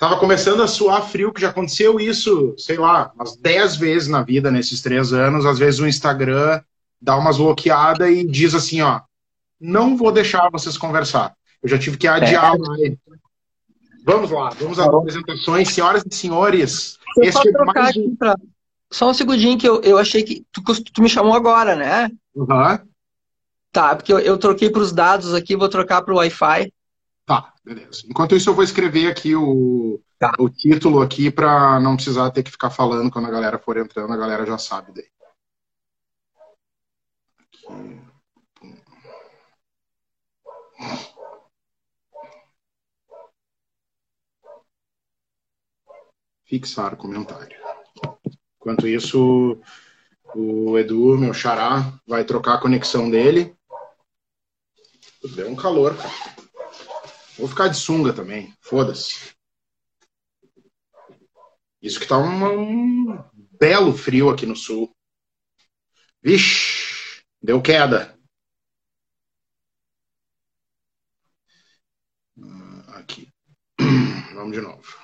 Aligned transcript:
tava 0.00 0.18
começando 0.18 0.62
a 0.62 0.66
suar 0.66 1.06
frio, 1.06 1.30
que 1.30 1.42
já 1.42 1.50
aconteceu 1.50 2.00
isso, 2.00 2.54
sei 2.56 2.78
lá, 2.78 3.12
umas 3.14 3.36
10 3.36 3.76
vezes 3.76 4.08
na 4.08 4.22
vida 4.22 4.50
nesses 4.50 4.80
três 4.80 5.12
anos. 5.12 5.44
Às 5.44 5.58
vezes 5.58 5.78
o 5.78 5.86
Instagram 5.86 6.62
dá 6.98 7.18
umas 7.18 7.36
bloqueadas 7.36 8.08
e 8.08 8.26
diz 8.26 8.54
assim, 8.54 8.80
ó, 8.80 9.02
não 9.60 9.98
vou 9.98 10.10
deixar 10.10 10.48
vocês 10.50 10.78
conversar. 10.78 11.34
Eu 11.62 11.68
já 11.68 11.78
tive 11.78 11.98
que 11.98 12.08
adiar 12.08 12.54
é. 12.82 12.96
Vamos 14.02 14.30
lá, 14.30 14.48
vamos 14.58 14.78
às 14.78 14.88
apresentações. 14.88 15.68
Senhoras 15.68 16.02
e 16.10 16.14
senhores, 16.14 16.98
esse 17.18 17.48
é 17.48 17.52
mais 17.66 17.94
um... 17.98 18.16
pra... 18.16 18.34
Só 18.90 19.10
um 19.10 19.14
segundinho 19.14 19.58
que 19.58 19.68
eu, 19.68 19.82
eu 19.82 19.98
achei 19.98 20.22
que... 20.22 20.46
Tu, 20.50 20.62
tu 20.82 21.02
me 21.02 21.10
chamou 21.10 21.34
agora, 21.34 21.76
né? 21.76 22.10
Uhum. 22.34 22.78
Tá, 23.70 23.94
porque 23.94 24.12
eu, 24.14 24.18
eu 24.18 24.38
troquei 24.38 24.70
para 24.70 24.80
os 24.80 24.92
dados 24.92 25.34
aqui, 25.34 25.54
vou 25.54 25.68
trocar 25.68 26.00
para 26.00 26.14
o 26.14 26.16
Wi-Fi. 26.16 26.72
Tá, 27.30 27.54
beleza. 27.64 28.02
Enquanto 28.08 28.34
isso, 28.34 28.50
eu 28.50 28.54
vou 28.54 28.64
escrever 28.64 29.08
aqui 29.08 29.36
o, 29.36 30.02
tá. 30.18 30.32
o 30.36 30.48
título 30.50 31.00
aqui 31.00 31.30
para 31.30 31.78
não 31.78 31.94
precisar 31.94 32.28
ter 32.32 32.42
que 32.42 32.50
ficar 32.50 32.70
falando 32.70 33.08
quando 33.08 33.26
a 33.26 33.30
galera 33.30 33.56
for 33.56 33.76
entrando, 33.76 34.12
a 34.12 34.16
galera 34.16 34.44
já 34.44 34.58
sabe 34.58 34.92
daí. 34.92 35.06
Aqui. 37.38 38.00
Fixar 46.46 46.96
comentário. 46.96 47.56
Enquanto 48.60 48.88
isso, 48.88 49.60
o 50.34 50.76
Edu, 50.76 51.16
meu 51.16 51.32
xará, 51.32 51.96
vai 52.08 52.24
trocar 52.24 52.54
a 52.54 52.60
conexão 52.60 53.08
dele. 53.08 53.56
Deu 55.36 55.48
um 55.48 55.54
calor, 55.54 55.96
cara. 55.96 56.49
Vou 57.40 57.48
ficar 57.48 57.68
de 57.68 57.76
sunga 57.78 58.12
também. 58.12 58.54
Foda-se. 58.60 59.34
Isso 61.80 61.98
que 61.98 62.06
tá 62.06 62.18
um, 62.18 63.14
um 63.14 63.24
belo 63.58 63.96
frio 63.96 64.28
aqui 64.28 64.44
no 64.44 64.54
sul. 64.54 64.94
Vixe, 66.22 67.24
deu 67.42 67.62
queda. 67.62 68.14
Ah, 72.42 72.98
aqui. 72.98 73.32
Vamos 74.34 74.52
de 74.52 74.60
novo. 74.60 74.98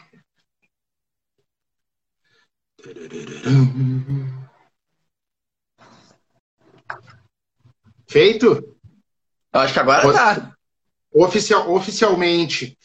Feito? 8.07 8.79
Acho 9.51 9.73
que 9.73 9.81
agora 9.81 10.13
tá. 10.13 10.56
Oficial, 11.17 11.73
oficialmente. 11.73 12.77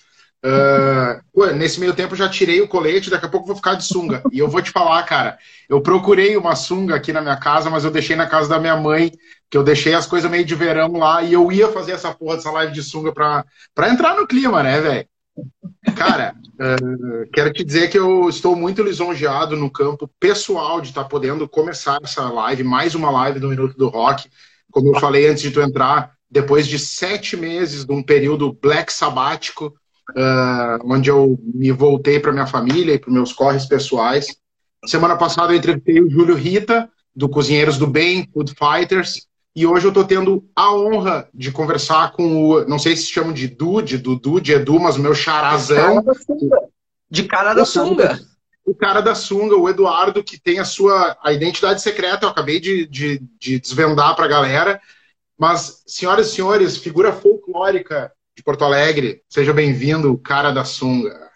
Uh, 0.44 1.54
nesse 1.54 1.80
meio 1.80 1.94
tempo 1.94 2.16
já 2.16 2.30
tirei 2.30 2.62
o 2.62 2.68
colete, 2.68 3.10
daqui 3.10 3.26
a 3.26 3.30
pouco 3.30 3.46
vou 3.46 3.56
ficar 3.56 3.76
de 3.76 3.84
sunga. 3.84 4.24
E 4.32 4.40
eu 4.40 4.48
vou 4.48 4.62
te 4.62 4.72
falar, 4.72 5.04
cara, 5.04 5.38
eu 5.68 5.82
procurei 5.82 6.38
uma 6.38 6.56
sunga 6.56 6.96
aqui 6.96 7.12
na 7.12 7.22
minha 7.22 7.36
casa, 7.36 7.70
mas 7.70 7.84
eu 7.84 7.92
deixei 7.92 8.16
na 8.16 8.26
casa 8.26 8.48
da 8.48 8.60
minha 8.60 8.78
mãe, 8.78 9.12
que 9.50 9.58
eu 9.58 9.64
deixei 9.64 9.94
as 9.94 10.08
coisas 10.08 10.32
meio 10.32 10.46
de 10.46 10.56
verão 10.56 10.94
lá, 10.94 11.22
e 11.22 11.34
eu 11.34 11.52
ia 11.52 11.68
fazer 11.68 11.92
essa 11.92 12.14
porra 12.14 12.38
dessa 12.38 12.52
live 12.52 12.72
de 12.72 12.82
sunga 12.82 13.12
pra, 13.12 13.46
pra 13.76 13.90
entrar 13.90 14.16
no 14.16 14.26
clima, 14.26 14.64
né, 14.64 14.80
velho? 14.80 15.06
Cara, 15.98 16.34
uh, 16.54 17.30
quero 17.34 17.52
te 17.52 17.66
dizer 17.66 17.90
que 17.90 18.00
eu 18.00 18.30
estou 18.30 18.56
muito 18.56 18.82
lisonjeado 18.82 19.58
no 19.58 19.70
campo 19.70 20.10
pessoal 20.20 20.80
de 20.80 20.90
estar 20.90 21.04
tá 21.04 21.10
podendo 21.10 21.50
começar 21.50 22.00
essa 22.02 22.30
live, 22.30 22.64
mais 22.64 22.96
uma 22.96 23.12
live 23.12 23.42
do 23.42 23.50
Minuto 23.50 23.78
do 23.78 23.90
Rock. 23.90 24.30
Como 24.72 24.96
eu 24.96 25.00
falei 25.02 25.28
antes 25.28 25.44
de 25.44 25.52
tu 25.52 25.62
entrar, 25.62 26.14
depois 26.32 26.66
de 26.66 26.80
sete 26.80 27.36
meses 27.36 27.84
de 27.84 27.92
um 27.92 28.02
período 28.02 28.54
black 28.54 28.92
sabático, 28.92 29.76
uh, 30.12 30.80
onde 30.86 31.10
eu 31.10 31.38
me 31.44 31.72
voltei 31.72 32.20
para 32.20 32.32
minha 32.32 32.48
família 32.48 32.94
e 32.94 33.00
para 33.00 33.12
meus 33.12 33.34
corres 33.34 33.66
pessoais. 33.66 34.28
Semana 34.86 35.18
passada 35.18 35.52
eu 35.52 35.58
entrevistei 35.58 36.00
o 36.00 36.10
Júlio 36.10 36.36
Rita, 36.36 36.90
do 37.14 37.28
Cozinheiros 37.28 37.78
do 37.78 37.86
Bem, 37.86 38.28
Food 38.34 38.54
Fighters, 38.58 39.28
e 39.54 39.68
hoje 39.68 39.86
eu 39.86 39.90
estou 39.90 40.06
tendo 40.06 40.46
a 40.56 40.74
honra 40.74 41.28
de 41.34 41.52
conversar 41.52 42.14
com 42.14 42.46
o, 42.46 42.66
não 42.66 42.80
sei 42.80 42.96
se 42.96 43.08
chamam 43.08 43.34
de 43.34 43.48
Dude, 43.50 43.98
Dudu, 43.98 44.40
de 44.40 44.54
Edu, 44.54 44.80
mas 44.80 44.96
o 44.96 45.02
meu 45.02 45.14
charazão. 45.14 46.02
De 47.10 47.24
cara 47.24 47.54
da 47.54 47.66
sunga. 47.66 48.18
O 48.66 48.74
cara 48.74 49.02
da 49.02 49.14
sunga, 49.14 49.58
o 49.58 49.68
Eduardo, 49.68 50.24
que 50.24 50.40
tem 50.40 50.60
a 50.60 50.66
sua 50.66 51.18
a 51.22 51.34
identidade 51.34 51.82
secreta, 51.82 52.26
eu 52.26 52.30
acabei 52.30 52.62
de, 52.62 52.88
de, 52.88 53.22
de 53.38 53.60
desvendar 53.60 54.16
para 54.16 54.26
a 54.26 54.30
galera. 54.30 54.80
Mas, 55.42 55.82
senhoras 55.88 56.28
e 56.28 56.36
senhores, 56.36 56.78
figura 56.78 57.12
folclórica 57.12 58.14
de 58.38 58.44
Porto 58.44 58.64
Alegre, 58.64 59.24
seja 59.28 59.52
bem-vindo, 59.52 60.16
cara 60.20 60.52
da 60.52 60.64
sunga. 60.64 61.32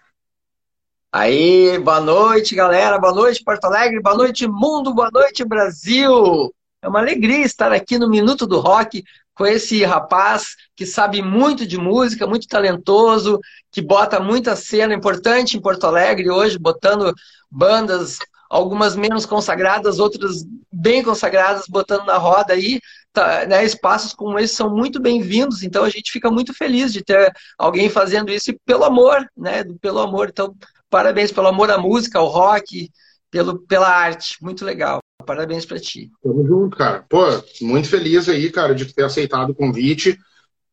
Aí, 1.11 1.79
boa 1.79 1.99
noite, 1.99 2.53
galera, 2.53 2.99
boa 2.99 3.15
noite, 3.15 3.43
Porto 3.43 3.65
Alegre, 3.65 3.99
boa 3.99 4.15
noite, 4.15 4.47
mundo, 4.47 4.93
boa 4.93 5.09
noite, 5.11 5.43
Brasil. 5.43 6.53
É 6.83 6.87
uma 6.87 6.99
alegria 6.99 7.43
estar 7.43 7.71
aqui 7.71 7.97
no 7.97 8.07
Minuto 8.07 8.45
do 8.45 8.59
Rock 8.59 9.03
com 9.33 9.43
esse 9.43 9.83
rapaz 9.83 10.55
que 10.75 10.85
sabe 10.85 11.23
muito 11.23 11.65
de 11.65 11.79
música, 11.79 12.27
muito 12.27 12.47
talentoso, 12.47 13.39
que 13.71 13.81
bota 13.81 14.19
muita 14.19 14.55
cena 14.55 14.93
importante 14.93 15.57
em 15.57 15.61
Porto 15.61 15.87
Alegre 15.87 16.29
hoje, 16.29 16.59
botando 16.59 17.11
bandas, 17.49 18.19
algumas 18.51 18.95
menos 18.95 19.25
consagradas, 19.25 19.97
outras 19.97 20.45
bem 20.71 21.01
consagradas, 21.01 21.65
botando 21.67 22.05
na 22.05 22.17
roda 22.17 22.53
aí. 22.53 22.79
Tá, 23.15 23.45
né, 23.45 23.63
espaços 23.63 24.13
como 24.13 24.37
esse 24.37 24.55
são 24.55 24.69
muito 24.69 25.01
bem-vindos, 25.01 25.63
então 25.63 25.85
a 25.85 25.89
gente 25.89 26.11
fica 26.11 26.29
muito 26.29 26.53
feliz 26.53 26.91
de 26.91 27.01
ter 27.01 27.31
alguém 27.57 27.89
fazendo 27.89 28.29
isso 28.29 28.51
e 28.51 28.59
pelo 28.65 28.83
amor, 28.83 29.25
né? 29.37 29.63
Pelo 29.79 29.99
amor. 29.99 30.27
Então, 30.27 30.53
parabéns 30.89 31.31
pelo 31.31 31.47
amor 31.47 31.71
à 31.71 31.77
música, 31.77 32.19
ao 32.19 32.27
rock, 32.27 32.91
pelo, 33.31 33.59
pela 33.59 33.87
arte. 33.87 34.35
Muito 34.43 34.65
legal. 34.65 34.99
Parabéns 35.25 35.65
para 35.65 35.79
ti. 35.79 36.11
Tamo 36.21 36.45
junto, 36.45 36.75
cara. 36.75 37.05
Pô, 37.07 37.23
muito 37.61 37.87
feliz 37.87 38.27
aí, 38.27 38.51
cara, 38.51 38.75
de 38.75 38.93
ter 38.93 39.05
aceitado 39.05 39.51
o 39.51 39.55
convite. 39.55 40.19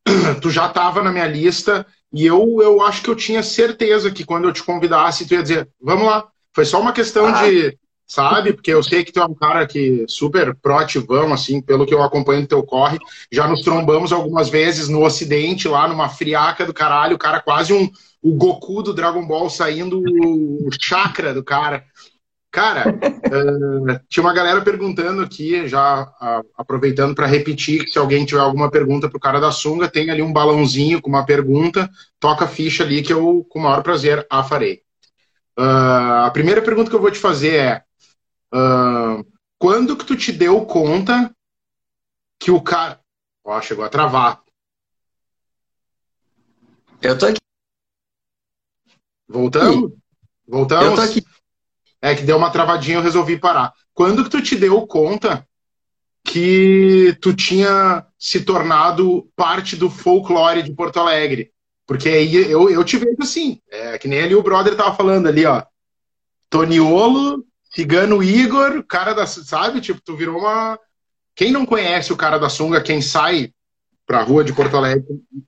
Tu 0.41 0.49
já 0.49 0.67
estava 0.67 1.01
na 1.01 1.13
minha 1.13 1.27
lista 1.27 1.87
e 2.11 2.25
eu, 2.25 2.57
eu 2.61 2.81
acho 2.81 3.01
que 3.03 3.09
eu 3.09 3.15
tinha 3.15 3.41
certeza 3.41 4.11
que 4.11 4.25
quando 4.25 4.49
eu 4.49 4.51
te 4.51 4.61
convidasse, 4.61 5.25
tu 5.25 5.33
ia 5.33 5.41
dizer, 5.41 5.69
vamos 5.81 6.07
lá. 6.07 6.27
Foi 6.53 6.65
só 6.65 6.81
uma 6.81 6.91
questão 6.91 7.27
ah. 7.27 7.41
de, 7.41 7.77
sabe? 8.07 8.53
Porque 8.53 8.71
eu 8.71 8.83
sei 8.83 9.03
que 9.03 9.11
tu 9.11 9.19
é 9.19 9.25
um 9.25 9.33
cara 9.33 9.65
que 9.65 10.05
super 10.07 10.55
proativão, 10.55 11.33
assim, 11.33 11.61
pelo 11.61 11.85
que 11.85 11.93
eu 11.93 12.01
acompanho 12.03 12.41
do 12.41 12.47
teu 12.47 12.63
corre. 12.63 12.97
Já 13.31 13.47
nos 13.47 13.61
trombamos 13.61 14.11
algumas 14.11 14.49
vezes 14.49 14.89
no 14.89 15.03
Ocidente, 15.03 15.67
lá 15.67 15.87
numa 15.87 16.09
friaca 16.09 16.65
do 16.65 16.73
caralho, 16.73 17.15
o 17.15 17.19
cara 17.19 17.41
quase 17.41 17.73
um 17.73 17.89
o 18.21 18.35
Goku 18.35 18.81
do 18.81 18.93
Dragon 18.93 19.27
Ball 19.27 19.49
saindo 19.49 20.01
o 20.01 20.69
chakra 20.79 21.33
do 21.33 21.43
cara. 21.43 21.83
Cara, 22.49 22.85
uh, 22.87 23.99
tinha 24.07 24.23
uma 24.23 24.33
galera 24.33 24.61
perguntando 24.61 25.23
aqui, 25.23 25.67
já 25.67 26.03
uh, 26.03 26.47
aproveitando 26.55 27.15
para 27.15 27.25
repetir, 27.25 27.83
que 27.83 27.91
se 27.91 27.97
alguém 27.97 28.23
tiver 28.25 28.39
alguma 28.41 28.69
pergunta 28.71 29.09
para 29.09 29.17
o 29.17 29.19
cara 29.19 29.41
da 29.41 29.51
sunga, 29.51 29.89
tem 29.89 30.09
ali 30.09 30.21
um 30.21 30.31
balãozinho 30.31 31.01
com 31.01 31.09
uma 31.09 31.25
pergunta, 31.25 31.89
toca 32.19 32.45
a 32.45 32.47
ficha 32.47 32.83
ali 32.83 33.01
que 33.01 33.11
eu, 33.11 33.45
com 33.49 33.59
o 33.59 33.63
maior 33.63 33.81
prazer, 33.83 34.25
a 34.29 34.43
farei. 34.43 34.83
Uh, 35.59 36.25
a 36.25 36.31
primeira 36.31 36.61
pergunta 36.61 36.89
que 36.89 36.95
eu 36.95 37.01
vou 37.01 37.11
te 37.11 37.19
fazer 37.19 37.55
é, 37.55 37.81
quando 39.57 39.97
que 39.97 40.05
tu 40.05 40.15
te 40.15 40.31
deu 40.31 40.65
conta 40.65 41.33
que 42.39 42.51
o 42.51 42.61
cara... 42.61 42.99
Ó, 43.43 43.61
chegou 43.61 43.83
a 43.83 43.89
travar. 43.89 44.41
Eu 47.01 47.17
tô 47.17 47.25
aqui. 47.25 47.39
Voltamos? 49.27 49.91
Voltamos? 50.47 50.85
Eu 50.85 50.95
tô 50.95 51.01
aqui. 51.01 51.23
É 52.01 52.15
que 52.15 52.23
deu 52.23 52.37
uma 52.37 52.51
travadinha, 52.51 52.97
eu 52.97 53.01
resolvi 53.01 53.39
parar. 53.39 53.73
Quando 53.93 54.23
que 54.23 54.29
tu 54.29 54.41
te 54.41 54.55
deu 54.55 54.85
conta 54.87 55.47
que 56.23 57.17
tu 57.21 57.33
tinha 57.33 58.05
se 58.17 58.43
tornado 58.43 59.29
parte 59.35 59.75
do 59.75 59.89
folclore 59.89 60.63
de 60.63 60.73
Porto 60.73 60.99
Alegre? 60.99 61.51
Porque 61.85 62.09
aí 62.09 62.35
eu, 62.35 62.69
eu 62.69 62.83
te 62.83 62.97
vejo 62.97 63.17
assim, 63.21 63.61
é, 63.69 63.97
que 63.97 64.07
nem 64.07 64.21
ali 64.21 64.35
o 64.35 64.43
brother 64.43 64.75
tava 64.75 64.95
falando 64.95 65.27
ali, 65.27 65.45
ó. 65.45 65.63
Toniolo, 66.49 67.45
Cigano 67.73 68.21
Igor, 68.21 68.83
cara 68.83 69.13
da. 69.13 69.25
Sabe? 69.25 69.81
Tipo, 69.81 70.01
tu 70.03 70.15
virou 70.15 70.39
uma. 70.39 70.79
Quem 71.35 71.51
não 71.51 71.65
conhece 71.65 72.13
o 72.13 72.17
cara 72.17 72.37
da 72.37 72.49
sunga, 72.49 72.81
quem 72.81 73.01
sai 73.01 73.51
pra 74.05 74.21
rua 74.21 74.43
de 74.43 74.53
Porto 74.53 74.77
Alegre, 74.77 75.05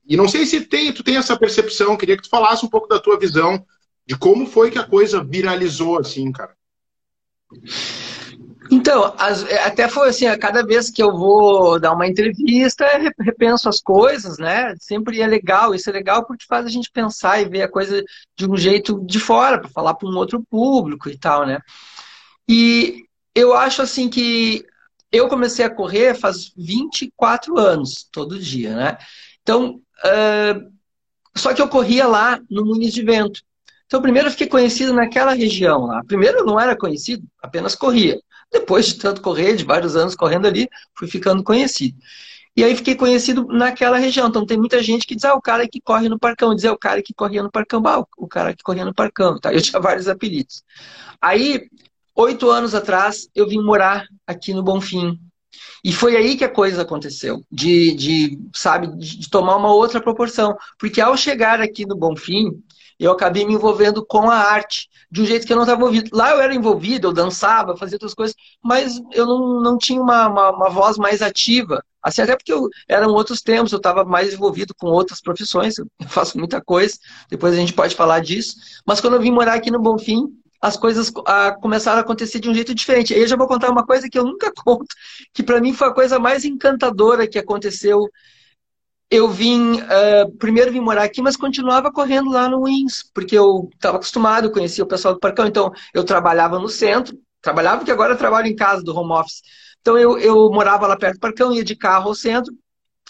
e 0.08 0.16
não 0.16 0.26
sei 0.26 0.46
se 0.46 0.62
tem, 0.62 0.92
tu 0.92 1.04
tem 1.04 1.16
essa 1.16 1.38
percepção, 1.38 1.96
queria 1.96 2.16
que 2.16 2.22
tu 2.22 2.30
falasse 2.30 2.64
um 2.64 2.68
pouco 2.68 2.88
da 2.88 2.98
tua 2.98 3.18
visão 3.18 3.64
de 4.06 4.16
como 4.16 4.46
foi 4.46 4.70
que 4.70 4.78
a 4.78 4.86
coisa 4.86 5.22
viralizou 5.22 5.98
assim, 5.98 6.32
cara. 6.32 6.54
Então, 8.70 9.14
as, 9.18 9.44
até 9.64 9.88
foi 9.88 10.08
assim, 10.08 10.26
a 10.26 10.38
cada 10.38 10.64
vez 10.64 10.90
que 10.90 11.02
eu 11.02 11.12
vou 11.12 11.78
dar 11.78 11.92
uma 11.92 12.06
entrevista, 12.06 12.84
repenso 13.20 13.68
as 13.68 13.80
coisas, 13.80 14.38
né? 14.38 14.74
Sempre 14.80 15.20
é 15.20 15.26
legal, 15.26 15.74
isso 15.74 15.88
é 15.88 15.92
legal 15.92 16.24
porque 16.24 16.46
faz 16.48 16.66
a 16.66 16.68
gente 16.68 16.90
pensar 16.90 17.40
e 17.40 17.48
ver 17.48 17.62
a 17.62 17.70
coisa 17.70 18.02
de 18.36 18.50
um 18.50 18.56
jeito 18.56 19.04
de 19.04 19.20
fora, 19.20 19.60
para 19.60 19.70
falar 19.70 19.94
para 19.94 20.08
um 20.08 20.16
outro 20.16 20.42
público 20.50 21.08
e 21.08 21.16
tal, 21.16 21.46
né? 21.46 21.60
E 22.48 23.04
eu 23.34 23.54
acho 23.54 23.82
assim 23.82 24.08
que 24.08 24.64
eu 25.10 25.28
comecei 25.28 25.64
a 25.64 25.70
correr 25.70 26.14
faz 26.14 26.52
24 26.56 27.58
anos, 27.58 28.08
todo 28.10 28.38
dia, 28.38 28.74
né? 28.74 28.98
Então, 29.42 29.80
uh, 30.04 30.72
só 31.36 31.52
que 31.54 31.62
eu 31.62 31.68
corria 31.68 32.06
lá 32.06 32.40
no 32.50 32.64
Muniz 32.64 32.92
de 32.92 33.02
Vento. 33.02 33.40
Então, 33.86 34.02
primeiro 34.02 34.28
eu 34.28 34.32
fiquei 34.32 34.48
conhecido 34.48 34.92
naquela 34.92 35.32
região 35.32 35.86
lá. 35.86 36.02
Primeiro 36.04 36.38
eu 36.38 36.46
não 36.46 36.58
era 36.58 36.76
conhecido, 36.76 37.24
apenas 37.40 37.74
corria. 37.74 38.18
Depois 38.52 38.86
de 38.86 38.94
tanto 38.94 39.20
correr, 39.20 39.54
de 39.54 39.64
vários 39.64 39.96
anos 39.96 40.14
correndo 40.14 40.46
ali, 40.46 40.68
fui 40.96 41.08
ficando 41.08 41.42
conhecido. 41.42 41.96
E 42.56 42.64
aí 42.64 42.74
fiquei 42.74 42.94
conhecido 42.94 43.46
naquela 43.46 43.98
região. 43.98 44.28
Então 44.28 44.46
tem 44.46 44.56
muita 44.56 44.82
gente 44.82 45.06
que 45.06 45.14
diz, 45.14 45.24
ah, 45.24 45.34
o 45.34 45.42
cara 45.42 45.68
que 45.68 45.80
corre 45.80 46.08
no 46.08 46.18
Parcão. 46.18 46.54
Diz, 46.54 46.64
é 46.64 46.70
o 46.70 46.78
cara 46.78 47.02
que 47.02 47.12
corria 47.12 47.42
no 47.42 47.50
Parcão. 47.50 47.82
Ah, 47.86 48.02
o 48.16 48.26
cara 48.26 48.54
que 48.54 48.62
corria 48.62 48.84
no 48.84 48.94
Parcão. 48.94 49.38
Tá? 49.38 49.52
Eu 49.52 49.60
tinha 49.60 49.80
vários 49.80 50.08
apelidos. 50.08 50.64
Aí, 51.20 51.68
oito 52.16 52.50
anos 52.50 52.74
atrás, 52.74 53.28
eu 53.34 53.46
vim 53.46 53.62
morar 53.62 54.06
aqui 54.26 54.52
no 54.52 54.62
Bonfim. 54.62 55.18
E 55.84 55.92
foi 55.92 56.16
aí 56.16 56.36
que 56.36 56.44
a 56.44 56.48
coisa 56.52 56.82
aconteceu, 56.82 57.44
de, 57.50 57.94
de 57.94 58.38
sabe, 58.54 58.88
de 58.96 59.30
tomar 59.30 59.56
uma 59.56 59.72
outra 59.72 60.00
proporção. 60.00 60.56
Porque 60.78 61.00
ao 61.00 61.16
chegar 61.16 61.60
aqui 61.60 61.86
no 61.86 61.96
Bonfim, 61.96 62.50
eu 62.98 63.12
acabei 63.12 63.46
me 63.46 63.54
envolvendo 63.54 64.04
com 64.04 64.30
a 64.30 64.36
arte, 64.36 64.88
de 65.10 65.22
um 65.22 65.26
jeito 65.26 65.46
que 65.46 65.52
eu 65.52 65.56
não 65.56 65.64
estava 65.64 65.80
envolvido. 65.80 66.10
Lá 66.12 66.30
eu 66.30 66.40
era 66.40 66.54
envolvido, 66.54 67.08
eu 67.08 67.12
dançava, 67.12 67.76
fazia 67.76 67.96
outras 67.96 68.14
coisas, 68.14 68.34
mas 68.62 69.00
eu 69.12 69.26
não, 69.26 69.60
não 69.60 69.78
tinha 69.78 70.00
uma, 70.00 70.26
uma, 70.28 70.50
uma 70.50 70.70
voz 70.70 70.96
mais 70.96 71.22
ativa. 71.22 71.82
Assim, 72.02 72.22
até 72.22 72.36
porque 72.36 72.52
eu, 72.52 72.68
eram 72.88 73.10
outros 73.10 73.42
tempos, 73.42 73.72
eu 73.72 73.78
estava 73.78 74.04
mais 74.04 74.32
envolvido 74.32 74.74
com 74.78 74.88
outras 74.88 75.20
profissões, 75.20 75.76
eu 75.78 75.86
faço 76.08 76.38
muita 76.38 76.60
coisa, 76.60 76.96
depois 77.28 77.52
a 77.52 77.56
gente 77.56 77.72
pode 77.72 77.94
falar 77.94 78.20
disso. 78.20 78.56
Mas 78.86 79.00
quando 79.00 79.14
eu 79.14 79.20
vim 79.20 79.30
morar 79.30 79.54
aqui 79.54 79.70
no 79.70 79.80
Bonfim, 79.80 80.26
as 80.60 80.76
coisas 80.76 81.12
a, 81.26 81.52
começaram 81.52 81.98
a 81.98 82.00
acontecer 82.02 82.40
de 82.40 82.48
um 82.48 82.54
jeito 82.54 82.74
diferente. 82.74 83.14
Aí 83.14 83.20
eu 83.20 83.28
já 83.28 83.36
vou 83.36 83.46
contar 83.46 83.70
uma 83.70 83.84
coisa 83.84 84.08
que 84.08 84.18
eu 84.18 84.24
nunca 84.24 84.52
conto, 84.64 84.94
que 85.32 85.42
para 85.42 85.60
mim 85.60 85.72
foi 85.72 85.88
a 85.88 85.94
coisa 85.94 86.18
mais 86.18 86.44
encantadora 86.44 87.26
que 87.26 87.38
aconteceu 87.38 88.08
eu 89.10 89.28
vim, 89.28 89.80
uh, 89.80 90.36
primeiro 90.38 90.72
vim 90.72 90.80
morar 90.80 91.04
aqui, 91.04 91.22
mas 91.22 91.36
continuava 91.36 91.92
correndo 91.92 92.30
lá 92.30 92.48
no 92.48 92.64
Wins, 92.64 93.04
porque 93.14 93.38
eu 93.38 93.68
estava 93.74 93.96
acostumado, 93.96 94.50
conhecia 94.50 94.82
o 94.82 94.86
pessoal 94.86 95.14
do 95.14 95.20
Parcão, 95.20 95.46
então 95.46 95.72
eu 95.94 96.02
trabalhava 96.02 96.58
no 96.58 96.68
centro, 96.68 97.16
trabalhava 97.40 97.78
porque 97.78 97.92
agora 97.92 98.14
eu 98.14 98.18
trabalho 98.18 98.48
em 98.48 98.56
casa, 98.56 98.82
do 98.82 98.96
home 98.96 99.12
office. 99.12 99.42
Então 99.80 99.96
eu, 99.96 100.18
eu 100.18 100.50
morava 100.50 100.86
lá 100.86 100.96
perto 100.96 101.14
do 101.14 101.20
Parcão, 101.20 101.52
ia 101.52 101.62
de 101.62 101.76
carro 101.76 102.08
ao 102.08 102.14
centro, 102.14 102.52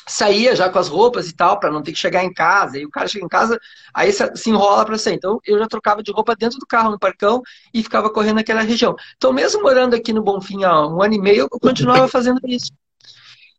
saía 0.09 0.55
já 0.55 0.69
com 0.71 0.79
as 0.79 0.89
roupas 0.89 1.29
e 1.29 1.35
tal, 1.35 1.59
para 1.59 1.71
não 1.71 1.83
ter 1.83 1.93
que 1.93 1.99
chegar 1.99 2.25
em 2.25 2.33
casa. 2.33 2.79
E 2.79 2.87
o 2.87 2.91
cara 2.91 3.09
chega 3.09 3.25
em 3.25 3.29
casa, 3.29 3.59
aí 3.95 4.13
se 4.13 4.51
enrola 4.51 4.85
para 4.85 4.99
sair. 4.99 5.15
Então 5.15 5.41
eu 5.45 5.59
já 5.59 5.67
trocava 5.67 6.03
de 6.03 6.13
roupa 6.13 6.37
dentro 6.37 6.59
do 6.59 6.67
carro 6.67 6.91
no 6.91 6.99
Parcão 6.99 7.43
e 7.75 7.83
ficava 7.83 8.11
correndo 8.11 8.37
naquela 8.37 8.63
região. 8.63 8.95
Então, 9.17 9.33
mesmo 9.33 9.63
morando 9.63 9.95
aqui 9.95 10.13
no 10.13 10.23
Bonfim 10.23 10.65
há 10.65 10.87
um 10.87 11.03
ano 11.03 11.15
e 11.15 11.21
meio, 11.21 11.49
eu 11.53 11.61
continuava 11.61 12.09
fazendo 12.09 12.41
isso. 12.45 12.71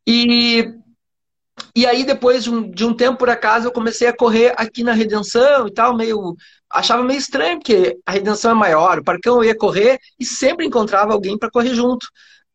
E 0.05 0.73
e 1.75 1.85
aí, 1.85 2.03
depois 2.03 2.43
de 2.43 2.49
um, 2.51 2.69
de 2.69 2.85
um 2.85 2.93
tempo, 2.93 3.17
por 3.17 3.29
acaso, 3.29 3.67
eu 3.67 3.71
comecei 3.71 4.07
a 4.07 4.15
correr 4.15 4.53
aqui 4.57 4.83
na 4.83 4.93
Redenção 4.93 5.67
e 5.67 5.73
tal, 5.73 5.95
meio. 5.95 6.35
Achava 6.69 7.03
meio 7.03 7.17
estranho, 7.17 7.59
porque 7.59 7.97
a 8.05 8.11
Redenção 8.11 8.51
é 8.51 8.53
maior, 8.53 8.99
o 8.99 9.03
Parcão 9.03 9.37
eu 9.37 9.45
ia 9.45 9.57
correr 9.57 9.99
e 10.19 10.25
sempre 10.25 10.65
encontrava 10.65 11.13
alguém 11.13 11.37
para 11.37 11.49
correr 11.49 11.73
junto. 11.73 12.05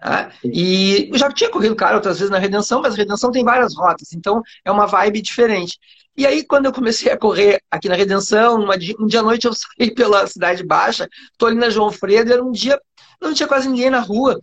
Né? 0.05 0.33
E 0.45 1.09
eu 1.13 1.19
já 1.19 1.31
tinha 1.31 1.51
corrido, 1.51 1.77
cara, 1.77 1.97
outras 1.97 2.19
vezes 2.19 2.31
na 2.31 2.39
Redenção, 2.39 2.81
mas 2.83 2.95
a 2.95 2.97
Redenção 2.97 3.31
tem 3.31 3.45
várias 3.45 3.75
rotas, 3.75 4.13
então 4.13 4.43
é 4.65 4.71
uma 4.71 4.87
vibe 4.87 5.23
diferente. 5.23 5.79
E 6.17 6.27
aí, 6.27 6.45
quando 6.45 6.67
eu 6.67 6.73
comecei 6.73 7.11
a 7.11 7.17
correr 7.17 7.61
aqui 7.71 7.89
na 7.89 7.95
Redenção, 7.95 8.61
uma, 8.63 8.75
um 8.99 9.07
dia 9.07 9.21
à 9.21 9.23
noite 9.23 9.47
eu 9.47 9.53
saí 9.55 9.95
pela 9.95 10.27
Cidade 10.27 10.65
Baixa, 10.65 11.09
tô 11.39 11.47
ali 11.47 11.57
na 11.57 11.71
João 11.71 11.91
Fredo, 11.91 12.33
era 12.33 12.45
um 12.45 12.51
dia, 12.53 12.79
não 13.21 13.33
tinha 13.33 13.49
quase 13.49 13.69
ninguém 13.69 13.91
na 13.91 14.01
rua. 14.01 14.39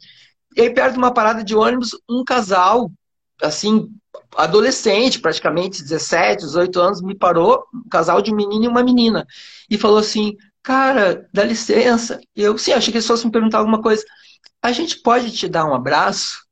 E 0.56 0.62
aí, 0.62 0.70
perto 0.74 0.94
de 0.94 0.98
uma 0.98 1.14
parada 1.14 1.44
de 1.44 1.56
ônibus, 1.56 1.92
um 2.10 2.24
casal, 2.24 2.92
assim, 3.42 3.88
adolescente, 4.36 5.20
praticamente, 5.20 5.84
17, 5.84 6.44
18 6.46 6.80
anos, 6.80 7.02
me 7.02 7.16
parou, 7.16 7.64
um 7.74 7.90
casal 7.90 8.22
de 8.22 8.32
um 8.32 8.36
menino 8.36 8.66
e 8.66 8.68
uma 8.68 8.84
menina, 8.84 9.28
e 9.70 9.78
falou 9.78 10.00
assim, 10.00 10.36
cara, 10.64 11.28
dá 11.34 11.44
licença. 11.44 12.20
Eu, 12.36 12.58
sim, 12.58 12.74
achei 12.74 12.92
que 12.92 12.98
eles 12.98 13.08
fossem 13.08 13.28
me 13.28 13.32
perguntar 13.32 13.60
alguma 13.60 13.82
coisa. 13.82 14.04
A 14.62 14.72
gente 14.72 15.00
pode 15.00 15.32
te 15.32 15.48
dar 15.48 15.66
um 15.66 15.74
abraço? 15.74 16.46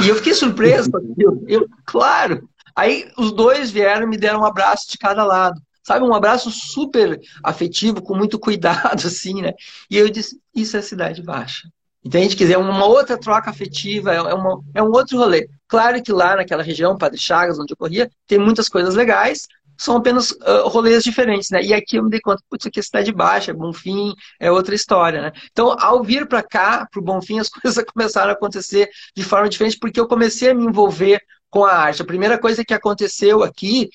E 0.00 0.08
eu 0.08 0.16
fiquei 0.16 0.34
surpreso 0.34 0.90
aquilo. 0.96 1.44
Eu, 1.46 1.68
claro. 1.84 2.48
Aí 2.74 3.10
os 3.16 3.32
dois 3.32 3.70
vieram 3.70 4.06
e 4.06 4.10
me 4.10 4.16
deram 4.16 4.40
um 4.40 4.44
abraço 4.44 4.90
de 4.90 4.98
cada 4.98 5.24
lado. 5.24 5.60
Sabe, 5.82 6.04
um 6.04 6.14
abraço 6.14 6.50
super 6.50 7.20
afetivo, 7.42 8.00
com 8.00 8.16
muito 8.16 8.38
cuidado, 8.38 9.04
assim, 9.06 9.42
né? 9.42 9.52
E 9.90 9.98
eu 9.98 10.08
disse, 10.08 10.40
isso 10.54 10.76
é 10.76 10.82
Cidade 10.82 11.22
Baixa. 11.22 11.68
Entende? 12.02 12.36
Quer 12.36 12.44
dizer, 12.44 12.54
é 12.54 12.58
uma 12.58 12.86
outra 12.86 13.18
troca 13.18 13.50
afetiva, 13.50 14.12
é, 14.12 14.34
uma, 14.34 14.62
é 14.74 14.82
um 14.82 14.90
outro 14.90 15.18
rolê. 15.18 15.48
Claro 15.68 16.02
que 16.02 16.12
lá 16.12 16.36
naquela 16.36 16.62
região, 16.62 16.98
Padre 16.98 17.18
Chagas, 17.18 17.58
onde 17.58 17.72
eu 17.72 17.76
corria, 17.76 18.10
tem 18.26 18.38
muitas 18.38 18.68
coisas 18.68 18.94
legais, 18.94 19.46
são 19.76 19.96
apenas 19.96 20.30
uh, 20.30 20.68
rolês 20.68 21.02
diferentes, 21.02 21.50
né? 21.50 21.62
E 21.62 21.74
aqui 21.74 21.96
eu 21.96 22.04
me 22.04 22.10
dei 22.10 22.20
conta, 22.20 22.42
putz, 22.48 22.66
aqui 22.66 22.80
é 22.80 22.82
cidade 22.82 23.12
baixa, 23.12 23.52
Bonfim, 23.52 24.14
é 24.40 24.50
outra 24.50 24.74
história, 24.74 25.22
né? 25.22 25.32
Então, 25.50 25.76
ao 25.78 26.02
vir 26.02 26.26
para 26.26 26.42
cá, 26.42 26.86
para 26.90 27.00
o 27.00 27.02
Bonfim, 27.02 27.38
as 27.40 27.48
coisas 27.48 27.84
começaram 27.84 28.30
a 28.30 28.34
acontecer 28.34 28.88
de 29.16 29.22
forma 29.22 29.48
diferente, 29.48 29.78
porque 29.78 29.98
eu 29.98 30.08
comecei 30.08 30.50
a 30.50 30.54
me 30.54 30.64
envolver 30.64 31.20
com 31.50 31.64
a 31.64 31.72
arte. 31.72 32.02
A 32.02 32.06
primeira 32.06 32.38
coisa 32.38 32.64
que 32.64 32.74
aconteceu 32.74 33.42
aqui 33.42 33.88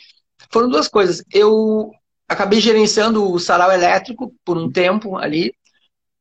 foram 0.52 0.70
duas 0.70 0.88
coisas. 0.88 1.24
Eu 1.32 1.92
acabei 2.28 2.60
gerenciando 2.60 3.32
o 3.32 3.40
sarau 3.40 3.72
elétrico 3.72 4.34
por 4.46 4.58
um 4.58 4.72
tempo 4.72 5.18
ali, 5.18 5.54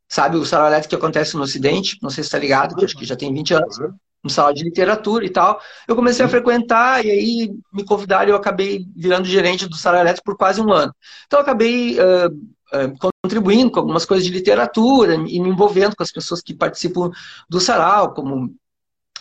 sabe, 0.08 0.36
o 0.36 0.44
sarau 0.44 0.66
elétrico 0.66 0.90
que 0.90 0.96
acontece 0.96 1.36
no 1.36 1.42
Ocidente, 1.42 1.98
não 2.02 2.10
sei 2.10 2.24
se 2.24 2.28
está 2.28 2.38
ligado, 2.38 2.82
acho 2.82 2.96
que 2.96 3.04
já 3.04 3.14
tem 3.14 3.32
20 3.32 3.54
anos, 3.54 3.78
um 4.24 4.28
salão 4.28 4.52
de 4.52 4.64
literatura 4.64 5.24
e 5.24 5.30
tal. 5.30 5.60
Eu 5.86 5.94
comecei 5.94 6.24
a 6.24 6.28
frequentar 6.28 7.04
e 7.04 7.10
aí 7.10 7.50
me 7.72 7.84
convidaram 7.84 8.28
e 8.28 8.32
eu 8.32 8.36
acabei 8.36 8.84
virando 8.94 9.26
gerente 9.26 9.68
do 9.68 9.76
sarau 9.76 10.00
elétrico 10.00 10.24
por 10.24 10.36
quase 10.36 10.60
um 10.60 10.72
ano. 10.72 10.92
Então 11.26 11.38
eu 11.38 11.42
acabei 11.42 11.98
uh, 11.98 12.28
uh, 12.28 13.12
contribuindo 13.22 13.70
com 13.70 13.80
algumas 13.80 14.04
coisas 14.04 14.26
de 14.26 14.32
literatura 14.32 15.14
e 15.14 15.40
me 15.40 15.48
envolvendo 15.48 15.94
com 15.96 16.02
as 16.02 16.12
pessoas 16.12 16.40
que 16.40 16.54
participam 16.54 17.10
do 17.48 17.60
sarau, 17.60 18.12
como 18.12 18.54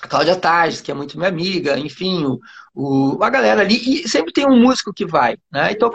a 0.02 0.08
Cláudia 0.08 0.36
Tages, 0.36 0.82
que 0.82 0.92
é 0.92 0.94
muito 0.94 1.18
minha 1.18 1.30
amiga, 1.30 1.78
enfim, 1.78 2.26
o, 2.26 2.40
o, 2.74 3.24
a 3.24 3.30
galera 3.30 3.62
ali. 3.62 4.04
E 4.04 4.08
sempre 4.08 4.32
tem 4.32 4.46
um 4.46 4.60
músico 4.60 4.94
que 4.94 5.06
vai, 5.06 5.38
né? 5.52 5.72
Então 5.72 5.92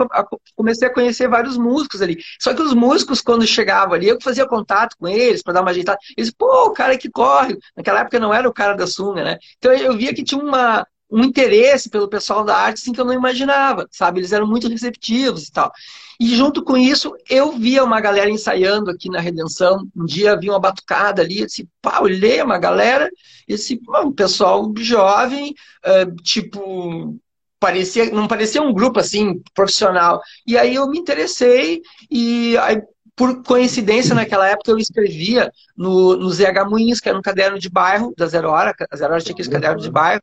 comecei 0.56 0.88
a 0.88 0.92
conhecer 0.92 1.28
vários 1.28 1.56
músicos 1.56 2.02
ali. 2.02 2.18
Só 2.40 2.52
que 2.54 2.62
os 2.62 2.74
músicos, 2.74 3.20
quando 3.20 3.46
chegavam 3.46 3.94
ali, 3.94 4.08
eu 4.08 4.18
fazia 4.20 4.46
contato 4.46 4.96
com 4.98 5.08
eles 5.08 5.42
para 5.42 5.54
dar 5.54 5.60
uma 5.62 5.70
ajeitada. 5.70 5.98
Eles, 6.16 6.30
pô, 6.30 6.66
o 6.66 6.72
cara 6.72 6.98
que 6.98 7.10
corre. 7.10 7.56
Naquela 7.76 8.00
época 8.00 8.18
não 8.18 8.34
era 8.34 8.48
o 8.48 8.52
cara 8.52 8.74
da 8.74 8.86
sunga, 8.86 9.22
né? 9.24 9.38
Então 9.58 9.72
eu 9.72 9.96
via 9.96 10.14
que 10.14 10.24
tinha 10.24 10.42
uma, 10.42 10.86
um 11.12 11.22
interesse 11.22 11.90
pelo 11.90 12.08
pessoal 12.08 12.42
da 12.42 12.56
arte 12.56 12.80
assim, 12.80 12.92
que 12.92 13.00
eu 13.00 13.04
não 13.04 13.12
imaginava, 13.12 13.86
sabe? 13.90 14.20
Eles 14.20 14.32
eram 14.32 14.46
muito 14.46 14.66
receptivos 14.66 15.46
e 15.46 15.52
tal. 15.52 15.70
E 16.18 16.34
junto 16.34 16.64
com 16.64 16.76
isso, 16.76 17.14
eu 17.28 17.52
via 17.52 17.84
uma 17.84 18.00
galera 18.00 18.30
ensaiando 18.30 18.90
aqui 18.90 19.10
na 19.10 19.20
Redenção. 19.20 19.86
Um 19.94 20.06
dia 20.06 20.32
havia 20.32 20.50
uma 20.50 20.58
batucada 20.58 21.20
ali, 21.20 21.40
eu 21.40 21.46
disse, 21.46 21.68
pá, 21.82 22.00
olhei 22.00 22.40
uma 22.40 22.58
galera, 22.58 23.10
esse 23.46 23.78
um 24.02 24.12
pessoal 24.12 24.72
jovem, 24.78 25.54
uh, 25.84 26.14
tipo, 26.22 27.18
parecia, 27.60 28.10
não 28.10 28.26
parecia 28.26 28.62
um 28.62 28.72
grupo 28.72 28.98
assim 28.98 29.42
profissional. 29.54 30.22
E 30.46 30.56
aí 30.56 30.74
eu 30.76 30.88
me 30.88 30.98
interessei 30.98 31.82
e 32.10 32.56
aí, 32.58 32.80
por 33.14 33.42
coincidência, 33.42 34.14
naquela 34.14 34.48
época 34.48 34.70
eu 34.70 34.78
escrevia 34.78 35.52
no, 35.76 36.16
no 36.16 36.30
ZH 36.30 36.64
Moinhos, 36.70 37.00
que 37.00 37.08
era 37.08 37.18
um 37.18 37.22
caderno 37.22 37.58
de 37.58 37.68
bairro 37.68 38.14
da 38.16 38.26
Zero 38.26 38.48
Hora, 38.48 38.74
a 38.90 38.96
Zero 38.96 39.12
Hora 39.12 39.22
tinha 39.22 39.34
aquele 39.34 39.50
caderno 39.50 39.82
de 39.82 39.90
bairro, 39.90 40.22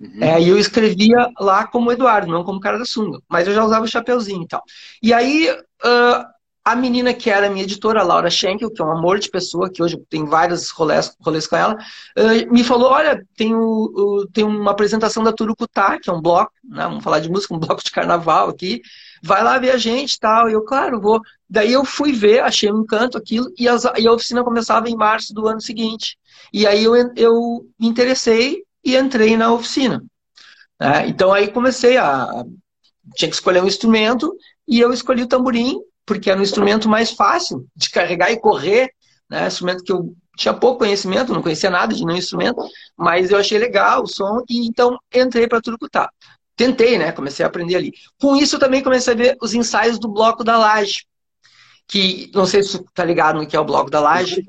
Uhum. 0.00 0.22
É, 0.22 0.40
e 0.40 0.48
eu 0.48 0.58
escrevia 0.58 1.28
lá 1.38 1.66
como 1.66 1.90
Eduardo, 1.90 2.30
não 2.30 2.44
como 2.44 2.60
cara 2.60 2.78
da 2.78 2.84
sunga. 2.84 3.20
Mas 3.28 3.46
eu 3.48 3.54
já 3.54 3.64
usava 3.64 3.84
o 3.84 3.88
chapeuzinho 3.88 4.42
e 4.42 4.46
tal. 4.46 4.62
E 5.02 5.12
aí, 5.12 5.50
uh, 5.50 6.24
a 6.64 6.76
menina 6.76 7.14
que 7.14 7.30
era 7.30 7.48
minha 7.48 7.64
editora, 7.64 8.02
Laura 8.02 8.30
Schenkel, 8.30 8.70
que 8.70 8.82
é 8.82 8.84
um 8.84 8.92
amor 8.92 9.18
de 9.18 9.30
pessoa, 9.30 9.70
que 9.70 9.82
hoje 9.82 9.96
tem 10.10 10.26
vários 10.26 10.70
rolês, 10.70 11.16
rolês 11.20 11.46
com 11.46 11.56
ela, 11.56 11.74
uh, 11.74 12.52
me 12.52 12.62
falou, 12.62 12.90
olha, 12.90 13.24
tem, 13.36 13.54
o, 13.54 13.58
o, 13.60 14.26
tem 14.32 14.44
uma 14.44 14.70
apresentação 14.70 15.24
da 15.24 15.32
Turucutá, 15.32 15.98
que 15.98 16.10
é 16.10 16.12
um 16.12 16.20
bloco, 16.20 16.52
né, 16.62 16.84
vamos 16.84 17.02
falar 17.02 17.20
de 17.20 17.30
música, 17.30 17.54
um 17.54 17.58
bloco 17.58 17.82
de 17.82 17.90
carnaval 17.90 18.50
aqui, 18.50 18.82
vai 19.22 19.42
lá 19.42 19.58
ver 19.58 19.70
a 19.70 19.78
gente 19.78 20.14
e 20.14 20.18
tal. 20.18 20.48
E 20.48 20.52
eu, 20.52 20.62
claro, 20.62 21.00
vou. 21.00 21.20
Daí 21.48 21.72
eu 21.72 21.84
fui 21.84 22.12
ver, 22.12 22.40
achei 22.40 22.70
um 22.70 22.82
encanto 22.82 23.16
aquilo, 23.16 23.50
e, 23.58 23.66
as, 23.66 23.84
e 23.96 24.06
a 24.06 24.12
oficina 24.12 24.44
começava 24.44 24.88
em 24.88 24.96
março 24.96 25.32
do 25.32 25.48
ano 25.48 25.60
seguinte. 25.60 26.18
E 26.52 26.66
aí 26.66 26.84
eu, 26.84 26.94
eu 27.16 27.66
me 27.80 27.88
interessei 27.88 28.62
e 28.84 28.96
entrei 28.96 29.36
na 29.36 29.52
oficina. 29.52 30.02
Né? 30.80 31.08
Então 31.08 31.32
aí 31.32 31.48
comecei 31.48 31.96
a. 31.96 32.44
Tinha 33.16 33.28
que 33.28 33.34
escolher 33.34 33.62
um 33.62 33.66
instrumento 33.66 34.34
e 34.66 34.78
eu 34.80 34.92
escolhi 34.92 35.22
o 35.22 35.28
tamborim, 35.28 35.80
porque 36.04 36.30
era 36.30 36.38
um 36.38 36.42
instrumento 36.42 36.88
mais 36.88 37.10
fácil 37.10 37.66
de 37.74 37.90
carregar 37.90 38.30
e 38.30 38.40
correr. 38.40 38.90
Né? 39.30 39.46
Instrumento 39.46 39.82
que 39.82 39.92
eu 39.92 40.14
tinha 40.36 40.54
pouco 40.54 40.78
conhecimento, 40.78 41.32
não 41.32 41.42
conhecia 41.42 41.68
nada 41.68 41.92
de 41.92 42.04
nenhum 42.04 42.18
instrumento, 42.18 42.62
mas 42.96 43.30
eu 43.30 43.38
achei 43.38 43.58
legal 43.58 44.04
o 44.04 44.06
som 44.06 44.42
e 44.48 44.66
então 44.66 44.96
entrei 45.12 45.48
para 45.48 45.60
Turucutá. 45.60 46.10
Tentei, 46.54 46.96
né? 46.96 47.12
Comecei 47.12 47.44
a 47.44 47.48
aprender 47.48 47.76
ali. 47.76 47.92
Com 48.20 48.36
isso 48.36 48.56
eu 48.56 48.60
também 48.60 48.82
comecei 48.82 49.14
a 49.14 49.16
ver 49.16 49.36
os 49.42 49.52
ensaios 49.54 49.98
do 49.98 50.08
Bloco 50.08 50.44
da 50.44 50.56
Laje, 50.56 51.06
que 51.88 52.30
não 52.34 52.46
sei 52.46 52.62
se 52.62 52.78
tu 52.78 52.84
tá 52.94 53.04
ligado 53.04 53.38
no 53.38 53.46
que 53.46 53.56
é 53.56 53.60
o 53.60 53.64
Bloco 53.64 53.90
da 53.90 54.00
Laje. 54.00 54.44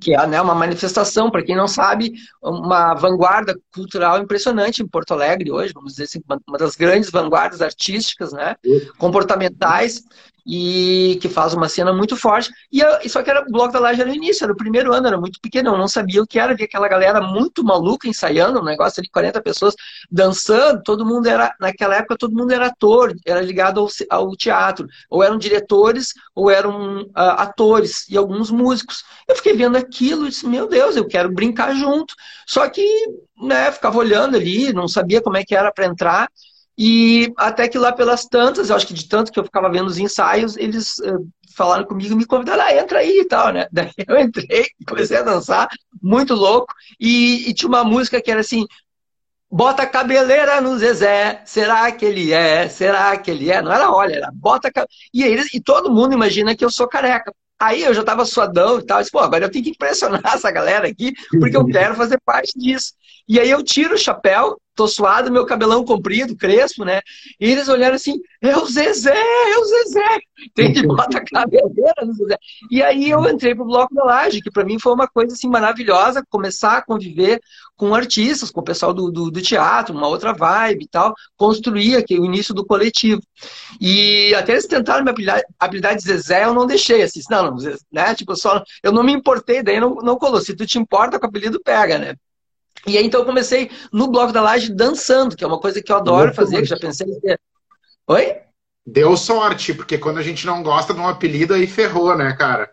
Que 0.00 0.14
é 0.14 0.26
né, 0.26 0.40
uma 0.40 0.54
manifestação, 0.54 1.30
para 1.30 1.42
quem 1.42 1.56
não 1.56 1.68
sabe, 1.68 2.14
uma 2.42 2.94
vanguarda 2.94 3.54
cultural 3.72 4.18
impressionante 4.18 4.82
em 4.82 4.88
Porto 4.88 5.12
Alegre 5.12 5.52
hoje, 5.52 5.72
vamos 5.74 5.92
dizer 5.92 6.04
assim, 6.04 6.20
uma 6.48 6.58
das 6.58 6.74
grandes 6.74 7.10
vanguardas 7.10 7.60
artísticas, 7.60 8.32
né, 8.32 8.56
comportamentais, 8.98 10.02
e 10.46 11.18
que 11.20 11.28
faz 11.28 11.54
uma 11.54 11.68
cena 11.68 11.92
muito 11.92 12.16
forte. 12.16 12.50
E 12.72 12.80
eu, 12.80 13.08
só 13.08 13.22
que 13.22 13.30
era 13.30 13.42
o 13.42 13.50
Bloco 13.50 13.72
da 13.72 13.78
Laje 13.78 14.00
era 14.00 14.10
no 14.10 14.16
início, 14.16 14.44
era 14.44 14.52
o 14.52 14.56
primeiro 14.56 14.92
ano, 14.92 15.06
era 15.06 15.18
muito 15.18 15.40
pequeno, 15.40 15.70
eu 15.70 15.78
não 15.78 15.88
sabia 15.88 16.22
o 16.22 16.26
que 16.26 16.38
era, 16.38 16.54
via 16.54 16.66
aquela 16.66 16.88
galera 16.88 17.20
muito 17.20 17.62
maluca 17.64 18.08
ensaiando, 18.08 18.60
um 18.60 18.64
negócio 18.64 19.02
de 19.02 19.10
40 19.10 19.40
pessoas 19.42 19.74
dançando, 20.10 20.82
todo 20.82 21.06
mundo 21.06 21.28
era, 21.28 21.54
naquela 21.60 21.96
época, 21.96 22.16
todo 22.16 22.34
mundo 22.34 22.52
era 22.52 22.66
ator, 22.66 23.14
era 23.24 23.40
ligado 23.40 23.80
ao, 23.80 23.88
ao 24.10 24.36
teatro, 24.36 24.86
ou 25.08 25.22
eram 25.22 25.38
diretores, 25.38 26.12
ou 26.34 26.50
eram 26.50 27.02
uh, 27.02 27.10
atores, 27.14 28.08
e 28.08 28.16
alguns 28.16 28.50
músicos. 28.50 29.04
Eu 29.28 29.36
fiquei 29.36 29.56
vendo 29.56 29.76
e 30.26 30.28
disse, 30.28 30.46
meu 30.46 30.68
Deus, 30.68 30.96
eu 30.96 31.06
quero 31.06 31.30
brincar 31.30 31.74
junto. 31.74 32.14
Só 32.46 32.68
que, 32.68 32.84
né, 33.40 33.70
ficava 33.72 33.98
olhando 33.98 34.36
ali, 34.36 34.72
não 34.72 34.88
sabia 34.88 35.20
como 35.20 35.36
é 35.36 35.44
que 35.44 35.54
era 35.54 35.72
para 35.72 35.86
entrar, 35.86 36.28
e 36.78 37.32
até 37.36 37.68
que 37.68 37.78
lá 37.78 37.92
pelas 37.92 38.24
tantas, 38.26 38.70
eu 38.70 38.76
acho 38.76 38.86
que 38.86 38.94
de 38.94 39.06
tanto 39.06 39.30
que 39.30 39.38
eu 39.38 39.44
ficava 39.44 39.70
vendo 39.70 39.88
os 39.88 39.98
ensaios, 39.98 40.56
eles 40.56 40.98
uh, 41.00 41.28
falaram 41.54 41.84
comigo, 41.84 42.16
me 42.16 42.24
convidaram, 42.24 42.62
ah, 42.62 42.74
entra 42.74 43.00
aí 43.00 43.20
e 43.20 43.24
tal, 43.26 43.52
né? 43.52 43.66
Daí 43.72 43.90
eu 44.08 44.18
entrei, 44.18 44.66
comecei 44.88 45.18
a 45.18 45.22
dançar, 45.22 45.68
muito 46.02 46.34
louco, 46.34 46.72
e, 46.98 47.50
e 47.50 47.52
tinha 47.54 47.68
uma 47.68 47.84
música 47.84 48.20
que 48.22 48.30
era 48.30 48.40
assim, 48.40 48.64
bota 49.50 49.82
a 49.82 49.86
cabeleira 49.86 50.60
no 50.60 50.78
Zezé, 50.78 51.42
será 51.44 51.90
que 51.92 52.04
ele 52.04 52.32
é? 52.32 52.68
Será 52.68 53.16
que 53.18 53.30
ele 53.30 53.50
é? 53.50 53.60
Não 53.60 53.72
era 53.72 53.90
olha, 53.90 54.16
era 54.16 54.30
bota 54.32 54.68
a 54.68 54.86
e, 55.12 55.22
eles, 55.22 55.52
e 55.52 55.60
todo 55.60 55.92
mundo 55.92 56.14
imagina 56.14 56.56
que 56.56 56.64
eu 56.64 56.70
sou 56.70 56.88
careca. 56.88 57.30
Aí 57.60 57.82
eu 57.82 57.92
já 57.92 58.02
tava 58.02 58.24
suadão 58.24 58.78
e 58.78 58.86
tal, 58.86 58.98
eu 58.98 59.02
disse, 59.02 59.12
pô, 59.12 59.18
agora 59.18 59.44
eu 59.44 59.50
tenho 59.50 59.64
que 59.64 59.70
impressionar 59.70 60.22
essa 60.34 60.50
galera 60.50 60.88
aqui, 60.88 61.12
porque 61.38 61.56
eu 61.56 61.66
quero 61.68 61.94
fazer 61.94 62.18
parte 62.24 62.58
disso. 62.58 62.94
E 63.30 63.38
aí 63.38 63.48
eu 63.48 63.62
tiro 63.62 63.94
o 63.94 63.98
chapéu, 63.98 64.60
tô 64.74 64.88
suado, 64.88 65.30
meu 65.30 65.46
cabelão 65.46 65.84
comprido, 65.84 66.34
crespo, 66.34 66.84
né? 66.84 67.00
E 67.38 67.48
eles 67.48 67.68
olharam 67.68 67.94
assim, 67.94 68.18
é 68.42 68.56
o 68.56 68.66
Zezé, 68.66 69.14
é 69.14 69.56
o 69.56 69.64
Zezé. 69.66 70.18
Tem 70.52 70.72
que 70.72 70.82
botar 70.84 71.18
a 71.18 71.24
cabeleira 71.24 72.04
no 72.04 72.12
Zezé. 72.12 72.36
E 72.68 72.82
aí 72.82 73.08
eu 73.08 73.24
entrei 73.30 73.54
pro 73.54 73.64
Bloco 73.64 73.94
da 73.94 74.02
Laje, 74.02 74.40
que 74.40 74.50
para 74.50 74.64
mim 74.64 74.80
foi 74.80 74.92
uma 74.92 75.06
coisa 75.06 75.32
assim 75.32 75.48
maravilhosa, 75.48 76.24
começar 76.28 76.78
a 76.78 76.82
conviver 76.84 77.40
com 77.76 77.94
artistas, 77.94 78.50
com 78.50 78.62
o 78.62 78.64
pessoal 78.64 78.92
do, 78.92 79.12
do, 79.12 79.30
do 79.30 79.40
teatro, 79.40 79.94
uma 79.94 80.08
outra 80.08 80.32
vibe 80.32 80.82
e 80.82 80.88
tal, 80.88 81.14
construir 81.36 81.94
aqui 81.94 82.18
o 82.18 82.24
início 82.24 82.52
do 82.52 82.66
coletivo. 82.66 83.22
E 83.80 84.34
até 84.34 84.54
eles 84.54 84.66
tentaram 84.66 85.04
minha 85.04 85.12
habilidade, 85.12 85.44
habilidade 85.56 86.02
de 86.02 86.08
Zezé, 86.08 86.46
eu 86.46 86.52
não 86.52 86.66
deixei, 86.66 87.02
assim, 87.02 87.20
não, 87.30 87.52
não, 87.52 87.56
né? 87.92 88.12
Tipo, 88.16 88.34
só, 88.34 88.60
eu 88.82 88.90
não 88.90 89.04
me 89.04 89.12
importei, 89.12 89.62
daí 89.62 89.78
não, 89.78 89.94
não 89.94 90.18
colou. 90.18 90.40
Se 90.40 90.56
tu 90.56 90.66
te 90.66 90.80
importa 90.80 91.16
com 91.16 91.26
o 91.26 91.28
apelido, 91.28 91.60
pega, 91.62 91.96
né? 91.96 92.16
E 92.86 92.96
aí, 92.96 93.04
então, 93.04 93.20
eu 93.20 93.26
comecei 93.26 93.70
no 93.92 94.08
Bloco 94.08 94.32
da 94.32 94.40
Laje 94.40 94.72
dançando, 94.72 95.36
que 95.36 95.44
é 95.44 95.46
uma 95.46 95.60
coisa 95.60 95.82
que 95.82 95.92
eu 95.92 95.96
adoro 95.96 96.34
fazer, 96.34 96.58
que 96.58 96.64
já 96.64 96.78
pensei 96.78 97.06
em 97.06 97.20
ter. 97.20 97.40
Oi? 98.06 98.36
Deu 98.86 99.16
sorte, 99.16 99.74
porque 99.74 99.98
quando 99.98 100.18
a 100.18 100.22
gente 100.22 100.46
não 100.46 100.62
gosta 100.62 100.94
de 100.94 101.00
um 101.00 101.06
apelido, 101.06 101.54
aí 101.54 101.66
ferrou, 101.66 102.16
né, 102.16 102.34
cara? 102.36 102.72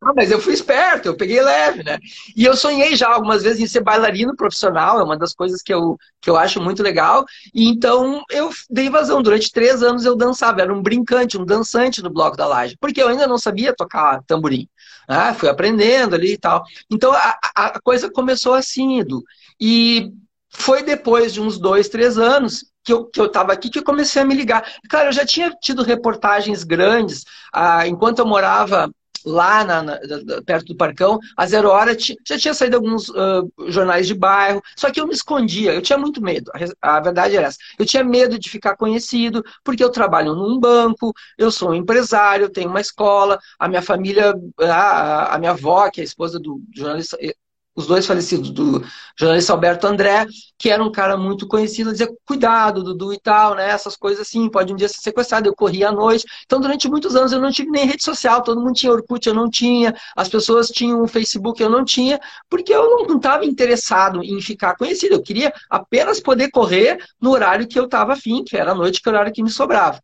Ah, 0.00 0.12
mas 0.14 0.30
eu 0.30 0.40
fui 0.40 0.54
esperto, 0.54 1.06
eu 1.06 1.16
peguei 1.16 1.42
leve, 1.42 1.82
né? 1.82 1.98
E 2.36 2.44
eu 2.44 2.56
sonhei 2.56 2.94
já 2.94 3.08
algumas 3.12 3.42
vezes 3.42 3.60
em 3.60 3.66
ser 3.66 3.80
bailarino 3.80 4.36
profissional, 4.36 5.00
é 5.00 5.02
uma 5.02 5.18
das 5.18 5.34
coisas 5.34 5.60
que 5.60 5.74
eu, 5.74 5.96
que 6.20 6.30
eu 6.30 6.36
acho 6.36 6.60
muito 6.60 6.84
legal. 6.84 7.24
E 7.52 7.66
então 7.68 8.22
eu 8.30 8.48
dei 8.70 8.88
vazão. 8.88 9.20
Durante 9.20 9.50
três 9.50 9.82
anos 9.82 10.04
eu 10.04 10.14
dançava, 10.16 10.60
era 10.62 10.72
um 10.72 10.80
brincante, 10.82 11.36
um 11.36 11.44
dançante 11.44 12.00
no 12.00 12.10
Bloco 12.10 12.36
da 12.36 12.46
Laje, 12.46 12.76
porque 12.80 13.02
eu 13.02 13.08
ainda 13.08 13.26
não 13.26 13.38
sabia 13.38 13.74
tocar 13.74 14.22
tamborim. 14.24 14.68
Né? 15.08 15.34
Fui 15.34 15.48
aprendendo 15.48 16.14
ali 16.14 16.34
e 16.34 16.38
tal. 16.38 16.62
Então 16.88 17.12
a, 17.12 17.36
a 17.56 17.80
coisa 17.80 18.08
começou 18.08 18.54
assim, 18.54 19.00
Edu. 19.00 19.24
E 19.60 20.12
foi 20.50 20.82
depois 20.84 21.32
de 21.34 21.40
uns 21.40 21.58
dois, 21.58 21.88
três 21.88 22.16
anos 22.18 22.64
que 22.84 22.92
eu, 22.92 23.04
que 23.04 23.20
eu 23.20 23.28
tava 23.30 23.52
aqui 23.52 23.68
que 23.68 23.80
eu 23.80 23.84
comecei 23.84 24.22
a 24.22 24.24
me 24.24 24.34
ligar. 24.34 24.64
Cara, 24.88 25.08
eu 25.08 25.12
já 25.12 25.26
tinha 25.26 25.50
tido 25.60 25.82
reportagens 25.82 26.62
grandes. 26.64 27.24
Ah, 27.52 27.86
enquanto 27.86 28.20
eu 28.20 28.26
morava 28.26 28.88
lá 29.24 29.64
na, 29.64 29.82
na, 29.82 29.98
perto 30.44 30.66
do 30.66 30.76
Parcão, 30.76 31.18
a 31.36 31.46
Zero 31.46 31.68
Hora 31.68 31.96
já 32.26 32.38
tinha 32.38 32.54
saído 32.54 32.76
alguns 32.76 33.08
uh, 33.08 33.50
jornais 33.68 34.06
de 34.06 34.14
bairro, 34.14 34.62
só 34.76 34.90
que 34.90 35.00
eu 35.00 35.06
me 35.06 35.14
escondia, 35.14 35.72
eu 35.72 35.82
tinha 35.82 35.98
muito 35.98 36.22
medo, 36.22 36.50
a, 36.80 36.96
a, 36.96 37.00
verdade 37.00 37.36
era 37.36 37.48
essa. 37.48 37.58
Eu 37.78 37.86
tinha 37.86 38.04
medo 38.04 38.38
de 38.38 38.50
ficar 38.50 38.76
conhecido, 38.76 39.44
porque 39.64 39.82
eu 39.82 39.90
trabalho 39.90 40.34
num 40.34 40.58
banco, 40.58 41.12
eu 41.36 41.50
sou 41.50 41.70
um 41.70 41.74
empresário, 41.74 42.50
tenho 42.50 42.68
uma 42.68 42.80
escola, 42.80 43.38
a 43.58 43.68
minha 43.68 43.82
família, 43.82 44.34
a, 44.60 45.34
a 45.34 45.38
minha 45.38 45.52
avó, 45.52 45.90
que 45.90 46.00
é 46.00 46.02
a 46.02 46.04
esposa 46.04 46.38
do 46.38 46.60
jornalista 46.74 47.16
os 47.78 47.86
dois 47.86 48.04
falecidos, 48.04 48.50
do 48.50 48.84
jornalista 49.16 49.52
Alberto 49.52 49.86
André, 49.86 50.26
que 50.58 50.68
era 50.68 50.82
um 50.82 50.90
cara 50.90 51.16
muito 51.16 51.46
conhecido, 51.46 51.92
dizia, 51.92 52.08
cuidado, 52.26 52.82
Dudu 52.82 53.12
e 53.12 53.20
tal, 53.20 53.54
né? 53.54 53.68
Essas 53.68 53.96
coisas 53.96 54.26
assim, 54.26 54.48
pode 54.50 54.72
um 54.72 54.76
dia 54.76 54.88
ser 54.88 54.98
sequestrado. 54.98 55.48
Eu 55.48 55.54
corria 55.54 55.90
à 55.90 55.92
noite. 55.92 56.24
Então, 56.44 56.60
durante 56.60 56.88
muitos 56.88 57.14
anos, 57.14 57.30
eu 57.30 57.40
não 57.40 57.52
tive 57.52 57.70
nem 57.70 57.86
rede 57.86 58.02
social, 58.02 58.42
todo 58.42 58.60
mundo 58.60 58.74
tinha 58.74 58.90
Orkut, 58.90 59.28
eu 59.28 59.34
não 59.34 59.48
tinha, 59.48 59.94
as 60.16 60.28
pessoas 60.28 60.70
tinham 60.70 61.06
Facebook, 61.06 61.62
eu 61.62 61.70
não 61.70 61.84
tinha, 61.84 62.18
porque 62.50 62.74
eu 62.74 63.06
não 63.06 63.16
estava 63.16 63.46
interessado 63.46 64.24
em 64.24 64.40
ficar 64.40 64.76
conhecido. 64.76 65.14
Eu 65.14 65.22
queria 65.22 65.52
apenas 65.70 66.18
poder 66.18 66.50
correr 66.50 66.98
no 67.20 67.30
horário 67.30 67.68
que 67.68 67.78
eu 67.78 67.84
estava 67.84 68.14
afim, 68.14 68.42
que 68.42 68.56
era 68.56 68.72
a 68.72 68.74
noite, 68.74 69.00
que 69.00 69.08
era 69.08 69.16
o 69.16 69.20
horário 69.20 69.32
que 69.32 69.42
me 69.42 69.50
sobrava. 69.50 70.02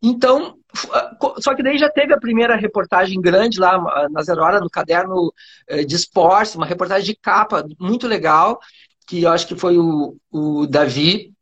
Então, 0.00 0.54
só 1.40 1.54
que 1.54 1.62
daí 1.62 1.78
já 1.78 1.90
teve 1.90 2.12
a 2.12 2.20
primeira 2.20 2.56
reportagem 2.56 3.20
grande 3.20 3.58
lá 3.58 3.74
ah, 3.74 4.08
na 4.10 4.22
Zero 4.22 4.42
Hora, 4.42 4.60
no 4.60 4.70
caderno 4.70 5.32
eh, 5.68 5.84
de 5.84 5.94
esportes, 5.94 6.54
uma 6.54 6.66
reportagem 6.66 7.06
de 7.06 7.16
capa 7.16 7.64
muito 7.78 8.06
legal, 8.06 8.58
que 9.06 9.22
eu 9.22 9.30
acho 9.32 9.46
que 9.46 9.56
foi 9.56 9.78
o, 9.78 10.16
o 10.30 10.66
Davi 10.66 11.32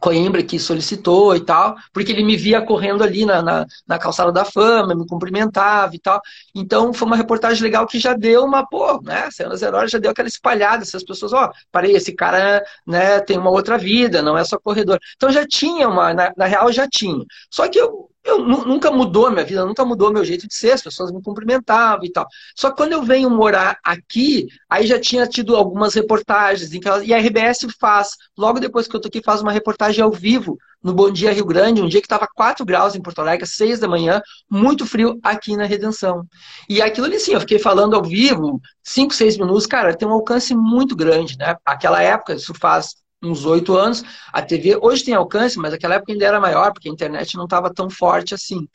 Coimbra 0.00 0.42
que 0.42 0.58
solicitou 0.58 1.34
e 1.36 1.40
tal, 1.40 1.76
porque 1.92 2.12
ele 2.12 2.22
me 2.22 2.36
via 2.36 2.60
correndo 2.62 3.02
ali 3.02 3.24
na, 3.24 3.42
na, 3.42 3.66
na, 3.86 3.98
calçada 3.98 4.32
da 4.32 4.44
fama, 4.44 4.94
me 4.94 5.06
cumprimentava 5.06 5.94
e 5.94 5.98
tal. 5.98 6.20
Então 6.54 6.92
foi 6.92 7.06
uma 7.06 7.16
reportagem 7.16 7.62
legal 7.62 7.86
que 7.86 7.98
já 7.98 8.14
deu 8.14 8.44
uma, 8.44 8.66
pô, 8.66 9.00
né? 9.02 9.28
Saiu 9.30 9.48
na 9.48 9.56
Zero 9.56 9.76
Hora, 9.76 9.88
já 9.88 9.98
deu 9.98 10.10
aquela 10.10 10.28
espalhada, 10.28 10.82
essas 10.82 11.04
pessoas, 11.04 11.32
ó, 11.32 11.50
parei, 11.70 11.92
esse 11.92 12.12
cara 12.12 12.64
né, 12.86 13.20
tem 13.20 13.38
uma 13.38 13.50
outra 13.50 13.78
vida, 13.78 14.22
não 14.22 14.36
é 14.36 14.44
só 14.44 14.58
corredor. 14.58 14.98
Então 15.16 15.30
já 15.30 15.46
tinha 15.46 15.88
uma, 15.88 16.12
na, 16.12 16.32
na 16.36 16.46
real 16.46 16.72
já 16.72 16.88
tinha. 16.88 17.24
Só 17.50 17.68
que 17.68 17.78
eu 17.78 18.10
eu 18.24 18.38
nunca 18.38 18.90
mudou 18.90 19.26
a 19.26 19.30
minha 19.30 19.44
vida, 19.44 19.64
nunca 19.66 19.84
mudou 19.84 20.12
meu 20.12 20.24
jeito 20.24 20.48
de 20.48 20.54
ser, 20.54 20.72
as 20.72 20.82
pessoas 20.82 21.12
me 21.12 21.22
cumprimentavam 21.22 22.04
e 22.04 22.10
tal. 22.10 22.26
Só 22.56 22.70
que 22.70 22.76
quando 22.76 22.92
eu 22.92 23.02
venho 23.02 23.28
morar 23.28 23.78
aqui, 23.84 24.48
aí 24.68 24.86
já 24.86 24.98
tinha 24.98 25.26
tido 25.26 25.54
algumas 25.54 25.94
reportagens, 25.94 26.72
em 26.72 26.80
que 26.80 26.88
ela, 26.88 27.04
e 27.04 27.12
a 27.12 27.18
RBS 27.18 27.66
faz, 27.78 28.16
logo 28.36 28.58
depois 28.58 28.88
que 28.88 28.96
eu 28.96 29.00
tô 29.00 29.08
aqui, 29.08 29.22
faz 29.22 29.42
uma 29.42 29.52
reportagem 29.52 30.02
ao 30.02 30.10
vivo 30.10 30.56
no 30.82 30.94
Bom 30.94 31.10
Dia 31.10 31.32
Rio 31.32 31.44
Grande, 31.44 31.82
um 31.82 31.88
dia 31.88 32.00
que 32.00 32.06
estava 32.06 32.26
4 32.34 32.64
graus 32.64 32.94
em 32.94 33.00
Porto 33.02 33.20
Alegre, 33.20 33.46
6 33.46 33.80
da 33.80 33.88
manhã, 33.88 34.22
muito 34.50 34.86
frio 34.86 35.18
aqui 35.22 35.56
na 35.56 35.64
Redenção. 35.64 36.24
E 36.68 36.80
aquilo 36.80 37.06
ali, 37.06 37.18
sim, 37.20 37.32
eu 37.32 37.40
fiquei 37.40 37.58
falando 37.58 37.94
ao 37.94 38.02
vivo, 38.02 38.60
5, 38.82 39.14
6 39.14 39.36
minutos, 39.38 39.66
cara, 39.66 39.96
tem 39.96 40.08
um 40.08 40.12
alcance 40.12 40.54
muito 40.54 40.96
grande, 40.96 41.38
né? 41.38 41.56
Aquela 41.64 42.02
época, 42.02 42.34
isso 42.34 42.52
faz 42.54 43.03
uns 43.26 43.44
oito 43.44 43.76
anos. 43.76 44.02
A 44.32 44.42
TV 44.42 44.76
hoje 44.80 45.04
tem 45.04 45.14
alcance, 45.14 45.58
mas 45.58 45.72
naquela 45.72 45.94
época 45.96 46.12
ainda 46.12 46.24
era 46.24 46.40
maior, 46.40 46.72
porque 46.72 46.88
a 46.88 46.92
internet 46.92 47.36
não 47.36 47.44
estava 47.44 47.72
tão 47.72 47.88
forte 47.90 48.34
assim. 48.34 48.68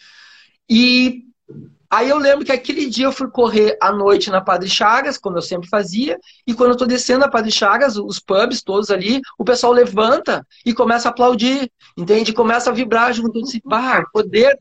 E 0.70 1.24
Aí 1.91 2.10
eu 2.10 2.17
lembro 2.17 2.46
que 2.46 2.51
aquele 2.51 2.86
dia 2.88 3.05
eu 3.05 3.12
fui 3.12 3.29
correr 3.29 3.77
à 3.81 3.91
noite 3.91 4.29
na 4.29 4.41
Padre 4.41 4.69
Chagas, 4.69 5.17
como 5.17 5.38
eu 5.38 5.41
sempre 5.41 5.67
fazia, 5.67 6.19
e 6.46 6.53
quando 6.53 6.72
eu 6.72 6.77
tô 6.77 6.86
descendo 6.86 7.25
a 7.25 7.29
Padre 7.29 7.51
Chagas, 7.51 7.98
os 7.98 8.19
pubs 8.19 8.62
todos 8.62 8.91
ali, 8.91 9.22
o 9.38 9.43
pessoal 9.43 9.74
levanta 9.74 10.46
e 10.65 10.74
começa 10.74 11.10
a 11.10 11.12
aplaudir, 11.12 11.72
entende? 11.98 12.31
Começa 12.34 12.69
a 12.69 12.74
vibrar 12.74 13.12
junto, 13.13 13.39
assim, 13.39 13.60
bah, 13.65 14.03
poder 14.13 14.55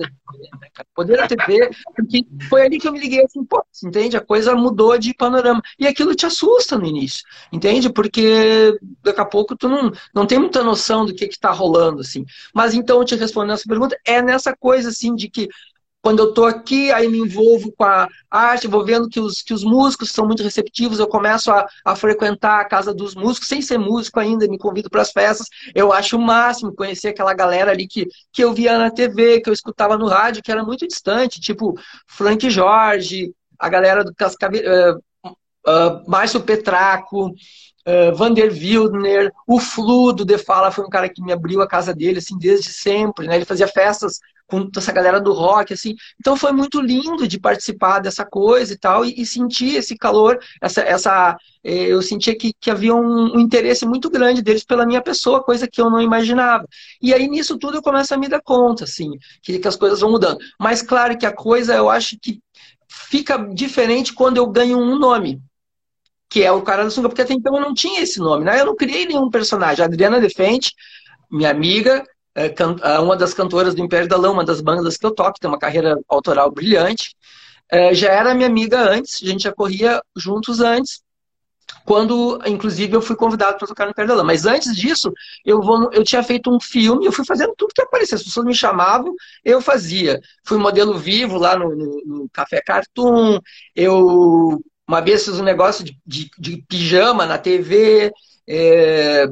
poder 0.94 1.16
da 1.16 1.26
TV, 1.26 1.70
porque 1.94 2.24
foi 2.48 2.62
ali 2.62 2.78
que 2.78 2.86
eu 2.88 2.92
me 2.92 3.00
liguei 3.00 3.24
assim, 3.24 3.44
pô, 3.44 3.64
entende? 3.84 4.16
A 4.16 4.20
coisa 4.20 4.54
mudou 4.54 4.98
de 4.98 5.14
panorama. 5.14 5.62
E 5.78 5.86
aquilo 5.86 6.14
te 6.14 6.26
assusta 6.26 6.78
no 6.78 6.86
início, 6.86 7.24
entende? 7.52 7.90
Porque 7.90 8.76
daqui 9.02 9.20
a 9.20 9.24
pouco 9.24 9.56
tu 9.56 9.68
não, 9.68 9.92
não 10.14 10.26
tem 10.26 10.38
muita 10.38 10.62
noção 10.62 11.04
do 11.06 11.14
que 11.14 11.28
que 11.28 11.38
tá 11.38 11.50
rolando, 11.50 12.00
assim. 12.00 12.24
Mas 12.54 12.74
então, 12.74 13.04
te 13.04 13.14
respondendo 13.14 13.54
essa 13.54 13.68
pergunta, 13.68 13.98
é 14.04 14.22
nessa 14.22 14.54
coisa, 14.56 14.88
assim, 14.88 15.14
de 15.14 15.28
que 15.28 15.48
quando 16.00 16.20
eu 16.20 16.28
estou 16.28 16.46
aqui, 16.46 16.92
aí 16.92 17.08
me 17.08 17.18
envolvo 17.18 17.72
com 17.72 17.84
a 17.84 18.08
arte, 18.30 18.68
vou 18.68 18.84
vendo 18.84 19.08
que 19.08 19.18
os, 19.18 19.42
que 19.42 19.52
os 19.52 19.64
músicos 19.64 20.10
são 20.10 20.26
muito 20.26 20.42
receptivos, 20.42 20.98
eu 20.98 21.08
começo 21.08 21.50
a, 21.50 21.66
a 21.84 21.96
frequentar 21.96 22.60
a 22.60 22.64
casa 22.64 22.94
dos 22.94 23.14
músicos, 23.14 23.48
sem 23.48 23.60
ser 23.60 23.78
músico 23.78 24.20
ainda, 24.20 24.46
me 24.46 24.58
convido 24.58 24.88
para 24.88 25.02
as 25.02 25.10
festas. 25.10 25.48
Eu 25.74 25.92
acho 25.92 26.16
o 26.16 26.20
máximo 26.20 26.74
conhecer 26.74 27.08
aquela 27.08 27.34
galera 27.34 27.72
ali 27.72 27.86
que, 27.86 28.06
que 28.32 28.42
eu 28.42 28.52
via 28.52 28.78
na 28.78 28.90
TV, 28.90 29.40
que 29.40 29.50
eu 29.50 29.54
escutava 29.54 29.98
no 29.98 30.06
rádio, 30.06 30.42
que 30.42 30.52
era 30.52 30.62
muito 30.62 30.86
distante, 30.86 31.40
tipo 31.40 31.74
Frank 32.06 32.48
Jorge, 32.48 33.32
a 33.58 33.68
galera 33.68 34.04
do 34.04 34.14
Cascavel, 34.14 34.62
uh, 34.62 35.28
uh, 35.28 36.10
Márcio 36.10 36.40
Petraco, 36.40 37.26
uh, 37.28 38.14
Vander 38.14 38.52
Wildner, 38.52 39.32
o 39.48 39.58
Flu 39.58 40.12
do 40.12 40.24
The 40.24 40.38
Fala 40.38 40.70
foi 40.70 40.84
um 40.84 40.90
cara 40.90 41.08
que 41.08 41.20
me 41.20 41.32
abriu 41.32 41.60
a 41.60 41.68
casa 41.68 41.92
dele, 41.92 42.18
assim, 42.18 42.38
desde 42.38 42.72
sempre, 42.72 43.26
né? 43.26 43.34
Ele 43.34 43.44
fazia 43.44 43.66
festas 43.66 44.20
com 44.48 44.68
essa 44.76 44.90
galera 44.90 45.20
do 45.20 45.32
rock, 45.32 45.74
assim. 45.74 45.94
Então 46.18 46.36
foi 46.36 46.52
muito 46.52 46.80
lindo 46.80 47.28
de 47.28 47.38
participar 47.38 48.00
dessa 48.00 48.24
coisa 48.24 48.72
e 48.72 48.78
tal, 48.78 49.04
e, 49.04 49.20
e 49.20 49.26
sentir 49.26 49.76
esse 49.76 49.96
calor, 49.96 50.38
essa, 50.60 50.80
essa 50.80 51.36
eh, 51.62 51.86
eu 51.88 52.00
sentia 52.00 52.36
que, 52.36 52.52
que 52.58 52.70
havia 52.70 52.94
um, 52.94 53.36
um, 53.36 53.40
interesse 53.40 53.86
muito 53.86 54.10
grande 54.10 54.42
deles 54.42 54.64
pela 54.64 54.86
minha 54.86 55.02
pessoa, 55.02 55.44
coisa 55.44 55.68
que 55.68 55.80
eu 55.80 55.90
não 55.90 56.00
imaginava. 56.00 56.66
E 57.00 57.12
aí 57.12 57.28
nisso 57.28 57.58
tudo 57.58 57.76
eu 57.76 57.82
começo 57.82 58.12
a 58.14 58.16
me 58.16 58.26
dar 58.26 58.40
conta, 58.40 58.84
assim, 58.84 59.10
que, 59.42 59.58
que 59.58 59.68
as 59.68 59.76
coisas 59.76 60.00
vão 60.00 60.10
mudando. 60.10 60.38
Mas 60.58 60.82
claro 60.82 61.16
que 61.18 61.26
a 61.26 61.32
coisa, 61.32 61.74
eu 61.74 61.90
acho 61.90 62.18
que 62.18 62.40
fica 62.88 63.36
diferente 63.36 64.14
quando 64.14 64.38
eu 64.38 64.46
ganho 64.46 64.78
um 64.78 64.98
nome 64.98 65.40
que 66.30 66.42
é 66.42 66.52
o 66.52 66.60
cara 66.60 66.84
da 66.84 66.90
sunga, 66.90 67.08
porque 67.08 67.22
até 67.22 67.32
então 67.32 67.54
eu 67.54 67.60
não 67.60 67.72
tinha 67.72 68.02
esse 68.02 68.18
nome, 68.18 68.44
né? 68.44 68.60
Eu 68.60 68.66
não 68.66 68.76
criei 68.76 69.06
nenhum 69.06 69.30
personagem. 69.30 69.82
A 69.82 69.86
Adriana 69.86 70.20
Defente, 70.20 70.74
minha 71.30 71.50
amiga, 71.50 72.04
é, 72.46 72.54
é 72.94 72.98
uma 72.98 73.16
das 73.16 73.34
cantoras 73.34 73.74
do 73.74 73.82
Império 73.82 74.08
da 74.08 74.16
Lã, 74.16 74.30
uma 74.30 74.44
das 74.44 74.60
bandas 74.60 74.96
que 74.96 75.04
eu 75.04 75.14
toco, 75.14 75.38
tem 75.40 75.48
uma 75.48 75.58
carreira 75.58 75.98
autoral 76.08 76.50
brilhante, 76.50 77.14
é, 77.70 77.92
já 77.94 78.10
era 78.10 78.34
minha 78.34 78.48
amiga 78.48 78.80
antes, 78.80 79.22
a 79.22 79.26
gente 79.26 79.42
já 79.42 79.52
corria 79.52 80.00
juntos 80.16 80.60
antes, 80.60 81.02
quando, 81.84 82.40
inclusive, 82.46 82.94
eu 82.94 83.02
fui 83.02 83.16
convidado 83.16 83.58
para 83.58 83.66
tocar 83.66 83.84
no 83.84 83.90
Império 83.90 84.08
da 84.08 84.16
Lã. 84.16 84.24
Mas 84.24 84.46
antes 84.46 84.74
disso, 84.76 85.12
eu, 85.44 85.60
vou, 85.60 85.90
eu 85.92 86.04
tinha 86.04 86.22
feito 86.22 86.54
um 86.54 86.60
filme, 86.60 87.06
eu 87.06 87.12
fui 87.12 87.24
fazendo 87.24 87.54
tudo 87.56 87.72
que 87.74 87.82
aparecia. 87.82 88.16
As 88.16 88.22
pessoas 88.22 88.46
me 88.46 88.54
chamavam, 88.54 89.14
eu 89.44 89.60
fazia. 89.60 90.20
Fui 90.44 90.58
modelo 90.58 90.98
vivo 90.98 91.38
lá 91.38 91.58
no, 91.58 91.74
no, 91.74 92.02
no 92.06 92.28
Café 92.30 92.60
Cartoon, 92.60 93.38
eu 93.74 94.62
uma 94.86 95.02
vez 95.02 95.24
fiz 95.24 95.38
um 95.38 95.44
negócio 95.44 95.84
de, 95.84 95.98
de, 96.06 96.30
de 96.38 96.64
pijama 96.66 97.26
na 97.26 97.36
TV. 97.36 98.10
É, 98.46 99.26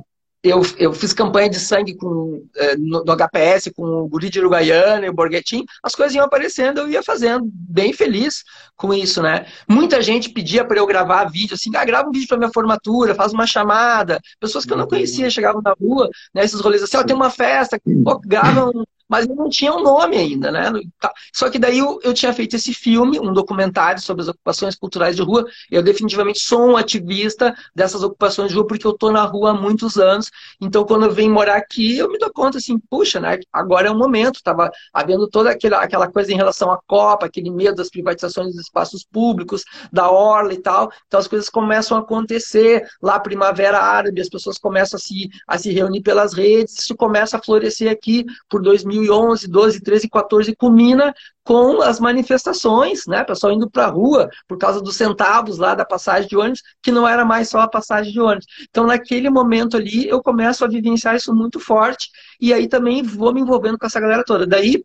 eu, 0.49 0.63
eu 0.79 0.93
fiz 0.93 1.13
campanha 1.13 1.49
de 1.49 1.59
sangue 1.59 1.95
com, 1.95 2.45
é, 2.57 2.77
no, 2.77 3.05
no, 3.05 3.17
HPS 3.17 3.71
com 3.75 3.83
o 3.83 4.09
Guri 4.09 4.31
de 4.31 4.39
Uruguaiana 4.39 5.07
e 5.07 5.09
o 5.09 5.13
Borghetin. 5.13 5.65
As 5.83 5.95
coisas 5.95 6.15
iam 6.15 6.25
aparecendo, 6.25 6.81
eu 6.81 6.89
ia 6.89 7.03
fazendo, 7.03 7.49
bem 7.53 7.93
feliz 7.93 8.45
com 8.77 8.93
isso, 8.93 9.23
né? 9.23 9.47
Muita 9.69 10.03
gente 10.03 10.31
pedia 10.31 10.65
para 10.65 10.79
eu 10.79 10.87
gravar 10.87 11.25
vídeo, 11.25 11.55
assim, 11.55 11.71
ah, 11.75 11.85
grava 11.85 12.09
um 12.09 12.13
vídeo 12.13 12.29
para 12.29 12.39
minha 12.39 12.53
formatura, 12.53 13.15
faz 13.15 13.33
uma 13.33 13.47
chamada. 13.47 14.21
Pessoas 14.39 14.65
que 14.65 14.73
eu 14.73 14.77
não 14.77 14.87
conhecia 14.87 15.31
chegavam 15.31 15.63
na 15.63 15.75
rua, 15.81 16.09
né, 16.35 16.45
esses 16.45 16.61
rolês 16.61 16.83
assim, 16.83 16.97
ó, 16.97 17.01
oh, 17.01 17.05
tem 17.05 17.17
uma 17.17 17.31
festa, 17.31 17.81
pô, 18.05 18.21
grava 18.25 18.67
um, 18.67 18.85
mas 19.09 19.27
eu 19.27 19.35
não 19.35 19.49
tinha 19.49 19.73
um 19.73 19.83
nome 19.83 20.17
ainda, 20.17 20.51
né? 20.51 20.71
Tá. 20.99 21.13
Só 21.33 21.49
que 21.49 21.59
daí 21.59 21.79
eu, 21.79 22.01
eu, 22.03 22.13
tinha 22.13 22.33
feito 22.33 22.57
esse 22.57 22.75
filme, 22.75 23.21
um 23.21 23.33
documentário 23.33 24.01
sobre 24.01 24.23
as 24.23 24.29
ocupações 24.29 24.75
culturais 24.75 25.15
de 25.15 25.23
rua. 25.23 25.45
Eu 25.71 25.83
definitivamente 25.83 26.41
sou 26.41 26.71
um 26.71 26.77
ativista 26.77 27.55
dessas 27.75 28.03
ocupações 28.03 28.49
de 28.49 28.55
rua 28.57 28.67
porque 28.67 28.87
eu 28.87 28.93
estou 28.93 29.13
na 29.13 29.23
rua 29.23 29.51
há 29.51 29.55
muitos 29.55 29.97
anos. 29.97 30.31
Então, 30.61 30.85
quando 30.85 31.05
eu 31.05 31.13
venho 31.13 31.33
morar 31.33 31.57
aqui, 31.57 31.99
eu 31.99 32.11
me 32.11 32.19
dou 32.19 32.33
conta 32.33 32.59
assim, 32.59 32.79
puxa, 32.91 33.21
né? 33.21 33.39
Agora 33.53 33.89
é 33.89 33.91
o 33.91 33.97
momento. 33.97 34.37
Estava 34.37 34.71
havendo 34.93 35.29
toda 35.29 35.51
aquela, 35.51 35.83
aquela 35.83 36.11
coisa 36.11 36.33
em 36.33 36.37
relação 36.37 36.73
à 36.73 36.81
Copa, 36.87 37.27
aquele 37.27 37.51
medo 37.51 37.77
das 37.77 37.89
privatizações 37.89 38.55
dos 38.55 38.63
espaços 38.63 39.05
públicos, 39.05 39.63
da 39.93 40.11
orla 40.11 40.53
e 40.53 40.59
tal. 40.61 40.91
Então 41.07 41.21
as 41.21 41.29
coisas 41.29 41.49
começam 41.49 41.97
a 41.97 42.01
acontecer. 42.01 42.89
Lá, 43.01 43.21
Primavera 43.21 43.79
Árabe, 43.79 44.21
as 44.21 44.29
pessoas 44.29 44.59
começam 44.59 44.97
a 44.97 45.01
se, 45.01 45.29
a 45.47 45.59
se 45.59 45.71
reunir 45.71 46.03
pelas 46.03 46.33
redes. 46.33 46.79
Isso 46.81 46.97
começa 46.97 47.37
a 47.37 47.43
florescer 47.43 47.91
aqui 47.91 48.25
por 48.49 48.61
2000 48.61 48.96
2011, 48.97 49.49
12, 49.49 49.81
13, 49.81 50.09
14 50.09 50.57
culmina 50.57 51.15
com 51.45 51.81
as 51.83 52.01
manifestações, 52.01 53.07
né? 53.07 53.23
Pessoal 53.25 53.53
indo 53.53 53.71
para 53.71 53.87
a 53.87 53.91
rua 53.91 54.29
por 54.49 54.59
causa 54.59 54.81
dos 54.81 54.97
centavos 54.97 55.59
lá 55.59 55.75
da 55.75 55.85
passagem 55.85 56.29
de 56.29 56.37
ônibus, 56.37 56.63
que 56.83 56.91
não 56.91 57.07
era 57.07 57.25
mais 57.25 57.49
só 57.49 57.61
a 57.61 57.69
passagem 57.69 58.13
de 58.13 58.21
ônibus. 58.21 58.47
Então, 58.69 58.87
naquele 58.87 59.31
momento 59.31 59.77
ali, 59.77 60.09
eu 60.09 60.23
começo 60.23 60.65
a 60.65 60.69
vivenciar 60.69 61.15
isso 61.17 61.35
muito 61.35 61.61
forte 61.61 62.11
e 62.41 62.53
aí 62.53 62.69
também 62.69 63.03
vou 63.03 63.33
me 63.33 63.41
envolvendo 63.41 63.79
com 63.79 63.87
essa 63.87 64.01
galera 64.01 64.25
toda. 64.25 64.47
Daí, 64.47 64.85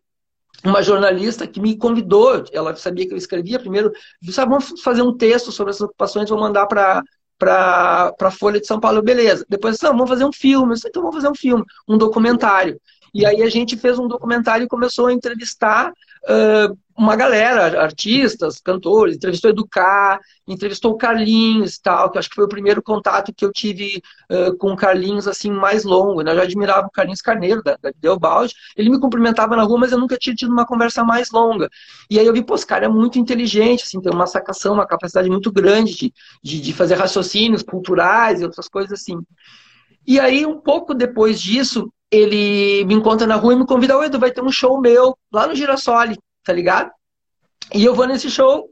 uma 0.64 0.82
jornalista 0.82 1.46
que 1.46 1.60
me 1.60 1.76
convidou, 1.76 2.44
ela 2.52 2.76
sabia 2.76 3.06
que 3.06 3.12
eu 3.12 3.18
escrevia 3.18 3.58
primeiro, 3.58 3.90
disse, 4.20 4.40
ah, 4.40 4.44
vamos 4.44 4.80
fazer 4.80 5.02
um 5.02 5.16
texto 5.16 5.50
sobre 5.50 5.70
essas 5.70 5.82
ocupações, 5.82 6.30
vou 6.30 6.38
mandar 6.38 6.66
para 6.66 7.02
para 7.42 8.14
a 8.20 8.30
Folha 8.30 8.60
de 8.60 8.66
São 8.68 8.78
Paulo, 8.78 9.02
beleza. 9.02 9.44
Depois, 9.48 9.80
não, 9.80 9.90
vamos 9.90 10.08
fazer 10.08 10.24
um 10.24 10.32
filme. 10.32 10.74
Disse, 10.74 10.86
então 10.86 11.02
vamos 11.02 11.16
fazer 11.16 11.28
um 11.28 11.34
filme, 11.34 11.64
um 11.88 11.98
documentário. 11.98 12.80
E 13.14 13.26
aí 13.26 13.42
a 13.42 13.50
gente 13.50 13.76
fez 13.76 13.98
um 13.98 14.08
documentário 14.08 14.64
e 14.64 14.68
começou 14.68 15.06
a 15.06 15.12
entrevistar 15.12 15.90
uh, 15.90 16.78
uma 16.96 17.16
galera, 17.16 17.82
artistas, 17.82 18.58
cantores, 18.58 19.16
entrevistou 19.16 19.50
Educar, 19.50 20.20
entrevistou 20.46 20.92
o 20.92 20.96
Carlinhos 20.96 21.78
tal, 21.78 22.10
que 22.10 22.18
acho 22.18 22.28
que 22.28 22.34
foi 22.34 22.44
o 22.44 22.48
primeiro 22.48 22.82
contato 22.82 23.32
que 23.34 23.44
eu 23.44 23.52
tive 23.52 24.02
uh, 24.30 24.56
com 24.56 24.72
o 24.72 24.76
Carlinhos, 24.76 25.26
assim, 25.26 25.50
mais 25.50 25.84
longo. 25.84 26.22
Né? 26.22 26.32
Eu 26.32 26.36
já 26.36 26.42
admirava 26.42 26.86
o 26.86 26.90
Carlinhos 26.90 27.20
Carneiro, 27.20 27.62
da, 27.62 27.76
da. 27.82 27.90
Ele 28.76 28.90
me 28.90 29.00
cumprimentava 29.00 29.56
na 29.56 29.62
rua, 29.62 29.80
mas 29.80 29.92
eu 29.92 29.98
nunca 29.98 30.16
tinha 30.16 30.34
tido 30.34 30.52
uma 30.52 30.66
conversa 30.66 31.04
mais 31.04 31.30
longa. 31.30 31.68
E 32.10 32.18
aí 32.18 32.26
eu 32.26 32.32
vi, 32.32 32.42
pô, 32.42 32.54
esse 32.54 32.66
cara 32.66 32.86
é 32.86 32.88
muito 32.88 33.18
inteligente, 33.18 33.84
assim, 33.84 34.00
tem 34.00 34.12
uma 34.12 34.26
sacação, 34.26 34.74
uma 34.74 34.86
capacidade 34.86 35.28
muito 35.28 35.50
grande 35.50 35.94
de, 35.94 36.14
de, 36.42 36.60
de 36.60 36.72
fazer 36.72 36.94
raciocínios 36.94 37.62
culturais 37.62 38.40
e 38.40 38.44
outras 38.44 38.68
coisas 38.68 38.92
assim. 38.92 39.18
E 40.06 40.18
aí, 40.18 40.44
um 40.44 40.60
pouco 40.60 40.94
depois 40.94 41.40
disso, 41.40 41.92
ele 42.12 42.84
me 42.84 42.92
encontra 42.94 43.26
na 43.26 43.36
rua 43.36 43.54
e 43.54 43.56
me 43.56 43.66
convida, 43.66 43.96
oi 43.96 44.06
Edu, 44.06 44.18
vai 44.18 44.30
ter 44.30 44.42
um 44.42 44.52
show 44.52 44.78
meu 44.78 45.16
lá 45.32 45.46
no 45.46 45.54
Girassoli, 45.54 46.18
tá 46.44 46.52
ligado? 46.52 46.90
E 47.74 47.82
eu 47.82 47.94
vou 47.94 48.06
nesse 48.06 48.30
show, 48.30 48.68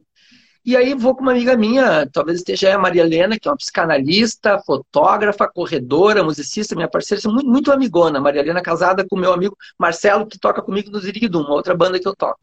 e 0.62 0.76
aí 0.76 0.94
vou 0.94 1.16
com 1.16 1.22
uma 1.22 1.32
amiga 1.32 1.56
minha, 1.56 2.06
talvez 2.12 2.38
esteja 2.38 2.74
a 2.74 2.78
Maria 2.78 3.02
Helena, 3.02 3.38
que 3.38 3.48
é 3.48 3.50
uma 3.50 3.56
psicanalista, 3.56 4.58
fotógrafa, 4.58 5.48
corredora, 5.48 6.22
musicista, 6.22 6.74
minha 6.74 6.88
parceira, 6.88 7.22
muito, 7.30 7.48
muito 7.48 7.72
amigona. 7.72 8.20
Maria 8.20 8.42
Helena 8.42 8.60
casada 8.60 9.06
com 9.08 9.16
meu 9.16 9.32
amigo 9.32 9.56
Marcelo, 9.78 10.26
que 10.26 10.38
toca 10.38 10.60
comigo 10.60 10.90
no 10.90 11.00
Ziriguidum, 11.00 11.40
uma 11.40 11.54
outra 11.54 11.74
banda 11.74 11.98
que 11.98 12.06
eu 12.06 12.14
toco. 12.14 12.38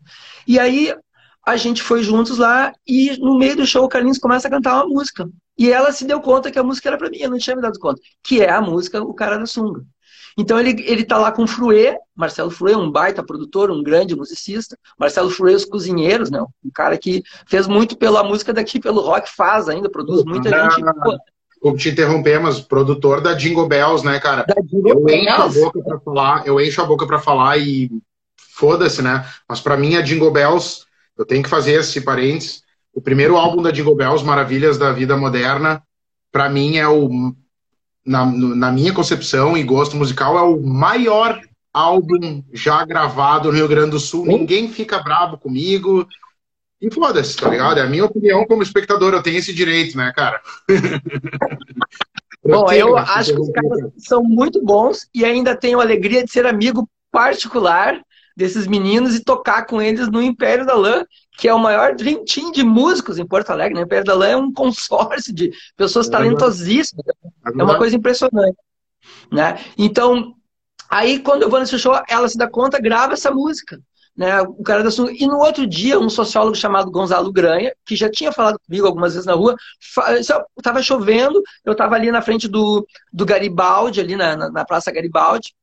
E 0.48 0.58
aí 0.60 0.96
a 1.46 1.56
gente 1.56 1.84
foi 1.84 2.02
juntos 2.02 2.40
lá 2.40 2.74
e 2.88 3.16
no 3.20 3.38
meio 3.38 3.56
do 3.56 3.68
show 3.68 3.86
o 3.86 3.88
Carlinhos 3.88 4.18
começa 4.18 4.48
a 4.48 4.52
cantar 4.52 4.84
uma 4.84 4.88
música. 4.88 5.30
E 5.56 5.72
ela 5.72 5.92
se 5.92 6.06
deu 6.06 6.20
conta 6.20 6.52
que 6.52 6.58
a 6.58 6.64
música 6.64 6.90
era 6.90 6.98
para 6.98 7.10
mim, 7.10 7.20
eu 7.20 7.30
não 7.30 7.38
tinha 7.38 7.56
me 7.56 7.62
dado 7.62 7.78
conta. 7.80 8.02
Que 8.24 8.42
é 8.42 8.50
a 8.50 8.62
música 8.62 9.02
O 9.02 9.14
Cara 9.14 9.38
da 9.38 9.46
Sunga. 9.46 9.86
Então 10.38 10.60
ele, 10.60 10.84
ele 10.86 11.04
tá 11.04 11.18
lá 11.18 11.32
com 11.32 11.44
o 11.44 11.48
Fruê, 11.48 11.98
Marcelo 12.16 12.52
Fruê, 12.52 12.76
um 12.76 12.92
baita 12.92 13.24
produtor, 13.24 13.72
um 13.72 13.82
grande 13.82 14.16
musicista. 14.16 14.78
Marcelo 14.98 15.32
Fruê, 15.32 15.56
os 15.56 15.66
cozinheiros, 15.66 16.30
né? 16.30 16.40
Um 16.64 16.70
cara 16.72 16.96
que 16.96 17.24
fez 17.48 17.68
muito 17.68 17.98
pela 17.98 18.24
música 18.24 18.54
daqui, 18.54 18.80
pelo 18.80 19.02
rock, 19.02 19.28
faz 19.36 19.68
ainda, 19.68 19.90
produz 19.90 20.24
muita 20.24 20.56
ah, 20.56 20.70
gente. 20.70 20.84
Pô. 21.60 21.74
te 21.76 21.90
interromper, 21.90 22.40
mas 22.40 22.60
produtor 22.60 23.20
da 23.20 23.34
Jingle 23.34 23.68
Bells, 23.68 24.06
né, 24.06 24.20
cara? 24.20 24.46
eu 24.72 25.04
Bells. 25.04 25.28
encho 25.28 25.42
a 25.42 25.48
boca 25.48 25.84
para 25.84 26.00
falar, 26.00 26.48
eu 26.48 26.62
encho 26.62 26.82
a 26.82 26.86
boca 26.86 27.08
para 27.08 27.20
falar 27.20 27.58
e 27.58 27.90
foda-se, 28.58 29.02
né? 29.02 29.26
Mas 29.50 29.60
para 29.60 29.76
mim 29.76 29.96
a 29.96 30.02
Jingle 30.02 30.32
Bells, 30.32 30.86
eu 31.18 31.26
tenho 31.26 31.42
que 31.42 31.50
fazer 31.50 31.74
esse 31.74 32.00
parênteses. 32.02 32.62
O 32.94 33.02
primeiro 33.02 33.38
álbum 33.38 33.62
da 33.62 33.72
Jingle 33.72 33.96
Bells, 33.96 34.24
Maravilhas 34.24 34.78
da 34.78 34.92
Vida 34.92 35.18
Moderna, 35.18 35.82
para 36.32 36.48
mim 36.48 36.78
é 36.78 36.88
o 36.88 37.34
na, 38.08 38.26
na 38.26 38.72
minha 38.72 38.94
concepção 38.94 39.58
e 39.58 39.64
gosto 39.64 39.98
musical, 39.98 40.38
é 40.38 40.42
o 40.42 40.62
maior 40.62 41.40
álbum 41.74 42.42
já 42.54 42.84
gravado 42.86 43.50
no 43.50 43.56
Rio 43.56 43.68
Grande 43.68 43.92
do 43.92 44.00
Sul. 44.00 44.26
Ninguém 44.26 44.70
fica 44.70 45.04
bravo 45.04 45.38
comigo. 45.38 46.08
E 46.82 46.92
foda-se, 46.92 47.36
tá 47.36 47.50
ligado? 47.50 47.80
É 47.80 47.84
a 47.84 47.90
minha 47.90 48.06
opinião 48.06 48.46
como 48.46 48.64
espectador, 48.64 49.14
eu 49.14 49.22
tenho 49.22 49.38
esse 49.38 49.54
direito, 49.54 49.98
né, 49.98 50.14
cara? 50.16 50.42
Bom, 52.44 52.72
eu 52.72 52.96
acho 52.96 53.34
que 53.34 53.42
os 53.42 53.52
caras 53.52 53.92
são 53.98 54.24
muito 54.24 54.64
bons 54.64 55.10
e 55.14 55.26
ainda 55.26 55.56
tenho 55.56 55.80
a 55.80 55.84
alegria 55.84 56.24
de 56.24 56.32
ser 56.32 56.46
amigo 56.46 56.88
particular 57.12 58.00
desses 58.38 58.68
meninos 58.68 59.16
e 59.16 59.24
tocar 59.24 59.66
com 59.66 59.82
eles 59.82 60.08
no 60.10 60.22
Império 60.22 60.64
da 60.64 60.76
Lã, 60.76 61.04
que 61.40 61.48
é 61.48 61.54
o 61.54 61.60
maior 61.60 61.96
dream 61.96 62.24
team 62.24 62.52
de 62.52 62.64
músicos 62.64 63.18
em 63.18 63.26
Porto 63.26 63.50
Alegre. 63.50 63.74
Né? 63.74 63.82
O 63.82 63.86
Império 63.86 64.06
da 64.06 64.14
Lã 64.14 64.28
é 64.28 64.38
um 64.38 64.54
consórcio 64.54 65.34
de 65.34 65.52
pessoas 65.76 66.08
é 66.08 66.12
talentosíssimas. 66.12 67.04
É 67.58 67.64
uma 67.64 67.80
coisa 67.80 67.96
impressionante. 67.96 68.56
Né? 69.32 69.60
Então, 69.76 70.36
aí 70.88 71.18
quando 71.18 71.42
eu 71.42 71.50
vou 71.50 71.60
nesse 71.60 71.80
show, 71.80 72.00
ela 72.08 72.30
se 72.30 72.38
dá 72.38 72.48
conta, 72.48 72.80
grava 72.80 73.14
essa 73.14 73.32
música. 73.32 73.82
Né, 74.16 74.42
o 74.42 74.64
cara 74.64 74.82
da 74.82 74.90
E 75.12 75.28
no 75.28 75.38
outro 75.38 75.68
dia, 75.68 76.00
um 76.00 76.10
sociólogo 76.10 76.56
chamado 76.56 76.90
Gonzalo 76.90 77.32
Granha, 77.32 77.72
que 77.86 77.96
já 77.96 78.10
tinha 78.10 78.32
falado 78.32 78.58
comigo 78.66 78.88
algumas 78.88 79.14
vezes 79.14 79.28
na 79.28 79.34
rua, 79.34 79.56
estava 80.58 80.82
chovendo, 80.82 81.40
eu 81.64 81.74
estava 81.74 81.94
ali 81.94 82.12
na 82.12 82.20
frente 82.20 82.48
do, 82.48 82.84
do 83.14 83.26
Garibaldi, 83.28 84.00
ali 84.00 84.16
na, 84.16 84.36
na, 84.36 84.50
na 84.50 84.66
Praça 84.66 84.92
Garibaldi, 84.92 85.54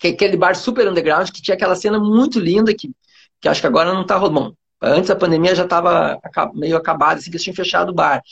que 0.00 0.08
aquele 0.08 0.36
bar 0.36 0.54
super 0.54 0.88
underground, 0.88 1.30
que 1.30 1.42
tinha 1.42 1.54
aquela 1.54 1.74
cena 1.74 1.98
muito 1.98 2.38
linda, 2.38 2.74
que, 2.74 2.90
que 3.40 3.48
acho 3.48 3.60
que 3.60 3.66
agora 3.66 3.92
não 3.92 4.02
está 4.02 4.16
rolando. 4.16 4.56
Antes 4.80 5.08
da 5.08 5.16
pandemia 5.16 5.54
já 5.54 5.64
estava 5.64 6.20
meio 6.54 6.76
acabado, 6.76 7.18
assim, 7.18 7.30
que 7.30 7.36
eles 7.36 7.42
tinham 7.42 7.54
fechado 7.54 7.90
o 7.90 7.94
bar. 7.94 8.22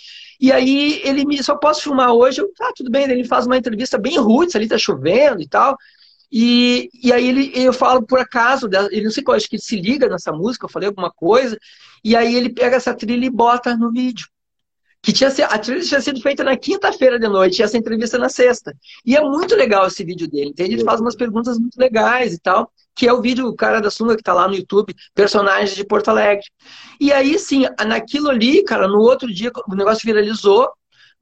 E 0.41 0.53
aí 0.53 1.01
ele 1.05 1.25
me, 1.25 1.43
só 1.43 1.57
posso 1.57 1.83
filmar 1.83 2.13
hoje? 2.13 2.41
Eu, 2.41 2.51
ah, 2.61 2.73
tudo 2.77 2.91
bem, 2.91 3.05
ele 3.05 3.25
faz 3.25 3.47
uma 3.47 3.57
entrevista 3.57 3.97
bem 3.97 4.19
roots, 4.19 4.55
ali 4.55 4.69
tá 4.69 4.77
chovendo 4.77 5.41
e 5.41 5.49
tal. 5.49 5.77
E, 6.31 6.91
e 7.03 7.13
aí 7.13 7.29
ele, 7.29 7.53
eu 7.55 7.73
falo 7.73 8.03
por 8.03 8.19
acaso, 8.19 8.69
ele 8.91 9.05
não 9.05 9.11
sei 9.11 9.23
qual, 9.23 9.37
acho 9.37 9.49
que 9.49 9.57
ele 9.57 9.63
se 9.63 9.81
liga 9.81 10.09
nessa 10.09 10.33
música, 10.33 10.67
eu 10.67 10.71
falei 10.71 10.89
alguma 10.89 11.11
coisa, 11.11 11.57
e 12.03 12.17
aí 12.17 12.35
ele 12.35 12.51
pega 12.51 12.77
essa 12.77 12.93
trilha 12.93 13.25
e 13.25 13.31
bota 13.31 13.77
no 13.77 13.93
vídeo 13.93 14.27
que 15.05 15.13
tinha 15.13 15.29
a 15.29 15.59
trilha 15.59 15.83
tinha 15.83 16.01
sido 16.01 16.19
feita 16.23 16.43
na 16.43 16.57
quinta-feira 16.57 17.19
de 17.19 17.29
noite 17.29 17.59
e 17.59 17.63
essa 17.63 17.77
entrevista 17.77 18.17
na 18.17 18.31
sexta. 18.31 18.75
E 19.05 19.15
é 19.15 19.21
muito 19.21 19.55
legal 19.55 19.87
esse 19.87 20.03
vídeo 20.03 20.27
dele, 20.27 20.49
entende? 20.49 20.77
Ele 20.77 20.85
faz 20.85 20.99
umas 20.99 21.15
perguntas 21.15 21.59
muito 21.59 21.77
legais 21.79 22.33
e 22.33 22.39
tal. 22.41 22.73
que 22.97 23.07
é 23.07 23.13
o 23.13 23.21
vídeo 23.21 23.47
o 23.47 23.55
cara 23.55 23.81
da 23.81 23.91
sunga 23.91 24.17
que 24.17 24.23
tá 24.23 24.33
lá 24.33 24.49
no 24.49 24.55
YouTube, 24.55 24.95
personagens 25.15 25.77
de 25.77 25.85
Porto 25.85 26.09
Alegre. 26.09 26.45
E 26.99 27.13
aí 27.13 27.39
sim, 27.39 27.67
naquilo 27.87 28.31
ali, 28.31 28.65
cara, 28.65 28.89
no 28.89 28.99
outro 28.99 29.31
dia 29.33 29.53
o 29.69 29.75
negócio 29.75 30.07
viralizou, 30.07 30.71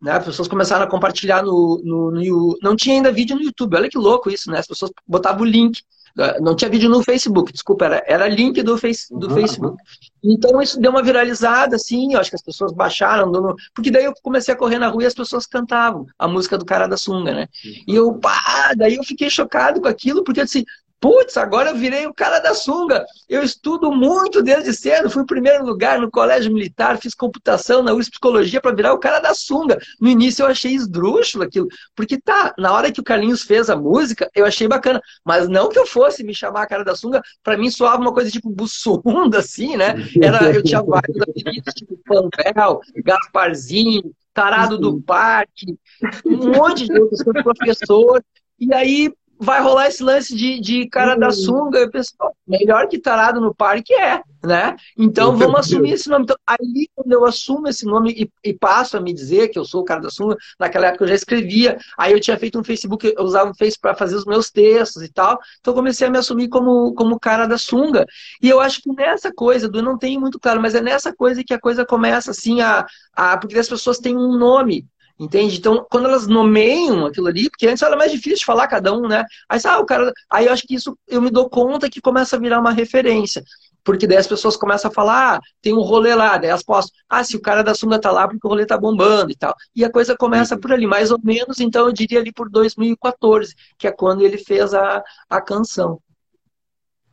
né? 0.00 0.12
As 0.12 0.24
pessoas 0.24 0.46
começaram 0.46 0.84
a 0.84 0.88
compartilhar 0.88 1.42
no, 1.42 1.80
no, 1.84 2.10
no, 2.12 2.58
Não 2.62 2.76
tinha 2.76 2.94
ainda 2.94 3.10
vídeo 3.10 3.34
no 3.34 3.42
YouTube, 3.42 3.76
olha 3.76 3.88
que 3.88 3.98
louco 3.98 4.30
isso, 4.30 4.48
né? 4.48 4.60
As 4.60 4.66
pessoas 4.66 4.92
botavam 5.06 5.42
o 5.42 5.44
link. 5.44 5.80
Ah, 6.18 6.38
não 6.40 6.54
tinha 6.54 6.70
vídeo 6.70 6.90
no 6.90 7.02
Facebook, 7.02 7.52
desculpa, 7.52 7.86
era, 7.86 8.04
era 8.06 8.28
link 8.28 8.62
do, 8.62 8.76
face, 8.76 9.06
do 9.10 9.28
uhum. 9.28 9.34
Facebook. 9.34 9.76
Então 10.22 10.60
isso 10.60 10.80
deu 10.80 10.90
uma 10.90 11.02
viralizada, 11.02 11.76
assim, 11.76 12.14
eu 12.14 12.20
acho 12.20 12.30
que 12.30 12.36
as 12.36 12.42
pessoas 12.42 12.72
baixaram, 12.72 13.32
porque 13.74 13.90
daí 13.90 14.04
eu 14.04 14.12
comecei 14.22 14.52
a 14.54 14.56
correr 14.56 14.78
na 14.78 14.88
rua 14.88 15.02
e 15.02 15.06
as 15.06 15.14
pessoas 15.14 15.46
cantavam 15.46 16.06
a 16.18 16.28
música 16.28 16.58
do 16.58 16.64
cara 16.64 16.86
da 16.86 16.96
sunga, 16.96 17.32
né? 17.32 17.48
E 17.86 17.94
eu, 17.94 18.14
pá, 18.14 18.72
daí 18.76 18.96
eu 18.96 19.04
fiquei 19.04 19.30
chocado 19.30 19.80
com 19.80 19.88
aquilo, 19.88 20.22
porque 20.22 20.40
assim, 20.40 20.64
Putz, 21.02 21.36
agora 21.36 21.70
eu 21.70 21.76
virei 21.76 22.06
o 22.06 22.14
cara 22.14 22.38
da 22.38 22.54
sunga. 22.54 23.04
Eu 23.28 23.42
estudo 23.42 23.90
muito 23.90 24.40
desde 24.40 24.72
cedo. 24.72 25.10
Fui 25.10 25.24
em 25.24 25.26
primeiro 25.26 25.66
lugar 25.66 25.98
no 25.98 26.08
colégio 26.08 26.52
militar, 26.52 26.96
fiz 26.96 27.12
computação 27.12 27.82
na 27.82 27.92
USP 27.92 28.12
Psicologia 28.12 28.60
para 28.60 28.76
virar 28.76 28.92
o 28.94 29.00
cara 29.00 29.18
da 29.18 29.34
sunga. 29.34 29.80
No 30.00 30.08
início 30.08 30.44
eu 30.44 30.46
achei 30.46 30.72
esdrúxulo 30.72 31.42
aquilo. 31.42 31.66
Porque 31.96 32.20
tá, 32.20 32.54
na 32.56 32.72
hora 32.72 32.92
que 32.92 33.00
o 33.00 33.02
Carlinhos 33.02 33.42
fez 33.42 33.68
a 33.68 33.74
música, 33.74 34.30
eu 34.32 34.46
achei 34.46 34.68
bacana. 34.68 35.00
Mas 35.24 35.48
não 35.48 35.68
que 35.70 35.78
eu 35.78 35.88
fosse 35.88 36.22
me 36.22 36.32
chamar 36.32 36.62
a 36.62 36.66
cara 36.68 36.84
da 36.84 36.94
sunga, 36.94 37.20
para 37.42 37.56
mim 37.56 37.68
soava 37.68 38.00
uma 38.00 38.14
coisa 38.14 38.30
tipo 38.30 38.48
bussunda, 38.48 39.40
assim, 39.40 39.76
né? 39.76 39.96
Era, 40.22 40.52
eu 40.52 40.62
tinha 40.62 40.80
vários 40.80 41.20
apelidos, 41.20 41.74
tipo 41.74 41.98
Panvel, 42.06 42.80
Gasparzinho, 43.04 44.14
Tarado 44.32 44.78
do 44.78 45.02
Parque, 45.02 45.76
um 46.24 46.46
monte 46.46 46.86
de 46.86 46.96
outros, 46.96 47.24
professor. 47.24 48.22
E 48.60 48.72
aí, 48.72 49.12
vai 49.42 49.60
rolar 49.60 49.88
esse 49.88 50.02
lance 50.02 50.34
de, 50.34 50.60
de 50.60 50.88
cara 50.88 51.16
da 51.16 51.26
uhum. 51.26 51.32
sunga. 51.32 51.78
Eu 51.80 51.90
penso, 51.90 52.12
melhor 52.46 52.86
que 52.86 52.98
tarado 52.98 53.40
no 53.40 53.52
parque 53.52 53.92
é, 53.92 54.22
né? 54.42 54.76
Então 54.96 55.36
vamos 55.36 55.60
assumir 55.60 55.92
esse 55.92 56.08
nome. 56.08 56.24
Então, 56.24 56.36
aí, 56.46 56.88
quando 56.94 57.12
eu 57.12 57.24
assumo 57.24 57.66
esse 57.66 57.84
nome 57.84 58.12
e, 58.12 58.50
e, 58.50 58.54
passo 58.54 58.96
a 58.96 59.00
me 59.00 59.12
dizer 59.12 59.48
que 59.48 59.58
eu 59.58 59.64
sou 59.64 59.82
o 59.82 59.84
cara 59.84 60.00
da 60.00 60.10
sunga, 60.10 60.36
naquela 60.58 60.86
época 60.86 61.04
eu 61.04 61.08
já 61.08 61.14
escrevia. 61.14 61.76
Aí 61.98 62.12
eu 62.12 62.20
tinha 62.20 62.38
feito 62.38 62.58
um 62.58 62.62
Facebook, 62.62 63.12
eu 63.16 63.24
usava 63.24 63.50
o 63.50 63.54
Face 63.54 63.78
para 63.78 63.94
fazer 63.94 64.14
os 64.14 64.24
meus 64.24 64.48
textos 64.48 65.02
e 65.02 65.12
tal. 65.12 65.38
Então 65.60 65.74
comecei 65.74 66.06
a 66.06 66.10
me 66.10 66.18
assumir 66.18 66.48
como, 66.48 66.94
como 66.94 67.18
cara 67.18 67.46
da 67.46 67.58
sunga. 67.58 68.06
E 68.40 68.48
eu 68.48 68.60
acho 68.60 68.80
que 68.80 68.92
nessa 68.92 69.32
coisa, 69.32 69.68
do 69.68 69.82
não 69.82 69.98
tenho 69.98 70.20
muito 70.20 70.38
claro, 70.38 70.60
mas 70.60 70.76
é 70.76 70.80
nessa 70.80 71.12
coisa 71.12 71.42
que 71.42 71.52
a 71.52 71.60
coisa 71.60 71.84
começa 71.84 72.30
assim 72.30 72.60
a. 72.60 72.86
a 73.12 73.36
porque 73.36 73.58
as 73.58 73.68
pessoas 73.68 73.98
têm 73.98 74.16
um 74.16 74.38
nome. 74.38 74.86
Entende? 75.22 75.56
Então, 75.56 75.86
quando 75.88 76.08
elas 76.08 76.26
nomeiam 76.26 77.06
aquilo 77.06 77.28
ali, 77.28 77.48
porque 77.48 77.68
antes 77.68 77.80
era 77.80 77.96
mais 77.96 78.10
difícil 78.10 78.38
de 78.38 78.44
falar 78.44 78.66
cada 78.66 78.92
um, 78.92 79.06
né? 79.06 79.24
Aí, 79.48 79.60
ah, 79.64 79.78
o 79.78 79.86
cara. 79.86 80.12
Aí 80.28 80.46
eu 80.46 80.52
acho 80.52 80.66
que 80.66 80.74
isso 80.74 80.98
eu 81.06 81.22
me 81.22 81.30
dou 81.30 81.48
conta 81.48 81.88
que 81.88 82.00
começa 82.00 82.34
a 82.34 82.40
virar 82.40 82.58
uma 82.58 82.72
referência. 82.72 83.40
Porque 83.84 84.04
daí 84.04 84.16
as 84.18 84.26
pessoas 84.26 84.56
começam 84.56 84.90
a 84.90 84.94
falar, 84.94 85.36
ah, 85.36 85.40
tem 85.60 85.72
um 85.74 85.80
rolê 85.80 86.12
lá, 86.12 86.36
daí 86.38 86.50
elas 86.50 86.64
postam, 86.64 86.92
ah, 87.08 87.22
se 87.22 87.36
o 87.36 87.40
cara 87.40 87.62
da 87.62 87.72
sunga 87.72 88.00
tá 88.00 88.10
lá 88.10 88.26
porque 88.26 88.44
o 88.44 88.50
rolê 88.50 88.66
tá 88.66 88.76
bombando 88.76 89.30
e 89.30 89.36
tal. 89.36 89.54
E 89.76 89.84
a 89.84 89.90
coisa 89.92 90.16
começa 90.16 90.58
por 90.58 90.72
ali, 90.72 90.88
mais 90.88 91.12
ou 91.12 91.20
menos, 91.22 91.60
então 91.60 91.86
eu 91.86 91.92
diria 91.92 92.18
ali 92.18 92.32
por 92.32 92.50
2014, 92.50 93.54
que 93.78 93.86
é 93.86 93.92
quando 93.92 94.22
ele 94.22 94.38
fez 94.38 94.74
a, 94.74 95.04
a 95.30 95.40
canção. 95.40 96.00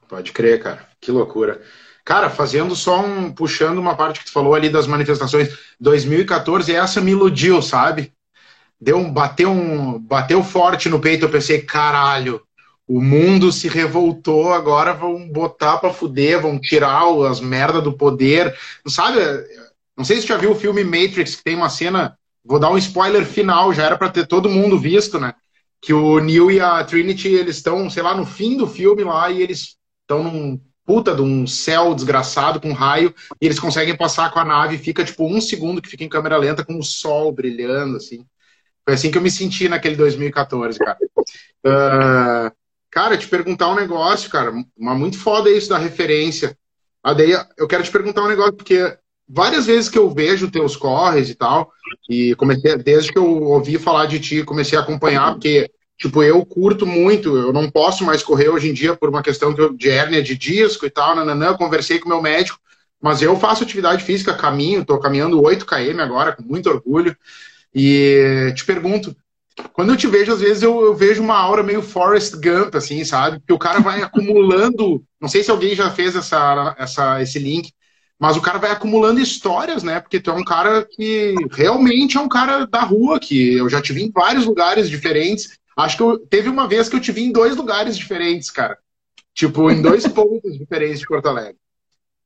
Pode 0.07 0.31
crer, 0.31 0.63
cara. 0.63 0.87
Que 0.99 1.11
loucura. 1.11 1.61
Cara, 2.09 2.27
fazendo 2.27 2.75
só 2.75 3.05
um. 3.05 3.31
puxando 3.31 3.77
uma 3.77 3.95
parte 3.95 4.21
que 4.21 4.25
tu 4.25 4.31
falou 4.31 4.55
ali 4.55 4.67
das 4.67 4.87
manifestações 4.87 5.55
2014, 5.79 6.73
essa 6.73 6.99
me 6.99 7.11
iludiu, 7.11 7.61
sabe? 7.61 8.11
Deu 8.81 8.97
um. 8.97 9.13
bateu 9.13 9.51
um. 9.51 9.99
bateu 9.99 10.43
forte 10.43 10.89
no 10.89 10.99
peito, 10.99 11.25
eu 11.25 11.29
pensei, 11.29 11.61
caralho, 11.61 12.41
o 12.87 12.99
mundo 12.99 13.51
se 13.51 13.67
revoltou, 13.67 14.51
agora 14.51 14.91
vão 14.91 15.29
botar 15.29 15.77
pra 15.77 15.93
fuder, 15.93 16.41
vão 16.41 16.59
tirar 16.59 17.03
as 17.29 17.39
merda 17.39 17.79
do 17.79 17.93
poder. 17.93 18.57
Sabe? 18.87 19.19
Não 19.95 20.03
sei 20.03 20.15
se 20.15 20.23
você 20.23 20.29
já 20.29 20.37
viu 20.37 20.53
o 20.53 20.59
filme 20.59 20.83
Matrix, 20.83 21.35
que 21.35 21.43
tem 21.43 21.55
uma 21.55 21.69
cena. 21.69 22.17
Vou 22.43 22.57
dar 22.57 22.71
um 22.71 22.77
spoiler 22.79 23.23
final, 23.23 23.71
já 23.71 23.83
era 23.83 23.95
para 23.95 24.09
ter 24.09 24.25
todo 24.25 24.49
mundo 24.49 24.79
visto, 24.79 25.19
né? 25.19 25.35
Que 25.79 25.93
o 25.93 26.19
Neo 26.19 26.49
e 26.49 26.59
a 26.59 26.83
Trinity, 26.83 27.27
eles 27.27 27.57
estão, 27.57 27.87
sei 27.87 28.01
lá, 28.01 28.15
no 28.17 28.25
fim 28.25 28.57
do 28.57 28.65
filme 28.65 29.03
lá 29.03 29.29
e 29.29 29.43
eles 29.43 29.75
estão 30.01 30.23
num 30.23 30.59
puta 30.89 31.13
de 31.13 31.21
um 31.21 31.45
céu 31.45 31.93
desgraçado 31.93 32.59
com 32.59 32.73
raio, 32.73 33.13
e 33.39 33.45
eles 33.45 33.59
conseguem 33.59 33.95
passar 33.95 34.31
com 34.31 34.39
a 34.39 34.43
nave, 34.43 34.79
fica 34.79 35.05
tipo 35.05 35.23
um 35.23 35.39
segundo 35.39 35.83
que 35.83 35.87
fica 35.87 36.03
em 36.03 36.09
câmera 36.09 36.35
lenta 36.35 36.65
com 36.65 36.79
o 36.79 36.83
sol 36.83 37.31
brilhando, 37.31 37.97
assim. 37.97 38.25
Foi 38.83 38.95
assim 38.95 39.11
que 39.11 39.17
eu 39.19 39.21
me 39.21 39.29
senti 39.29 39.69
naquele 39.69 39.95
2014, 39.95 40.79
cara. 40.79 40.97
Uh, 41.63 42.51
cara, 42.89 43.15
te 43.15 43.27
perguntar 43.27 43.69
um 43.69 43.75
negócio, 43.75 44.31
cara, 44.31 44.51
uma 44.75 44.95
muito 44.95 45.19
foda 45.19 45.51
isso 45.51 45.69
da 45.69 45.77
referência. 45.77 46.57
A 47.03 47.13
daí 47.13 47.37
eu 47.55 47.67
quero 47.67 47.83
te 47.83 47.91
perguntar 47.91 48.23
um 48.23 48.27
negócio, 48.27 48.53
porque 48.53 48.97
várias 49.27 49.67
vezes 49.67 49.89
que 49.91 49.99
eu 49.99 50.09
vejo 50.09 50.49
teus 50.49 50.75
corres 50.75 51.29
e 51.29 51.35
tal, 51.35 51.71
e 52.09 52.33
comecei, 52.33 52.75
desde 52.77 53.13
que 53.13 53.19
eu 53.19 53.43
ouvi 53.43 53.77
falar 53.77 54.07
de 54.07 54.19
ti, 54.19 54.43
comecei 54.43 54.75
a 54.75 54.81
acompanhar, 54.81 55.33
porque 55.33 55.69
Tipo, 55.99 56.23
eu 56.23 56.45
curto 56.45 56.87
muito, 56.87 57.35
eu 57.35 57.51
não 57.51 57.69
posso 57.69 58.05
mais 58.05 58.23
correr 58.23 58.47
hoje 58.47 58.69
em 58.69 58.73
dia 58.73 58.95
por 58.95 59.09
uma 59.09 59.21
questão 59.21 59.53
de 59.75 59.89
hérnia 59.89 60.23
de 60.23 60.33
disco 60.33 60.85
e 60.85 60.89
tal, 60.89 61.13
nananã, 61.13 61.53
conversei 61.57 61.99
com 61.99 62.07
meu 62.07 62.21
médico, 62.21 62.57
mas 63.01 63.21
eu 63.21 63.37
faço 63.37 63.63
atividade 63.63 64.01
física, 64.01 64.33
caminho, 64.33 64.81
estou 64.81 64.97
caminhando 64.97 65.43
8 65.43 65.65
km 65.65 65.99
agora, 65.99 66.31
com 66.31 66.41
muito 66.41 66.69
orgulho, 66.69 67.13
e 67.75 68.53
te 68.55 68.63
pergunto, 68.63 69.13
quando 69.73 69.91
eu 69.91 69.97
te 69.97 70.07
vejo, 70.07 70.31
às 70.31 70.39
vezes 70.39 70.63
eu, 70.63 70.81
eu, 70.81 70.95
vejo 70.95 71.21
uma 71.21 71.37
aura 71.37 71.61
meio 71.61 71.81
Forrest 71.81 72.35
Gump, 72.35 72.75
assim, 72.75 73.03
sabe? 73.03 73.41
Que 73.45 73.51
o 73.51 73.59
cara 73.59 73.81
vai 73.81 73.99
acumulando, 74.01 75.03
não 75.19 75.27
sei 75.27 75.43
se 75.43 75.51
alguém 75.51 75.75
já 75.75 75.91
fez 75.91 76.15
essa, 76.15 76.75
essa, 76.79 77.21
esse 77.21 77.39
link, 77.39 77.73
mas 78.17 78.37
o 78.37 78.41
cara 78.41 78.57
vai 78.57 78.71
acumulando 78.71 79.19
histórias, 79.19 79.83
né? 79.83 79.99
Porque 79.99 80.19
tu 80.19 80.31
é 80.31 80.33
um 80.33 80.45
cara 80.45 80.85
que 80.89 81.35
realmente 81.51 82.15
é 82.15 82.21
um 82.21 82.29
cara 82.29 82.65
da 82.65 82.81
rua, 82.81 83.19
que 83.19 83.55
eu 83.55 83.69
já 83.69 83.81
te 83.81 83.91
vi 83.91 84.03
em 84.03 84.11
vários 84.11 84.45
lugares 84.45 84.89
diferentes, 84.89 85.58
Acho 85.79 85.95
que 85.95 86.03
eu, 86.03 86.19
teve 86.19 86.49
uma 86.49 86.67
vez 86.67 86.89
que 86.89 86.97
eu 86.97 86.99
te 86.99 87.11
vi 87.11 87.23
em 87.23 87.31
dois 87.31 87.55
lugares 87.55 87.97
diferentes, 87.97 88.51
cara. 88.51 88.77
Tipo, 89.33 89.71
em 89.71 89.81
dois 89.81 90.05
pontos 90.11 90.57
diferentes 90.57 90.99
de 90.99 91.05
Porto 91.05 91.29
Alegre. 91.29 91.55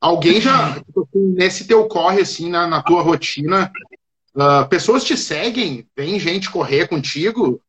Alguém 0.01 0.41
já, 0.41 0.73
tipo, 0.73 1.07
assim, 1.07 1.33
nesse 1.33 1.67
teu 1.67 1.87
corre, 1.87 2.21
assim, 2.21 2.49
na, 2.49 2.65
na 2.65 2.81
tua 2.81 3.03
rotina, 3.03 3.71
uh, 4.35 4.67
pessoas 4.67 5.03
te 5.03 5.15
seguem? 5.15 5.87
Vem 5.95 6.19
gente 6.19 6.49
correr 6.49 6.87
contigo? 6.87 7.61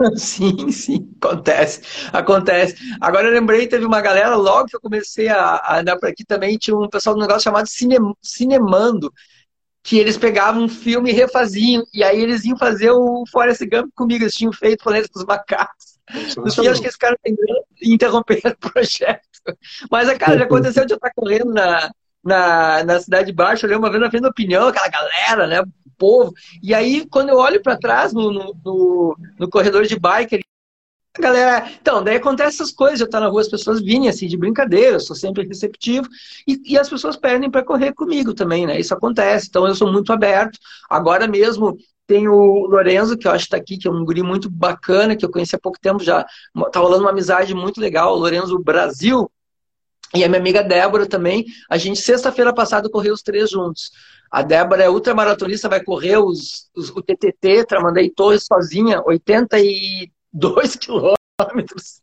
Sim, 0.16 0.72
sim, 0.72 1.12
acontece, 1.20 1.82
acontece. 2.10 2.74
Agora 3.02 3.28
eu 3.28 3.34
lembrei, 3.34 3.66
teve 3.68 3.84
uma 3.84 4.00
galera, 4.00 4.34
logo 4.34 4.66
que 4.66 4.74
eu 4.74 4.80
comecei 4.80 5.28
a, 5.28 5.56
a 5.56 5.80
andar 5.80 5.98
por 5.98 6.08
aqui 6.08 6.24
também, 6.24 6.56
tinha 6.56 6.74
um 6.74 6.88
pessoal 6.88 7.14
do 7.14 7.20
negócio 7.20 7.42
chamado 7.42 7.68
Cine, 7.68 7.96
Cinemando, 8.22 9.12
que 9.82 9.98
eles 9.98 10.16
pegavam 10.16 10.64
um 10.64 10.68
filme 10.68 11.10
e 11.10 11.14
refaziam, 11.14 11.84
e 11.92 12.04
aí 12.04 12.20
eles 12.20 12.44
iam 12.44 12.56
fazer 12.56 12.90
o 12.90 13.24
Forrest 13.30 13.62
Gump 13.66 13.90
comigo, 13.94 14.24
eles 14.24 14.34
tinham 14.34 14.52
feito 14.52 14.84
Planeta 14.84 15.08
dos 15.12 15.24
Macacos. 15.24 15.98
No 16.36 16.52
fim, 16.52 16.66
acho 16.66 16.82
que 16.82 16.88
esse 16.88 16.98
cara 16.98 17.16
interromper 17.82 18.42
o 18.44 18.70
projeto. 18.70 19.20
Mas, 19.90 20.12
cara, 20.18 20.38
já 20.38 20.44
aconteceu 20.44 20.84
de 20.84 20.92
eu 20.92 20.96
estar 20.96 21.12
correndo 21.14 21.52
na, 21.52 21.90
na, 22.22 22.84
na 22.84 23.00
Cidade 23.00 23.32
Baixa, 23.32 23.66
eu 23.66 23.78
uma 23.78 23.90
vez 23.90 24.02
na 24.02 24.10
frente 24.10 24.22
da 24.22 24.28
opinião, 24.28 24.68
aquela 24.68 24.88
galera, 24.88 25.46
né, 25.46 25.60
o 25.60 25.90
povo. 25.96 26.32
E 26.62 26.74
aí, 26.74 27.06
quando 27.08 27.30
eu 27.30 27.36
olho 27.36 27.62
para 27.62 27.78
trás 27.78 28.12
no, 28.12 28.32
no, 28.32 28.54
no, 28.64 29.16
no 29.38 29.48
corredor 29.48 29.84
de 29.86 29.98
bike, 29.98 30.40
galera. 31.18 31.70
Então, 31.80 32.02
daí 32.02 32.16
acontece 32.16 32.62
essas 32.62 32.72
coisas, 32.72 33.00
eu 33.00 33.06
estar 33.06 33.20
na 33.20 33.28
rua, 33.28 33.40
as 33.40 33.48
pessoas 33.48 33.80
virem 33.80 34.08
assim 34.08 34.26
de 34.26 34.36
brincadeira, 34.36 34.96
eu 34.96 35.00
sou 35.00 35.16
sempre 35.16 35.46
receptivo, 35.46 36.08
e, 36.46 36.60
e 36.72 36.78
as 36.78 36.88
pessoas 36.88 37.16
pedem 37.16 37.50
para 37.50 37.64
correr 37.64 37.92
comigo 37.92 38.34
também, 38.34 38.66
né? 38.66 38.78
Isso 38.78 38.94
acontece, 38.94 39.48
então 39.48 39.66
eu 39.66 39.74
sou 39.74 39.90
muito 39.90 40.12
aberto. 40.12 40.58
Agora 40.88 41.26
mesmo 41.26 41.76
tem 42.06 42.28
o 42.28 42.66
Lorenzo, 42.66 43.16
que 43.16 43.26
eu 43.26 43.30
acho 43.32 43.44
que 43.44 43.54
está 43.54 43.56
aqui, 43.56 43.78
que 43.78 43.88
é 43.88 43.90
um 43.90 44.04
guri 44.04 44.22
muito 44.22 44.50
bacana, 44.50 45.16
que 45.16 45.24
eu 45.24 45.30
conheci 45.30 45.54
há 45.54 45.60
pouco 45.60 45.78
tempo 45.80 46.02
já. 46.02 46.24
Tá 46.72 46.80
rolando 46.80 47.04
uma 47.04 47.10
amizade 47.10 47.54
muito 47.54 47.80
legal, 47.80 48.14
o 48.14 48.18
Lorenzo 48.18 48.58
Brasil. 48.58 49.30
E 50.12 50.24
a 50.24 50.28
minha 50.28 50.40
amiga 50.40 50.62
Débora 50.64 51.06
também. 51.06 51.44
A 51.68 51.78
gente, 51.78 52.00
sexta-feira 52.00 52.52
passada, 52.52 52.90
correu 52.90 53.14
os 53.14 53.22
três 53.22 53.48
juntos. 53.50 53.92
A 54.28 54.42
Débora 54.42 54.82
é 54.82 54.90
ultramaratonista, 54.90 55.68
vai 55.68 55.84
correr 55.84 56.16
os, 56.16 56.68
os, 56.74 56.90
o 56.90 57.00
TTT, 57.00 57.64
Tramandei 57.64 58.10
Torres 58.10 58.44
sozinha, 58.44 59.00
80 59.06 59.60
e 59.60 60.10
dois 60.32 60.76
quilômetros. 60.76 62.02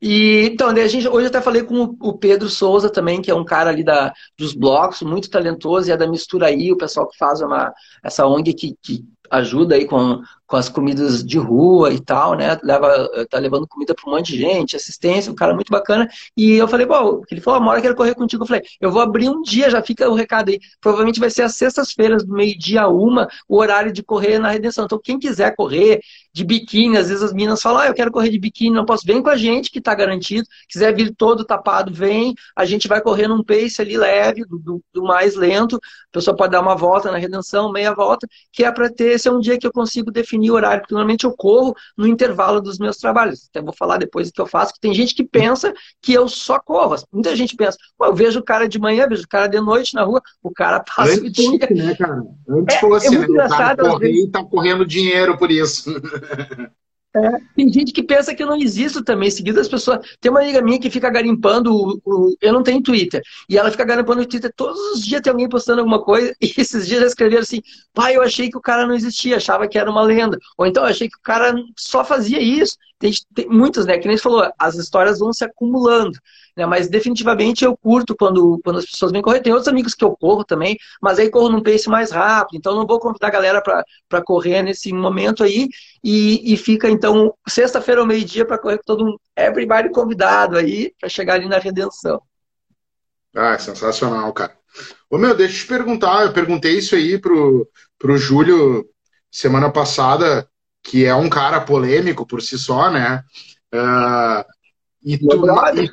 E, 0.00 0.48
então, 0.52 0.68
a 0.68 0.88
gente, 0.88 1.06
hoje 1.08 1.26
eu 1.26 1.28
até 1.28 1.40
falei 1.40 1.62
com 1.62 1.96
o 2.00 2.18
Pedro 2.18 2.48
Souza 2.48 2.90
também, 2.90 3.22
que 3.22 3.30
é 3.30 3.34
um 3.34 3.44
cara 3.44 3.70
ali 3.70 3.84
da, 3.84 4.12
dos 4.36 4.52
blocos, 4.52 5.02
muito 5.02 5.30
talentoso, 5.30 5.88
e 5.88 5.92
é 5.92 5.96
da 5.96 6.08
Mistura 6.08 6.46
aí, 6.46 6.72
o 6.72 6.76
pessoal 6.76 7.08
que 7.08 7.16
faz 7.16 7.40
uma, 7.40 7.72
essa 8.02 8.26
ONG 8.26 8.52
que, 8.52 8.76
que 8.82 9.04
ajuda 9.32 9.74
aí 9.74 9.86
com, 9.86 10.20
com 10.46 10.56
as 10.56 10.68
comidas 10.68 11.24
de 11.24 11.38
rua 11.38 11.90
e 11.90 11.98
tal, 11.98 12.34
né? 12.34 12.58
Leva, 12.62 13.08
tá 13.30 13.38
levando 13.38 13.66
comida 13.66 13.94
para 13.94 14.10
um 14.10 14.14
monte 14.14 14.32
de 14.32 14.38
gente, 14.38 14.76
assistência, 14.76 15.32
um 15.32 15.34
cara 15.34 15.54
muito 15.54 15.70
bacana. 15.70 16.06
E 16.36 16.52
eu 16.52 16.68
falei, 16.68 16.84
bom, 16.84 17.22
ele 17.30 17.40
falou, 17.40 17.58
uma 17.58 17.70
hora 17.70 17.80
quero 17.80 17.96
correr 17.96 18.14
contigo. 18.14 18.42
Eu 18.42 18.46
falei, 18.46 18.62
eu 18.78 18.90
vou 18.90 19.00
abrir 19.00 19.30
um 19.30 19.40
dia, 19.40 19.70
já 19.70 19.82
fica 19.82 20.08
o 20.10 20.14
recado 20.14 20.50
aí. 20.50 20.60
Provavelmente 20.80 21.18
vai 21.18 21.30
ser 21.30 21.42
às 21.42 21.56
sextas-feiras, 21.56 22.24
do 22.24 22.34
meio-dia 22.34 22.82
a 22.82 22.88
uma, 22.88 23.26
o 23.48 23.56
horário 23.56 23.90
de 23.90 24.02
correr 24.02 24.38
na 24.38 24.50
Redenção. 24.50 24.84
Então, 24.84 25.00
quem 25.02 25.18
quiser 25.18 25.56
correr 25.56 26.00
de 26.34 26.44
biquíni, 26.44 26.98
às 26.98 27.08
vezes 27.08 27.22
as 27.22 27.32
meninas 27.32 27.62
falam, 27.62 27.80
ah, 27.80 27.86
eu 27.86 27.94
quero 27.94 28.12
correr 28.12 28.28
de 28.28 28.38
biquíni, 28.38 28.76
não 28.76 28.84
posso, 28.84 29.06
vem 29.06 29.22
com 29.22 29.30
a 29.32 29.36
gente 29.36 29.70
que 29.70 29.78
está 29.78 29.94
garantido. 29.94 30.46
Quiser 30.68 30.94
vir 30.94 31.14
todo 31.14 31.44
tapado, 31.44 31.92
vem. 31.92 32.34
A 32.56 32.64
gente 32.64 32.88
vai 32.88 33.00
correr 33.00 33.28
num 33.28 33.42
pace 33.42 33.80
ali 33.80 33.96
leve, 33.96 34.44
do, 34.44 34.82
do 34.92 35.02
mais 35.02 35.34
lento. 35.34 35.76
A 35.76 36.12
pessoa 36.12 36.36
pode 36.36 36.52
dar 36.52 36.60
uma 36.60 36.76
volta 36.76 37.10
na 37.10 37.18
redenção, 37.18 37.72
meia 37.72 37.94
volta, 37.94 38.26
que 38.52 38.64
é 38.64 38.70
para 38.70 38.90
ter. 38.90 39.12
Esse 39.12 39.28
é 39.28 39.32
um 39.32 39.40
dia 39.40 39.58
que 39.58 39.66
eu 39.66 39.72
consigo 39.72 40.10
definir 40.10 40.50
o 40.50 40.54
horário, 40.54 40.82
porque 40.82 40.94
normalmente 40.94 41.24
eu 41.24 41.32
corro 41.32 41.74
no 41.96 42.06
intervalo 42.06 42.60
dos 42.60 42.78
meus 42.78 42.96
trabalhos. 42.96 43.48
Até 43.48 43.62
vou 43.62 43.74
falar 43.74 43.98
depois 43.98 44.28
do 44.28 44.32
que 44.32 44.40
eu 44.40 44.46
faço, 44.46 44.74
que 44.74 44.80
tem 44.80 44.94
gente 44.94 45.14
que 45.14 45.24
pensa 45.24 45.72
que 46.00 46.12
eu 46.12 46.28
só 46.28 46.58
corro. 46.60 46.96
Muita 47.12 47.34
gente 47.34 47.56
pensa, 47.56 47.78
eu 48.00 48.14
vejo 48.14 48.40
o 48.40 48.44
cara 48.44 48.68
de 48.68 48.78
manhã, 48.78 49.06
vejo 49.08 49.24
o 49.24 49.28
cara 49.28 49.46
de 49.46 49.60
noite 49.60 49.94
na 49.94 50.04
rua, 50.04 50.20
o 50.42 50.50
cara 50.50 50.80
passa 50.84 51.12
Antes 51.12 51.22
o 51.22 51.30
dia. 51.30 51.68
Né, 51.70 51.94
cara? 51.94 52.22
Antes 52.48 52.76
é, 52.76 52.80
fosse, 52.80 53.06
é 53.06 53.10
muito 53.10 53.32
né? 53.32 53.44
engraçado. 53.44 53.80
O 53.80 53.82
cara 53.82 53.90
correr 53.90 54.12
e 54.12 54.30
tá 54.30 54.44
correndo 54.44 54.84
dinheiro 54.84 55.36
por 55.38 55.50
isso. 55.50 55.90
É, 57.14 57.30
tem 57.54 57.70
gente 57.70 57.92
que 57.92 58.02
pensa 58.02 58.34
que 58.34 58.42
eu 58.42 58.46
não 58.46 58.56
existo 58.56 59.04
também. 59.04 59.28
Em 59.28 59.30
seguida, 59.30 59.60
as 59.60 59.68
pessoas. 59.68 59.98
Tem 60.20 60.30
uma 60.30 60.40
amiga 60.40 60.62
minha 60.62 60.80
que 60.80 60.90
fica 60.90 61.10
garimpando. 61.10 61.74
O, 61.74 62.00
o... 62.04 62.36
Eu 62.40 62.54
não 62.54 62.62
tenho 62.62 62.82
Twitter. 62.82 63.22
E 63.48 63.58
ela 63.58 63.70
fica 63.70 63.84
garimpando 63.84 64.22
o 64.22 64.26
Twitter. 64.26 64.50
Todos 64.56 64.80
os 64.92 65.04
dias 65.04 65.20
tem 65.20 65.30
alguém 65.30 65.48
postando 65.48 65.80
alguma 65.80 66.02
coisa. 66.02 66.34
E 66.40 66.52
esses 66.60 66.86
dias 66.86 67.02
escreveram 67.02 67.42
assim: 67.42 67.60
pai, 67.92 68.16
eu 68.16 68.22
achei 68.22 68.50
que 68.50 68.56
o 68.56 68.60
cara 68.60 68.86
não 68.86 68.94
existia, 68.94 69.36
achava 69.36 69.68
que 69.68 69.78
era 69.78 69.90
uma 69.90 70.02
lenda. 70.02 70.38
Ou 70.56 70.66
então, 70.66 70.84
eu 70.84 70.88
achei 70.90 71.08
que 71.08 71.16
o 71.16 71.22
cara 71.22 71.54
só 71.76 72.04
fazia 72.04 72.40
isso. 72.40 72.76
Tem, 72.98 73.12
tem 73.34 73.48
muitas, 73.48 73.84
né? 73.84 73.98
Que 73.98 74.08
nem 74.08 74.16
você 74.16 74.22
falou, 74.22 74.50
as 74.58 74.76
histórias 74.76 75.18
vão 75.18 75.32
se 75.32 75.44
acumulando. 75.44 76.18
Né? 76.56 76.66
Mas 76.66 76.88
definitivamente 76.88 77.64
eu 77.64 77.76
curto 77.76 78.14
quando, 78.16 78.60
quando 78.64 78.78
as 78.78 78.86
pessoas 78.86 79.12
vêm 79.12 79.22
correr. 79.22 79.40
Tem 79.40 79.52
outros 79.52 79.68
amigos 79.68 79.94
que 79.94 80.04
eu 80.04 80.16
corro 80.16 80.44
também, 80.44 80.76
mas 81.00 81.18
aí 81.18 81.30
corro 81.30 81.48
num 81.48 81.62
pace 81.62 81.88
mais 81.88 82.10
rápido. 82.10 82.58
Então 82.58 82.74
não 82.74 82.86
vou 82.86 83.00
convidar 83.00 83.28
a 83.28 83.30
galera 83.30 83.62
para 84.08 84.22
correr 84.22 84.62
nesse 84.62 84.92
momento 84.92 85.42
aí. 85.42 85.68
E, 86.04 86.52
e 86.52 86.56
fica 86.56 86.90
então 86.90 87.34
sexta-feira 87.48 88.00
ao 88.00 88.06
meio-dia 88.06 88.44
para 88.44 88.58
correr 88.58 88.78
com 88.78 88.84
todo 88.84 89.04
mundo, 89.04 89.20
everybody 89.36 89.90
convidado 89.90 90.56
aí 90.56 90.92
para 90.98 91.08
chegar 91.08 91.34
ali 91.34 91.48
na 91.48 91.58
redenção. 91.58 92.20
Ah, 93.34 93.58
sensacional, 93.58 94.32
cara. 94.32 94.54
Ô 95.10 95.18
meu, 95.18 95.34
deixa 95.34 95.54
eu 95.54 95.60
te 95.60 95.66
perguntar, 95.66 96.24
eu 96.24 96.32
perguntei 96.32 96.78
isso 96.78 96.94
aí 96.94 97.18
pro, 97.18 97.68
pro 97.98 98.16
Júlio 98.16 98.86
semana 99.30 99.70
passada, 99.70 100.48
que 100.82 101.04
é 101.04 101.14
um 101.14 101.28
cara 101.30 101.60
polêmico 101.60 102.26
por 102.26 102.42
si 102.42 102.58
só, 102.58 102.90
né? 102.90 103.22
Uh, 103.74 104.44
e 105.02 105.18
tu, 105.18 105.46
e, 105.76 105.90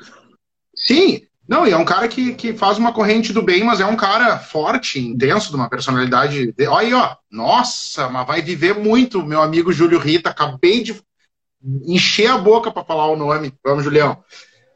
Sim, 0.80 1.22
não, 1.50 1.66
e 1.66 1.72
é 1.72 1.78
um 1.78 1.84
cara 1.84 2.08
que, 2.08 2.36
que 2.36 2.54
faz 2.54 2.78
uma 2.78 2.94
corrente 2.94 3.34
do 3.34 3.42
bem, 3.42 3.64
mas 3.64 3.80
é 3.80 3.86
um 3.86 3.96
cara 3.96 4.38
forte, 4.38 5.00
intenso, 5.00 5.50
de 5.50 5.56
uma 5.56 5.68
personalidade. 5.68 6.54
De... 6.54 6.68
Olha 6.68 6.88
aí, 6.88 6.94
ó. 6.94 7.16
Nossa, 7.32 8.08
mas 8.08 8.28
vai 8.28 8.40
viver 8.40 8.76
muito, 8.76 9.26
meu 9.26 9.42
amigo 9.42 9.74
Júlio 9.74 9.98
Rita. 9.98 10.30
Acabei 10.30 10.84
de 10.84 11.02
encher 11.88 12.28
a 12.28 12.38
boca 12.38 12.70
para 12.70 12.86
falar 12.86 13.08
o 13.08 13.16
nome. 13.16 13.52
Vamos, 13.66 13.84
Julião. 13.84 14.24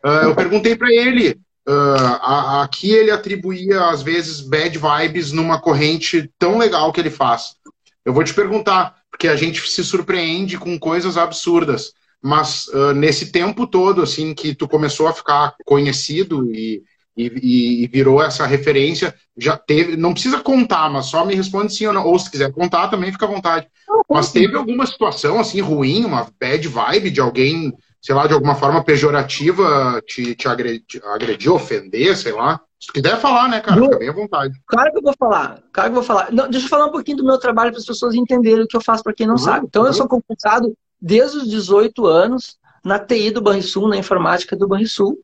Uh, 0.04 0.30
eu 0.30 0.36
perguntei 0.36 0.76
para 0.76 0.92
ele. 0.92 1.40
Uh, 1.70 2.68
ele 2.82 3.12
atribuía, 3.12 3.90
às 3.90 4.02
vezes, 4.02 4.42
bad 4.42 4.76
vibes 4.76 5.32
numa 5.32 5.62
corrente 5.62 6.28
tão 6.40 6.58
legal 6.58 6.92
que 6.92 7.00
ele 7.00 7.12
faz. 7.12 7.56
Eu 8.04 8.14
vou 8.14 8.24
te 8.24 8.34
perguntar, 8.34 8.96
porque 9.12 9.28
a 9.28 9.36
gente 9.36 9.62
se 9.70 9.84
surpreende 9.84 10.58
com 10.58 10.80
coisas 10.80 11.18
absurdas. 11.18 11.94
Mas 12.24 12.70
uh, 12.70 12.94
nesse 12.94 13.34
tempo 13.34 13.68
todo, 13.68 14.02
assim, 14.02 14.34
que 14.34 14.56
tu 14.56 14.66
começou 14.66 15.08
a 15.08 15.14
ficar 15.14 15.56
conhecido 15.66 16.50
e, 16.50 16.82
e, 17.18 17.84
e, 17.84 17.88
virou 17.88 18.24
essa 18.24 18.46
referência, 18.46 19.14
já 19.38 19.58
teve, 19.58 19.98
não 19.98 20.14
precisa 20.14 20.40
contar, 20.40 20.90
mas 20.90 21.08
só 21.08 21.26
me 21.26 21.36
responde 21.36 21.76
sim 21.76 21.86
ou 21.86 21.92
não. 21.92 22.08
Ou 22.08 22.18
se 22.18 22.32
quiser 22.32 22.50
contar 22.54 22.88
também, 22.88 23.12
fica 23.12 23.26
à 23.26 23.30
vontade. 23.30 23.68
Mas 24.10 24.32
teve 24.32 24.56
alguma 24.56 24.86
situação, 24.86 25.38
assim, 25.38 25.60
ruim, 25.60 26.06
uma 26.06 26.26
bad 26.40 26.66
vibe 26.66 27.12
de 27.12 27.20
alguém, 27.20 27.74
sei 28.02 28.16
lá, 28.16 28.26
de 28.26 28.34
alguma 28.34 28.56
forma 28.56 28.82
pejorativa, 28.82 30.02
te, 30.08 30.34
te 30.34 30.48
agredir, 30.48 31.04
agredir, 31.04 31.52
ofender, 31.52 32.16
sei 32.16 32.32
lá? 32.32 32.62
Se 32.80 32.88
tu 32.88 32.94
quiser 32.94 33.18
falar, 33.20 33.50
né, 33.50 33.60
cara, 33.60 33.82
fica 33.82 33.98
bem 33.98 34.10
à 34.10 34.14
vontade. 34.14 34.54
Claro 34.66 34.92
que 34.92 34.98
eu 34.98 35.04
vou 35.04 35.14
falar, 35.20 35.62
claro 35.74 35.92
que 35.92 35.98
eu 35.98 36.02
vou 36.02 36.04
falar. 36.04 36.32
Não, 36.32 36.50
deixa 36.50 36.68
eu 36.68 36.70
falar 36.70 36.86
um 36.86 36.92
pouquinho 36.92 37.18
do 37.18 37.26
meu 37.26 37.38
trabalho 37.38 37.72
para 37.72 37.80
as 37.80 37.86
pessoas 37.86 38.16
entenderem 38.16 38.64
o 38.64 38.68
que 38.68 38.78
eu 38.78 38.82
faço 38.82 39.04
para 39.04 39.14
quem 39.14 39.28
não 39.28 39.36
uhum, 39.36 39.40
sabe. 39.40 39.66
Então, 39.66 39.82
uhum. 39.82 39.88
eu 39.90 39.94
sou 39.94 40.08
concursado 40.08 40.74
desde 41.04 41.40
os 41.40 41.50
18 41.50 42.06
anos 42.08 42.58
na 42.84 42.98
TI 42.98 43.30
do 43.30 43.42
Banrisul, 43.42 43.90
na 43.90 43.98
informática 43.98 44.56
do 44.56 44.68
Banrisul, 44.68 45.20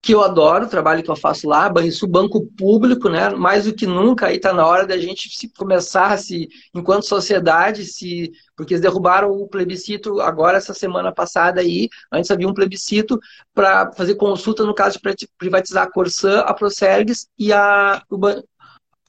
que 0.00 0.14
eu 0.14 0.22
adoro 0.22 0.66
o 0.66 0.68
trabalho 0.68 1.02
que 1.02 1.10
eu 1.10 1.16
faço 1.16 1.48
lá, 1.48 1.68
Banrisul 1.68 2.08
Banco 2.08 2.46
Público, 2.58 3.08
né? 3.08 3.30
Mais 3.30 3.64
do 3.64 3.74
que 3.74 3.86
nunca, 3.86 4.26
aí 4.26 4.36
está 4.36 4.52
na 4.52 4.66
hora 4.66 4.86
da 4.86 4.98
gente 4.98 5.30
se 5.30 5.48
começar 5.48 6.18
se, 6.18 6.48
enquanto 6.74 7.06
sociedade, 7.06 7.84
se 7.84 8.30
porque 8.56 8.74
eles 8.74 8.82
derrubaram 8.82 9.30
o 9.30 9.48
plebiscito 9.48 10.20
agora 10.20 10.58
essa 10.58 10.74
semana 10.74 11.12
passada 11.12 11.60
aí, 11.60 11.88
antes 12.12 12.30
havia 12.30 12.48
um 12.48 12.54
plebiscito 12.54 13.18
para 13.54 13.92
fazer 13.92 14.14
consulta 14.16 14.64
no 14.64 14.74
caso 14.74 14.98
de 14.98 15.28
privatizar 15.38 15.84
a 15.84 15.90
Corsã, 15.90 16.40
a 16.40 16.52
Procergs 16.52 17.28
e 17.38 17.52
a, 17.52 18.02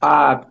a 0.00 0.46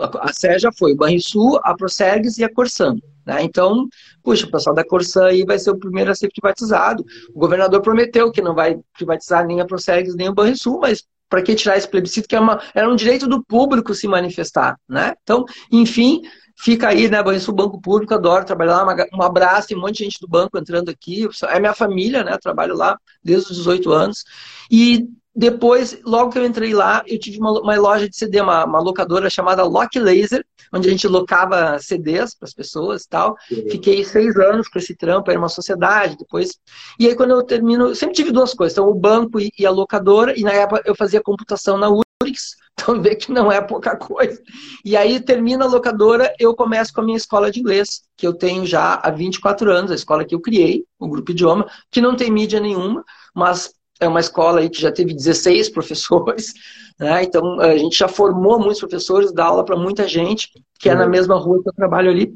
a 0.00 0.32
SER 0.32 0.58
já 0.60 0.70
foi, 0.72 0.92
o 0.92 0.96
Banrisul, 0.96 1.58
a 1.64 1.74
Procergs 1.74 2.38
e 2.38 2.44
a 2.44 2.52
Corsã. 2.52 2.94
Né? 3.28 3.42
Então, 3.42 3.86
puxa, 4.22 4.46
o 4.46 4.50
pessoal 4.50 4.74
da 4.74 4.82
Corsã 4.82 5.26
aí 5.26 5.44
vai 5.44 5.58
ser 5.58 5.70
o 5.70 5.78
primeiro 5.78 6.10
a 6.10 6.14
ser 6.14 6.30
privatizado. 6.30 7.04
O 7.34 7.38
governador 7.38 7.82
prometeu 7.82 8.32
que 8.32 8.40
não 8.40 8.54
vai 8.54 8.80
privatizar 8.96 9.46
nem 9.46 9.60
a 9.60 9.66
Procergs 9.66 10.16
nem 10.16 10.30
o 10.30 10.34
Banrisul, 10.34 10.80
mas 10.80 11.04
para 11.28 11.42
que 11.42 11.54
tirar 11.54 11.76
esse 11.76 11.86
plebiscito, 11.86 12.26
que 12.26 12.34
é 12.34 12.40
uma, 12.40 12.58
era 12.74 12.88
um 12.88 12.96
direito 12.96 13.28
do 13.28 13.44
público 13.44 13.94
se 13.94 14.08
manifestar, 14.08 14.76
né? 14.88 15.12
Então, 15.22 15.44
enfim, 15.70 16.22
fica 16.56 16.88
aí, 16.88 17.10
né, 17.10 17.22
Banrisul 17.22 17.54
Banco 17.54 17.78
Público, 17.82 18.14
adoro 18.14 18.46
trabalhar 18.46 18.82
lá, 18.82 18.96
um 19.12 19.22
abraço, 19.22 19.68
tem 19.68 19.76
um 19.76 19.82
monte 19.82 19.98
de 19.98 20.04
gente 20.04 20.18
do 20.22 20.26
banco 20.26 20.56
entrando 20.56 20.88
aqui, 20.88 21.28
é 21.48 21.60
minha 21.60 21.74
família, 21.74 22.24
né, 22.24 22.38
trabalho 22.38 22.74
lá 22.74 22.96
desde 23.22 23.52
os 23.52 23.58
18 23.58 23.92
anos, 23.92 24.24
e 24.70 25.06
depois, 25.38 25.96
logo 26.04 26.32
que 26.32 26.38
eu 26.40 26.44
entrei 26.44 26.74
lá, 26.74 27.00
eu 27.06 27.16
tive 27.16 27.38
uma, 27.38 27.52
uma 27.60 27.76
loja 27.76 28.08
de 28.08 28.16
CD, 28.16 28.40
uma, 28.40 28.64
uma, 28.64 28.80
locadora 28.80 29.30
chamada 29.30 29.62
Lock 29.62 29.96
Laser, 29.96 30.44
onde 30.72 30.88
a 30.88 30.90
gente 30.90 31.06
locava 31.06 31.78
CDs 31.78 32.34
para 32.34 32.48
as 32.48 32.52
pessoas 32.52 33.04
e 33.04 33.08
tal. 33.08 33.36
Uhum. 33.48 33.70
Fiquei 33.70 34.04
seis 34.04 34.34
anos 34.34 34.66
com 34.66 34.80
esse 34.80 34.96
trampo, 34.96 35.30
era 35.30 35.38
uma 35.38 35.48
sociedade 35.48 36.16
depois. 36.18 36.58
E 36.98 37.06
aí, 37.06 37.14
quando 37.14 37.30
eu 37.30 37.42
termino, 37.44 37.86
eu 37.86 37.94
sempre 37.94 38.16
tive 38.16 38.32
duas 38.32 38.52
coisas: 38.52 38.76
então, 38.76 38.90
o 38.90 38.94
banco 38.96 39.38
e, 39.38 39.52
e 39.56 39.64
a 39.64 39.70
locadora, 39.70 40.36
e 40.36 40.42
na 40.42 40.50
época 40.50 40.82
eu 40.84 40.96
fazia 40.96 41.22
computação 41.22 41.78
na 41.78 41.88
URIX, 41.88 42.56
então 42.74 43.00
vê 43.00 43.14
que 43.14 43.30
não 43.30 43.52
é 43.52 43.60
pouca 43.60 43.94
coisa. 43.96 44.42
E 44.84 44.96
aí, 44.96 45.20
termina 45.20 45.66
a 45.66 45.68
locadora, 45.68 46.34
eu 46.40 46.52
começo 46.52 46.92
com 46.92 47.00
a 47.00 47.04
minha 47.04 47.16
escola 47.16 47.48
de 47.48 47.60
inglês, 47.60 48.02
que 48.16 48.26
eu 48.26 48.34
tenho 48.34 48.66
já 48.66 48.94
há 48.94 49.08
24 49.08 49.70
anos, 49.70 49.92
a 49.92 49.94
escola 49.94 50.24
que 50.24 50.34
eu 50.34 50.40
criei, 50.40 50.84
o 50.98 51.06
Grupo 51.06 51.30
Idioma, 51.30 51.70
que 51.92 52.00
não 52.00 52.16
tem 52.16 52.28
mídia 52.28 52.58
nenhuma, 52.58 53.04
mas 53.32 53.77
é 54.00 54.08
uma 54.08 54.20
escola 54.20 54.60
aí 54.60 54.68
que 54.68 54.80
já 54.80 54.92
teve 54.92 55.14
16 55.14 55.70
professores, 55.72 56.54
né? 56.98 57.22
Então 57.22 57.60
a 57.60 57.76
gente 57.76 57.98
já 57.98 58.08
formou 58.08 58.58
muitos 58.58 58.80
professores, 58.80 59.32
dá 59.32 59.46
aula 59.46 59.64
para 59.64 59.76
muita 59.76 60.06
gente, 60.06 60.50
que 60.78 60.88
é 60.88 60.94
na 60.94 61.04
uhum. 61.04 61.10
mesma 61.10 61.36
rua 61.36 61.62
que 61.62 61.68
eu 61.68 61.74
trabalho 61.74 62.10
ali. 62.10 62.34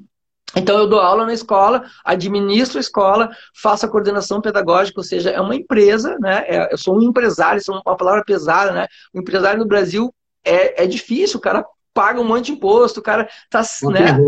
Então 0.55 0.79
eu 0.79 0.87
dou 0.87 1.01
aula 1.01 1.25
na 1.25 1.33
escola, 1.33 1.85
administro 2.05 2.79
a 2.79 2.81
escola, 2.81 3.31
faço 3.55 3.87
a 3.87 3.89
coordenação 3.89 4.41
pedagógica, 4.41 5.01
ou 5.01 5.05
seja, 5.05 5.31
é 5.31 5.41
uma 5.41 5.57
empresa, 5.57 6.19
né? 6.21 6.45
É, 6.47 6.73
eu 6.73 6.79
sou 6.79 6.97
um 6.97 7.03
empresário, 7.03 7.59
isso 7.59 7.73
é 7.73 7.75
uma 7.75 7.97
palavra 7.97 8.23
pesada, 8.25 8.73
né? 8.73 8.87
O 9.15 9.19
empresário 9.19 9.61
no 9.61 9.67
Brasil 9.67 10.13
é, 10.45 10.85
é 10.85 10.87
difícil, 10.87 11.39
o 11.39 11.41
cara 11.41 11.65
paga 11.95 12.21
um 12.21 12.25
monte 12.25 12.47
de 12.47 12.53
imposto, 12.53 13.01
o 13.01 13.03
cara 13.03 13.29
tá, 13.51 13.63
né? 13.91 14.19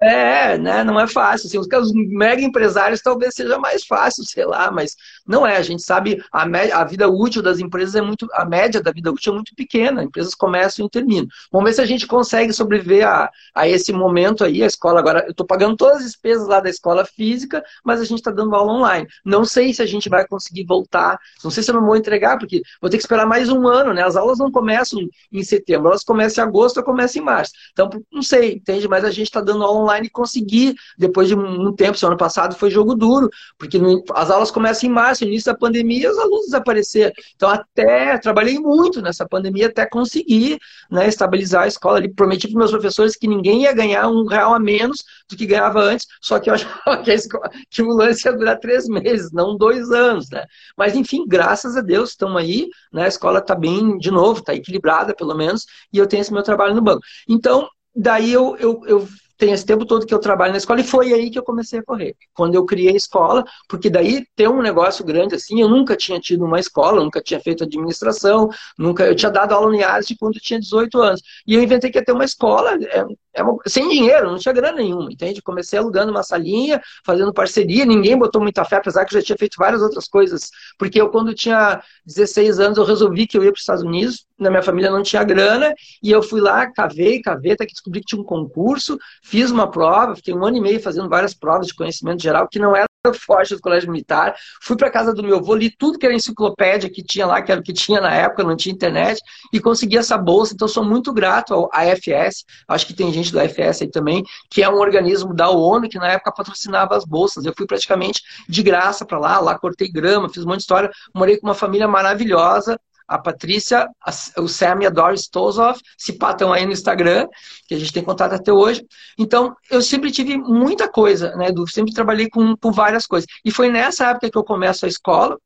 É, 0.00 0.56
né? 0.56 0.84
Não 0.84 0.98
é 0.98 1.08
fácil. 1.08 1.48
Assim, 1.48 1.58
os, 1.58 1.92
mega 1.92 2.40
empresários 2.40 3.00
talvez 3.00 3.34
seja 3.34 3.58
mais 3.58 3.84
fácil, 3.84 4.22
sei 4.24 4.44
lá, 4.44 4.70
mas 4.70 4.96
não 5.26 5.44
é. 5.44 5.56
A 5.56 5.62
gente 5.62 5.82
sabe 5.82 6.22
a, 6.32 6.44
a 6.80 6.84
vida 6.84 7.08
útil 7.08 7.42
das 7.42 7.58
empresas 7.58 7.96
é 7.96 8.00
muito, 8.00 8.28
a 8.32 8.44
média 8.44 8.80
da 8.80 8.92
vida 8.92 9.10
útil 9.10 9.32
é 9.32 9.34
muito 9.34 9.54
pequena. 9.56 10.04
Empresas 10.04 10.34
começam 10.34 10.86
e 10.86 10.90
terminam. 10.90 11.26
Vamos 11.50 11.68
ver 11.68 11.74
se 11.74 11.80
a 11.80 11.86
gente 11.86 12.06
consegue 12.06 12.52
sobreviver 12.52 13.06
a, 13.08 13.28
a 13.52 13.68
esse 13.68 13.92
momento 13.92 14.44
aí. 14.44 14.62
A 14.62 14.66
escola 14.66 15.00
agora, 15.00 15.24
eu 15.26 15.32
estou 15.32 15.44
pagando 15.44 15.76
todas 15.76 15.96
as 15.96 16.04
despesas 16.04 16.46
lá 16.46 16.60
da 16.60 16.70
escola 16.70 17.04
física, 17.04 17.64
mas 17.84 18.00
a 18.00 18.04
gente 18.04 18.18
está 18.18 18.30
dando 18.30 18.54
aula 18.54 18.72
online. 18.74 19.06
Não 19.24 19.44
sei 19.44 19.74
se 19.74 19.82
a 19.82 19.86
gente 19.86 20.08
vai 20.08 20.24
conseguir 20.28 20.64
voltar. 20.64 21.18
Não 21.42 21.50
sei 21.50 21.62
se 21.64 21.70
eu 21.72 21.74
não 21.74 21.84
vou 21.84 21.96
entregar, 21.96 22.38
porque 22.38 22.62
vou 22.80 22.88
ter 22.88 22.98
que 22.98 23.02
esperar 23.02 23.26
mais 23.26 23.48
um 23.48 23.66
ano, 23.66 23.92
né? 23.92 24.04
As 24.04 24.14
aulas 24.14 24.38
não 24.38 24.52
começam 24.52 25.00
em 25.32 25.42
setembro, 25.42 25.88
elas 25.88 26.04
começam 26.04 26.44
em 26.44 26.48
agosto 26.48 26.76
ou 26.76 26.84
começam 26.84 27.20
em 27.20 27.24
março. 27.24 27.52
Então, 27.72 27.90
não 28.12 28.22
sei, 28.22 28.52
entende? 28.52 28.86
Mas 28.86 29.04
a 29.04 29.10
gente 29.10 29.26
está 29.26 29.40
dando 29.40 29.64
aula 29.64 29.80
online 29.80 29.87
online 29.88 30.06
e 30.06 30.10
consegui, 30.10 30.74
depois 30.96 31.28
de 31.28 31.34
um 31.34 31.72
tempo, 31.72 31.98
ano 32.06 32.16
passado 32.16 32.54
foi 32.54 32.70
jogo 32.70 32.94
duro, 32.94 33.28
porque 33.58 33.80
as 34.14 34.30
aulas 34.30 34.50
começam 34.50 34.88
em 34.88 34.92
março, 34.92 35.24
início 35.24 35.52
da 35.52 35.58
pandemia, 35.58 36.10
os 36.10 36.18
alunos 36.18 36.46
desapareceram. 36.46 37.12
Então, 37.34 37.48
até 37.48 38.18
trabalhei 38.18 38.58
muito 38.58 39.00
nessa 39.00 39.26
pandemia 39.26 39.66
até 39.66 39.86
conseguir 39.86 40.58
né, 40.90 41.08
estabilizar 41.08 41.62
a 41.62 41.68
escola. 41.68 41.98
Ali, 41.98 42.08
prometi 42.08 42.48
para 42.48 42.58
meus 42.58 42.70
professores 42.70 43.16
que 43.16 43.26
ninguém 43.26 43.62
ia 43.62 43.72
ganhar 43.72 44.08
um 44.08 44.26
real 44.26 44.54
a 44.54 44.58
menos 44.58 45.02
do 45.28 45.36
que 45.36 45.46
ganhava 45.46 45.80
antes, 45.80 46.06
só 46.20 46.38
que 46.38 46.50
eu 46.50 46.54
achava 46.54 46.98
que, 47.02 47.10
escola, 47.10 47.50
que 47.70 47.82
o 47.82 47.88
lance 47.88 48.26
ia 48.26 48.36
durar 48.36 48.58
três 48.58 48.86
meses, 48.86 49.32
não 49.32 49.56
dois 49.56 49.90
anos. 49.90 50.28
Né? 50.30 50.44
Mas, 50.76 50.94
enfim, 50.94 51.24
graças 51.26 51.76
a 51.76 51.80
Deus, 51.80 52.10
estão 52.10 52.36
aí, 52.36 52.68
né? 52.92 53.04
a 53.04 53.08
escola 53.08 53.38
está 53.38 53.54
bem, 53.54 53.98
de 53.98 54.10
novo, 54.10 54.40
está 54.40 54.54
equilibrada, 54.54 55.14
pelo 55.14 55.34
menos, 55.34 55.66
e 55.92 55.98
eu 55.98 56.06
tenho 56.06 56.20
esse 56.20 56.32
meu 56.32 56.42
trabalho 56.42 56.74
no 56.74 56.82
banco. 56.82 57.02
Então, 57.28 57.68
daí 57.94 58.32
eu, 58.32 58.56
eu, 58.58 58.80
eu 58.86 59.08
tem 59.38 59.52
esse 59.52 59.64
tempo 59.64 59.86
todo 59.86 60.04
que 60.04 60.12
eu 60.12 60.18
trabalho 60.18 60.50
na 60.52 60.58
escola 60.58 60.80
e 60.80 60.84
foi 60.84 61.12
aí 61.14 61.30
que 61.30 61.38
eu 61.38 61.44
comecei 61.44 61.78
a 61.78 61.82
correr. 61.82 62.16
Quando 62.34 62.56
eu 62.56 62.64
criei 62.66 62.92
a 62.92 62.96
escola, 62.96 63.44
porque 63.68 63.88
daí 63.88 64.26
ter 64.34 64.48
um 64.48 64.60
negócio 64.60 65.04
grande 65.04 65.36
assim, 65.36 65.60
eu 65.60 65.68
nunca 65.68 65.96
tinha 65.96 66.18
tido 66.18 66.44
uma 66.44 66.58
escola, 66.58 67.02
nunca 67.02 67.22
tinha 67.22 67.40
feito 67.40 67.62
administração, 67.64 68.48
nunca 68.76 69.06
eu 69.06 69.14
tinha 69.14 69.30
dado 69.30 69.52
aula 69.52 69.68
no 69.68 69.76
IAST 69.76 70.16
quando 70.18 70.34
eu 70.36 70.42
tinha 70.42 70.58
18 70.58 71.00
anos. 71.00 71.22
E 71.46 71.54
eu 71.54 71.62
inventei 71.62 71.90
que 71.90 71.98
ia 71.98 72.04
ter 72.04 72.12
uma 72.12 72.24
escola 72.24 72.74
é, 72.74 73.04
é 73.34 73.42
uma, 73.42 73.56
sem 73.66 73.88
dinheiro, 73.88 74.30
não 74.30 74.38
tinha 74.38 74.52
grana 74.52 74.78
nenhuma, 74.78 75.12
entende? 75.12 75.40
Comecei 75.40 75.78
alugando 75.78 76.10
uma 76.10 76.24
salinha, 76.24 76.80
fazendo 77.04 77.32
parceria, 77.32 77.84
ninguém 77.84 78.18
botou 78.18 78.42
muita 78.42 78.64
fé, 78.64 78.76
apesar 78.76 79.04
que 79.04 79.14
eu 79.14 79.20
já 79.20 79.26
tinha 79.26 79.38
feito 79.38 79.56
várias 79.56 79.80
outras 79.80 80.08
coisas. 80.08 80.50
Porque 80.76 81.00
eu, 81.00 81.08
quando 81.10 81.32
tinha 81.32 81.80
16 82.04 82.58
anos, 82.58 82.78
eu 82.78 82.84
resolvi 82.84 83.26
que 83.26 83.38
eu 83.38 83.44
ia 83.44 83.52
para 83.52 83.56
os 83.56 83.62
Estados 83.62 83.84
Unidos, 83.84 84.26
na 84.38 84.50
minha 84.50 84.62
família 84.62 84.90
não 84.90 85.02
tinha 85.02 85.24
grana, 85.24 85.74
e 86.02 86.10
eu 86.10 86.22
fui 86.22 86.40
lá, 86.40 86.70
cavei, 86.70 87.20
cavei, 87.20 87.52
até 87.52 87.66
que 87.66 87.72
descobri 87.72 88.00
que 88.00 88.06
tinha 88.06 88.20
um 88.20 88.24
concurso, 88.24 88.98
fiz 89.22 89.50
uma 89.50 89.70
prova, 89.70 90.14
fiquei 90.14 90.34
um 90.34 90.44
ano 90.44 90.56
e 90.56 90.60
meio 90.60 90.80
fazendo 90.80 91.08
várias 91.08 91.34
provas 91.34 91.66
de 91.66 91.74
conhecimento 91.74 92.22
geral, 92.22 92.48
que 92.48 92.58
não 92.58 92.74
era 92.74 92.86
forte 93.26 93.54
do 93.54 93.60
colégio 93.60 93.90
militar, 93.90 94.34
fui 94.62 94.76
para 94.76 94.90
casa 94.90 95.12
do 95.12 95.22
meu 95.22 95.38
avô, 95.38 95.54
li 95.54 95.70
tudo 95.70 95.98
que 95.98 96.06
era 96.06 96.14
enciclopédia 96.14 96.90
que 96.90 97.02
tinha 97.02 97.26
lá, 97.26 97.42
que 97.42 97.50
era 97.50 97.60
o 97.60 97.64
que 97.64 97.72
tinha 97.72 98.00
na 98.00 98.12
época, 98.12 98.44
não 98.44 98.56
tinha 98.56 98.74
internet, 98.74 99.20
e 99.52 99.60
consegui 99.60 99.96
essa 99.96 100.16
bolsa, 100.16 100.54
então 100.54 100.68
sou 100.68 100.84
muito 100.84 101.12
grato 101.12 101.54
ao 101.54 101.68
AFS, 101.72 102.44
acho 102.68 102.86
que 102.86 102.94
tem 102.94 103.12
gente 103.12 103.32
do 103.32 103.40
AFS 103.40 103.82
aí 103.82 103.90
também, 103.90 104.22
que 104.50 104.62
é 104.62 104.68
um 104.68 104.78
organismo 104.78 105.34
da 105.34 105.50
ONU 105.50 105.88
que 105.88 105.98
na 105.98 106.08
época 106.08 106.32
patrocinava 106.32 106.96
as 106.96 107.04
bolsas, 107.04 107.44
eu 107.44 107.54
fui 107.56 107.66
praticamente 107.66 108.22
de 108.48 108.62
graça 108.62 109.04
para 109.04 109.18
lá, 109.18 109.40
lá 109.40 109.58
cortei 109.58 109.90
grama, 109.90 110.28
fiz 110.28 110.44
um 110.44 110.48
monte 110.48 110.58
de 110.58 110.62
história, 110.62 110.90
morei 111.14 111.36
com 111.38 111.46
uma 111.46 111.54
família 111.54 111.88
maravilhosa, 111.88 112.78
a 113.08 113.18
Patrícia, 113.18 113.88
a, 114.04 114.40
o 114.40 114.46
Sam 114.46 114.80
e 114.82 114.86
a 114.86 114.90
Doris 114.90 115.26
Tozoff, 115.26 115.80
se 115.96 116.12
patam 116.12 116.52
aí 116.52 116.66
no 116.66 116.72
Instagram, 116.72 117.26
que 117.66 117.74
a 117.74 117.78
gente 117.78 117.92
tem 117.92 118.04
contato 118.04 118.34
até 118.34 118.52
hoje. 118.52 118.84
Então, 119.18 119.56
eu 119.70 119.80
sempre 119.80 120.10
tive 120.10 120.36
muita 120.36 120.88
coisa, 120.88 121.34
né, 121.36 121.48
Edu? 121.48 121.66
Sempre 121.66 121.94
trabalhei 121.94 122.28
com, 122.28 122.54
com 122.56 122.70
várias 122.70 123.06
coisas. 123.06 123.26
E 123.44 123.50
foi 123.50 123.70
nessa 123.70 124.10
época 124.10 124.30
que 124.30 124.36
eu 124.36 124.44
começo 124.44 124.84
a 124.84 124.88
escola, 124.88 125.38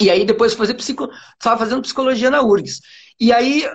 e 0.00 0.10
aí 0.10 0.24
depois 0.24 0.54
fazer 0.54 0.74
psico... 0.74 1.10
estava 1.34 1.58
fazendo 1.58 1.82
psicologia 1.82 2.30
na 2.30 2.42
URGS. 2.42 2.80
E 3.20 3.32
aí 3.32 3.68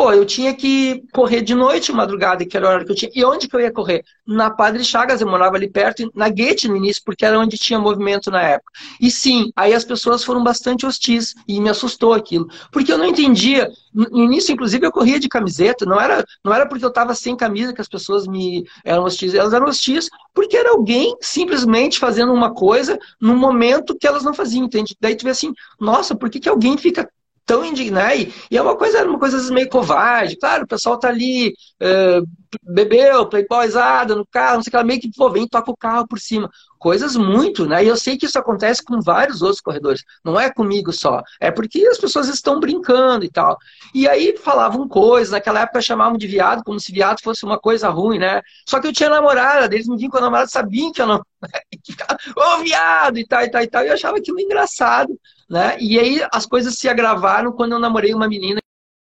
Pô, 0.00 0.10
eu 0.14 0.24
tinha 0.24 0.54
que 0.54 1.04
correr 1.12 1.42
de 1.42 1.54
noite, 1.54 1.92
madrugada, 1.92 2.42
que 2.46 2.56
era 2.56 2.66
a 2.66 2.70
hora 2.70 2.84
que 2.86 2.90
eu 2.90 2.96
tinha. 2.96 3.10
E 3.14 3.22
onde 3.22 3.46
que 3.46 3.54
eu 3.54 3.60
ia 3.60 3.70
correr? 3.70 4.02
Na 4.26 4.50
Padre 4.50 4.82
Chagas, 4.82 5.20
eu 5.20 5.28
morava 5.28 5.56
ali 5.56 5.68
perto, 5.68 6.10
na 6.14 6.30
Guete 6.30 6.66
no 6.68 6.74
início, 6.74 7.02
porque 7.04 7.22
era 7.22 7.38
onde 7.38 7.58
tinha 7.58 7.78
movimento 7.78 8.30
na 8.30 8.40
época. 8.40 8.72
E 8.98 9.10
sim, 9.10 9.52
aí 9.54 9.74
as 9.74 9.84
pessoas 9.84 10.24
foram 10.24 10.42
bastante 10.42 10.86
hostis, 10.86 11.34
e 11.46 11.60
me 11.60 11.68
assustou 11.68 12.14
aquilo. 12.14 12.48
Porque 12.72 12.90
eu 12.90 12.96
não 12.96 13.04
entendia. 13.04 13.68
No 13.92 14.24
início, 14.24 14.54
inclusive, 14.54 14.86
eu 14.86 14.90
corria 14.90 15.20
de 15.20 15.28
camiseta, 15.28 15.84
não 15.84 16.00
era, 16.00 16.24
não 16.42 16.54
era 16.54 16.66
porque 16.66 16.84
eu 16.86 16.88
estava 16.88 17.14
sem 17.14 17.36
camisa 17.36 17.74
que 17.74 17.82
as 17.82 17.88
pessoas 17.88 18.26
me 18.26 18.64
eram 18.82 19.04
hostis, 19.04 19.34
elas 19.34 19.52
eram 19.52 19.66
hostis 19.66 20.08
porque 20.32 20.56
era 20.56 20.70
alguém 20.70 21.14
simplesmente 21.20 21.98
fazendo 21.98 22.32
uma 22.32 22.54
coisa 22.54 22.98
num 23.20 23.36
momento 23.36 23.94
que 23.98 24.06
elas 24.06 24.22
não 24.22 24.32
faziam, 24.32 24.64
entende? 24.64 24.96
Daí 24.98 25.14
tu 25.14 25.24
vê 25.24 25.30
assim, 25.30 25.52
nossa, 25.78 26.14
por 26.14 26.30
que, 26.30 26.40
que 26.40 26.48
alguém 26.48 26.78
fica 26.78 27.06
tão 27.50 27.64
indignado. 27.64 28.14
E, 28.14 28.32
e 28.48 28.56
é 28.56 28.62
uma 28.62 28.76
coisa, 28.76 29.04
uma 29.04 29.18
coisa 29.18 29.52
meio 29.52 29.68
covarde. 29.68 30.36
Claro, 30.36 30.62
o 30.62 30.68
pessoal 30.68 30.96
tá 30.96 31.08
ali, 31.08 31.48
uh, 31.82 32.24
bebeu, 32.62 33.28
playboyzada 33.28 34.14
no 34.14 34.24
carro, 34.24 34.56
não 34.56 34.62
sei 34.62 34.68
o 34.68 34.70
que, 34.70 34.76
ela 34.76 34.84
meio 34.84 35.00
que 35.00 35.10
pô, 35.12 35.28
vem 35.30 35.48
toca 35.48 35.70
o 35.70 35.76
carro 35.76 36.06
por 36.06 36.20
cima. 36.20 36.48
Coisas 36.80 37.14
muito, 37.14 37.66
né? 37.66 37.84
E 37.84 37.88
eu 37.88 37.96
sei 37.96 38.16
que 38.16 38.24
isso 38.24 38.38
acontece 38.38 38.82
com 38.82 39.02
vários 39.02 39.42
outros 39.42 39.60
corredores. 39.60 40.02
Não 40.24 40.40
é 40.40 40.50
comigo 40.50 40.94
só. 40.94 41.22
É 41.38 41.50
porque 41.50 41.86
as 41.86 41.98
pessoas 41.98 42.26
estão 42.26 42.58
brincando 42.58 43.22
e 43.22 43.30
tal. 43.30 43.58
E 43.94 44.08
aí 44.08 44.34
falavam 44.38 44.88
coisas, 44.88 45.30
naquela 45.30 45.60
época 45.60 45.82
chamavam 45.82 46.16
de 46.16 46.26
viado, 46.26 46.64
como 46.64 46.80
se 46.80 46.90
viado 46.90 47.20
fosse 47.22 47.44
uma 47.44 47.58
coisa 47.58 47.90
ruim, 47.90 48.18
né? 48.18 48.40
Só 48.66 48.80
que 48.80 48.86
eu 48.86 48.94
tinha 48.94 49.10
namorada, 49.10 49.74
eles 49.74 49.86
me 49.86 49.98
vinham 49.98 50.10
com 50.10 50.16
a 50.16 50.22
namorada, 50.22 50.48
sabiam 50.48 50.90
que 50.90 51.02
eu 51.02 51.06
não. 51.06 51.18
Ô, 52.34 52.40
oh, 52.40 52.62
viado! 52.62 53.18
E 53.18 53.26
tal, 53.26 53.42
e 53.42 53.50
tal, 53.50 53.62
e 53.62 53.66
tal. 53.66 53.84
E 53.84 53.88
eu 53.88 53.92
achava 53.92 54.16
aquilo 54.16 54.40
engraçado. 54.40 55.14
Né? 55.50 55.76
E 55.80 55.98
aí 55.98 56.26
as 56.32 56.46
coisas 56.46 56.76
se 56.76 56.88
agravaram 56.88 57.52
quando 57.52 57.72
eu 57.72 57.78
namorei 57.78 58.14
uma 58.14 58.26
menina 58.26 58.59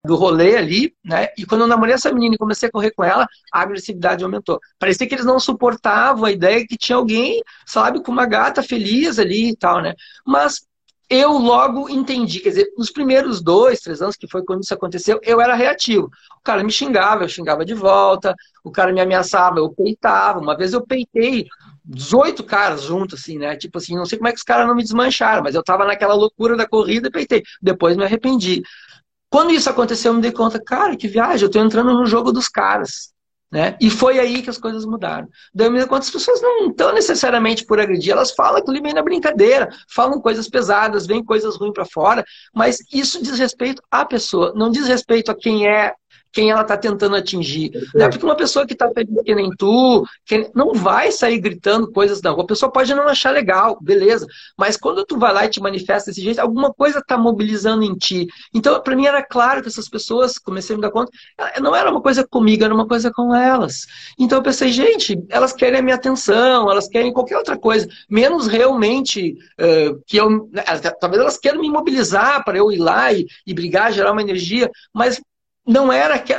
do 0.04 0.16
rolê 0.16 0.56
ali, 0.56 0.92
né? 1.04 1.28
E 1.38 1.46
quando 1.46 1.60
eu 1.60 1.66
namorei 1.68 1.94
essa 1.94 2.12
menina 2.12 2.34
e 2.34 2.38
comecei 2.38 2.68
a 2.68 2.72
correr 2.72 2.90
com 2.90 3.04
ela, 3.04 3.26
a 3.52 3.60
agressividade 3.60 4.24
aumentou. 4.24 4.58
Parecia 4.78 5.06
que 5.06 5.14
eles 5.14 5.24
não 5.24 5.38
suportavam 5.38 6.24
a 6.24 6.32
ideia 6.32 6.66
que 6.66 6.76
tinha 6.76 6.96
alguém, 6.96 7.40
sabe, 7.64 8.02
com 8.02 8.10
uma 8.10 8.26
gata 8.26 8.62
feliz 8.64 9.20
ali 9.20 9.50
e 9.50 9.56
tal, 9.56 9.80
né? 9.80 9.94
Mas 10.26 10.66
eu 11.08 11.32
logo 11.32 11.88
entendi, 11.88 12.40
quer 12.40 12.48
dizer, 12.48 12.72
nos 12.76 12.90
primeiros 12.90 13.40
dois, 13.40 13.80
três 13.80 14.02
anos, 14.02 14.16
que 14.16 14.26
foi 14.26 14.42
quando 14.44 14.64
isso 14.64 14.74
aconteceu, 14.74 15.20
eu 15.22 15.40
era 15.40 15.54
reativo. 15.54 16.10
O 16.36 16.42
cara 16.42 16.64
me 16.64 16.72
xingava, 16.72 17.22
eu 17.22 17.28
xingava 17.28 17.64
de 17.64 17.74
volta, 17.74 18.34
o 18.64 18.72
cara 18.72 18.92
me 18.92 19.00
ameaçava, 19.00 19.58
eu 19.58 19.70
peitava. 19.70 20.40
Uma 20.40 20.56
vez 20.56 20.72
eu 20.72 20.84
peitei 20.84 21.46
18 21.84 22.42
caras 22.42 22.82
juntos, 22.82 23.20
assim, 23.20 23.38
né? 23.38 23.56
Tipo 23.56 23.78
assim, 23.78 23.94
não 23.94 24.04
sei 24.04 24.18
como 24.18 24.28
é 24.28 24.32
que 24.32 24.38
os 24.38 24.42
caras 24.42 24.66
não 24.66 24.74
me 24.74 24.82
desmancharam, 24.82 25.42
mas 25.44 25.54
eu 25.54 25.62
tava 25.62 25.84
naquela 25.84 26.14
loucura 26.14 26.56
da 26.56 26.66
corrida 26.66 27.06
e 27.06 27.10
peitei. 27.12 27.42
Depois 27.60 27.96
me 27.96 28.04
arrependi. 28.04 28.62
Quando 29.32 29.50
isso 29.50 29.70
aconteceu, 29.70 30.10
eu 30.10 30.16
me 30.16 30.20
dei 30.20 30.30
conta, 30.30 30.62
cara, 30.62 30.94
que 30.94 31.08
viagem, 31.08 31.46
eu 31.46 31.50
tô 31.50 31.58
entrando 31.58 31.94
no 31.94 32.04
jogo 32.04 32.30
dos 32.30 32.48
caras. 32.48 33.14
Né? 33.50 33.78
E 33.80 33.88
foi 33.88 34.18
aí 34.18 34.42
que 34.42 34.50
as 34.50 34.58
coisas 34.58 34.84
mudaram. 34.84 35.26
Daí 35.54 35.68
eu 35.68 35.70
me 35.70 35.78
dei 35.78 35.86
conta, 35.86 36.02
as 36.02 36.10
pessoas 36.10 36.42
não 36.42 36.68
estão 36.68 36.92
necessariamente 36.92 37.64
por 37.64 37.80
agredir, 37.80 38.12
elas 38.12 38.32
falam 38.32 38.58
aquilo 38.60 38.82
bem 38.82 38.92
na 38.92 39.02
brincadeira, 39.02 39.70
falam 39.88 40.20
coisas 40.20 40.50
pesadas, 40.50 41.06
vêm 41.06 41.24
coisas 41.24 41.56
ruins 41.56 41.72
para 41.72 41.86
fora, 41.86 42.22
mas 42.54 42.76
isso 42.92 43.22
diz 43.22 43.38
respeito 43.38 43.82
à 43.90 44.04
pessoa, 44.04 44.52
não 44.54 44.70
diz 44.70 44.86
respeito 44.86 45.30
a 45.30 45.34
quem 45.34 45.66
é 45.66 45.94
quem 46.32 46.50
ela 46.50 46.62
está 46.62 46.76
tentando 46.76 47.16
atingir. 47.16 47.70
Não 47.94 48.06
é 48.06 48.08
porque 48.08 48.24
uma 48.24 48.36
pessoa 48.36 48.66
que 48.66 48.72
está 48.72 48.90
feliz 48.90 49.22
que 49.24 49.34
nem 49.34 49.50
tu, 49.50 50.04
que 50.24 50.50
não 50.54 50.72
vai 50.72 51.12
sair 51.12 51.38
gritando 51.38 51.90
coisas 51.92 52.22
na 52.22 52.30
rua. 52.30 52.44
A 52.44 52.46
pessoa 52.46 52.72
pode 52.72 52.94
não 52.94 53.06
achar 53.06 53.30
legal, 53.30 53.78
beleza. 53.80 54.26
Mas 54.56 54.76
quando 54.76 55.04
tu 55.04 55.18
vai 55.18 55.32
lá 55.32 55.44
e 55.44 55.50
te 55.50 55.60
manifesta 55.60 56.10
desse 56.10 56.22
jeito, 56.22 56.40
alguma 56.40 56.72
coisa 56.72 57.00
está 57.00 57.18
mobilizando 57.18 57.84
em 57.84 57.94
ti. 57.94 58.26
Então, 58.54 58.80
para 58.80 58.96
mim 58.96 59.06
era 59.06 59.22
claro 59.22 59.62
que 59.62 59.68
essas 59.68 59.88
pessoas, 59.88 60.38
comecei 60.38 60.74
a 60.74 60.76
me 60.78 60.82
dar 60.82 60.90
conta, 60.90 61.10
não 61.60 61.76
era 61.76 61.90
uma 61.90 62.00
coisa 62.00 62.26
comigo, 62.26 62.64
era 62.64 62.74
uma 62.74 62.86
coisa 62.86 63.10
com 63.12 63.34
elas. 63.34 63.86
Então 64.18 64.38
eu 64.38 64.42
pensei, 64.42 64.70
gente, 64.72 65.22
elas 65.28 65.52
querem 65.52 65.80
a 65.80 65.82
minha 65.82 65.96
atenção, 65.96 66.70
elas 66.70 66.88
querem 66.88 67.12
qualquer 67.12 67.36
outra 67.36 67.58
coisa, 67.58 67.86
menos 68.08 68.46
realmente 68.46 69.36
uh, 69.60 70.02
que 70.06 70.16
eu. 70.16 70.48
Né, 70.50 70.62
talvez 71.00 71.20
elas 71.20 71.38
queiram 71.38 71.60
me 71.60 71.70
mobilizar 71.70 72.44
para 72.44 72.58
eu 72.58 72.70
ir 72.72 72.78
lá 72.78 73.12
e, 73.12 73.26
e 73.46 73.52
brigar, 73.52 73.92
gerar 73.92 74.12
uma 74.12 74.22
energia, 74.22 74.70
mas 74.92 75.20
não 75.66 75.92
era 75.92 76.18
que 76.18 76.32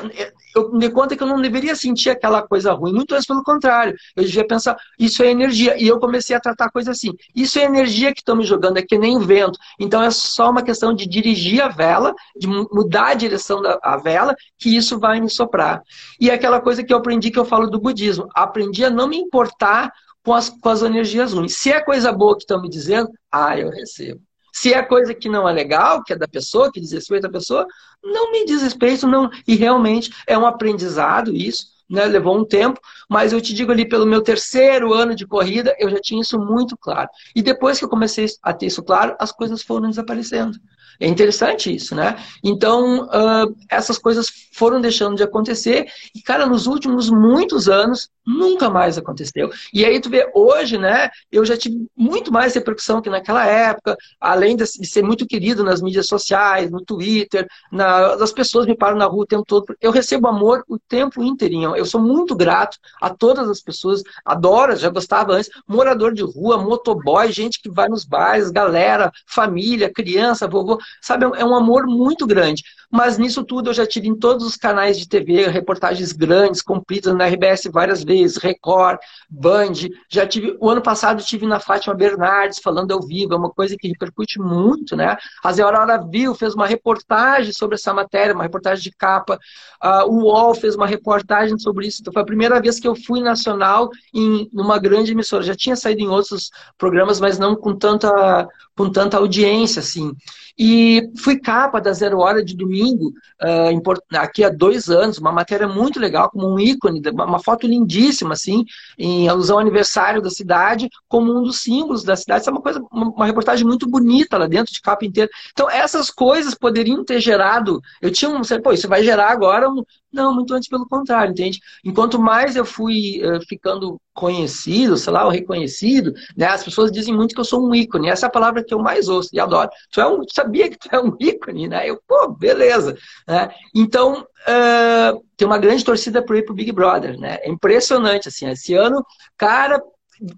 eu 0.56 0.72
me 0.72 0.90
conta 0.90 1.16
que 1.16 1.24
eu 1.24 1.28
não 1.28 1.42
deveria 1.42 1.76
sentir 1.76 2.10
aquela 2.10 2.42
coisa 2.42 2.74
ruim, 2.74 2.94
muito 2.94 3.14
antes 3.16 3.26
pelo 3.26 3.44
contrário. 3.44 3.96
Eu 4.16 4.24
devia 4.24 4.46
pensar, 4.46 4.78
isso 5.00 5.24
é 5.24 5.32
energia. 5.32 5.82
E 5.82 5.88
eu 5.88 6.00
comecei 6.00 6.36
a 6.36 6.40
tratar 6.40 6.66
a 6.66 6.72
coisa 6.72 6.92
assim. 6.92 7.12
Isso 7.36 7.58
é 7.58 7.64
energia 7.64 8.14
que 8.14 8.20
estão 8.20 8.36
me 8.36 8.44
jogando, 8.44 8.78
é 8.78 8.82
que 8.82 8.98
nem 8.98 9.18
vento. 9.20 9.58
Então 9.80 10.02
é 10.02 10.12
só 10.12 10.50
uma 10.52 10.62
questão 10.62 10.94
de 10.94 11.08
dirigir 11.08 11.62
a 11.62 11.70
vela, 11.70 12.14
de 12.36 12.48
mudar 12.48 13.08
a 13.08 13.14
direção 13.14 13.62
da 13.62 13.98
vela, 13.98 14.36
que 14.60 14.76
isso 14.76 15.00
vai 15.00 15.20
me 15.20 15.30
soprar. 15.30 15.82
E 16.20 16.30
é 16.30 16.34
aquela 16.34 16.62
coisa 16.62 16.84
que 16.84 16.94
eu 16.94 16.98
aprendi 16.98 17.32
que 17.32 17.40
eu 17.40 17.46
falo 17.46 17.68
do 17.68 17.80
budismo. 17.80 18.28
Aprendi 18.36 18.86
a 18.86 18.90
não 18.90 19.08
me 19.08 19.18
importar 19.18 19.92
com 20.24 20.34
as, 20.34 20.50
com 20.50 20.70
as 20.70 20.82
energias 20.82 21.34
ruins. 21.34 21.56
Se 21.58 21.72
é 21.72 21.82
coisa 21.82 22.12
boa 22.12 22.36
que 22.36 22.44
estão 22.44 22.62
me 22.62 22.70
dizendo, 22.70 23.10
ah, 23.32 23.58
eu 23.58 23.70
recebo. 23.70 24.22
Se 24.54 24.72
é 24.72 24.84
coisa 24.84 25.16
que 25.16 25.28
não 25.28 25.50
é 25.50 25.52
legal, 25.52 26.04
que 26.04 26.14
é 26.14 26.16
da 26.16 26.28
pessoa, 26.28 26.72
que 26.72 26.80
diz 26.80 26.92
respeito 26.92 27.26
à 27.26 27.30
pessoa, 27.30 27.66
não 28.04 28.32
me 28.32 28.46
diz 28.46 28.62
respeito, 28.62 29.08
não. 29.08 29.30
E 29.48 29.56
realmente 29.56 30.14
é 30.28 30.38
um 30.38 30.46
aprendizado 30.46 31.36
isso, 31.36 31.66
né? 31.90 32.06
Levou 32.06 32.38
um 32.38 32.46
tempo, 32.46 32.80
mas 33.10 33.34
eu 33.34 33.42
te 33.42 33.54
digo 33.54 33.72
ali, 33.72 33.88
pelo 33.88 34.06
meu 34.06 34.22
terceiro 34.22 34.94
ano 34.94 35.16
de 35.16 35.26
corrida, 35.26 35.76
eu 35.80 35.90
já 35.90 36.00
tinha 36.00 36.22
isso 36.22 36.38
muito 36.40 36.78
claro. 36.78 37.10
E 37.36 37.42
depois 37.42 37.80
que 37.80 37.86
eu 37.86 37.90
comecei 37.90 38.28
a 38.44 38.54
ter 38.54 38.68
isso 38.68 38.84
claro, 38.84 39.16
as 39.20 39.32
coisas 39.32 39.64
foram 39.64 39.90
desaparecendo. 39.90 40.58
É 41.00 41.08
interessante 41.08 41.74
isso, 41.74 41.96
né? 41.96 42.16
Então, 42.44 43.06
uh, 43.06 43.56
essas 43.70 43.98
coisas 43.98 44.28
foram 44.54 44.80
deixando 44.80 45.16
de 45.16 45.24
acontecer 45.24 45.88
e, 46.16 46.22
cara, 46.22 46.46
nos 46.46 46.68
últimos 46.68 47.10
muitos 47.10 47.68
anos, 47.68 48.10
nunca 48.26 48.70
mais 48.70 48.98
aconteceu. 48.98 49.52
E 49.74 49.84
aí 49.86 50.00
tu 50.00 50.10
vê, 50.10 50.30
hoje, 50.34 50.78
né, 50.78 51.10
eu 51.32 51.44
já 51.46 51.58
tive 51.58 51.88
muito 51.96 52.32
mais 52.32 52.54
repercussão 52.56 53.02
que 53.02 53.10
naquela 53.10 53.46
época, 53.46 53.98
além 54.20 54.56
de 54.56 54.66
ser 54.66 55.04
muito 55.04 55.28
querido 55.28 55.64
nas 55.64 55.82
mídias 55.82 56.08
sociais, 56.08 56.72
no 56.72 56.84
Twitter, 56.84 57.48
na, 57.72 58.14
as 58.14 58.32
pessoas 58.32 58.66
me 58.66 58.78
param 58.78 58.98
na 58.98 59.06
rua 59.06 59.24
o 59.24 59.28
tempo 59.28 59.44
todo. 59.46 59.76
Eu 59.82 59.92
recebo 59.92 60.28
amor 60.28 60.64
o 60.68 60.80
tempo 60.80 61.24
inteirinho. 61.24 61.76
Eu 61.76 61.86
sou 61.86 62.00
muito 62.00 62.36
grato 62.36 62.78
a 63.02 63.10
todas 63.10 63.50
as 63.50 63.62
pessoas, 63.62 64.02
adoro, 64.24 64.76
já 64.76 64.90
gostava 64.90 65.34
antes, 65.34 65.50
morador 65.68 66.14
de 66.14 66.24
rua, 66.24 66.58
motoboy, 66.58 67.32
gente 67.32 67.62
que 67.62 67.70
vai 67.70 67.90
nos 67.90 68.06
bares, 68.06 68.52
galera, 68.52 69.12
família, 69.28 69.92
criança, 69.92 70.48
vovô. 70.48 70.80
Sabe, 71.02 71.26
é 71.26 71.46
um 71.46 71.56
amor 71.56 71.86
muito 71.86 72.26
grande. 72.26 72.64
Mas 72.92 73.18
nisso 73.18 73.44
tudo 73.44 73.72
eu 73.72 73.74
já 73.74 73.88
tive 73.88 74.08
em 74.08 74.16
todos 74.16 74.46
os 74.46 74.56
canais 74.56 75.00
de 75.00 75.08
TV, 75.08 75.48
reportagens 75.48 76.12
grandes, 76.12 76.62
compridas 76.62 77.16
na 77.16 77.26
RBS 77.26 77.64
várias 77.72 78.04
vezes, 78.04 78.38
Record, 78.38 79.00
Band. 79.28 79.74
Já 80.08 80.28
tive, 80.28 80.56
o 80.60 80.70
ano 80.70 80.82
passado 80.82 81.24
tive 81.24 81.48
na 81.48 81.60
Fátima 81.60 81.96
Bernardes 81.96 82.60
falando 82.60 82.92
ao 82.92 83.02
vivo, 83.02 83.34
é 83.34 83.38
uma 83.38 83.50
coisa 83.50 83.76
que 83.76 83.88
repercute 83.88 84.40
muito, 84.40 84.96
né? 84.96 85.18
A 85.44 85.52
Zé 85.52 85.64
Aurora 85.64 85.98
Viu 85.98 86.36
fez 86.36 86.54
uma 86.54 86.68
reportagem 86.68 87.52
sobre 87.52 87.76
essa 87.76 87.94
matéria, 87.94 88.36
uma 88.36 88.44
reportagem 88.44 88.84
de 88.84 88.92
capa. 88.92 89.40
Uh, 89.84 90.10
o 90.10 90.24
UOL 90.26 90.54
fez 90.54 90.76
uma 90.76 90.86
reportagem 90.86 91.58
sobre 91.58 91.88
isso. 91.88 92.02
Então 92.02 92.14
foi 92.14 92.22
a 92.22 92.26
primeira 92.26 92.62
vez 92.62 92.80
que 92.80 92.88
eu 92.88 92.96
fui 92.96 93.22
nacional 93.22 93.90
em 94.14 94.48
numa 94.54 94.78
grande 94.78 95.12
emissora. 95.12 95.44
Já 95.44 95.56
tinha 95.56 95.76
saído 95.76 96.02
em 96.02 96.08
outros 96.08 96.52
programas, 96.78 97.20
mas 97.20 97.40
não 97.40 97.56
com 97.56 97.76
tanta, 97.76 98.48
com 98.76 98.90
tanta 98.90 99.18
audiência, 99.18 99.80
assim. 99.80 100.14
E 100.58 101.10
fui 101.18 101.40
capa 101.40 101.82
da 101.82 101.92
Zero 101.94 102.20
Hora 102.20 102.44
de 102.44 102.56
domingo, 102.56 103.10
uh, 103.42 104.18
aqui 104.18 104.44
há 104.44 104.50
dois 104.50 104.90
anos, 104.90 105.18
uma 105.18 105.32
matéria 105.32 105.68
muito 105.68 106.00
legal, 106.00 106.30
como 106.30 106.48
um 106.48 106.60
ícone, 106.60 107.02
uma 107.12 107.40
foto 107.40 107.66
lindíssima, 107.66 108.34
assim, 108.34 108.64
em 108.98 109.28
alusão 109.28 109.56
ao 109.56 109.62
aniversário 109.62 110.22
da 110.22 110.30
cidade, 110.30 110.90
como 111.08 111.36
um 111.36 111.44
dos 111.44 111.62
símbolos 111.62 112.04
da 112.04 112.16
cidade. 112.16 112.42
Isso 112.42 112.50
é 112.50 112.54
uma 112.54 112.62
coisa, 112.62 112.84
uma 112.92 113.26
reportagem 113.26 113.66
muito 113.66 113.90
bonita 113.90 114.38
lá 114.38 114.48
dentro, 114.48 114.72
de 114.72 114.82
capa 114.82 115.06
inteira. 115.06 115.30
Então, 115.52 115.70
essas 115.70 116.12
coisas 116.12 116.54
poderiam 116.54 117.04
ter 117.04 117.20
gerado. 117.20 117.82
Eu 118.02 118.12
tinha 118.12 118.30
um. 118.30 118.42
Pô, 118.62 118.72
isso 118.72 118.88
vai 118.88 119.04
gerar 119.04 119.32
agora 119.32 119.70
um, 119.70 119.84
não, 120.14 120.34
muito 120.34 120.54
antes 120.54 120.70
pelo 120.70 120.88
contrário, 120.88 121.32
entende? 121.32 121.60
Enquanto 121.84 122.20
mais 122.20 122.56
eu 122.56 122.64
fui 122.64 123.22
uh, 123.24 123.42
ficando 123.48 124.00
conhecido, 124.14 124.96
sei 124.96 125.12
lá, 125.12 125.26
ou 125.26 125.32
reconhecido, 125.32 126.14
né? 126.38 126.46
As 126.46 126.64
pessoas 126.64 126.92
dizem 126.92 127.16
muito 127.16 127.34
que 127.34 127.42
eu 127.42 127.46
sou 127.46 127.68
um 127.68 127.74
ícone. 127.74 128.10
Essa 128.10 128.28
é 128.28 128.28
a 128.28 128.32
palavra 128.32 128.64
que 128.64 128.74
eu 128.74 128.80
mais 128.80 129.10
ouço 129.10 129.30
e 129.34 129.40
adoro. 129.40 129.70
Tu 129.92 130.00
é 130.00 130.08
um, 130.08 130.22
sabia 130.32 130.70
que 130.70 130.78
tu 130.78 130.88
é 130.92 131.02
um 131.02 131.16
ícone, 131.20 131.68
né? 131.68 131.90
Eu, 131.90 132.00
pô, 132.08 132.30
beleza. 132.30 132.96
Né? 133.28 133.50
Então, 133.76 134.22
uh, 134.22 135.24
tem 135.36 135.48
uma 135.48 135.58
grande 135.58 135.84
torcida 135.84 136.22
para 136.24 136.38
ir 136.38 136.46
pro 136.46 136.54
Big 136.54 136.72
Brother, 136.72 137.20
né? 137.20 137.40
É 137.42 137.50
impressionante, 137.50 138.28
assim. 138.28 138.48
Esse 138.48 138.76
ano, 138.76 139.04
cara, 139.36 139.82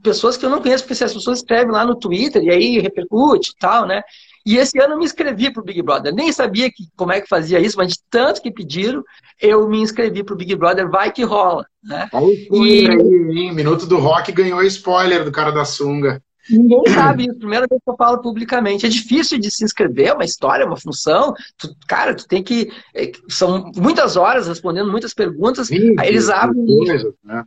pessoas 0.02 0.38
que 0.38 0.46
eu 0.46 0.50
não 0.50 0.62
conheço, 0.62 0.84
porque 0.84 1.04
as 1.04 1.14
pessoas 1.14 1.40
escrevem 1.40 1.72
lá 1.72 1.86
no 1.86 1.96
Twitter 1.96 2.44
e 2.44 2.50
aí 2.50 2.80
repercute 2.80 3.52
e 3.52 3.56
tal, 3.60 3.86
né? 3.86 4.02
E 4.46 4.58
esse 4.58 4.80
ano 4.80 4.94
eu 4.94 5.00
me 5.00 5.06
inscrevi 5.06 5.52
para 5.52 5.62
o 5.62 5.66
Big 5.66 5.82
Brother. 5.82 6.14
Nem 6.14 6.32
sabia 6.32 6.70
que, 6.70 6.84
como 6.96 7.12
é 7.12 7.20
que 7.20 7.28
fazia 7.28 7.60
isso, 7.60 7.78
mas 7.78 7.94
de 7.94 8.00
tanto 8.10 8.42
que 8.42 8.52
pediram, 8.52 9.04
eu 9.42 9.68
me 9.68 9.80
inscrevi 9.80 10.24
para 10.24 10.36
o 10.36 10.38
Big 10.38 10.56
Brother. 10.56 10.90
Vai 10.90 11.12
que 11.12 11.24
rola. 11.24 11.66
Né? 11.84 12.08
Olha 12.14 12.34
e... 12.52 12.88
aí? 12.88 13.52
Minuto 13.52 13.88
do 13.88 13.98
Rock 13.98 14.32
ganhou 14.32 14.62
spoiler 14.64 15.26
do 15.26 15.32
cara 15.32 15.52
da 15.52 15.66
sunga. 15.66 16.22
Ninguém 16.50 16.84
sabe 16.94 17.26
isso. 17.26 17.40
Primeira 17.40 17.66
vez 17.68 17.82
que 17.84 17.90
eu 17.90 17.96
falo 17.96 18.22
publicamente. 18.22 18.86
É 18.86 18.90
difícil 18.90 19.40
de 19.40 19.50
se 19.50 19.64
inscrever, 19.64 20.10
é 20.10 20.14
uma 20.14 20.26
história, 20.26 20.64
é 20.64 20.68
uma 20.68 20.78
função. 20.78 21.34
Tu, 21.58 21.76
cara, 21.88 22.14
tu 22.14 22.28
tem 22.28 22.44
que. 22.44 22.72
É, 22.94 23.12
são 23.28 23.72
muitas 23.76 24.16
horas 24.16 24.48
respondendo 24.48 24.92
muitas 24.92 25.14
perguntas. 25.14 25.68
Sim, 25.68 25.96
eles 26.04 26.30
abrem. 26.30 26.66
Coisa, 26.66 27.14
né? 27.24 27.44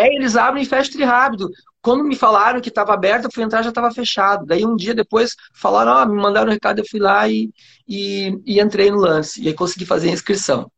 É, 0.00 0.14
eles 0.14 0.34
abrem 0.36 0.62
e 0.62 0.66
fecham 0.66 1.06
rápido. 1.06 1.50
Quando 1.82 2.04
me 2.04 2.16
falaram 2.16 2.60
que 2.60 2.68
estava 2.70 2.94
aberto, 2.94 3.24
eu 3.24 3.30
fui 3.32 3.42
entrar 3.42 3.62
já 3.62 3.68
estava 3.68 3.90
fechado. 3.90 4.46
Daí 4.46 4.64
um 4.64 4.76
dia 4.76 4.94
depois 4.94 5.34
falaram, 5.54 6.10
me 6.12 6.20
mandaram 6.20 6.48
um 6.48 6.52
recado, 6.52 6.78
eu 6.78 6.88
fui 6.88 7.00
lá 7.00 7.28
e, 7.28 7.50
e, 7.86 8.34
e 8.46 8.60
entrei 8.60 8.90
no 8.90 8.98
lance. 8.98 9.42
E 9.42 9.48
aí 9.48 9.54
consegui 9.54 9.84
fazer 9.84 10.08
a 10.08 10.12
inscrição. 10.12 10.70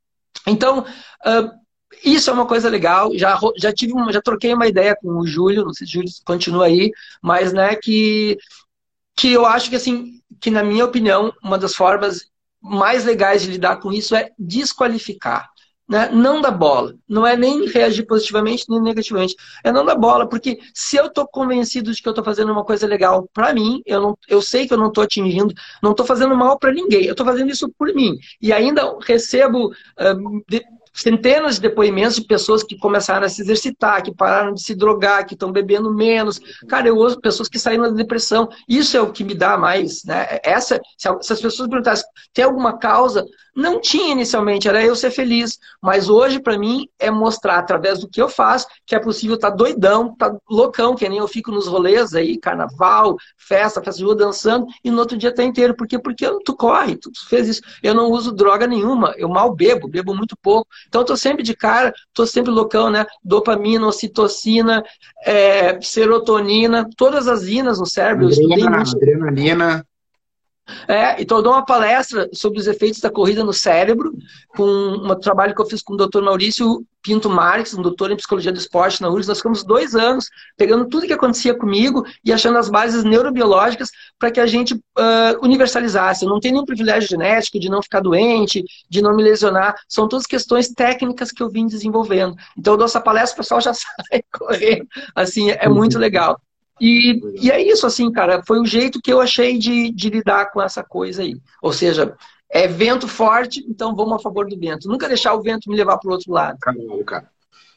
Então, 0.47 0.81
uh, 0.81 1.51
isso 2.05 2.31
é 2.31 2.33
uma 2.33 2.47
coisa 2.47 2.69
legal. 2.69 3.17
Já, 3.17 3.39
já 3.57 3.73
tive 3.73 3.93
uma, 3.93 4.13
já 4.13 4.21
troquei 4.21 4.53
uma 4.55 4.67
ideia 4.67 4.97
com 5.01 5.09
o 5.19 5.27
Júlio, 5.27 5.65
não 5.65 5.73
sei 5.73 5.87
se 5.87 5.93
o 5.93 5.95
Júlio 5.95 6.11
continua 6.25 6.67
aí, 6.67 6.91
mas 7.23 7.53
né, 7.53 7.77
que, 7.77 8.37
que 9.17 9.33
eu 9.33 9.47
acho 9.47 9.71
que 9.71 9.77
assim, 9.77 10.21
que 10.41 10.51
na 10.51 10.65
minha 10.65 10.85
opinião, 10.85 11.33
uma 11.43 11.59
das 11.59 11.75
formas 11.75 12.27
mais 12.61 13.05
legais 13.05 13.43
de 13.43 13.51
lidar 13.51 13.77
com 13.79 13.93
isso 13.93 14.15
é 14.15 14.31
desqualificar 14.39 15.52
né, 15.89 16.09
não 16.13 16.41
dá 16.41 16.51
bola. 16.51 16.95
Não 17.09 17.27
é 17.27 17.37
nem 17.37 17.67
reagir 17.67 18.07
positivamente 18.07 18.65
nem 18.69 18.81
negativamente. 18.81 19.37
É 19.63 19.73
não 19.73 19.85
dar 19.85 19.95
bola, 19.95 20.29
porque 20.29 20.59
se 20.75 20.97
eu 20.97 21.07
estou 21.07 21.27
convencido 21.27 21.93
de 21.93 22.01
que 22.01 22.09
eu 22.09 22.13
estou 22.13 22.25
fazendo 22.25 22.53
uma 22.53 22.65
coisa 22.65 22.87
legal 22.87 23.29
para 23.33 23.53
mim, 23.53 23.83
eu, 23.85 24.01
não, 24.01 24.19
eu 24.29 24.41
sei 24.41 24.67
que 24.67 24.75
eu 24.75 24.79
não 24.79 24.89
estou 24.89 25.05
atingindo, 25.05 25.55
não 25.83 25.91
estou 25.91 26.07
fazendo 26.07 26.37
mal 26.37 26.59
para 26.59 26.73
ninguém, 26.73 27.05
eu 27.05 27.13
estou 27.13 27.27
fazendo 27.27 27.51
isso 27.51 27.69
por 27.79 27.93
mim. 27.95 28.17
E 28.41 28.53
ainda 28.53 28.97
recebo. 29.07 29.69
Uh, 29.69 30.43
de, 30.49 30.63
centenas 30.95 31.55
de 31.55 31.63
depoimentos 31.63 32.17
de 32.17 32.25
pessoas 32.25 32.63
que 32.63 32.77
começaram 32.77 33.25
a 33.25 33.29
se 33.29 33.41
exercitar, 33.41 34.03
que 34.03 34.15
pararam 34.15 34.53
de 34.53 34.63
se 34.63 34.75
drogar, 34.75 35.25
que 35.27 35.35
estão 35.35 35.51
bebendo 35.51 35.93
menos. 35.93 36.39
Cara, 36.69 36.87
eu 36.87 36.97
ouço 36.97 37.21
pessoas 37.21 37.49
que 37.49 37.59
saíram 37.59 37.85
da 37.85 37.91
depressão. 37.91 38.49
Isso 38.69 38.97
é 38.97 39.01
o 39.01 39.11
que 39.11 39.25
me 39.25 39.35
dá 39.35 39.57
mais, 39.57 40.05
né? 40.05 40.39
Essa, 40.45 40.81
se 40.99 41.09
as 41.09 41.41
pessoas 41.41 41.69
perguntassem, 41.69 42.07
tem 42.33 42.45
alguma 42.45 42.79
causa? 42.79 43.25
Não 43.55 43.81
tinha 43.81 44.13
inicialmente, 44.13 44.67
era 44.67 44.83
eu 44.85 44.97
ser 44.97 45.11
feliz. 45.11 45.59
Mas 45.81 46.09
hoje, 46.09 46.41
para 46.41 46.59
mim, 46.59 46.89
é 46.99 47.11
mostrar 47.11 47.59
através 47.59 47.99
do 47.99 48.09
que 48.09 48.21
eu 48.21 48.29
faço 48.29 48.67
que 48.87 48.95
é 48.95 48.99
possível 48.99 49.37
estar 49.37 49.51
tá 49.51 49.57
doidão, 49.57 50.15
tá 50.17 50.35
loucão, 50.49 50.95
que 50.95 51.09
nem 51.09 51.19
eu 51.19 51.29
fico 51.29 51.51
nos 51.51 51.67
rolês 51.67 52.15
aí, 52.15 52.39
carnaval, 52.39 53.17
festa, 53.37 53.83
festa 53.83 53.99
de 53.99 54.05
rua 54.05 54.17
dançando, 54.17 54.67
e 54.83 54.91
no 54.91 54.99
outro 54.99 55.17
dia 55.17 55.35
tá 55.35 55.43
inteiro. 55.43 55.75
Por 55.75 55.87
quê? 55.87 55.99
Porque 55.99 56.27
tu 56.45 56.57
corre, 56.57 56.97
tu 56.97 57.11
fez 57.29 57.49
isso. 57.49 57.63
Eu 57.83 57.95
não 57.95 58.11
uso 58.11 58.33
droga 58.33 58.67
nenhuma, 58.67 59.15
eu 59.17 59.29
mal 59.29 59.55
bebo, 59.55 59.89
bebo 59.89 60.15
muito 60.15 60.37
pouco. 60.41 60.69
Então, 60.89 61.03
estou 61.03 61.17
sempre 61.17 61.43
de 61.43 61.55
cara, 61.55 61.93
estou 62.09 62.27
sempre 62.27 62.51
loucão, 62.51 62.91
né? 62.91 63.07
Dopamina, 63.23 63.87
ocitocina, 63.87 64.83
é, 65.25 65.81
serotonina, 65.81 66.89
todas 66.97 67.29
as 67.29 67.47
inas 67.47 67.79
no 67.79 67.87
cérebro. 67.87 68.27
Adrenalina, 68.27 68.83
adrenalina. 68.83 69.87
É, 70.89 71.21
então 71.21 71.39
eu 71.39 71.43
dou 71.43 71.53
uma 71.53 71.65
palestra 71.65 72.29
sobre 72.33 72.59
os 72.59 72.67
efeitos 72.67 73.01
da 73.01 73.11
corrida 73.11 73.45
no 73.45 73.53
cérebro, 73.53 74.13
com 74.49 74.65
um 74.65 75.15
trabalho 75.17 75.55
que 75.55 75.61
eu 75.61 75.67
fiz 75.67 75.83
com 75.83 75.95
o 75.95 75.97
Dr. 75.97 76.23
Maurício 76.23 76.85
Pinto 77.03 77.29
Marques, 77.29 77.75
um 77.75 77.83
doutor 77.83 78.13
em 78.13 78.17
psicologia 78.17 78.53
do 78.53 78.59
esporte 78.59 79.03
na 79.03 79.09
URGS. 79.09 79.29
Nós 79.29 79.39
ficamos 79.39 79.65
dois 79.65 79.95
anos 79.95 80.29
pegando 80.57 80.89
tudo 80.89 81.07
que 81.07 81.13
acontecia 81.13 81.53
comigo 81.53 82.07
e 82.25 82.33
achando 82.33 82.59
as 82.59 82.69
bases 82.69 83.03
neurobiológicas 83.03 83.91
para 84.19 84.31
que 84.31 84.39
a 84.39 84.47
gente 84.47 84.75
uh, 84.75 85.43
universalizasse. 85.43 86.25
Eu 86.25 86.31
não 86.31 86.39
tenho 86.39 86.55
nenhum 86.55 86.65
privilégio 86.65 87.09
genético 87.09 87.59
de 87.59 87.69
não 87.69 87.83
ficar 87.83 88.01
doente, 88.01 88.65
de 88.89 89.03
não 89.03 89.17
me 89.17 89.23
lesionar. 89.23 89.75
São 89.89 90.07
todas 90.07 90.27
questões 90.27 90.69
técnicas 90.69 91.33
que 91.33 91.43
eu 91.43 91.51
vim 91.51 91.67
desenvolvendo. 91.67 92.37
Então 92.57 92.75
eu 92.75 92.79
dou 92.79 92.87
essa 92.87 93.01
palestra, 93.01 93.35
o 93.35 93.39
pessoal 93.39 93.61
já 93.61 93.75
sai 93.75 94.23
correndo. 94.33 94.87
Assim, 95.15 95.51
é 95.51 95.69
muito 95.69 95.99
legal. 95.99 96.41
E, 96.85 97.21
e 97.41 97.49
é 97.49 97.63
isso, 97.63 97.87
assim, 97.87 98.11
cara, 98.11 98.43
foi 98.45 98.59
o 98.59 98.67
jeito 98.67 99.01
que 99.01 99.13
eu 99.13 99.21
achei 99.21 99.57
de, 99.57 99.93
de 99.93 100.11
lidar 100.11 100.51
com 100.51 100.61
essa 100.61 100.83
coisa 100.83 101.23
aí. 101.23 101.37
Ou 101.63 101.73
seja, 101.73 102.13
é 102.51 102.67
vento 102.67 103.07
forte, 103.07 103.65
então 103.69 103.95
vamos 103.95 104.15
a 104.15 104.19
favor 104.19 104.49
do 104.49 104.59
vento. 104.59 104.89
Nunca 104.89 105.07
deixar 105.07 105.33
o 105.35 105.41
vento 105.41 105.71
me 105.71 105.77
levar 105.77 105.97
para 105.99 106.09
o 106.09 106.13
outro 106.13 106.33
lado. 106.33 106.59
Caramba, 106.61 107.05
cara. 107.05 107.31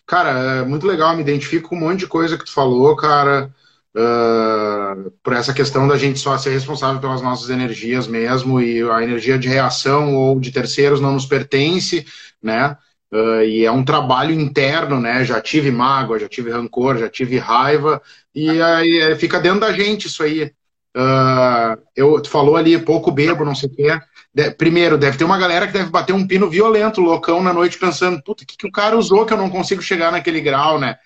Cara, 0.08 0.30
é 0.30 0.66
muito 0.66 0.88
legal, 0.88 1.16
me 1.16 1.22
identifico 1.22 1.70
com 1.70 1.76
um 1.76 1.82
monte 1.82 2.00
de 2.00 2.08
coisa 2.08 2.36
que 2.36 2.46
tu 2.46 2.52
falou, 2.52 2.96
cara. 2.96 3.54
Uh, 3.96 5.12
por 5.24 5.34
essa 5.34 5.54
questão 5.54 5.88
da 5.88 5.98
gente 5.98 6.18
só 6.18 6.36
ser 6.40 6.50
responsável 6.50 7.00
pelas 7.00 7.22
nossas 7.22 7.52
energias 7.52 8.08
mesmo, 8.08 8.60
e 8.60 8.82
a 8.90 9.04
energia 9.04 9.38
de 9.38 9.48
reação 9.48 10.16
ou 10.16 10.40
de 10.40 10.52
terceiros 10.52 11.00
não 11.00 11.14
nos 11.14 11.28
pertence, 11.28 12.08
né? 12.42 12.76
Uh, 13.16 13.44
e 13.44 13.64
é 13.64 13.72
um 13.72 13.86
trabalho 13.86 14.34
interno, 14.34 15.00
né? 15.00 15.24
Já 15.24 15.40
tive 15.40 15.72
mágoa, 15.72 16.20
já 16.20 16.28
tive 16.28 16.52
rancor, 16.52 16.98
já 16.98 17.08
tive 17.08 17.38
raiva, 17.38 18.02
e 18.34 18.62
aí 18.62 19.00
é, 19.00 19.16
fica 19.16 19.40
dentro 19.40 19.62
da 19.62 19.72
gente 19.72 20.08
isso 20.08 20.22
aí. 20.22 20.52
Uh, 20.98 21.82
eu, 21.96 22.20
tu 22.20 22.30
falou 22.30 22.58
ali, 22.58 22.78
pouco 22.78 23.10
bebo, 23.12 23.46
não 23.46 23.56
sei 23.56 23.70
o 23.70 23.72
quê. 23.74 24.00
De, 24.34 24.52
primeiro, 24.52 24.98
deve 24.98 25.18
ter 25.18 25.24
uma 25.24 25.38
galera 25.38 25.66
que 25.66 25.72
deve 25.72 25.90
bater 25.90 26.12
um 26.12 26.28
pino 26.28 26.50
violento, 26.50 27.00
loucão, 27.00 27.42
na 27.42 27.54
noite, 27.54 27.80
pensando, 27.80 28.22
puta, 28.22 28.44
o 28.44 28.46
que, 28.46 28.58
que 28.58 28.68
o 28.68 28.72
cara 28.72 28.98
usou 28.98 29.26
que 29.26 29.32
eu 29.32 29.38
não 29.38 29.50
consigo 29.50 29.82
chegar 29.82 30.12
naquele 30.12 30.42
grau, 30.42 30.78
né? 30.78 30.98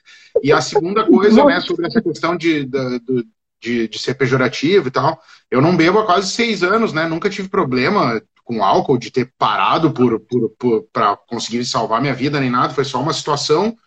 E 0.42 0.52
a 0.52 0.62
segunda 0.62 1.06
coisa, 1.06 1.46
né, 1.46 1.60
sobre 1.60 1.86
essa 1.86 2.02
questão 2.02 2.36
de, 2.36 2.66
de, 2.66 3.02
de, 3.62 3.88
de 3.88 4.00
ser 4.00 4.16
pejorativo 4.16 4.88
e 4.88 4.92
tal, 4.92 5.20
eu 5.52 5.62
não 5.62 5.78
bebo 5.78 6.00
há 6.00 6.06
quase 6.08 6.32
seis 6.32 6.64
anos, 6.64 6.92
né? 6.92 7.08
Nunca 7.08 7.30
tive 7.30 7.50
problema 7.50 8.20
com 8.50 8.64
álcool, 8.64 8.98
de 8.98 9.12
ter 9.12 9.32
parado 9.38 9.92
por, 9.92 10.20
por, 10.22 10.50
por 10.58 10.84
para 10.92 11.16
conseguir 11.16 11.64
salvar 11.64 12.02
minha 12.02 12.16
vida 12.16 12.40
nem 12.40 12.50
nada, 12.50 12.74
foi 12.74 12.84
só 12.84 13.00
uma 13.00 13.14
situação. 13.14 13.78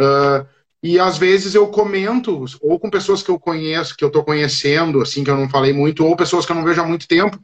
Uh, 0.00 0.44
e 0.82 0.98
às 0.98 1.16
vezes 1.16 1.54
eu 1.54 1.68
comento, 1.68 2.44
ou 2.60 2.80
com 2.80 2.90
pessoas 2.90 3.22
que 3.22 3.30
eu 3.30 3.38
conheço, 3.38 3.96
que 3.96 4.04
eu 4.04 4.10
tô 4.10 4.24
conhecendo, 4.24 5.00
assim, 5.00 5.22
que 5.22 5.30
eu 5.30 5.36
não 5.36 5.48
falei 5.48 5.72
muito, 5.72 6.04
ou 6.04 6.16
pessoas 6.16 6.44
que 6.44 6.50
eu 6.50 6.56
não 6.56 6.64
vejo 6.64 6.80
há 6.80 6.84
muito 6.84 7.06
tempo, 7.06 7.38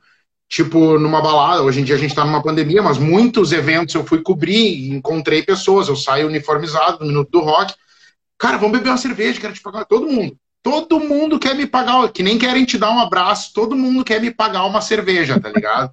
tipo 0.48 0.98
numa 0.98 1.22
balada. 1.22 1.62
Hoje 1.62 1.80
em 1.80 1.84
dia 1.84 1.94
a 1.94 1.98
gente 1.98 2.16
tá 2.16 2.24
numa 2.24 2.42
pandemia, 2.42 2.82
mas 2.82 2.98
muitos 2.98 3.52
eventos 3.52 3.94
eu 3.94 4.04
fui 4.04 4.20
cobrir, 4.20 4.90
encontrei 4.90 5.44
pessoas, 5.44 5.86
eu 5.86 5.94
saio 5.94 6.26
uniformizado 6.26 6.98
no 6.98 7.06
Minuto 7.06 7.30
do 7.30 7.42
Rock. 7.42 7.74
Cara, 8.36 8.58
vamos 8.58 8.76
beber 8.76 8.90
uma 8.90 8.98
cerveja, 8.98 9.40
quero 9.40 9.54
te 9.54 9.62
pagar. 9.62 9.84
Todo 9.84 10.08
mundo. 10.08 10.36
Todo 10.64 10.98
mundo 10.98 11.38
quer 11.38 11.54
me 11.54 11.64
pagar, 11.64 12.08
que 12.08 12.24
nem 12.24 12.36
querem 12.36 12.64
te 12.64 12.76
dar 12.76 12.90
um 12.90 12.98
abraço, 12.98 13.52
todo 13.54 13.76
mundo 13.76 14.04
quer 14.04 14.20
me 14.20 14.32
pagar 14.32 14.64
uma 14.64 14.80
cerveja, 14.80 15.38
tá 15.38 15.48
ligado? 15.48 15.92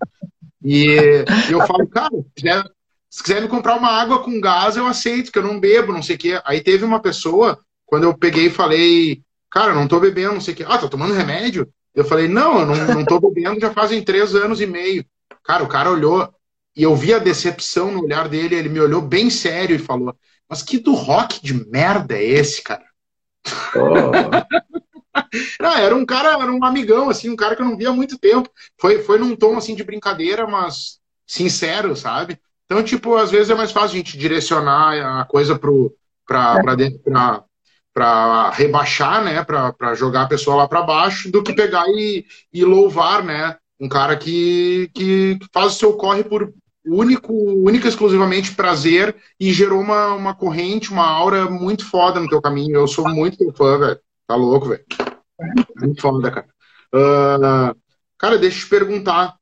E 0.64 1.26
eu 1.51 1.66
falo, 1.68 1.88
cara, 1.88 2.09
se 2.09 2.32
quiser, 2.36 2.64
se 3.09 3.24
quiser 3.24 3.41
me 3.41 3.47
comprar 3.47 3.76
uma 3.76 3.89
água 3.89 4.24
com 4.24 4.39
gás, 4.39 4.78
eu 4.78 4.88
aceito, 4.88 5.32
que 5.32 5.38
eu 5.38 5.43
não 5.43 5.59
bebo, 5.59 5.93
não 5.93 6.01
sei 6.01 6.16
o 6.16 6.20
quê. 6.20 6.41
Aí 6.45 6.61
teve 6.61 6.86
uma 6.86 6.99
pessoa, 6.99 7.59
quando 7.86 8.03
eu 8.03 8.18
peguei 8.18 8.47
e 8.47 8.51
falei, 8.51 9.22
cara, 9.51 9.74
não 9.74 9.88
tô 9.88 9.99
bebendo, 9.99 10.34
não 10.34 10.41
sei 10.41 10.53
o 10.53 10.57
quê. 10.57 10.66
Ah, 10.68 10.78
tô 10.78 10.89
tomando 10.89 11.14
remédio? 11.14 11.68
Eu 11.93 12.05
falei, 12.05 12.28
não, 12.28 12.59
eu 12.59 12.66
não, 12.66 12.76
não 12.95 13.05
tô 13.05 13.20
bebendo 13.20 13.59
já 13.59 13.72
fazem 13.72 14.03
três 14.03 14.34
anos 14.34 14.59
e 14.61 14.66
meio. 14.66 15.05
Cara, 15.43 15.64
o 15.64 15.68
cara 15.68 15.91
olhou 15.91 16.34
e 16.76 16.84
eu 16.84 16.95
vi 16.95 17.14
a 17.14 17.20
decepção 17.20 17.91
no 17.91 18.03
olhar 18.03 18.28
dele, 18.28 18.55
ele 18.55 18.70
me 18.70 18.80
olhou 18.80 19.01
bem 19.01 19.30
sério 19.30 19.76
e 19.76 19.80
falou, 19.80 20.16
mas 20.49 20.64
que 20.64 20.80
do 20.80 20.93
rock 20.93 21.43
de 21.43 21.53
merda 21.70 22.16
é 22.16 22.24
esse, 22.24 22.64
cara? 22.64 22.86
Oh. 23.76 24.72
não, 25.59 25.74
era 25.76 25.95
um 25.95 26.05
cara, 26.05 26.34
era 26.34 26.51
um 26.51 26.64
amigão, 26.64 27.09
assim, 27.09 27.30
um 27.30 27.36
cara 27.36 27.55
que 27.55 27.61
eu 27.61 27.66
não 27.66 27.78
via 27.78 27.89
há 27.89 27.93
muito 27.93 28.18
tempo. 28.18 28.49
Foi, 28.80 29.01
foi 29.03 29.18
num 29.18 29.36
tom, 29.36 29.57
assim, 29.57 29.76
de 29.76 29.84
brincadeira, 29.84 30.47
mas 30.47 30.99
sincero, 31.28 31.95
sabe? 31.95 32.39
Então, 32.66 32.84
tipo, 32.84 33.16
às 33.16 33.32
vezes 33.32 33.49
é 33.49 33.55
mais 33.55 33.72
fácil 33.72 33.95
a 33.95 33.97
gente 33.97 34.18
direcionar 34.18 35.22
a 35.22 35.26
coisa 35.26 35.57
pro, 35.57 35.95
pra, 36.26 36.61
pra, 36.61 36.76
pra, 37.03 37.43
para 37.93 38.49
rebaixar, 38.51 39.24
né, 39.24 39.43
para 39.43 39.95
jogar 39.95 40.24
a 40.24 40.28
pessoa 40.28 40.55
lá 40.55 40.68
para 40.68 40.82
baixo, 40.82 41.32
do 41.32 41.43
que 41.43 41.53
pegar 41.53 41.86
e, 41.88 42.26
e 42.51 42.64
louvar, 42.66 43.24
né, 43.24 43.55
um 43.80 43.88
cara 43.88 44.18
que, 44.18 44.89
que 44.93 45.38
faz 45.53 45.74
o 45.74 45.80
seu 45.80 45.93
corre 45.93 46.24
por 46.24 46.53
único, 46.86 47.34
única 47.34 47.88
exclusivamente 47.88 48.55
prazer 48.55 49.16
e 49.39 49.53
gerou 49.53 49.80
uma, 49.80 50.14
uma 50.16 50.36
corrente, 50.36 50.91
uma 50.91 51.05
aura 51.07 51.49
muito 51.49 51.86
foda 51.86 52.20
no 52.20 52.28
teu 52.30 52.41
caminho. 52.41 52.76
Eu 52.76 52.88
sou 52.88 53.07
muito 53.09 53.38
teu 53.38 53.53
fã, 53.53 53.78
velho. 53.78 53.99
Tá 54.28 54.36
louco, 54.36 54.69
velho. 54.69 54.84
Muito 55.78 56.01
foda, 56.01 56.32
cara. 56.32 56.47
Uh, 56.93 57.76
cara, 58.17 58.38
deixa 58.38 58.57
eu 58.57 58.63
te 58.63 58.69
perguntar. 58.69 59.36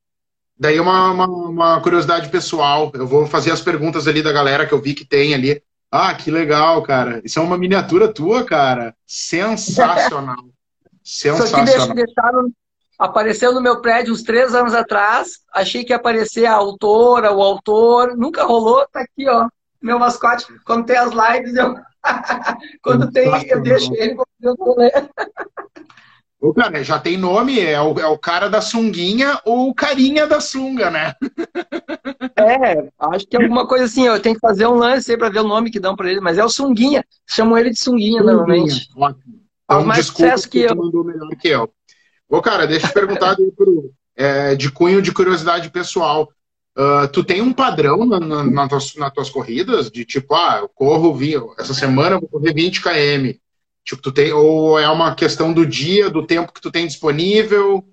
Daí 0.57 0.79
uma, 0.79 1.11
uma, 1.11 1.25
uma 1.25 1.81
curiosidade 1.81 2.29
pessoal. 2.29 2.91
Eu 2.93 3.07
vou 3.07 3.25
fazer 3.25 3.51
as 3.51 3.61
perguntas 3.61 4.07
ali 4.07 4.21
da 4.21 4.31
galera 4.31 4.65
que 4.65 4.73
eu 4.73 4.81
vi 4.81 4.93
que 4.93 5.05
tem 5.05 5.33
ali. 5.33 5.61
Ah, 5.91 6.13
que 6.13 6.31
legal, 6.31 6.81
cara. 6.83 7.21
Isso 7.25 7.39
é 7.39 7.41
uma 7.41 7.57
miniatura 7.57 8.13
tua, 8.13 8.45
cara. 8.45 8.95
Sensacional. 9.05 10.37
Sensacional. 11.03 11.65
Isso 11.65 11.81
aqui 11.81 11.93
deixaram, 11.95 12.51
apareceu 12.97 13.53
no 13.53 13.61
meu 13.61 13.81
prédio 13.81 14.13
uns 14.13 14.23
três 14.23 14.53
anos 14.55 14.73
atrás. 14.73 15.39
Achei 15.53 15.83
que 15.83 15.91
ia 15.91 15.97
aparecer 15.97 16.45
a 16.45 16.53
autora, 16.53 17.33
o 17.33 17.41
autor. 17.41 18.15
Nunca 18.15 18.43
rolou. 18.43 18.87
Tá 18.91 19.01
aqui, 19.01 19.27
ó. 19.27 19.49
Meu 19.81 19.99
mascote. 19.99 20.45
Quando 20.63 20.85
tem 20.85 20.95
as 20.95 21.11
lives, 21.11 21.55
eu. 21.55 21.75
Quando 22.81 23.11
tem, 23.11 23.27
eu 23.47 23.61
deixo 23.61 23.93
ele. 23.95 24.17
Eu 24.41 24.55
vou 24.55 24.77
ler. 24.77 24.91
O 26.41 26.51
cara 26.55 26.83
já 26.83 26.97
tem 26.97 27.17
nome, 27.17 27.59
é 27.59 27.79
o, 27.79 27.99
é 27.99 28.07
o 28.07 28.17
cara 28.17 28.49
da 28.49 28.61
sunguinha 28.61 29.39
ou 29.45 29.69
o 29.69 29.75
carinha 29.75 30.25
da 30.25 30.41
sunga, 30.41 30.89
né? 30.89 31.13
É, 32.37 32.89
acho 32.97 33.27
que 33.27 33.37
é 33.37 33.41
alguma 33.41 33.67
coisa 33.67 33.85
assim, 33.85 34.07
eu 34.07 34.19
tenho 34.19 34.35
que 34.35 34.41
fazer 34.41 34.65
um 34.65 34.75
lance 34.75 35.11
aí 35.11 35.17
pra 35.17 35.29
ver 35.29 35.39
o 35.39 35.47
nome 35.47 35.69
que 35.69 35.79
dão 35.79 35.95
pra 35.95 36.09
ele, 36.09 36.19
mas 36.19 36.37
é 36.37 36.43
o 36.43 36.49
sunguinha, 36.49 37.05
chamam 37.27 37.57
ele 37.57 37.69
de 37.69 37.79
sunguinha, 37.79 38.19
sunguinha. 38.19 38.33
normalmente. 38.33 38.89
Ótimo. 38.95 39.41
Então, 39.63 39.85
mais 39.85 40.05
desculpa 40.05 40.49
que, 40.49 40.59
eu. 40.59 40.75
mandou 40.75 41.03
melhor 41.03 41.29
que 41.39 41.47
eu. 41.47 41.71
Ô, 42.27 42.41
cara, 42.41 42.65
deixa 42.65 42.87
eu 42.87 42.89
te 42.89 42.93
perguntar 42.93 43.35
pro, 43.55 43.91
é, 44.15 44.55
de 44.55 44.71
cunho 44.71 45.01
de 45.01 45.13
curiosidade 45.13 45.69
pessoal. 45.69 46.29
Uh, 46.77 47.07
tu 47.11 47.23
tem 47.23 47.41
um 47.41 47.51
padrão 47.51 48.05
na, 48.05 48.19
na, 48.19 48.43
na 48.43 48.67
tuas, 48.67 48.95
nas 48.95 49.11
tuas 49.11 49.29
corridas? 49.29 49.91
De 49.91 50.05
tipo, 50.05 50.33
ah, 50.33 50.59
eu 50.61 50.69
corro, 50.69 51.17
essa 51.57 51.73
semana 51.73 52.15
eu 52.15 52.21
vou 52.21 52.29
correr 52.29 52.53
20 52.53 52.81
km. 52.81 53.37
Tipo, 53.83 54.01
tu 54.01 54.11
tem, 54.11 54.31
ou 54.31 54.79
é 54.79 54.87
uma 54.89 55.15
questão 55.15 55.51
do 55.51 55.65
dia, 55.65 56.09
do 56.09 56.25
tempo 56.25 56.53
que 56.53 56.61
tu 56.61 56.71
tem 56.71 56.87
disponível? 56.87 57.83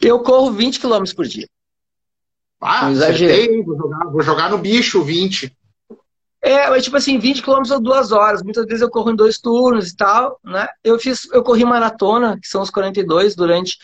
Eu 0.00 0.20
corro 0.20 0.52
20 0.52 0.80
km 0.80 1.04
por 1.14 1.26
dia. 1.26 1.48
Ah, 2.60 2.90
exagerei. 2.90 3.62
Vou 3.62 3.76
jogar, 3.76 4.04
vou 4.06 4.22
jogar 4.22 4.50
no 4.50 4.58
bicho 4.58 5.02
20. 5.02 5.56
É, 6.40 6.68
mas 6.68 6.84
tipo 6.84 6.96
assim, 6.96 7.18
20 7.18 7.42
km 7.42 7.62
ou 7.70 7.80
duas 7.80 8.12
horas. 8.12 8.42
Muitas 8.42 8.66
vezes 8.66 8.82
eu 8.82 8.90
corro 8.90 9.10
em 9.10 9.16
dois 9.16 9.38
turnos 9.38 9.90
e 9.90 9.96
tal, 9.96 10.38
né? 10.44 10.68
Eu 10.82 10.98
fiz, 10.98 11.28
eu 11.32 11.42
corri 11.42 11.64
maratona, 11.64 12.38
que 12.40 12.48
são 12.48 12.62
os 12.62 12.70
42, 12.70 13.34
durante 13.34 13.78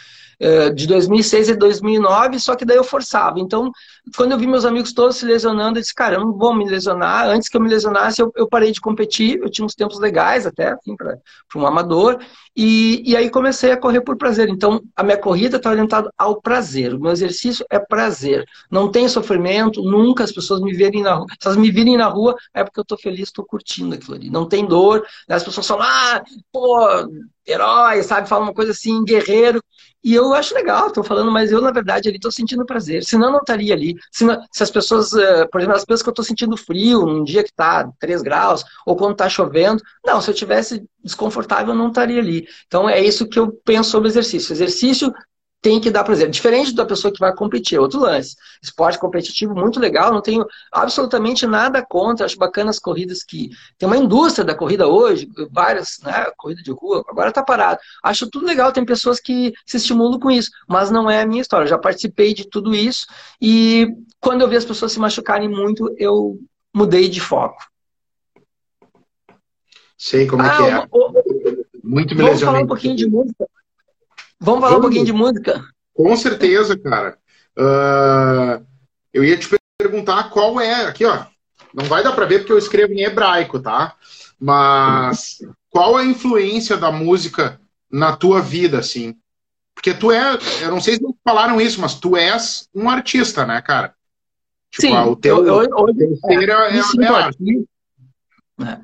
de 0.74 0.87
2006 0.87 1.51
a 1.51 1.55
2009, 1.55 2.39
só 2.39 2.55
que 2.55 2.64
daí 2.64 2.76
eu 2.76 2.85
forçava. 2.85 3.39
Então, 3.41 3.70
quando 4.16 4.32
eu 4.32 4.38
vi 4.38 4.46
meus 4.46 4.64
amigos 4.64 4.92
todos 4.92 5.16
se 5.16 5.24
lesionando, 5.24 5.78
eu 5.78 5.80
disse, 5.80 5.94
cara, 5.94 6.16
eu 6.16 6.20
não 6.20 6.32
vou 6.32 6.55
me 6.55 6.68
lesionar. 6.68 7.26
Antes 7.28 7.48
que 7.48 7.57
eu 7.57 7.61
me 7.61 7.68
lesionasse, 7.68 8.20
eu, 8.20 8.30
eu 8.36 8.46
parei 8.46 8.70
de 8.70 8.80
competir. 8.80 9.38
Eu 9.40 9.50
tinha 9.50 9.64
uns 9.64 9.74
tempos 9.74 9.98
legais 9.98 10.46
até, 10.46 10.72
assim, 10.72 10.94
para 10.94 11.18
um 11.57 11.66
amador. 11.66 12.18
E, 12.55 13.02
e 13.11 13.16
aí 13.16 13.30
comecei 13.30 13.72
a 13.72 13.76
correr 13.76 14.02
por 14.02 14.16
prazer. 14.16 14.48
Então, 14.48 14.82
a 14.94 15.02
minha 15.02 15.16
corrida 15.16 15.57
está 15.57 15.70
orientada 15.70 16.12
ao 16.18 16.40
prazer. 16.40 16.94
O 16.94 17.00
meu 17.00 17.12
exercício 17.12 17.64
é 17.70 17.78
prazer. 17.78 18.44
Não 18.70 18.90
tem 18.90 19.09
sofrimento, 19.09 19.82
nunca 19.82 20.22
as 20.22 20.32
pessoas 20.32 20.61
me 20.61 20.74
verem 20.74 21.02
na 21.02 21.14
rua. 21.14 21.26
Se 21.40 21.48
elas 21.48 21.57
me 21.59 21.70
virem 21.70 21.96
na 21.96 22.07
rua, 22.07 22.36
é 22.52 22.62
porque 22.62 22.80
eu 22.80 22.82
estou 22.82 22.98
feliz, 22.98 23.28
estou 23.28 23.44
curtindo 23.44 23.94
aquilo 23.94 24.14
ali. 24.14 24.30
Não 24.30 24.46
tem 24.46 24.66
dor. 24.66 25.05
As 25.28 25.42
pessoas 25.42 25.66
falam, 25.66 25.86
ah, 25.88 26.22
pô, 26.52 27.09
herói, 27.46 28.02
sabe? 28.02 28.28
Fala 28.28 28.44
uma 28.44 28.55
coisa 28.55 28.72
assim, 28.72 29.02
guerreiro. 29.05 29.62
E 30.02 30.14
eu 30.14 30.34
acho 30.34 30.55
legal, 30.55 30.88
estou 30.88 31.02
falando, 31.02 31.32
mas 31.32 31.50
eu, 31.50 31.62
na 31.62 31.70
verdade, 31.70 32.09
ali 32.09 32.16
estou 32.16 32.30
sentindo 32.30 32.66
prazer. 32.66 33.02
Senão, 33.05 33.28
eu 33.28 33.32
não 33.32 33.38
estaria 33.38 33.72
ali. 33.72 33.93
Se, 34.11 34.24
se 34.53 34.62
as 34.62 34.70
pessoas, 34.70 35.12
eh, 35.12 35.47
por 35.47 35.61
exemplo, 35.61 35.76
as 35.76 35.84
pessoas 35.84 36.03
que 36.03 36.09
eu 36.09 36.12
estou 36.12 36.24
sentindo 36.24 36.57
frio, 36.57 37.07
num 37.07 37.24
dia 37.24 37.42
que 37.42 37.51
está 37.51 37.90
3 37.99 38.22
graus, 38.22 38.64
ou 38.86 38.97
quando 38.97 39.12
está 39.12 39.28
chovendo, 39.28 39.82
não, 40.05 40.20
se 40.20 40.30
eu 40.30 40.34
tivesse 40.34 40.84
desconfortável, 41.03 41.74
eu 41.74 41.78
não 41.78 41.88
estaria 41.88 42.20
ali. 42.20 42.47
Então, 42.66 42.88
é 42.88 43.01
isso 43.01 43.28
que 43.28 43.38
eu 43.38 43.53
penso 43.64 43.90
sobre 43.90 44.09
exercício. 44.09 44.53
Exercício 44.53 45.12
tem 45.64 45.80
que 45.80 45.90
dar 45.90 46.04
prazer. 46.04 46.28
Diferente 46.28 46.74
da 46.74 46.84
pessoa 46.84 47.10
que 47.10 47.18
vai 47.18 47.34
competir, 47.34 47.76
é 47.78 47.80
outro 47.80 47.98
lance. 47.98 48.36
Esporte 48.62 48.98
competitivo, 48.98 49.54
muito 49.54 49.80
legal, 49.80 50.12
não 50.12 50.20
tenho 50.20 50.44
absolutamente 50.70 51.46
nada 51.46 51.82
contra, 51.82 52.26
acho 52.26 52.36
bacana 52.36 52.68
as 52.68 52.78
corridas 52.78 53.24
que. 53.24 53.48
Tem 53.78 53.86
uma 53.86 53.96
indústria 53.96 54.44
da 54.44 54.54
corrida 54.54 54.86
hoje, 54.86 55.26
várias, 55.50 56.00
né? 56.02 56.26
Corrida 56.36 56.62
de 56.62 56.70
rua, 56.70 57.02
agora 57.08 57.32
tá 57.32 57.42
parado. 57.42 57.80
Acho 58.02 58.28
tudo 58.28 58.44
legal, 58.44 58.72
tem 58.72 58.84
pessoas 58.84 59.18
que 59.18 59.54
se 59.64 59.78
estimulam 59.78 60.20
com 60.20 60.30
isso, 60.30 60.50
mas 60.68 60.90
não 60.90 61.10
é 61.10 61.22
a 61.22 61.26
minha 61.26 61.40
história. 61.40 61.64
Eu 61.64 61.70
já 61.70 61.78
participei 61.78 62.34
de 62.34 62.46
tudo 62.46 62.74
isso 62.74 63.06
e 63.40 63.88
quando 64.20 64.42
eu 64.42 64.48
vi 64.48 64.58
as 64.58 64.66
pessoas 64.66 64.92
se 64.92 65.00
machucarem 65.00 65.48
muito, 65.48 65.94
eu 65.96 66.38
mudei 66.74 67.08
de 67.08 67.22
foco. 67.22 67.56
Sei 69.96 70.26
como 70.26 70.42
é 70.42 70.46
ah, 70.46 70.52
é 70.52 70.56
que 70.56 70.62
é. 70.62 70.88
O, 70.92 71.08
o, 71.08 71.64
muito 71.82 72.14
me 72.14 72.22
Vamos 72.22 72.42
falar 72.42 72.60
um 72.60 72.66
pouquinho 72.66 72.96
de 72.96 73.06
música. 73.08 73.48
Vamos 74.45 74.61
falar 74.61 74.74
Vamos. 74.74 74.78
um 74.78 74.82
pouquinho 74.82 75.07
de 75.07 75.12
música? 75.12 75.64
Com 75.95 76.14
certeza, 76.16 76.78
cara. 76.78 77.16
Uh, 77.57 78.64
eu 79.12 79.24
ia 79.24 79.38
te 79.38 79.49
perguntar 79.78 80.30
qual 80.30 80.61
é. 80.61 80.84
Aqui, 80.86 81.05
ó. 81.07 81.24
Não 81.72 81.86
vai 81.86 82.05
dar 82.05 82.12
para 82.12 82.26
ver 82.26 82.40
porque 82.40 82.53
eu 82.53 82.59
escrevo 82.59 82.92
em 82.92 83.03
hebraico, 83.03 83.59
tá? 83.59 83.95
Mas 84.38 85.38
qual 85.70 85.97
a 85.97 86.05
influência 86.05 86.76
da 86.76 86.92
música 86.92 87.59
na 87.90 88.14
tua 88.14 88.42
vida, 88.42 88.78
assim? 88.78 89.16
Porque 89.74 89.95
tu 89.95 90.12
é. 90.12 90.38
Eu 90.61 90.70
não 90.70 90.80
sei 90.80 90.97
se 90.97 91.03
falaram 91.24 91.61
isso, 91.61 91.80
mas 91.80 91.95
tu 91.95 92.16
és 92.16 92.68
um 92.74 92.90
artista, 92.90 93.47
né, 93.47 93.62
cara? 93.62 93.95
Tipo, 94.70 94.82
Sim, 94.82 94.97
o 94.97 95.16
teu, 95.16 95.38
eu, 95.47 95.62
eu, 95.62 95.62
eu, 95.62 95.95
teu 95.95 96.30
é, 96.30 96.76
é, 96.76 97.05
é 97.05 97.09
arte. 97.09 97.66
É. 98.61 98.78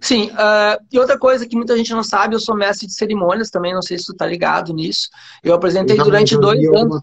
Sim, 0.00 0.30
uh, 0.32 0.84
e 0.92 0.98
outra 0.98 1.18
coisa 1.18 1.46
que 1.46 1.56
muita 1.56 1.76
gente 1.76 1.92
não 1.92 2.02
sabe, 2.02 2.34
eu 2.34 2.40
sou 2.40 2.54
mestre 2.54 2.86
de 2.86 2.94
cerimônias 2.94 3.48
também, 3.48 3.72
não 3.72 3.80
sei 3.80 3.98
se 3.98 4.04
tu 4.04 4.14
tá 4.14 4.26
ligado 4.26 4.74
nisso. 4.74 5.08
Eu 5.42 5.54
apresentei 5.54 5.98
eu 5.98 6.04
durante 6.04 6.36
dois 6.36 6.62
anos. 6.68 7.00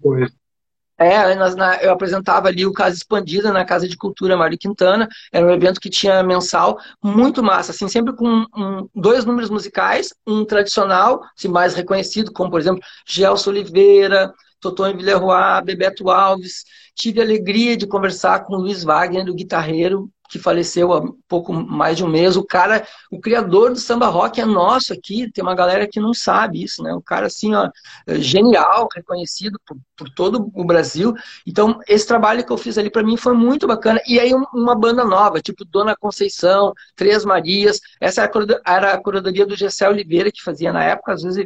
É, 1.00 1.34
na, 1.34 1.78
eu 1.78 1.92
apresentava 1.92 2.48
ali 2.48 2.64
o 2.64 2.72
Casa 2.72 2.96
Expandida 2.96 3.52
na 3.52 3.66
Casa 3.66 3.88
de 3.88 3.98
Cultura 3.98 4.38
Mário 4.38 4.56
Quintana. 4.56 5.10
Era 5.34 5.44
um 5.44 5.50
evento 5.50 5.82
que 5.82 5.90
tinha 5.90 6.22
mensal, 6.22 6.78
muito 7.04 7.42
massa, 7.42 7.72
assim, 7.72 7.88
sempre 7.88 8.14
com 8.14 8.46
um, 8.56 8.88
dois 8.94 9.26
números 9.26 9.50
musicais, 9.50 10.14
um 10.28 10.46
tradicional, 10.46 11.24
assim, 11.36 11.48
mais 11.48 11.74
reconhecido, 11.74 12.32
como 12.32 12.52
por 12.52 12.60
exemplo 12.60 12.84
Gelson 13.08 13.50
Oliveira, 13.50 14.32
Totônio 14.60 14.96
Villeroy, 14.96 15.64
Bebeto 15.66 16.08
Alves. 16.08 16.66
Tive 16.94 17.20
a 17.20 17.24
alegria 17.24 17.76
de 17.76 17.88
conversar 17.88 18.44
com 18.44 18.54
o 18.54 18.60
Luiz 18.60 18.84
Wagner, 18.84 19.26
do 19.26 19.34
guitarreiro, 19.34 20.08
que 20.32 20.40
faleceu 20.40 20.94
há 20.94 21.04
pouco 21.28 21.52
mais 21.52 21.98
de 21.98 22.06
um 22.06 22.08
mês. 22.08 22.38
O 22.38 22.44
cara, 22.44 22.88
o 23.12 23.20
criador 23.20 23.72
do 23.72 23.80
samba 23.80 24.08
rock 24.08 24.40
é 24.40 24.46
nosso 24.46 24.94
aqui. 24.94 25.30
Tem 25.30 25.44
uma 25.44 25.54
galera 25.54 25.86
que 25.86 26.00
não 26.00 26.14
sabe 26.14 26.64
isso, 26.64 26.82
né? 26.82 26.94
Um 26.94 27.02
cara 27.02 27.28
assim, 27.28 27.54
ó, 27.54 27.70
genial, 28.08 28.88
reconhecido 28.96 29.60
por, 29.68 29.78
por 29.98 30.10
todo 30.12 30.50
o 30.56 30.64
Brasil. 30.64 31.14
Então, 31.46 31.82
esse 31.86 32.08
trabalho 32.08 32.46
que 32.46 32.52
eu 32.52 32.58
fiz 32.58 32.78
ali 32.78 32.90
para 32.90 33.04
mim 33.04 33.18
foi 33.18 33.34
muito 33.34 33.68
bacana. 33.68 34.00
E 34.08 34.22
aí, 34.22 34.34
uma 34.54 34.74
banda 34.74 35.04
nova, 35.04 35.42
tipo 35.42 35.66
Dona 35.66 35.98
Conceição, 35.98 36.74
Três 36.96 37.26
Marias. 37.26 37.82
Essa 38.00 38.30
era 38.66 38.94
a 38.94 39.04
curadoria 39.04 39.46
do 39.46 39.58
Gessé 39.58 39.90
Oliveira 39.90 40.32
que 40.32 40.42
fazia 40.42 40.72
na 40.72 40.82
época. 40.82 41.12
Às 41.12 41.24
vezes 41.24 41.46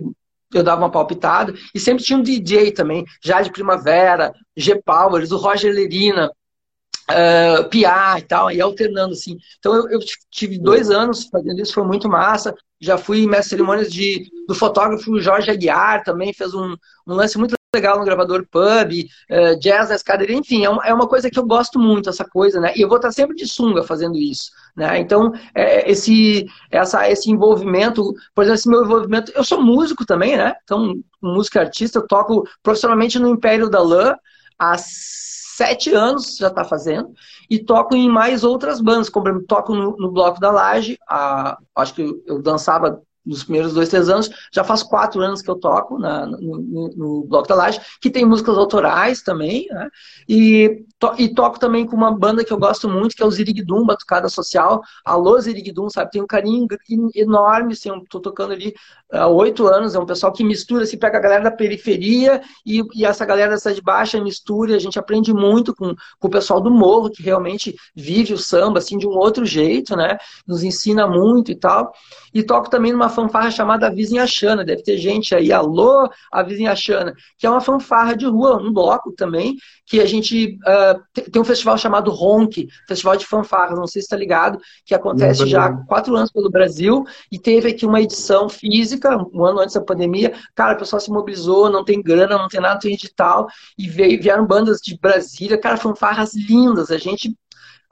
eu 0.53 0.63
dava 0.63 0.81
uma 0.81 0.91
palpitada. 0.91 1.55
E 1.73 1.79
sempre 1.79 2.03
tinha 2.03 2.19
um 2.19 2.21
DJ 2.21 2.71
também, 2.71 3.03
já 3.23 3.41
de 3.41 3.51
Primavera, 3.51 4.31
G. 4.55 4.79
Powers, 4.85 5.31
o 5.31 5.37
Roger 5.37 5.73
Lerina 5.73 6.31
uh, 7.09 7.69
piar 7.69 8.19
e 8.19 8.23
tal, 8.23 8.51
e 8.51 8.61
alternando, 8.61 9.13
assim. 9.13 9.37
Então 9.59 9.75
eu, 9.75 9.89
eu, 9.89 9.99
tive 10.31 10.57
dois 10.59 10.89
anos 10.89 11.25
fazendo 11.25 11.61
isso, 11.61 11.73
foi 11.73 11.83
muito 11.83 12.09
massa. 12.09 12.55
Já 12.79 12.97
fui 12.97 13.25
mestre 13.25 13.51
cerimônias 13.51 13.91
de, 13.91 14.29
do 14.47 14.53
fotógrafo 14.53 15.19
Jorge 15.19 15.49
Aguiar, 15.49 16.03
também 16.03 16.33
fez 16.33 16.53
um, 16.53 16.75
um 17.07 17.13
lance 17.13 17.37
muito 17.37 17.55
legal 17.73 17.99
no 17.99 18.05
gravador 18.05 18.45
pub, 18.49 18.91
uh, 19.29 19.59
jazz 19.59 19.89
na 19.89 19.95
escadaria, 19.95 20.35
enfim, 20.35 20.63
é 20.63 20.69
uma, 20.69 20.85
é 20.85 20.93
uma, 20.93 21.07
coisa 21.07 21.29
que 21.29 21.37
eu 21.37 21.45
gosto 21.45 21.77
muito, 21.77 22.09
essa 22.09 22.23
coisa, 22.23 22.59
né? 22.59 22.73
E 22.75 22.81
eu 22.81 22.87
vou 22.87 22.97
estar 22.97 23.11
sempre 23.11 23.35
de 23.35 23.45
sunga 23.47 23.83
fazendo 23.83 24.17
isso, 24.17 24.49
né? 24.75 24.97
Então, 24.97 25.33
é, 25.53 25.89
esse, 25.91 26.45
essa, 26.71 27.09
esse 27.09 27.29
envolvimento, 27.29 28.13
por 28.33 28.43
exemplo, 28.43 28.59
esse 28.59 28.69
meu 28.69 28.83
envolvimento, 28.83 29.31
eu 29.35 29.43
sou 29.43 29.61
músico 29.61 30.05
também, 30.05 30.37
né? 30.37 30.55
Então, 30.63 30.95
música 31.21 31.59
artista, 31.59 31.99
eu 31.99 32.07
toco 32.07 32.47
profissionalmente 32.63 33.19
no 33.19 33.27
Império 33.27 33.69
da 33.69 33.81
Lã 33.81 34.15
há 34.57 34.77
sete 35.55 35.93
anos, 35.93 36.35
já 36.37 36.47
está 36.47 36.65
fazendo, 36.65 37.13
e 37.49 37.57
toco 37.57 37.95
em 37.95 38.09
mais 38.09 38.43
outras 38.43 38.81
bandas, 38.81 39.09
como 39.09 39.41
toco 39.43 39.73
no, 39.73 39.95
no 39.97 40.11
Bloco 40.11 40.39
da 40.39 40.51
Laje, 40.51 40.97
a, 41.07 41.57
acho 41.75 41.93
que 41.93 42.01
eu, 42.01 42.23
eu 42.25 42.41
dançava 42.41 43.01
nos 43.25 43.43
primeiros 43.43 43.73
dois, 43.73 43.89
três 43.89 44.09
anos. 44.09 44.29
Já 44.51 44.63
faz 44.63 44.83
quatro 44.83 45.21
anos 45.21 45.41
que 45.41 45.49
eu 45.49 45.55
toco 45.55 45.97
na, 45.97 46.25
no, 46.25 46.93
no, 46.95 47.23
Bloco 47.25 47.47
da 47.47 47.55
Laje, 47.55 47.79
que 48.01 48.09
tem 48.09 48.25
músicas 48.25 48.57
autorais 48.57 49.21
também, 49.21 49.67
né? 49.69 49.89
E, 50.27 50.85
to, 50.99 51.13
e 51.17 51.33
toco 51.33 51.59
também 51.59 51.85
com 51.85 51.95
uma 51.95 52.11
banda 52.11 52.43
que 52.43 52.53
eu 52.53 52.57
gosto 52.57 52.87
muito, 52.87 53.15
que 53.15 53.23
é 53.23 53.25
o 53.25 53.31
Ziriguidum, 53.31 53.85
Batucada 53.85 54.29
Social. 54.29 54.81
Alô, 55.03 55.39
Ziriguidum, 55.39 55.89
sabe? 55.89 56.11
Tem 56.11 56.21
um 56.21 56.27
carinho 56.27 56.67
enorme, 57.15 57.73
assim, 57.73 57.89
eu 57.89 58.03
tô 58.09 58.19
tocando 58.19 58.53
ali 58.53 58.73
há 59.11 59.27
oito 59.27 59.67
anos, 59.67 59.95
é 59.95 59.99
um 59.99 60.05
pessoal 60.05 60.31
que 60.31 60.43
mistura, 60.43 60.83
assim, 60.83 60.97
pega 60.97 61.17
a 61.17 61.21
galera 61.21 61.43
da 61.43 61.51
periferia 61.51 62.41
e, 62.65 62.83
e 62.93 63.05
essa 63.05 63.25
galera 63.25 63.51
da 63.51 63.57
cidade 63.57 63.81
baixa 63.81 64.21
mistura, 64.21 64.75
a 64.75 64.79
gente 64.79 64.99
aprende 64.99 65.33
muito 65.33 65.75
com, 65.75 65.95
com 66.19 66.27
o 66.27 66.31
pessoal 66.31 66.61
do 66.61 66.71
morro, 66.71 67.09
que 67.09 67.23
realmente 67.23 67.75
vive 67.95 68.33
o 68.33 68.37
samba, 68.37 68.79
assim, 68.79 68.97
de 68.97 69.07
um 69.07 69.11
outro 69.11 69.45
jeito, 69.45 69.95
né? 69.95 70.17
Nos 70.45 70.63
ensina 70.63 71.07
muito 71.07 71.51
e 71.51 71.55
tal. 71.55 71.91
E 72.33 72.43
toco 72.43 72.69
também 72.69 72.91
numa 72.91 73.09
fanfarra 73.15 73.49
chamada 73.49 73.89
Vizinha 73.89 74.27
Xana. 74.27 74.63
Deve 74.63 74.83
ter 74.83 74.97
gente 74.97 75.33
aí, 75.33 75.51
alô, 75.51 76.09
a 76.31 76.43
Vizinha 76.43 76.75
Xana, 76.75 77.13
que 77.37 77.47
é 77.47 77.49
uma 77.49 77.61
fanfarra 77.61 78.15
de 78.15 78.25
rua, 78.25 78.61
um 78.61 78.71
bloco 78.71 79.11
também, 79.13 79.55
que 79.85 79.99
a 79.99 80.05
gente 80.05 80.57
uh, 80.61 81.21
tem 81.31 81.41
um 81.41 81.45
festival 81.45 81.77
chamado 81.77 82.11
Ronk, 82.11 82.67
Festival 82.87 83.15
de 83.15 83.25
Fanfarras, 83.25 83.77
não 83.77 83.87
sei 83.87 84.01
se 84.01 84.07
está 84.07 84.17
ligado, 84.17 84.59
que 84.85 84.93
acontece 84.93 85.47
já 85.47 85.65
há 85.65 85.85
quatro 85.85 86.15
anos 86.15 86.31
pelo 86.31 86.49
Brasil, 86.49 87.03
e 87.31 87.39
teve 87.39 87.69
aqui 87.69 87.85
uma 87.85 88.01
edição 88.01 88.49
física, 88.49 89.15
um 89.33 89.45
ano 89.45 89.59
antes 89.59 89.75
da 89.75 89.81
pandemia. 89.81 90.33
Cara, 90.55 90.75
o 90.75 90.77
pessoal 90.77 90.99
se 90.99 91.11
mobilizou, 91.11 91.69
não 91.69 91.85
tem 91.85 92.01
grana, 92.01 92.37
não 92.37 92.47
tem 92.47 92.59
nada, 92.59 92.73
não 92.75 92.81
tem 92.81 92.95
digital, 92.95 93.47
e 93.77 93.87
veio, 93.87 94.21
vieram 94.21 94.45
bandas 94.45 94.79
de 94.79 94.97
Brasília, 94.97 95.57
cara, 95.57 95.77
fanfarras 95.77 96.33
lindas. 96.35 96.91
A 96.91 96.97
gente 96.97 97.35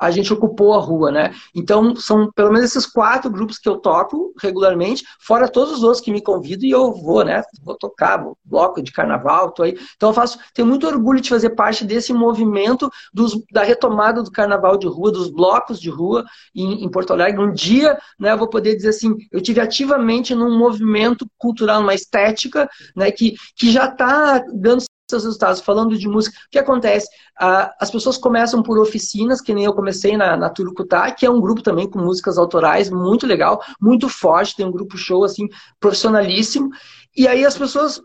a 0.04 0.12
gente 0.12 0.34
ocupou 0.34 0.74
a 0.74 0.80
rua, 0.80 1.12
né? 1.12 1.34
Então, 1.56 1.96
são 1.96 2.30
pelo 2.32 2.52
menos 2.52 2.70
esses 2.70 2.86
quatro 2.86 3.32
grupos 3.32 3.58
que 3.58 3.70
eu 3.70 3.78
toco 3.78 4.34
regularmente, 4.42 5.06
fora 5.20 5.48
todos 5.48 5.74
os 5.74 5.84
outros 5.84 6.02
que 6.02 6.12
me 6.12 6.22
convidam 6.22 6.68
e 6.68 6.72
eu 6.72 6.94
vou, 6.94 7.24
né? 7.24 7.42
Vou 7.64 7.78
tocar, 7.78 8.18
vou, 8.18 8.38
bloco 8.44 8.82
de 8.82 8.92
carnaval, 8.92 9.52
tô 9.52 9.64
aí. 9.64 9.78
Então, 9.96 10.10
eu 10.10 10.14
faço, 10.14 10.38
tenho 10.54 10.68
muito 10.68 10.86
orgulho 10.86 11.22
de 11.22 11.30
fazer 11.30 11.52
parte 11.52 11.86
desse 11.86 12.12
movimento 12.12 12.92
dos, 13.14 13.34
da 13.52 13.64
retomada 13.64 14.22
do 14.22 14.32
carnaval 14.32 14.78
de 14.78 14.88
rua, 14.88 15.10
dos 15.12 15.30
blocos 15.30 15.80
de 15.80 15.90
rua 15.90 16.26
em, 16.54 16.84
em 16.84 16.90
Porto 16.90 17.14
Alegre. 17.14 17.42
Um 17.42 17.54
dia, 17.54 17.98
né, 18.20 18.34
eu 18.34 18.38
vou 18.38 18.50
poder 18.50 18.76
dizer 18.76 18.90
assim, 18.90 19.16
eu 19.32 19.42
tive 19.42 19.62
ativamente 19.62 20.36
num 20.36 20.58
movimento 20.58 21.26
cultural, 21.38 21.82
uma 21.82 21.96
estética, 21.96 22.70
né, 22.94 23.10
que, 23.10 23.36
que 23.56 23.72
já 23.72 23.86
está 23.86 24.44
dando 24.54 24.84
seus 25.10 25.24
resultados. 25.24 25.62
Falando 25.62 25.98
de 25.98 26.08
música, 26.08 26.38
o 26.38 26.50
que 26.52 26.60
acontece? 26.60 27.08
Ah, 27.40 27.74
as 27.80 27.92
pessoas 27.92 28.18
começam 28.18 28.64
por 28.64 28.80
oficinas, 28.80 29.42
que 29.42 29.54
nem 29.54 29.66
eu 29.66 29.74
comecei 29.74 30.16
na, 30.18 30.38
na 30.38 30.50
Turucutá, 30.50 31.12
que 31.12 31.26
é 31.26 31.30
um 31.30 31.42
grupo 31.42 31.62
também 31.62 31.90
com 31.90 32.00
músicas 32.00 32.38
autorais, 32.38 32.90
muito 32.90 33.28
legal, 33.28 33.62
muito 33.80 34.10
forte, 34.10 34.56
tem 34.56 34.66
um 34.66 34.72
grupo 34.72 34.98
show, 34.98 35.24
assim, 35.24 35.48
profissionalíssimo. 35.80 36.70
E 37.16 37.28
aí 37.28 37.46
as 37.46 37.58
pessoas 37.58 38.02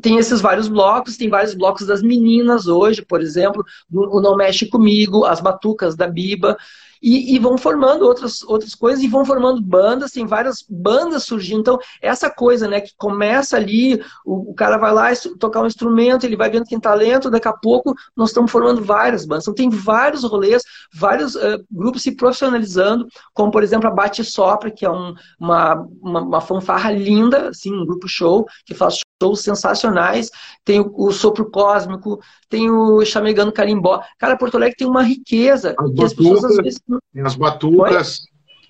tem 0.00 0.16
esses 0.16 0.40
vários 0.40 0.66
blocos, 0.68 1.16
tem 1.16 1.28
vários 1.28 1.54
blocos 1.54 1.86
das 1.86 2.02
meninas 2.02 2.66
hoje, 2.66 3.04
por 3.04 3.20
exemplo, 3.20 3.62
o 3.92 4.20
Não 4.20 4.36
Mexe 4.36 4.66
Comigo, 4.66 5.24
as 5.26 5.40
Batucas 5.40 5.94
da 5.94 6.06
Biba, 6.06 6.56
e, 7.02 7.34
e, 7.34 7.38
vão 7.38 7.56
formando 7.56 8.02
outras, 8.02 8.42
outras 8.42 8.74
coisas 8.74 9.02
e 9.02 9.08
vão 9.08 9.24
formando 9.24 9.60
bandas, 9.62 10.12
tem 10.12 10.26
várias 10.26 10.64
bandas 10.68 11.24
surgindo. 11.24 11.60
Então, 11.60 11.78
essa 12.00 12.30
coisa, 12.30 12.68
né, 12.68 12.80
que 12.80 12.92
começa 12.96 13.56
ali, 13.56 14.02
o, 14.24 14.50
o 14.50 14.54
cara 14.54 14.76
vai 14.76 14.92
lá 14.92 15.10
tocar 15.38 15.62
um 15.62 15.66
instrumento, 15.66 16.24
ele 16.24 16.36
vai 16.36 16.50
vendo 16.50 16.66
quem 16.66 16.80
talento, 16.80 17.30
daqui 17.30 17.48
a 17.48 17.52
pouco 17.52 17.94
nós 18.16 18.30
estamos 18.30 18.50
formando 18.50 18.82
várias 18.82 19.24
bandas. 19.24 19.44
Então, 19.44 19.54
tem 19.54 19.68
vários 19.68 20.24
rolês, 20.24 20.62
vários 20.92 21.34
uh, 21.34 21.64
grupos 21.70 22.02
se 22.02 22.12
profissionalizando, 22.12 23.06
como, 23.32 23.50
por 23.50 23.62
exemplo, 23.62 23.88
a 23.88 23.92
Bate 23.92 24.24
Sopra, 24.24 24.70
que 24.70 24.84
é 24.84 24.90
um, 24.90 25.14
uma, 25.38 25.86
uma, 26.00 26.20
uma 26.20 26.40
fanfarra 26.40 26.90
linda, 26.90 27.48
assim, 27.48 27.72
um 27.72 27.86
grupo 27.86 28.08
show, 28.08 28.46
que 28.64 28.74
faz 28.74 29.00
shows 29.22 29.40
sensacionais. 29.40 30.30
Tem 30.64 30.80
o, 30.80 30.92
o 30.94 31.12
Sopro 31.12 31.50
Cósmico, 31.50 32.20
tem 32.48 32.70
o 32.70 33.04
Chamegando 33.04 33.52
Carimbó. 33.52 34.02
Cara, 34.18 34.36
Porto 34.36 34.56
Alegre 34.56 34.76
tem 34.76 34.86
uma 34.86 35.02
riqueza. 35.02 35.74
Que 35.94 36.04
as 36.04 36.12
pessoas 36.12 36.44
às 36.44 36.56
vezes. 36.56 36.80
Tem 37.12 37.22
as 37.24 37.34
batucas. 37.34 38.20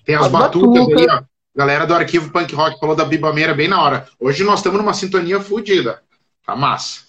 Tem 0.05 0.15
as, 0.15 0.25
as 0.25 0.31
batucas, 0.31 0.79
batucas 0.79 1.01
aí, 1.01 1.07
ó. 1.09 1.23
Galera 1.55 1.87
do 1.87 1.93
arquivo 1.93 2.31
Punk 2.31 2.53
Rock 2.53 2.77
falou 2.79 2.95
da 2.95 3.05
Bibameira 3.05 3.53
bem 3.53 3.67
na 3.67 3.81
hora. 3.81 4.07
Hoje 4.19 4.43
nós 4.43 4.59
estamos 4.59 4.77
numa 4.77 4.93
sintonia 4.93 5.39
fodida. 5.39 6.01
Tá 6.45 6.53
massa. 6.53 7.05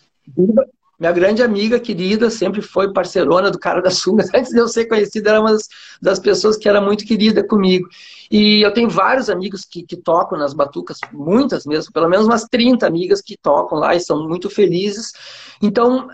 Minha 0.98 1.12
grande 1.12 1.42
amiga 1.42 1.78
querida, 1.78 2.30
sempre 2.30 2.62
foi 2.62 2.92
parceirona 2.92 3.50
do 3.50 3.58
cara 3.58 3.82
da 3.82 3.90
sunga. 3.90 4.24
Antes 4.34 4.52
de 4.52 4.58
eu 4.58 4.68
ser 4.68 4.86
conhecida, 4.86 5.30
era 5.30 5.40
uma 5.40 5.52
das, 5.52 5.68
das, 6.00 6.18
pessoas 6.18 6.56
que 6.56 6.68
era 6.68 6.80
muito 6.80 7.04
querida 7.04 7.46
comigo. 7.46 7.88
E 8.30 8.62
eu 8.62 8.72
tenho 8.72 8.88
vários 8.88 9.28
amigos 9.28 9.62
que, 9.62 9.82
que, 9.82 9.96
tocam 9.96 10.38
nas 10.38 10.54
batucas, 10.54 10.98
muitas 11.12 11.66
mesmo, 11.66 11.92
pelo 11.92 12.08
menos 12.08 12.26
umas 12.26 12.44
30 12.44 12.86
amigas 12.86 13.20
que 13.20 13.36
tocam 13.36 13.78
lá 13.78 13.94
e 13.94 14.00
são 14.00 14.26
muito 14.26 14.48
felizes. 14.48 15.12
Então, 15.60 16.08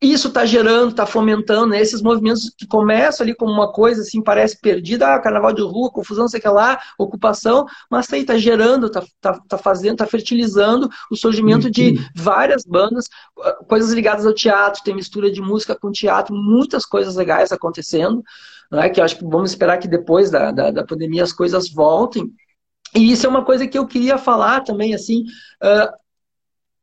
isso 0.00 0.28
está 0.28 0.46
gerando, 0.46 0.90
está 0.90 1.04
fomentando 1.04 1.68
né, 1.68 1.80
esses 1.80 2.00
movimentos 2.00 2.50
que 2.56 2.66
começam 2.66 3.24
ali 3.24 3.34
como 3.34 3.50
uma 3.50 3.72
coisa 3.72 4.02
assim, 4.02 4.22
parece 4.22 4.60
perdida, 4.60 5.12
ah, 5.12 5.18
carnaval 5.18 5.52
de 5.52 5.60
rua, 5.60 5.90
confusão, 5.90 6.24
não 6.24 6.28
sei 6.28 6.38
o 6.38 6.42
que 6.42 6.48
lá, 6.48 6.80
ocupação, 6.96 7.66
mas 7.90 8.12
aí 8.12 8.20
está 8.20 8.38
gerando, 8.38 8.86
está 8.86 9.02
tá, 9.20 9.40
tá 9.48 9.58
fazendo, 9.58 9.94
está 9.94 10.06
fertilizando 10.06 10.88
o 11.10 11.16
surgimento 11.16 11.68
de 11.68 11.90
uhum. 11.90 12.04
várias 12.14 12.62
bandas, 12.64 13.06
ah, 13.40 13.58
coisas 13.68 13.90
ligadas 13.92 14.24
ao 14.24 14.32
teatro, 14.32 14.84
tem 14.84 14.94
mistura 14.94 15.32
de 15.32 15.40
música 15.40 15.74
com 15.74 15.90
teatro, 15.90 16.32
muitas 16.32 16.86
coisas 16.86 17.16
legais 17.16 17.50
acontecendo, 17.50 18.22
né, 18.70 18.88
que 18.90 19.00
eu 19.00 19.04
acho 19.04 19.16
que 19.16 19.24
vamos 19.24 19.50
esperar 19.50 19.78
que 19.78 19.88
depois 19.88 20.30
da, 20.30 20.52
da, 20.52 20.70
da 20.70 20.84
pandemia 20.84 21.24
as 21.24 21.32
coisas 21.32 21.68
voltem. 21.68 22.32
E 22.94 23.12
isso 23.12 23.26
é 23.26 23.28
uma 23.28 23.44
coisa 23.44 23.66
que 23.66 23.76
eu 23.76 23.86
queria 23.86 24.16
falar 24.16 24.60
também, 24.60 24.94
assim, 24.94 25.24
uh, 25.62 25.92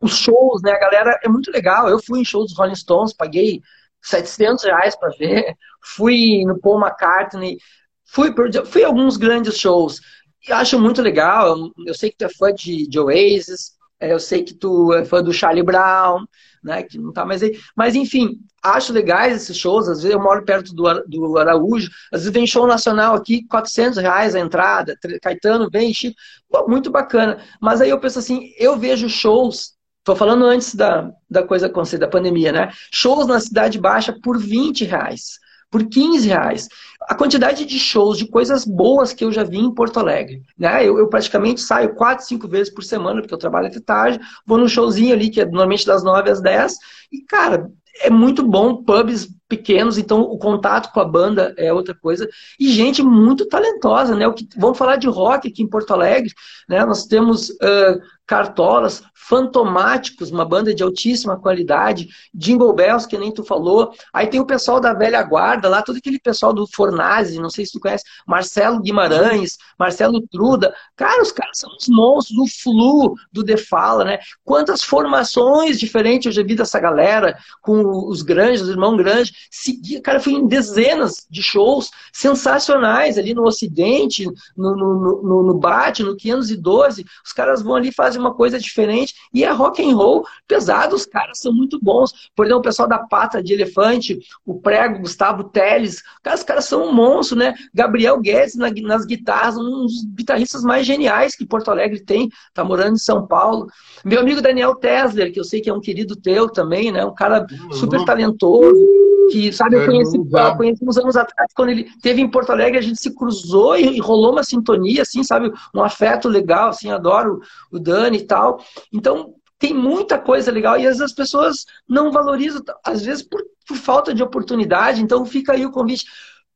os 0.06 0.18
shows, 0.18 0.62
né? 0.64 0.72
A 0.72 0.80
galera 0.80 1.20
é 1.24 1.30
muito 1.30 1.52
legal. 1.52 1.90
Eu 1.90 2.00
fui 2.04 2.20
em 2.20 2.26
shows 2.26 2.50
dos 2.50 2.58
Rolling 2.58 2.76
Stones, 2.76 3.14
paguei 3.14 3.62
700 4.02 4.64
reais 4.64 4.96
para 4.96 5.10
ver. 5.18 5.56
Fui 5.96 6.44
no 6.46 6.60
Paul 6.60 6.80
McCartney, 6.80 7.58
fui, 8.06 8.34
fui 8.66 8.84
a 8.84 8.88
alguns 8.88 9.18
grandes 9.18 9.58
shows. 9.58 10.00
E 10.48 10.52
acho 10.52 10.80
muito 10.80 11.02
legal. 11.02 11.56
Eu 11.86 11.94
sei 11.94 12.12
que 12.12 12.18
tu 12.18 12.26
é 12.26 12.30
fã 12.30 12.54
de, 12.54 12.88
de 12.88 13.00
Oasis, 13.00 13.76
é, 14.00 14.12
eu 14.12 14.20
sei 14.20 14.44
que 14.44 14.54
tu 14.54 14.94
é 14.94 15.06
fã 15.06 15.24
do 15.24 15.34
Charlie 15.34 15.64
Brown, 15.64 16.26
né? 16.64 16.84
Que 16.84 16.98
não 16.98 17.14
tá 17.14 17.26
mais 17.26 17.42
aí. 17.42 17.58
Mas 17.76 17.96
enfim, 17.96 18.40
acho 18.64 18.92
legais 18.92 19.36
esses 19.36 19.58
shows. 19.58 19.88
Às 19.88 20.02
vezes 20.02 20.12
eu 20.12 20.22
moro 20.22 20.44
perto 20.44 20.74
do, 20.74 20.84
do 21.08 21.38
Araújo. 21.38 21.90
Às 22.12 22.22
vezes 22.22 22.34
vem 22.34 22.48
show 22.48 22.68
nacional 22.68 23.16
aqui, 23.16 23.46
400 23.48 24.00
reais 24.00 24.36
a 24.36 24.40
entrada. 24.40 24.98
Caetano 25.22 25.70
vem, 25.70 25.94
Chico. 25.94 26.16
Pô, 26.50 26.68
muito 26.68 26.92
bacana. 26.92 27.40
Mas 27.62 27.82
aí 27.82 27.90
eu 27.90 28.00
penso 28.00 28.20
assim, 28.20 28.52
eu 28.58 28.78
vejo 28.78 29.10
shows 29.10 29.75
Estou 30.06 30.16
falando 30.16 30.46
antes 30.46 30.76
da, 30.76 31.12
da 31.28 31.42
coisa 31.42 31.66
acontecer, 31.66 31.98
da 31.98 32.08
pandemia, 32.08 32.52
né? 32.52 32.72
Shows 32.94 33.26
na 33.26 33.40
Cidade 33.40 33.80
Baixa 33.80 34.16
por 34.22 34.38
20 34.38 34.86
reais, 34.86 35.40
por 35.72 35.84
15 35.84 36.28
reais. 36.28 36.70
A 37.10 37.16
quantidade 37.16 37.66
de 37.66 37.80
shows, 37.80 38.20
de 38.20 38.28
coisas 38.28 38.66
boas 38.66 39.14
que 39.14 39.26
eu 39.26 39.32
já 39.32 39.44
vi 39.44 39.58
em 39.58 39.74
Porto 39.74 40.00
Alegre. 40.00 40.44
Né? 40.56 40.88
Eu, 40.88 41.00
eu 41.00 41.08
praticamente 41.08 41.60
saio 41.60 41.96
4, 41.96 42.24
5 42.24 42.48
vezes 42.48 42.72
por 42.72 42.84
semana, 42.84 43.20
porque 43.20 43.34
eu 43.34 43.40
trabalho 43.40 43.66
até 43.66 43.80
tarde, 43.80 44.20
vou 44.46 44.60
num 44.60 44.68
showzinho 44.68 45.12
ali, 45.12 45.28
que 45.32 45.42
é 45.42 45.46
normalmente 45.46 45.88
das 45.88 46.04
9 46.04 46.30
às 46.30 46.40
10, 46.40 46.76
e, 47.12 47.22
cara, 47.22 47.68
é 48.02 48.10
muito 48.12 48.44
bom, 48.44 48.84
pubs 48.84 49.28
pequenos, 49.48 49.98
então 49.98 50.22
o 50.22 50.38
contato 50.38 50.92
com 50.92 51.00
a 51.00 51.06
banda 51.06 51.54
é 51.58 51.72
outra 51.72 51.96
coisa. 51.96 52.28
E 52.60 52.70
gente 52.70 53.02
muito 53.02 53.48
talentosa, 53.48 54.16
né? 54.16 54.28
O 54.28 54.34
que, 54.34 54.48
vamos 54.58 54.78
falar 54.78 54.98
de 54.98 55.08
rock 55.08 55.48
aqui 55.48 55.64
em 55.64 55.70
Porto 55.70 55.94
Alegre, 55.94 56.32
né? 56.68 56.86
Nós 56.86 57.06
temos 57.06 57.50
uh, 57.50 58.02
Cartolas, 58.28 59.04
Fantomáticos, 59.14 60.30
uma 60.30 60.46
banda 60.46 60.74
de 60.74 60.84
altíssima 60.84 61.38
qualidade, 61.40 62.10
Jingle 62.34 62.74
Bells, 62.74 63.08
que 63.08 63.18
nem 63.18 63.32
tu 63.32 63.44
falou. 63.44 63.92
Aí 64.14 64.28
tem 64.28 64.40
o 64.40 64.46
pessoal 64.46 64.80
da 64.80 64.94
velha 64.94 65.22
guarda 65.24 65.68
lá, 65.68 65.82
todo 65.82 65.98
aquele 65.98 66.20
pessoal 66.20 66.54
do 66.54 66.68
Fornazzi, 66.68 67.40
não 67.40 67.50
sei 67.50 67.66
se 67.66 67.72
tu 67.72 67.80
conhece, 67.80 68.04
Marcelo 68.28 68.80
Guimarães, 68.82 69.58
Marcelo 69.80 70.22
Truda. 70.28 70.74
Cara, 70.96 71.22
os 71.22 71.32
caras 71.32 71.58
são 71.58 71.70
uns 71.76 71.88
monstros, 71.88 72.36
do 72.36 72.46
Flu, 72.48 73.16
do 73.32 73.44
Defala, 73.44 74.04
né? 74.04 74.20
Quantas 74.44 74.84
formações 74.84 75.80
diferentes 75.80 76.28
eu 76.28 76.32
já 76.32 76.44
vi 76.44 76.56
dessa 76.56 76.80
galera, 76.80 77.38
com 77.62 78.08
os 78.08 78.22
grandes, 78.22 78.62
os 78.62 78.70
irmãos 78.70 78.98
grandes. 78.98 79.34
Segui, 79.50 80.00
cara, 80.02 80.20
fui 80.20 80.34
em 80.34 80.48
dezenas 80.48 81.26
de 81.30 81.42
shows 81.42 81.90
sensacionais 82.14 83.18
ali 83.18 83.34
no 83.34 83.44
Ocidente, 83.44 84.26
no, 84.56 84.76
no, 84.76 85.22
no, 85.24 85.44
no 85.44 85.54
Bate, 85.56 86.04
no 86.04 86.16
512. 86.16 87.06
Os 87.26 87.32
caras 87.32 87.62
vão 87.62 87.76
ali, 87.76 87.92
fazem 87.92 88.15
fazem 88.16 88.22
uma 88.22 88.34
coisa 88.34 88.60
diferente 88.60 89.14
e 89.34 89.44
é 89.44 89.52
rock 89.52 89.84
and 89.84 89.96
roll 89.96 90.26
pesado, 90.48 90.96
os 90.96 91.06
caras 91.06 91.40
são 91.40 91.54
muito 91.54 91.80
bons. 91.82 92.30
Por 92.36 92.46
exemplo, 92.46 92.60
o 92.60 92.64
pessoal 92.64 92.88
da 92.88 93.00
Pata 93.00 93.44
de 93.44 93.54
Elefante, 93.54 94.20
o 94.46 94.60
Prego, 94.60 95.00
Gustavo 95.00 95.44
Teles, 95.46 96.02
cara, 96.24 96.36
os 96.36 96.44
caras 96.44 96.66
são 96.66 96.88
um 96.88 96.94
monstro, 96.94 97.38
né? 97.38 97.54
Gabriel 97.74 98.20
Guedes 98.20 98.56
na, 98.56 98.70
nas 98.72 99.06
guitarras, 99.06 99.58
um 99.58 99.84
dos 99.84 100.04
guitarristas 100.16 100.64
mais 100.64 100.86
geniais 100.86 101.36
que 101.36 101.46
Porto 101.46 101.70
Alegre 101.70 102.00
tem, 102.04 102.30
tá 102.54 102.64
morando 102.64 102.94
em 102.94 103.00
São 103.00 103.28
Paulo. 103.28 103.68
Meu 104.04 104.22
amigo 104.22 104.42
Daniel 104.42 104.76
Tesler, 104.76 105.32
que 105.32 105.40
eu 105.40 105.44
sei 105.44 105.62
que 105.62 105.70
é 105.70 105.74
um 105.74 105.82
querido 105.82 106.16
teu 106.16 106.50
também, 106.50 106.92
né? 106.92 107.06
Um 107.06 107.14
cara 107.14 107.46
super 107.72 108.04
talentoso 108.06 109.06
que, 109.32 109.52
sabe, 109.52 109.76
eu 109.76 109.86
conheci, 109.86 110.18
eu 110.18 110.56
conheci 110.56 110.86
uns 110.86 110.98
anos 110.98 111.16
atrás, 111.16 111.52
quando 111.56 111.70
ele 111.70 111.88
teve 112.02 112.22
em 112.22 112.30
Porto 112.30 112.52
Alegre, 112.52 112.78
a 112.78 112.82
gente 112.82 113.02
se 113.02 113.14
cruzou 113.14 113.76
e, 113.76 113.98
e 113.98 114.00
rolou 114.00 114.32
uma 114.32 114.44
sintonia, 114.44 115.02
assim, 115.02 115.24
sabe, 115.24 115.52
um 115.74 115.82
afeto 115.82 116.28
legal, 116.28 116.70
assim, 116.70 116.92
adoro 116.92 117.42
o 117.72 117.80
Dani 117.80 118.05
e 118.14 118.26
tal. 118.26 118.64
Então, 118.94 119.34
tem 119.58 119.74
muita 119.74 120.20
coisa 120.20 120.52
legal 120.52 120.78
e 120.78 120.86
as 120.86 121.14
pessoas 121.14 121.66
não 121.88 122.12
valorizam, 122.12 122.62
às 122.86 123.04
vezes 123.04 123.24
por, 123.24 123.42
por 123.68 123.78
falta 123.78 124.14
de 124.14 124.22
oportunidade, 124.22 125.02
então 125.02 125.26
fica 125.26 125.54
aí 125.54 125.66
o 125.66 125.72
convite. 125.72 126.06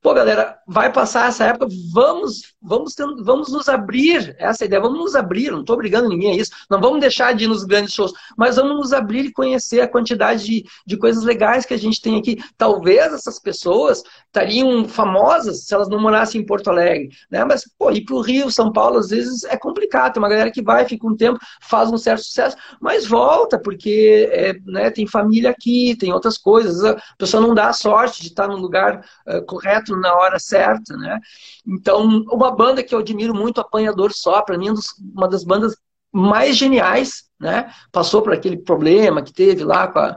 Pô, 0.01 0.13
galera, 0.13 0.57
vai 0.67 0.91
passar 0.91 1.27
essa 1.27 1.45
época, 1.45 1.67
vamos, 1.91 2.53
vamos, 2.61 2.93
tendo, 2.93 3.23
vamos 3.23 3.51
nos 3.51 3.69
abrir, 3.69 4.35
essa 4.37 4.65
ideia, 4.65 4.81
vamos 4.81 4.99
nos 4.99 5.15
abrir, 5.15 5.51
não 5.51 5.61
estou 5.61 5.75
obrigando 5.75 6.09
ninguém 6.09 6.33
a 6.33 6.35
isso, 6.35 6.51
não 6.69 6.79
vamos 6.79 6.99
deixar 6.99 7.33
de 7.33 7.45
ir 7.45 7.47
nos 7.47 7.63
grandes 7.63 7.93
shows, 7.93 8.13
mas 8.37 8.57
vamos 8.57 8.75
nos 8.77 8.93
abrir 8.93 9.25
e 9.25 9.31
conhecer 9.31 9.81
a 9.81 9.87
quantidade 9.87 10.45
de, 10.45 10.65
de 10.85 10.97
coisas 10.97 11.23
legais 11.23 11.65
que 11.65 11.73
a 11.73 11.77
gente 11.77 12.01
tem 12.01 12.17
aqui. 12.17 12.37
Talvez 12.57 13.13
essas 13.13 13.39
pessoas 13.39 14.03
estariam 14.25 14.87
famosas 14.87 15.65
se 15.65 15.73
elas 15.73 15.89
não 15.89 15.99
morassem 15.99 16.41
em 16.41 16.45
Porto 16.45 16.69
Alegre, 16.69 17.09
né? 17.31 17.43
Mas, 17.43 17.63
pô, 17.77 17.91
ir 17.91 18.03
para 18.05 18.15
o 18.15 18.21
Rio, 18.21 18.51
São 18.51 18.71
Paulo, 18.71 18.97
às 18.97 19.09
vezes 19.09 19.43
é 19.45 19.57
complicado, 19.57 20.13
tem 20.13 20.21
uma 20.21 20.29
galera 20.29 20.51
que 20.51 20.61
vai, 20.61 20.85
fica 20.85 21.07
um 21.07 21.15
tempo, 21.15 21.39
faz 21.61 21.91
um 21.91 21.97
certo 21.97 22.23
sucesso, 22.23 22.57
mas 22.81 23.05
volta, 23.05 23.59
porque 23.59 24.29
é, 24.31 24.53
né, 24.65 24.91
tem 24.91 25.07
família 25.07 25.49
aqui, 25.49 25.95
tem 25.97 26.13
outras 26.13 26.37
coisas, 26.37 26.83
a 26.83 26.97
pessoa 27.17 27.41
não 27.41 27.53
dá 27.53 27.69
a 27.69 27.73
sorte 27.73 28.21
de 28.21 28.27
estar 28.27 28.47
num 28.47 28.57
lugar 28.57 29.03
uh, 29.27 29.45
correto, 29.45 29.95
na 29.95 30.13
hora 30.13 30.39
certa, 30.39 30.95
né? 30.97 31.19
Então, 31.65 32.23
uma 32.31 32.48
banda 32.51 32.83
que 32.83 32.93
eu 32.93 32.99
admiro 32.99 33.33
muito, 33.33 33.61
Apanhador 33.61 34.11
Só, 34.13 34.41
para 34.41 34.57
mim, 34.57 34.69
é 34.69 34.73
uma 35.15 35.27
das 35.27 35.43
bandas 35.43 35.75
mais 36.11 36.57
geniais, 36.57 37.23
né? 37.39 37.71
Passou 37.91 38.21
por 38.21 38.33
aquele 38.33 38.57
problema 38.57 39.21
que 39.21 39.33
teve 39.33 39.63
lá 39.63 39.87
com 39.87 39.99
a, 39.99 40.15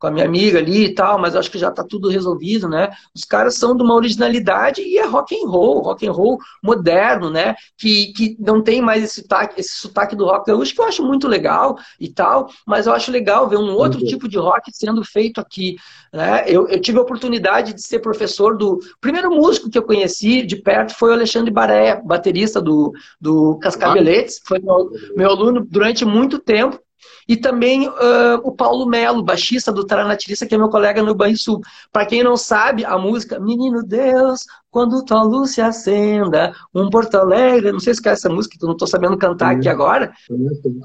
com 0.00 0.06
a 0.06 0.10
minha 0.10 0.24
amiga 0.24 0.58
ali 0.58 0.86
e 0.86 0.94
tal, 0.94 1.18
mas 1.18 1.36
acho 1.36 1.50
que 1.50 1.58
já 1.58 1.68
está 1.68 1.84
tudo 1.84 2.08
resolvido, 2.08 2.66
né? 2.66 2.90
Os 3.14 3.22
caras 3.22 3.56
são 3.56 3.76
de 3.76 3.82
uma 3.82 3.94
originalidade 3.94 4.80
e 4.80 4.96
é 4.96 5.04
rock 5.04 5.36
and 5.36 5.46
roll, 5.46 5.82
rock 5.82 6.06
and 6.06 6.12
roll 6.12 6.38
moderno, 6.62 7.28
né? 7.28 7.54
Que, 7.76 8.10
que 8.14 8.36
não 8.40 8.62
tem 8.62 8.80
mais 8.80 9.04
esse 9.04 9.20
sotaque, 9.20 9.60
esse 9.60 9.74
sotaque 9.76 10.16
do 10.16 10.24
rock 10.24 10.46
gaúcho, 10.46 10.74
que 10.74 10.80
eu 10.80 10.86
acho 10.86 11.04
muito 11.04 11.28
legal 11.28 11.78
e 12.00 12.08
tal, 12.08 12.48
mas 12.66 12.86
eu 12.86 12.94
acho 12.94 13.12
legal 13.12 13.46
ver 13.46 13.58
um 13.58 13.74
outro 13.74 14.00
uhum. 14.00 14.06
tipo 14.06 14.26
de 14.26 14.38
rock 14.38 14.70
sendo 14.72 15.04
feito 15.04 15.38
aqui. 15.38 15.76
Né? 16.10 16.44
Eu, 16.46 16.66
eu, 16.66 16.80
tive 16.80 16.98
a 16.98 17.02
oportunidade 17.02 17.74
de 17.74 17.82
ser 17.82 17.98
professor 17.98 18.56
do. 18.56 18.76
O 18.76 19.00
primeiro 19.02 19.30
músico 19.30 19.68
que 19.68 19.76
eu 19.76 19.82
conheci 19.82 20.42
de 20.46 20.56
perto 20.56 20.94
foi 20.94 21.10
o 21.10 21.12
Alexandre 21.12 21.50
Baré, 21.50 22.00
baterista 22.02 22.58
do, 22.60 22.90
do 23.20 23.58
Cascabeletes, 23.58 24.40
foi 24.46 24.60
meu, 24.60 24.90
meu 25.14 25.28
aluno 25.28 25.66
durante 25.68 26.06
muito 26.06 26.38
tempo. 26.38 26.80
E 27.28 27.36
também 27.36 27.88
uh, 27.88 28.40
o 28.42 28.52
Paulo 28.52 28.86
Melo, 28.86 29.22
baixista 29.22 29.72
do 29.72 29.84
Taranatirista, 29.84 30.46
que 30.46 30.54
é 30.54 30.58
meu 30.58 30.68
colega 30.68 31.02
no 31.02 31.14
Banrisul. 31.14 31.60
Para 31.92 32.06
quem 32.06 32.22
não 32.22 32.36
sabe, 32.36 32.84
a 32.84 32.98
música 32.98 33.38
Menino 33.38 33.82
Deus, 33.82 34.44
quando 34.70 35.04
tua 35.04 35.22
luz 35.22 35.52
se 35.52 35.60
acenda, 35.60 36.52
um 36.74 36.88
Porto 36.90 37.16
Alegre, 37.16 37.72
não 37.72 37.80
sei 37.80 37.94
se 37.94 38.08
é 38.08 38.12
essa 38.12 38.28
música 38.28 38.56
que 38.58 38.64
eu 38.64 38.68
não 38.68 38.74
estou 38.74 38.88
sabendo 38.88 39.18
cantar 39.18 39.54
aqui 39.56 39.68
agora, 39.68 40.12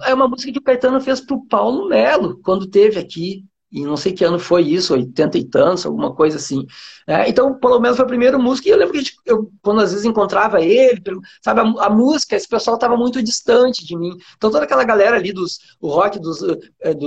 é 0.03 0.13
uma 0.13 0.28
música 0.28 0.51
que 0.51 0.59
o 0.59 0.63
Caetano 0.63 0.99
fez 1.01 1.22
para 1.22 1.36
o 1.36 1.45
Paulo 1.47 1.88
Melo, 1.88 2.39
quando 2.43 2.68
teve 2.68 2.99
aqui 2.99 3.43
e 3.76 3.84
não 3.84 3.97
sei 3.97 4.13
que 4.13 4.23
ano 4.23 4.39
foi 4.39 4.61
isso, 4.61 4.93
80 4.93 5.38
e 5.38 5.43
tantos, 5.43 5.86
alguma 5.86 6.15
coisa 6.15 6.38
assim. 6.38 6.65
É, 7.05 7.28
então, 7.30 7.59
pelo 7.59 7.78
menos 7.78 7.97
foi 7.97 8.05
o 8.05 8.07
primeiro 8.07 8.41
músico, 8.41 8.69
e 8.69 8.71
eu 8.71 8.78
lembro 8.78 8.93
que 8.93 8.99
gente, 8.99 9.17
eu, 9.26 9.51
quando 9.61 9.82
às 9.82 9.91
vezes 9.91 10.05
encontrava 10.05 10.61
ele, 10.61 11.01
sabe, 11.43 11.59
a, 11.59 11.86
a, 11.86 11.89
música, 11.89 12.38
esse 12.38 12.47
pessoal 12.47 12.76
estava 12.76 12.95
muito 12.95 13.21
distante 13.21 13.86
de 13.86 13.97
mim. 13.97 14.17
Então, 14.38 14.49
toda 14.49 14.63
aquela 14.63 14.86
galera 14.86 15.17
ali 15.17 15.34
dos 15.34 15.59
o 15.82 15.89
rock 15.89 16.17
dos, 16.19 16.41
uh, 16.41 16.57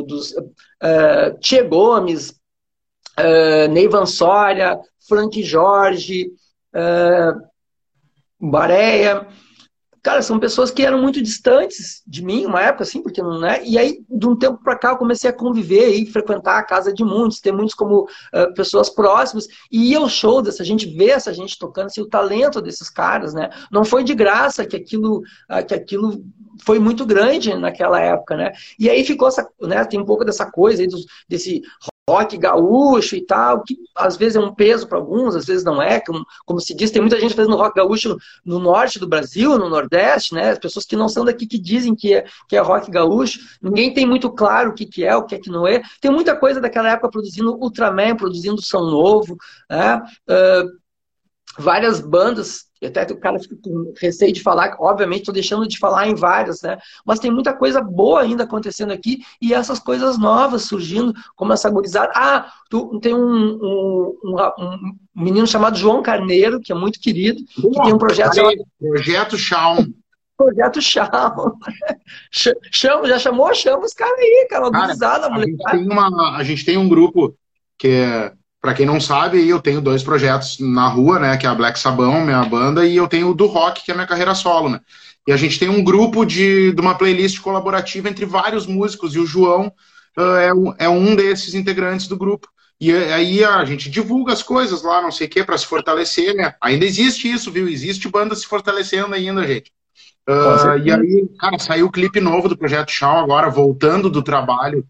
dos 0.07 0.33
uh, 0.33 1.39
Tchê 1.41 1.63
Gomes, 1.63 2.33
uh, 3.19 3.73
Ney 3.73 3.89
Van 3.89 4.05
Soria, 4.05 4.79
Frank 5.09 5.43
Jorge, 5.43 6.31
uh, 6.75 7.49
Bareia, 8.39 9.27
cara, 10.09 10.23
são 10.23 10.39
pessoas 10.39 10.71
que 10.71 10.83
eram 10.83 11.03
muito 11.03 11.21
distantes 11.21 12.03
de 12.07 12.25
mim, 12.25 12.47
uma 12.47 12.63
época 12.63 12.83
assim, 12.83 13.03
porque 13.03 13.21
não 13.21 13.45
é. 13.45 13.63
E 13.63 13.77
aí, 13.77 14.03
de 14.09 14.27
um 14.27 14.35
tempo 14.35 14.59
para 14.65 14.75
cá, 14.75 14.93
eu 14.93 14.97
comecei 14.97 15.29
a 15.29 15.35
conviver 15.35 15.91
e 15.91 16.07
frequentar 16.07 16.59
a 16.59 16.63
casa 16.63 16.95
de 16.95 17.05
muitos, 17.05 17.41
ter 17.41 17.53
muitos 17.53 17.75
como 17.75 18.05
uh, 18.05 18.55
pessoas 18.55 18.89
próximas. 18.89 19.47
E 19.71 19.91
ia 19.91 19.99
ao 19.99 20.09
show 20.09 20.41
dessa 20.41 20.65
gente, 20.65 20.87
ver 20.87 21.11
essa 21.11 21.35
gente 21.35 21.59
tocando, 21.59 21.87
assim, 21.87 22.01
o 22.01 22.09
talento 22.09 22.63
desses 22.63 22.89
caras, 22.89 23.35
né? 23.35 23.51
Não 23.71 23.85
foi 23.85 24.03
de 24.03 24.15
graça 24.15 24.65
que 24.65 24.77
aquilo, 24.77 25.19
uh, 25.19 25.67
que 25.67 25.75
aquilo 25.75 26.25
foi 26.63 26.79
muito 26.79 27.05
grande 27.05 27.55
naquela 27.55 28.01
época, 28.01 28.35
né? 28.35 28.53
E 28.79 28.89
aí 28.89 29.05
ficou 29.05 29.29
essa, 29.29 29.47
né? 29.61 29.85
Tem 29.85 30.01
um 30.01 30.07
pouco 30.07 30.25
dessa 30.25 30.51
coisa 30.51 30.83
aí, 30.83 30.89
desse 31.29 31.61
rock 32.09 32.39
gaúcho 32.39 33.15
e 33.15 33.25
tal, 33.25 33.63
que 33.63 33.77
às 33.95 34.17
vezes 34.17 34.37
é 34.37 34.41
um 34.41 34.55
peso 34.55 34.89
para 34.89 34.97
alguns, 34.97 35.37
às 35.37 35.45
vezes 35.45 35.63
não 35.63 35.83
é, 35.83 36.01
como, 36.01 36.25
como, 36.47 36.59
se 36.59 36.75
diz, 36.75 36.91
tem 36.91 37.03
muita 37.03 37.21
gente 37.21 37.35
fazendo 37.35 37.57
rock 37.57 37.77
gaúcho 37.77 38.17
no 38.43 38.59
norte 38.59 38.99
do 38.99 39.07
Brasil, 39.07 39.59
no 39.59 39.69
nordeste, 39.69 40.35
né? 40.35 40.51
As 40.51 40.59
pessoas 40.59 40.87
que 40.87 40.97
não 40.97 41.09
são 41.09 41.23
daqui 41.23 41.47
que 41.47 41.59
dizem 41.59 41.95
que 41.95 42.15
é, 42.15 42.25
que 42.49 42.57
é 42.57 42.61
rock 42.61 42.91
gaúcho, 42.91 43.41
ninguém 43.61 43.93
tem 43.93 44.07
muito 44.07 44.31
claro 44.31 44.71
o 44.71 44.75
que, 44.75 44.87
que 44.87 45.05
é, 45.05 45.15
o 45.15 45.25
que 45.25 45.35
é 45.35 45.39
que 45.39 45.51
não 45.51 45.67
é. 45.67 45.83
Tem 46.01 46.11
muita 46.11 46.35
coisa 46.35 46.61
daquela 46.61 46.91
época 46.91 47.11
produzindo 47.11 47.55
Ultraman, 47.57 48.17
produzindo 48.17 48.63
som 48.63 48.81
novo, 48.81 49.37
né? 49.69 50.03
Uh, 50.29 50.88
várias 51.59 52.01
bandas 52.01 52.69
e 52.81 52.87
até 52.87 53.03
o 53.13 53.19
cara 53.19 53.39
fica 53.41 53.57
com 53.63 53.93
receio 54.01 54.33
de 54.33 54.43
falar, 54.43 54.77
obviamente 54.79 55.21
estou 55.21 55.35
deixando 55.35 55.67
de 55.67 55.79
falar 55.79 56.09
em 56.09 56.15
várias, 56.15 56.63
né? 56.63 56.79
Mas 57.05 57.19
tem 57.19 57.31
muita 57.31 57.53
coisa 57.53 57.81
boa 57.81 58.21
ainda 58.21 58.45
acontecendo 58.45 58.93
aqui 58.93 59.19
e 59.43 59.53
essas 59.53 59.81
coisas 59.81 60.17
novas 60.17 60.63
surgindo, 60.63 61.13
como 61.35 61.53
essa 61.53 61.69
gurizada. 61.69 62.13
Ah, 62.15 62.53
tu, 62.71 62.99
tem 63.01 63.15
um, 63.15 63.19
um, 63.21 64.19
um, 64.25 64.37
um, 64.59 64.97
menino 65.15 65.47
chamado 65.47 65.77
João 65.77 66.03
Carneiro, 66.03 66.61
que 66.61 66.71
é 66.71 66.75
muito 66.75 67.01
querido, 67.01 67.43
que 67.45 67.83
tem 67.83 67.93
um 67.93 67.99
projeto 67.99 68.37
chamado... 68.37 68.57
Projeto 68.79 69.37
Chão. 69.37 69.87
Projeto 70.37 70.81
Chão. 70.81 71.11
Chama, 72.71 73.09
já 73.09 73.19
chamou? 73.19 73.53
Chama 73.55 73.85
os 73.85 73.93
caras 73.93 74.21
aí, 74.21 74.47
cara. 74.49 74.69
Uma 74.69 74.97
cara, 74.97 75.27
a, 75.27 75.45
gente 75.45 75.91
uma, 75.91 76.37
a 76.37 76.45
gente 76.45 76.65
tem 76.65 76.77
um 76.77 76.89
grupo 76.89 77.35
que 77.77 77.89
é 77.89 78.33
para 78.61 78.75
quem 78.75 78.85
não 78.85 79.01
sabe, 79.01 79.49
eu 79.49 79.61
tenho 79.61 79.81
dois 79.81 80.03
projetos 80.03 80.59
na 80.59 80.89
rua, 80.89 81.19
né? 81.19 81.37
Que 81.37 81.47
é 81.47 81.49
a 81.49 81.55
Black 81.55 81.79
Sabão, 81.79 82.25
minha 82.25 82.45
banda, 82.45 82.85
e 82.85 82.97
eu 82.97 83.07
tenho 83.07 83.31
o 83.31 83.35
do 83.35 83.47
rock, 83.47 83.85
que 83.85 83.91
é 83.91 83.95
a 83.95 83.97
minha 83.97 84.07
carreira 84.07 84.35
solo, 84.35 84.69
né? 84.69 84.81
E 85.27 85.33
a 85.33 85.37
gente 85.37 85.59
tem 85.59 85.69
um 85.69 85.85
grupo 85.85 86.25
de, 86.25 86.73
de 86.73 86.81
uma 86.81 86.95
playlist 86.97 87.41
colaborativa 87.41 88.09
entre 88.09 88.25
vários 88.25 88.67
músicos, 88.67 89.15
e 89.15 89.19
o 89.19 89.27
João 89.27 89.73
uh, 90.19 90.37
é, 90.37 90.53
um, 90.53 90.75
é 90.79 90.89
um 90.89 91.15
desses 91.15 91.55
integrantes 91.55 92.09
do 92.09 92.17
grupo. 92.17 92.49
E 92.81 92.93
aí 92.93 93.45
a 93.45 93.65
gente 93.65 93.91
divulga 93.91 94.33
as 94.33 94.43
coisas 94.43 94.83
lá, 94.83 95.03
não 95.03 95.11
sei 95.11 95.27
o 95.27 95.31
quê, 95.31 95.45
para 95.45 95.59
se 95.59 95.67
fortalecer, 95.67 96.35
né? 96.35 96.55
Ainda 96.61 96.85
existe 96.85 97.31
isso, 97.31 97.51
viu? 97.51 97.69
Existe 97.69 98.09
banda 98.09 98.35
se 98.35 98.47
fortalecendo 98.47 99.15
ainda, 99.15 99.47
gente. 99.47 99.73
Uh, 100.29 100.79
e 100.85 100.93
aí, 100.93 101.29
cara, 101.41 101.59
saiu 101.59 101.87
o 101.87 101.91
clipe 101.91 102.21
novo 102.21 102.49
do 102.49 102.57
Projeto 102.57 102.91
Chão 102.91 103.19
agora, 103.19 103.49
voltando 103.49 104.11
do 104.11 104.23
trabalho 104.23 104.85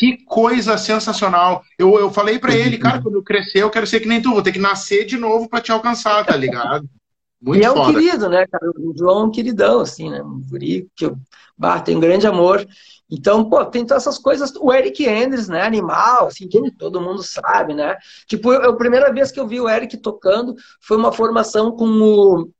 que 0.00 0.16
coisa 0.24 0.78
sensacional. 0.78 1.62
Eu, 1.78 1.98
eu 1.98 2.10
falei 2.10 2.38
para 2.38 2.56
ele, 2.56 2.78
cara, 2.78 3.02
quando 3.02 3.16
eu 3.16 3.22
crescer, 3.22 3.58
eu 3.58 3.68
quero 3.68 3.86
ser 3.86 4.00
que 4.00 4.08
nem 4.08 4.22
tu, 4.22 4.30
vou 4.30 4.42
ter 4.42 4.50
que 4.50 4.58
nascer 4.58 5.04
de 5.04 5.18
novo 5.18 5.46
para 5.46 5.60
te 5.60 5.70
alcançar, 5.70 6.24
tá 6.24 6.34
ligado? 6.34 6.88
Muito 7.38 7.62
e 7.62 7.66
é 7.66 7.70
um 7.70 7.74
foda. 7.74 7.92
querido, 7.92 8.26
né, 8.26 8.46
cara? 8.46 8.70
O 8.78 8.94
João 8.96 9.20
é 9.20 9.24
um 9.24 9.30
queridão, 9.30 9.80
assim, 9.80 10.08
né? 10.08 10.22
Um 10.22 10.40
guri 10.40 10.88
que 10.96 11.04
eu 11.04 11.18
bah, 11.56 11.80
tem 11.80 11.98
um 11.98 12.00
grande 12.00 12.26
amor. 12.26 12.66
Então, 13.10 13.48
pô, 13.48 13.62
tem 13.66 13.84
todas 13.84 14.04
essas 14.06 14.18
coisas. 14.18 14.54
O 14.58 14.72
Eric 14.72 15.06
Enders, 15.06 15.48
né? 15.48 15.62
Animal, 15.62 16.28
assim, 16.28 16.48
que 16.48 16.70
todo 16.72 17.00
mundo 17.00 17.22
sabe, 17.22 17.74
né? 17.74 17.98
Tipo, 18.26 18.54
eu, 18.54 18.70
a 18.70 18.76
primeira 18.76 19.12
vez 19.12 19.30
que 19.30 19.38
eu 19.38 19.46
vi 19.46 19.60
o 19.60 19.68
Eric 19.68 19.98
tocando 19.98 20.54
foi 20.80 20.96
uma 20.96 21.12
formação 21.12 21.72
com 21.72 21.86
o, 21.86 22.50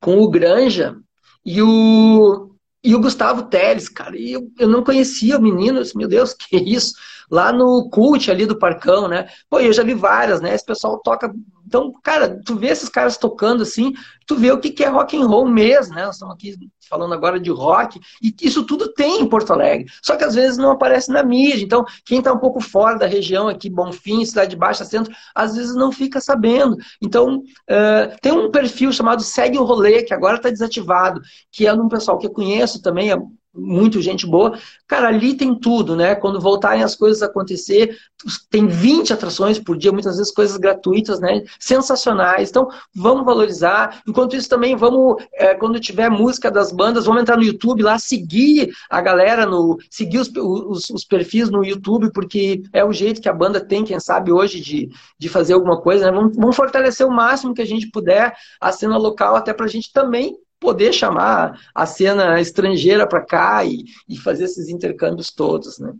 com 0.00 0.18
o 0.20 0.30
Granja 0.30 0.96
e 1.44 1.60
o, 1.62 2.49
e 2.82 2.94
o 2.94 3.00
Gustavo 3.00 3.44
Teles, 3.44 3.88
cara, 3.88 4.16
e 4.16 4.32
eu, 4.32 4.50
eu 4.58 4.68
não 4.68 4.82
conhecia 4.82 5.36
o 5.36 5.42
menino, 5.42 5.82
disse, 5.82 5.96
meu 5.96 6.08
Deus, 6.08 6.32
que 6.34 6.56
isso? 6.56 6.94
Lá 7.30 7.52
no 7.52 7.88
cult 7.90 8.30
ali 8.30 8.46
do 8.46 8.58
Parcão, 8.58 9.06
né? 9.06 9.28
Pô, 9.48 9.60
eu 9.60 9.72
já 9.72 9.82
vi 9.82 9.94
várias, 9.94 10.40
né? 10.40 10.54
Esse 10.54 10.64
pessoal 10.64 10.98
toca 10.98 11.32
então, 11.70 11.92
cara, 12.02 12.40
tu 12.44 12.56
vê 12.56 12.66
esses 12.66 12.88
caras 12.88 13.16
tocando 13.16 13.62
assim, 13.62 13.92
tu 14.26 14.34
vê 14.34 14.50
o 14.50 14.58
que 14.58 14.82
é 14.82 14.88
rock 14.88 15.16
and 15.16 15.24
roll 15.24 15.46
mesmo, 15.46 15.94
né? 15.94 16.04
Nós 16.04 16.16
estamos 16.16 16.34
aqui 16.34 16.56
falando 16.88 17.14
agora 17.14 17.38
de 17.38 17.48
rock, 17.48 18.00
e 18.20 18.34
isso 18.42 18.66
tudo 18.66 18.92
tem 18.92 19.20
em 19.20 19.28
Porto 19.28 19.52
Alegre. 19.52 19.86
Só 20.02 20.16
que 20.16 20.24
às 20.24 20.34
vezes 20.34 20.58
não 20.58 20.72
aparece 20.72 21.12
na 21.12 21.22
mídia. 21.22 21.64
Então, 21.64 21.84
quem 22.04 22.18
está 22.18 22.32
um 22.32 22.40
pouco 22.40 22.60
fora 22.60 22.98
da 22.98 23.06
região 23.06 23.46
aqui, 23.46 23.70
Bonfim, 23.70 24.24
Cidade 24.24 24.56
Baixa, 24.56 24.84
Centro, 24.84 25.14
às 25.32 25.54
vezes 25.54 25.76
não 25.76 25.92
fica 25.92 26.20
sabendo. 26.20 26.76
Então, 27.00 27.36
uh, 27.36 28.18
tem 28.20 28.32
um 28.32 28.50
perfil 28.50 28.92
chamado 28.92 29.22
Segue 29.22 29.56
o 29.56 29.62
Rolê, 29.62 30.02
que 30.02 30.12
agora 30.12 30.38
está 30.38 30.50
desativado, 30.50 31.20
que 31.52 31.68
é 31.68 31.72
um 31.72 31.88
pessoal 31.88 32.18
que 32.18 32.26
eu 32.26 32.32
conheço 32.32 32.82
também, 32.82 33.12
muito 33.52 34.00
gente 34.00 34.26
boa. 34.26 34.58
Cara, 34.86 35.08
ali 35.08 35.34
tem 35.34 35.54
tudo, 35.54 35.96
né? 35.96 36.14
Quando 36.14 36.40
voltarem 36.40 36.82
as 36.82 36.94
coisas 36.94 37.22
a 37.22 37.26
acontecer, 37.26 37.96
tem 38.48 38.66
20 38.66 39.12
atrações 39.12 39.58
por 39.58 39.76
dia, 39.76 39.92
muitas 39.92 40.16
vezes 40.16 40.32
coisas 40.32 40.56
gratuitas, 40.56 41.20
né? 41.20 41.42
Sensacionais. 41.58 42.50
Então, 42.50 42.68
vamos 42.94 43.24
valorizar. 43.24 44.02
Enquanto 44.06 44.36
isso, 44.36 44.48
também 44.48 44.76
vamos, 44.76 45.22
é, 45.34 45.54
quando 45.54 45.80
tiver 45.80 46.08
música 46.10 46.50
das 46.50 46.70
bandas, 46.70 47.06
vamos 47.06 47.22
entrar 47.22 47.36
no 47.36 47.42
YouTube 47.42 47.82
lá, 47.82 47.98
seguir 47.98 48.72
a 48.88 49.00
galera, 49.00 49.44
no, 49.46 49.78
seguir 49.90 50.18
os, 50.18 50.30
os, 50.36 50.90
os 50.90 51.04
perfis 51.04 51.50
no 51.50 51.64
YouTube, 51.64 52.12
porque 52.12 52.62
é 52.72 52.84
o 52.84 52.92
jeito 52.92 53.20
que 53.20 53.28
a 53.28 53.34
banda 53.34 53.60
tem, 53.60 53.84
quem 53.84 53.98
sabe, 53.98 54.30
hoje, 54.30 54.60
de, 54.60 54.88
de 55.18 55.28
fazer 55.28 55.54
alguma 55.54 55.80
coisa, 55.80 56.06
né? 56.06 56.12
Vamos, 56.12 56.36
vamos 56.36 56.56
fortalecer 56.56 57.06
o 57.06 57.10
máximo 57.10 57.54
que 57.54 57.62
a 57.62 57.66
gente 57.66 57.90
puder 57.90 58.32
a 58.60 58.70
cena 58.70 58.96
local, 58.96 59.34
até 59.34 59.52
para 59.52 59.66
a 59.66 59.68
gente 59.68 59.92
também 59.92 60.36
poder 60.60 60.92
chamar 60.92 61.58
a 61.74 61.86
cena 61.86 62.38
estrangeira 62.38 63.06
para 63.06 63.24
cá 63.24 63.64
e, 63.64 63.84
e, 64.06 64.18
fazer 64.18 64.44
esses 64.44 64.68
intercâmbios 64.68 65.32
todos, 65.32 65.78
né? 65.78 65.94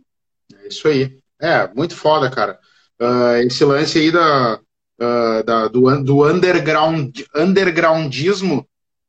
É 0.63 0.67
isso 0.67 0.87
aí. 0.87 1.17
É, 1.41 1.67
muito 1.75 1.95
foda, 1.95 2.29
cara. 2.29 2.59
Uh, 3.01 3.37
esse 3.47 3.65
lance 3.65 3.97
aí 3.97 4.11
da, 4.11 4.59
uh, 5.01 5.43
da 5.43 5.67
do, 5.67 6.03
do 6.03 6.27
underground, 6.27 7.21
undergroundismo 7.35 8.67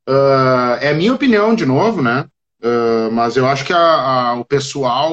uh, 0.09 0.78
é 0.80 0.94
minha 0.94 1.12
opinião, 1.12 1.55
de 1.55 1.66
novo, 1.66 2.03
né? 2.03 2.26
mas 3.11 3.36
eu 3.36 3.44
acho 3.44 3.64
que 3.64 3.72
a, 3.72 3.78
a, 3.78 4.34
o 4.34 4.44
pessoal, 4.44 5.12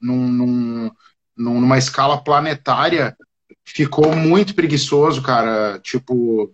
num, 0.00 0.28
num, 0.28 0.90
numa 1.36 1.76
escala 1.76 2.24
planetária, 2.24 3.14
ficou 3.62 4.16
muito 4.16 4.54
preguiçoso, 4.54 5.20
cara. 5.20 5.78
Tipo, 5.80 6.50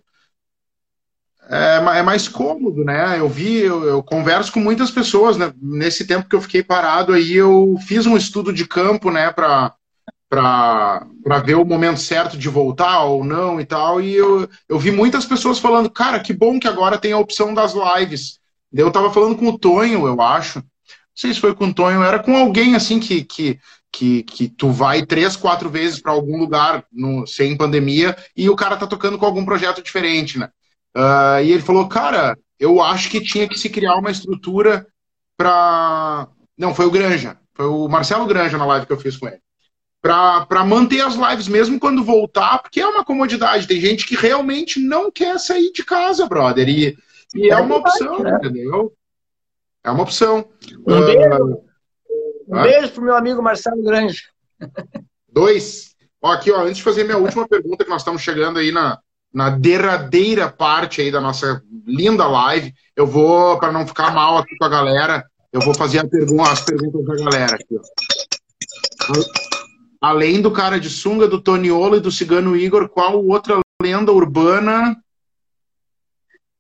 é, 1.49 1.99
é, 1.99 2.03
mais 2.03 2.29
cômodo, 2.29 2.85
né? 2.85 3.19
Eu 3.19 3.29
vi, 3.29 3.59
eu, 3.59 3.85
eu, 3.85 4.03
converso 4.03 4.53
com 4.53 4.61
muitas 4.61 4.91
pessoas, 4.91 5.37
né? 5.37 5.53
Nesse 5.61 6.07
tempo 6.07 6.29
que 6.29 6.35
eu 6.35 6.41
fiquei 6.41 6.63
parado 6.63 7.13
aí, 7.13 7.35
eu 7.35 7.77
fiz 7.87 8.07
um 8.07 8.17
estudo 8.17 8.53
de 8.53 8.67
campo, 8.67 9.11
né, 9.11 9.31
para 9.31 9.73
para 10.29 11.39
ver 11.45 11.55
o 11.55 11.65
momento 11.65 12.01
certo 12.01 12.37
de 12.37 12.49
voltar 12.49 13.05
ou 13.05 13.23
não 13.23 13.61
e 13.61 13.65
tal, 13.65 14.01
e 14.01 14.13
eu, 14.13 14.49
eu 14.69 14.77
vi 14.77 14.91
muitas 14.91 15.25
pessoas 15.25 15.61
falando, 15.61 15.89
cara, 15.89 16.19
que 16.19 16.33
bom 16.33 16.59
que 16.59 16.67
agora 16.67 16.99
tem 16.99 17.13
a 17.13 17.19
opção 17.19 17.55
das 17.55 17.75
lives. 17.75 18.41
Eu 18.73 18.91
tava 18.91 19.13
falando 19.13 19.37
com 19.37 19.47
o 19.47 19.57
Tonho, 19.59 20.07
eu 20.07 20.21
acho. 20.21 20.59
Não 20.59 20.67
sei 21.15 21.33
se 21.33 21.41
foi 21.41 21.55
com 21.55 21.69
o 21.69 21.75
Tonho, 21.75 22.03
era 22.03 22.19
com 22.19 22.37
alguém 22.37 22.75
assim 22.75 22.99
que, 22.99 23.23
que, 23.23 23.59
que, 23.93 24.23
que 24.25 24.49
tu 24.49 24.71
vai 24.71 25.07
três, 25.07 25.37
quatro 25.37 25.71
vezes 25.71 26.01
para 26.01 26.13
algum 26.13 26.37
lugar 26.37 26.85
no, 26.93 27.25
sem 27.25 27.57
pandemia 27.57 28.17
e 28.37 28.51
o 28.51 28.57
cara 28.57 28.77
tá 28.77 28.87
tocando 28.87 29.17
com 29.17 29.25
algum 29.25 29.45
projeto 29.45 29.81
diferente, 29.81 30.39
né? 30.39 30.51
Uh, 30.97 31.45
e 31.45 31.53
ele 31.53 31.61
falou, 31.61 31.87
cara, 31.87 32.39
eu 32.59 32.81
acho 32.81 33.11
que 33.11 33.21
tinha 33.21 33.47
que 33.47 33.59
se 33.59 33.69
criar 33.69 33.97
uma 33.97 34.11
estrutura 34.11 34.87
para. 35.37 36.27
Não, 36.57 36.75
foi 36.75 36.87
o 36.87 36.91
Granja. 36.91 37.39
Foi 37.55 37.67
o 37.67 37.87
Marcelo 37.87 38.25
Granja 38.25 38.57
na 38.57 38.65
live 38.65 38.87
que 38.87 38.93
eu 38.95 38.99
fiz 38.99 39.15
com 39.19 39.29
ele. 39.29 39.41
Para 40.01 40.65
manter 40.65 41.03
as 41.03 41.15
lives 41.15 41.49
mesmo 41.49 41.79
quando 41.79 42.03
voltar, 42.03 42.63
porque 42.63 42.81
é 42.81 42.87
uma 42.87 43.05
comodidade. 43.05 43.67
Tem 43.67 43.79
gente 43.79 44.07
que 44.07 44.17
realmente 44.17 44.81
não 44.81 45.11
quer 45.11 45.39
sair 45.39 45.71
de 45.71 45.85
casa, 45.85 46.27
brother. 46.27 46.67
E, 46.67 46.97
e 47.35 47.51
é, 47.51 47.55
é 47.55 47.57
uma 47.57 47.77
opção, 47.77 48.21
né? 48.21 48.31
entendeu? 48.37 48.95
É 49.85 49.91
uma 49.91 50.03
opção. 50.03 50.49
Um 50.87 51.01
beijo, 51.05 51.63
um 52.49 52.63
beijo 52.63 52.93
pro 52.93 53.05
meu 53.05 53.17
amigo 53.17 53.43
Marcelo 53.43 53.83
Granja. 53.83 54.23
Dois. 55.29 55.95
Ó, 56.23 56.33
aqui, 56.33 56.51
ó, 56.51 56.63
antes 56.63 56.79
de 56.79 56.83
fazer 56.83 57.05
minha 57.05 57.19
última 57.19 57.47
pergunta, 57.47 57.85
que 57.85 57.91
nós 57.91 58.01
estamos 58.01 58.23
chegando 58.23 58.59
aí 58.59 58.73
na, 58.73 58.99
na 59.37 59.51
derradeira 59.51 60.51
parte 60.51 61.03
aí 61.03 61.13
da 61.13 61.21
nossa 61.21 61.63
linda 61.87 62.27
live. 62.27 62.73
Eu 62.97 63.07
vou, 63.07 63.59
para 63.59 63.71
não 63.71 63.87
ficar 63.87 64.11
mal 64.15 64.39
aqui 64.39 64.57
com 64.57 64.65
a 64.65 64.69
galera, 64.71 65.27
eu 65.53 65.61
vou 65.61 65.75
fazer 65.75 66.09
pergunta, 66.09 66.51
as 66.51 66.63
perguntas 66.63 67.05
da 67.05 67.17
galera 67.17 67.55
aqui. 67.55 67.77
Ó. 67.77 69.15
Além 70.01 70.41
do 70.41 70.51
cara 70.51 70.81
de 70.81 70.89
sunga, 70.89 71.29
do 71.29 71.39
Toniolo 71.39 71.97
e 71.97 72.01
do 72.01 72.11
Cigano 72.11 72.57
Igor, 72.57 72.89
qual 72.89 73.23
outra 73.23 73.61
lenda 73.83 74.11
urbana? 74.11 74.97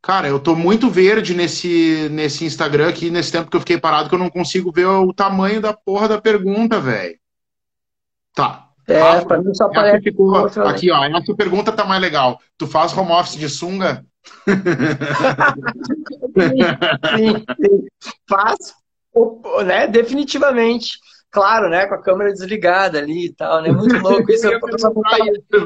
Cara, 0.02 0.28
eu 0.28 0.38
tô 0.38 0.54
muito 0.54 0.90
verde 0.90 1.34
nesse, 1.34 2.10
nesse 2.10 2.44
Instagram 2.44 2.90
aqui, 2.90 3.08
nesse 3.08 3.32
tempo 3.32 3.50
que 3.50 3.56
eu 3.56 3.60
fiquei 3.60 3.78
parado, 3.80 4.10
que 4.10 4.14
eu 4.14 4.18
não 4.18 4.28
consigo 4.28 4.70
ver 4.70 4.84
o 4.84 5.14
tamanho 5.14 5.62
da 5.62 5.72
porra 5.72 6.08
da 6.08 6.20
pergunta, 6.20 6.78
velho. 6.78 7.18
Tá. 8.34 8.65
É, 8.88 9.00
Rafa, 9.00 9.26
pra 9.26 9.42
mim 9.42 9.54
só 9.54 9.64
aparece. 9.64 10.02
Ficou, 10.02 10.36
aqui, 10.36 10.90
ó, 10.90 11.04
essa 11.04 11.34
pergunta 11.34 11.72
tá 11.72 11.84
mais 11.84 12.00
legal. 12.00 12.40
Tu 12.56 12.66
faz 12.66 12.96
home 12.96 13.12
office 13.12 13.36
de 13.36 13.48
sunga? 13.48 14.04
sim, 16.36 16.58
sim, 17.16 17.44
sim. 17.60 17.86
Faço, 18.28 18.74
né? 19.64 19.86
Definitivamente. 19.88 20.98
Claro, 21.30 21.68
né? 21.68 21.86
Com 21.86 21.94
a 21.96 22.02
câmera 22.02 22.32
desligada 22.32 22.98
ali 22.98 23.26
e 23.26 23.32
tal, 23.34 23.60
né? 23.60 23.70
Muito 23.70 23.98
louco 23.98 24.30
isso. 24.30 24.46
Eu 24.48 24.60
posso 24.60 24.92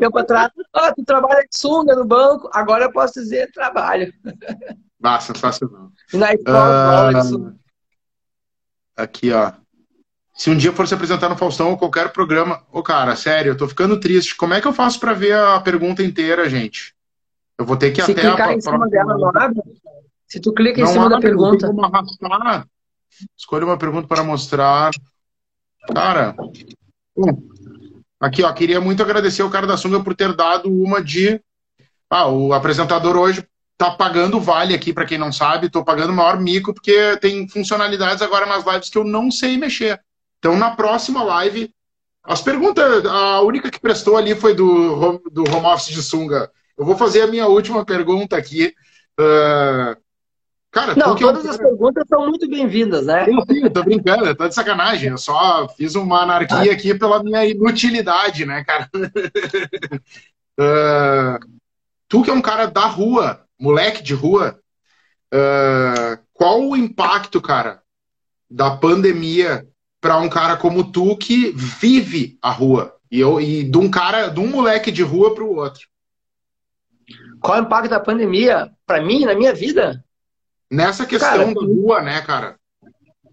tempo 0.00 0.18
atrás. 0.18 0.50
Ah, 0.72 0.92
tu 0.92 1.04
trabalha 1.04 1.42
de 1.42 1.56
sunga 1.56 1.94
no 1.94 2.04
banco, 2.04 2.48
agora 2.52 2.84
eu 2.86 2.92
posso 2.92 3.14
dizer 3.14 3.50
trabalho. 3.52 4.12
Ah, 5.02 5.20
sensacional. 5.20 5.90
E 6.12 6.16
na 6.16 6.34
escola, 6.34 7.12
uh, 7.24 7.54
Aqui, 8.96 9.32
ó. 9.32 9.52
Se 10.40 10.48
um 10.48 10.56
dia 10.56 10.72
for 10.72 10.88
se 10.88 10.94
apresentar 10.94 11.28
no 11.28 11.36
Faustão 11.36 11.68
ou 11.68 11.76
qualquer 11.76 12.14
programa. 12.14 12.62
Ô, 12.72 12.82
cara, 12.82 13.14
sério, 13.14 13.50
eu 13.50 13.56
tô 13.58 13.68
ficando 13.68 14.00
triste. 14.00 14.34
Como 14.34 14.54
é 14.54 14.60
que 14.62 14.66
eu 14.66 14.72
faço 14.72 14.98
para 14.98 15.12
ver 15.12 15.34
a 15.34 15.60
pergunta 15.60 16.02
inteira, 16.02 16.48
gente? 16.48 16.94
Eu 17.58 17.66
vou 17.66 17.76
ter 17.76 17.90
que 17.90 18.02
se 18.02 18.12
até 18.12 18.22
clicar 18.22 18.48
a... 18.48 18.54
em 18.54 18.60
cima 18.62 18.88
dela, 18.88 19.18
não 19.18 19.28
abre? 19.28 19.60
Se 20.26 20.40
tu 20.40 20.54
clica 20.54 20.80
em 20.80 20.84
não 20.84 20.92
cima 20.92 21.04
abre, 21.04 21.16
da 21.16 21.20
pergunta. 21.20 21.66
Como 21.66 21.84
arrastar. 21.84 22.66
Escolha 23.36 23.66
uma 23.66 23.76
pergunta 23.76 24.08
para 24.08 24.24
mostrar. 24.24 24.92
Cara, 25.94 26.34
aqui, 28.18 28.42
ó, 28.42 28.50
queria 28.54 28.80
muito 28.80 29.02
agradecer 29.02 29.42
o 29.42 29.50
cara 29.50 29.66
da 29.66 29.76
Sunga 29.76 30.02
por 30.02 30.14
ter 30.14 30.34
dado 30.34 30.72
uma 30.72 31.04
de. 31.04 31.38
Ah, 32.08 32.28
o 32.28 32.54
apresentador 32.54 33.14
hoje 33.14 33.46
tá 33.76 33.90
pagando 33.90 34.40
vale 34.40 34.74
aqui, 34.74 34.90
para 34.90 35.04
quem 35.04 35.18
não 35.18 35.32
sabe, 35.32 35.68
tô 35.68 35.84
pagando 35.84 36.14
maior 36.14 36.40
mico, 36.40 36.72
porque 36.72 37.18
tem 37.18 37.46
funcionalidades 37.46 38.22
agora 38.22 38.46
nas 38.46 38.64
lives 38.64 38.88
que 38.88 38.96
eu 38.96 39.04
não 39.04 39.30
sei 39.30 39.58
mexer. 39.58 40.00
Então, 40.40 40.56
na 40.56 40.70
próxima 40.70 41.22
live, 41.22 41.72
as 42.24 42.40
perguntas, 42.40 43.04
a 43.04 43.42
única 43.42 43.70
que 43.70 43.78
prestou 43.78 44.16
ali 44.16 44.34
foi 44.34 44.54
do, 44.54 45.18
do 45.30 45.42
home 45.42 45.66
office 45.66 45.94
de 45.94 46.02
sunga. 46.02 46.50
Eu 46.76 46.84
vou 46.84 46.96
fazer 46.96 47.20
a 47.22 47.26
minha 47.26 47.46
última 47.46 47.84
pergunta 47.84 48.36
aqui. 48.36 48.74
Uh, 49.18 49.94
cara, 50.70 50.94
não, 50.96 51.14
todas 51.14 51.44
eu... 51.44 51.50
as 51.50 51.58
perguntas 51.58 52.04
são 52.08 52.26
muito 52.26 52.48
bem-vindas, 52.48 53.04
né? 53.04 53.26
Eu, 53.28 53.42
sim, 53.42 53.62
eu 53.62 53.70
tô 53.70 53.82
brincando, 53.82 54.34
tô 54.34 54.48
de 54.48 54.54
sacanagem. 54.54 55.10
Eu 55.10 55.18
só 55.18 55.68
fiz 55.68 55.94
uma 55.94 56.22
anarquia 56.22 56.72
aqui 56.72 56.98
pela 56.98 57.22
minha 57.22 57.44
inutilidade, 57.44 58.46
né, 58.46 58.64
cara? 58.64 58.88
uh, 60.58 61.38
tu 62.08 62.22
que 62.22 62.30
é 62.30 62.32
um 62.32 62.40
cara 62.40 62.64
da 62.64 62.86
rua, 62.86 63.44
moleque 63.58 64.02
de 64.02 64.14
rua, 64.14 64.58
uh, 65.34 66.18
qual 66.32 66.62
o 66.62 66.74
impacto, 66.74 67.42
cara, 67.42 67.82
da 68.50 68.70
pandemia 68.70 69.69
para 70.00 70.18
um 70.18 70.28
cara 70.28 70.56
como 70.56 70.90
tu 70.90 71.16
que 71.16 71.52
vive 71.52 72.38
a 72.40 72.50
rua. 72.50 72.96
E, 73.10 73.20
eu, 73.20 73.40
e 73.40 73.64
de 73.64 73.76
um 73.76 73.90
cara, 73.90 74.28
de 74.28 74.40
um 74.40 74.46
moleque 74.46 74.90
de 74.90 75.02
rua 75.02 75.34
para 75.34 75.44
o 75.44 75.56
outro. 75.56 75.88
Qual 77.40 77.56
é 77.56 77.60
o 77.60 77.64
impacto 77.64 77.90
da 77.90 78.00
pandemia 78.00 78.70
para 78.86 79.02
mim, 79.02 79.24
na 79.24 79.34
minha 79.34 79.52
vida? 79.52 80.04
Nessa 80.70 81.04
questão 81.04 81.30
cara, 81.30 81.54
da 81.54 81.60
rua, 81.60 82.00
né, 82.00 82.20
cara? 82.22 82.56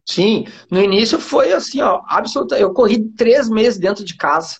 Sim, 0.05 0.47
no 0.71 0.81
início 0.81 1.19
foi 1.19 1.53
assim, 1.53 1.81
ó, 1.81 2.01
absoluta. 2.07 2.57
Eu 2.57 2.73
corri 2.73 3.09
três 3.09 3.49
meses 3.49 3.77
dentro 3.77 4.03
de 4.03 4.15
casa. 4.15 4.57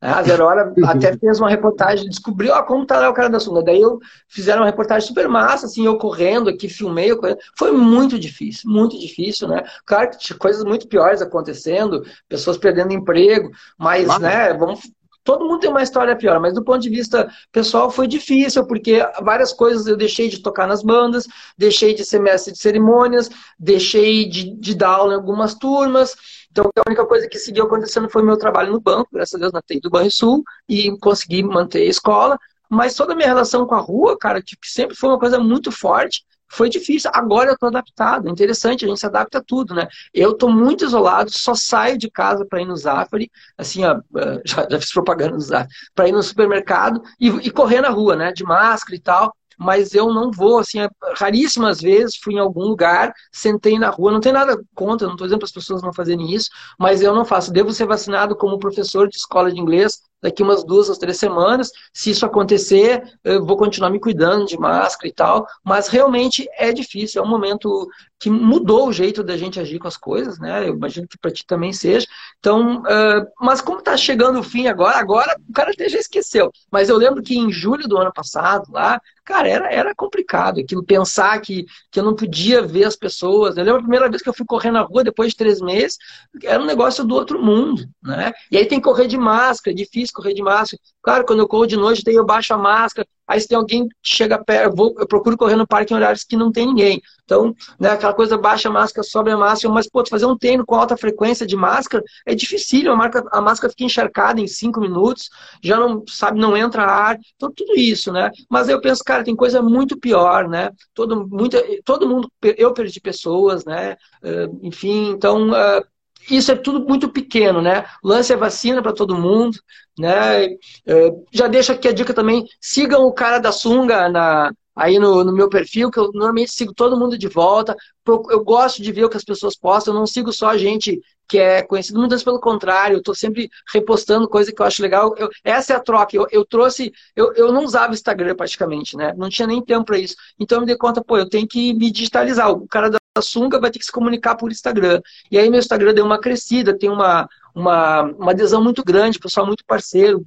A 0.00 0.22
Verora 0.22 0.72
até 0.86 1.16
fez 1.16 1.38
uma 1.38 1.50
reportagem, 1.50 2.08
descobriu 2.08 2.54
ó, 2.54 2.62
como 2.62 2.86
tá 2.86 2.98
lá 2.98 3.10
o 3.10 3.14
cara 3.14 3.28
da 3.28 3.38
Sunga. 3.38 3.62
Daí 3.62 3.80
eu 3.80 3.98
fizeram 4.28 4.62
uma 4.62 4.66
reportagem 4.66 5.06
super 5.06 5.28
massa, 5.28 5.66
assim, 5.66 5.84
eu 5.84 5.98
correndo 5.98 6.48
aqui, 6.48 6.68
filmei. 6.68 7.14
Correndo. 7.14 7.38
Foi 7.56 7.70
muito 7.72 8.18
difícil, 8.18 8.70
muito 8.70 8.98
difícil, 8.98 9.46
né? 9.46 9.62
Claro 9.84 10.10
que 10.10 10.18
tinha 10.18 10.38
coisas 10.38 10.64
muito 10.64 10.88
piores 10.88 11.20
acontecendo, 11.20 12.02
pessoas 12.28 12.56
perdendo 12.56 12.92
emprego, 12.92 13.50
mas, 13.78 14.06
claro. 14.06 14.22
né, 14.22 14.54
vamos. 14.54 14.80
Todo 15.22 15.44
mundo 15.44 15.60
tem 15.60 15.70
uma 15.70 15.82
história 15.82 16.16
pior, 16.16 16.40
mas 16.40 16.54
do 16.54 16.64
ponto 16.64 16.80
de 16.80 16.88
vista 16.88 17.30
pessoal 17.52 17.90
foi 17.90 18.06
difícil, 18.06 18.66
porque 18.66 19.00
várias 19.22 19.52
coisas 19.52 19.86
eu 19.86 19.96
deixei 19.96 20.28
de 20.28 20.42
tocar 20.42 20.66
nas 20.66 20.82
bandas, 20.82 21.26
deixei 21.56 21.94
de 21.94 22.04
ser 22.04 22.20
mestre 22.20 22.52
de 22.52 22.58
cerimônias, 22.58 23.28
deixei 23.58 24.28
de, 24.28 24.54
de 24.56 24.74
dar 24.74 24.90
aula 24.90 25.12
em 25.12 25.16
algumas 25.16 25.54
turmas, 25.54 26.16
então, 26.50 26.68
a 26.76 26.88
única 26.88 27.06
coisa 27.06 27.28
que 27.28 27.38
seguiu 27.38 27.64
acontecendo 27.64 28.10
foi 28.10 28.22
meu 28.22 28.36
trabalho 28.36 28.72
no 28.72 28.80
banco, 28.80 29.08
graças 29.12 29.34
a 29.34 29.38
Deus, 29.38 29.52
na 29.52 29.62
TI 29.62 29.80
do 29.80 29.90
Banrisul, 29.90 30.42
e 30.68 30.96
consegui 30.98 31.42
manter 31.42 31.82
a 31.82 31.84
escola. 31.84 32.38
Mas 32.68 32.94
toda 32.94 33.12
a 33.12 33.16
minha 33.16 33.28
relação 33.28 33.66
com 33.66 33.74
a 33.74 33.80
rua, 33.80 34.16
cara, 34.18 34.42
que 34.42 34.56
sempre 34.64 34.96
foi 34.96 35.10
uma 35.10 35.18
coisa 35.18 35.38
muito 35.38 35.70
forte, 35.70 36.24
foi 36.50 36.68
difícil. 36.68 37.10
Agora 37.14 37.50
eu 37.50 37.58
tô 37.58 37.66
adaptado. 37.66 38.28
Interessante, 38.28 38.84
a 38.84 38.88
gente 38.88 39.00
se 39.00 39.06
adapta 39.06 39.38
a 39.38 39.42
tudo, 39.42 39.74
né? 39.74 39.86
Eu 40.12 40.34
tô 40.34 40.48
muito 40.48 40.84
isolado, 40.84 41.30
só 41.30 41.54
saio 41.54 41.96
de 41.96 42.10
casa 42.10 42.44
para 42.44 42.60
ir 42.60 42.66
no 42.66 42.76
Zafari, 42.76 43.30
assim, 43.56 43.84
ó, 43.84 44.00
já, 44.44 44.66
já 44.68 44.80
fiz 44.80 44.92
propaganda 44.92 45.34
no 45.34 45.40
Zafari, 45.40 45.68
para 45.94 46.08
ir 46.08 46.12
no 46.12 46.22
supermercado 46.22 47.02
e, 47.18 47.28
e 47.28 47.50
correr 47.50 47.80
na 47.80 47.88
rua, 47.90 48.16
né? 48.16 48.32
De 48.32 48.44
máscara 48.44 48.96
e 48.96 49.00
tal 49.00 49.34
mas 49.62 49.94
eu 49.94 50.10
não 50.10 50.30
vou, 50.30 50.58
assim, 50.58 50.80
é, 50.80 50.88
raríssimas 51.16 51.82
vezes 51.82 52.16
fui 52.16 52.32
em 52.32 52.38
algum 52.38 52.62
lugar, 52.62 53.12
sentei 53.30 53.78
na 53.78 53.90
rua, 53.90 54.10
não 54.10 54.18
tem 54.18 54.32
nada 54.32 54.58
contra, 54.74 55.06
não 55.06 55.12
estou 55.12 55.26
dizendo 55.26 55.38
para 55.38 55.46
as 55.46 55.52
pessoas 55.52 55.82
não 55.82 55.92
fazerem 55.92 56.32
isso, 56.32 56.48
mas 56.78 57.02
eu 57.02 57.14
não 57.14 57.26
faço. 57.26 57.52
Devo 57.52 57.70
ser 57.70 57.86
vacinado 57.86 58.34
como 58.34 58.58
professor 58.58 59.06
de 59.06 59.16
escola 59.18 59.52
de 59.52 59.60
inglês 59.60 60.00
daqui 60.22 60.42
umas 60.42 60.64
duas 60.64 60.88
ou 60.88 60.96
três 60.96 61.18
semanas. 61.18 61.70
Se 61.92 62.10
isso 62.10 62.26
acontecer, 62.26 63.02
eu 63.24 63.44
vou 63.44 63.56
continuar 63.56 63.90
me 63.90 64.00
cuidando 64.00 64.46
de 64.46 64.58
máscara 64.58 65.08
e 65.08 65.12
tal, 65.12 65.46
mas 65.64 65.88
realmente 65.88 66.48
é 66.56 66.72
difícil, 66.72 67.22
é 67.22 67.24
um 67.24 67.28
momento 67.28 67.88
que 68.20 68.28
mudou 68.28 68.88
o 68.88 68.92
jeito 68.92 69.24
da 69.24 69.34
gente 69.34 69.58
agir 69.58 69.78
com 69.78 69.88
as 69.88 69.96
coisas, 69.96 70.38
né? 70.38 70.68
Eu 70.68 70.74
imagino 70.74 71.08
que 71.08 71.16
para 71.16 71.30
ti 71.30 71.42
também 71.46 71.72
seja. 71.72 72.06
Então, 72.38 72.82
uh, 72.82 73.26
mas 73.40 73.62
como 73.62 73.78
está 73.78 73.96
chegando 73.96 74.40
o 74.40 74.42
fim 74.42 74.66
agora, 74.66 74.98
agora 74.98 75.34
o 75.48 75.52
cara 75.54 75.70
até 75.70 75.88
já 75.88 75.98
esqueceu. 75.98 76.52
Mas 76.70 76.90
eu 76.90 76.98
lembro 76.98 77.22
que 77.22 77.38
em 77.38 77.50
julho 77.50 77.88
do 77.88 77.96
ano 77.96 78.12
passado, 78.12 78.70
lá, 78.70 79.00
cara, 79.24 79.48
era, 79.48 79.72
era 79.72 79.94
complicado 79.94 80.60
aquilo, 80.60 80.84
pensar 80.84 81.40
que, 81.40 81.64
que 81.90 81.98
eu 81.98 82.04
não 82.04 82.14
podia 82.14 82.60
ver 82.60 82.84
as 82.84 82.94
pessoas. 82.94 83.56
Eu 83.56 83.64
lembro 83.64 83.78
a 83.78 83.84
primeira 83.84 84.10
vez 84.10 84.20
que 84.20 84.28
eu 84.28 84.34
fui 84.34 84.44
correr 84.44 84.70
na 84.70 84.82
rua 84.82 85.02
depois 85.02 85.30
de 85.30 85.36
três 85.36 85.60
meses, 85.60 85.96
era 86.42 86.62
um 86.62 86.66
negócio 86.66 87.02
do 87.04 87.14
outro 87.14 87.42
mundo, 87.42 87.88
né? 88.02 88.32
E 88.50 88.58
aí 88.58 88.66
tem 88.66 88.80
que 88.80 88.84
correr 88.84 89.06
de 89.06 89.16
máscara, 89.16 89.72
é 89.72 89.76
correr 90.12 90.34
de 90.34 90.42
máscara. 90.42 90.80
Claro, 91.02 91.24
quando 91.24 91.40
eu 91.40 91.48
corro 91.48 91.66
de 91.66 91.76
noite, 91.76 92.02
daí 92.04 92.14
eu 92.14 92.24
baixo 92.24 92.52
a 92.52 92.58
máscara, 92.58 93.06
aí 93.26 93.40
se 93.40 93.48
tem 93.48 93.56
alguém 93.56 93.88
que 93.88 93.94
chega 94.02 94.42
perto, 94.42 94.70
eu, 94.70 94.76
vou, 94.76 94.94
eu 94.98 95.06
procuro 95.06 95.36
correr 95.36 95.56
no 95.56 95.66
parque 95.66 95.92
em 95.92 95.96
horários 95.96 96.24
que 96.24 96.36
não 96.36 96.50
tem 96.50 96.66
ninguém. 96.66 97.00
Então, 97.24 97.54
né, 97.78 97.90
aquela 97.90 98.12
coisa, 98.12 98.36
baixa 98.36 98.68
a 98.68 98.72
máscara, 98.72 99.06
sobe 99.06 99.30
a 99.30 99.36
máscara, 99.36 99.72
mas, 99.72 99.88
pô, 99.88 100.04
fazer 100.04 100.26
um 100.26 100.36
treino 100.36 100.66
com 100.66 100.74
alta 100.74 100.96
frequência 100.96 101.46
de 101.46 101.56
máscara 101.56 102.02
é 102.26 102.34
difícil, 102.34 102.90
a, 102.92 102.96
marca, 102.96 103.24
a 103.30 103.40
máscara 103.40 103.70
fica 103.70 103.84
encharcada 103.84 104.40
em 104.40 104.46
cinco 104.46 104.80
minutos, 104.80 105.30
já 105.62 105.78
não, 105.78 106.04
sabe, 106.08 106.40
não 106.40 106.56
entra 106.56 106.84
ar, 106.84 107.16
então 107.36 107.52
tudo 107.54 107.78
isso, 107.78 108.12
né? 108.12 108.30
Mas 108.48 108.68
eu 108.68 108.80
penso, 108.80 109.02
cara, 109.04 109.22
tem 109.22 109.36
coisa 109.36 109.62
muito 109.62 109.98
pior, 109.98 110.48
né? 110.48 110.70
Todo, 110.92 111.26
muita, 111.28 111.62
todo 111.84 112.08
mundo, 112.08 112.28
eu 112.42 112.74
perdi 112.74 113.00
pessoas, 113.00 113.64
né? 113.64 113.96
Uh, 114.22 114.58
enfim, 114.62 115.10
então... 115.10 115.50
Uh, 115.50 115.84
isso 116.30 116.52
é 116.52 116.56
tudo 116.56 116.86
muito 116.86 117.08
pequeno, 117.08 117.60
né? 117.60 117.84
Lance 118.02 118.32
é 118.32 118.36
vacina 118.36 118.82
para 118.82 118.92
todo 118.92 119.18
mundo, 119.18 119.58
né? 119.98 120.44
É, 120.86 121.12
já 121.32 121.46
deixo 121.46 121.72
aqui 121.72 121.88
a 121.88 121.92
dica 121.92 122.14
também, 122.14 122.46
sigam 122.60 123.04
o 123.04 123.12
cara 123.12 123.38
da 123.38 123.52
sunga 123.52 124.08
na, 124.08 124.52
aí 124.74 124.98
no, 124.98 125.24
no, 125.24 125.32
meu 125.32 125.48
perfil, 125.48 125.90
que 125.90 125.98
eu 125.98 126.10
normalmente 126.12 126.52
sigo 126.52 126.72
todo 126.74 126.98
mundo 126.98 127.18
de 127.18 127.28
volta. 127.28 127.76
Eu 128.06 128.42
gosto 128.42 128.82
de 128.82 128.92
ver 128.92 129.04
o 129.04 129.10
que 129.10 129.16
as 129.16 129.24
pessoas 129.24 129.56
postam, 129.56 129.94
eu 129.94 130.00
não 130.00 130.06
sigo 130.06 130.32
só 130.32 130.48
a 130.48 130.58
gente 130.58 131.00
que 131.28 131.38
é 131.38 131.62
conhecido, 131.62 131.98
muitas 131.98 132.16
vezes 132.16 132.24
pelo 132.24 132.40
contrário, 132.40 132.96
eu 132.96 132.98
estou 132.98 133.14
sempre 133.14 133.48
repostando 133.72 134.28
coisa 134.28 134.52
que 134.52 134.60
eu 134.60 134.66
acho 134.66 134.82
legal. 134.82 135.14
Eu, 135.16 135.28
essa 135.44 135.72
é 135.72 135.76
a 135.76 135.80
troca. 135.80 136.16
Eu, 136.16 136.26
eu 136.32 136.44
trouxe, 136.44 136.92
eu, 137.14 137.32
eu 137.34 137.52
não 137.52 137.64
usava 137.64 137.92
Instagram 137.92 138.34
praticamente, 138.34 138.96
né? 138.96 139.14
Não 139.16 139.28
tinha 139.28 139.46
nem 139.46 139.62
tempo 139.62 139.84
para 139.84 139.98
isso. 139.98 140.16
Então 140.40 140.56
eu 140.56 140.60
me 140.62 140.66
dei 140.66 140.76
conta, 140.76 141.04
pô, 141.04 141.16
eu 141.16 141.28
tenho 141.28 141.46
que 141.46 141.72
me 141.72 141.88
digitalizar. 141.92 142.50
O 142.50 142.66
cara 142.66 142.90
da 142.90 142.99
sunga 143.20 143.58
vai 143.58 143.70
ter 143.70 143.78
que 143.78 143.84
se 143.84 143.92
comunicar 143.92 144.36
por 144.36 144.52
Instagram. 144.52 145.00
E 145.30 145.38
aí 145.38 145.50
meu 145.50 145.58
Instagram 145.58 145.92
deu 145.92 146.04
uma 146.04 146.20
crescida, 146.20 146.76
tem 146.76 146.88
uma, 146.88 147.28
uma, 147.54 148.02
uma 148.02 148.30
adesão 148.30 148.62
muito 148.62 148.84
grande, 148.84 149.18
pessoal 149.18 149.46
muito 149.46 149.64
parceiro, 149.64 150.24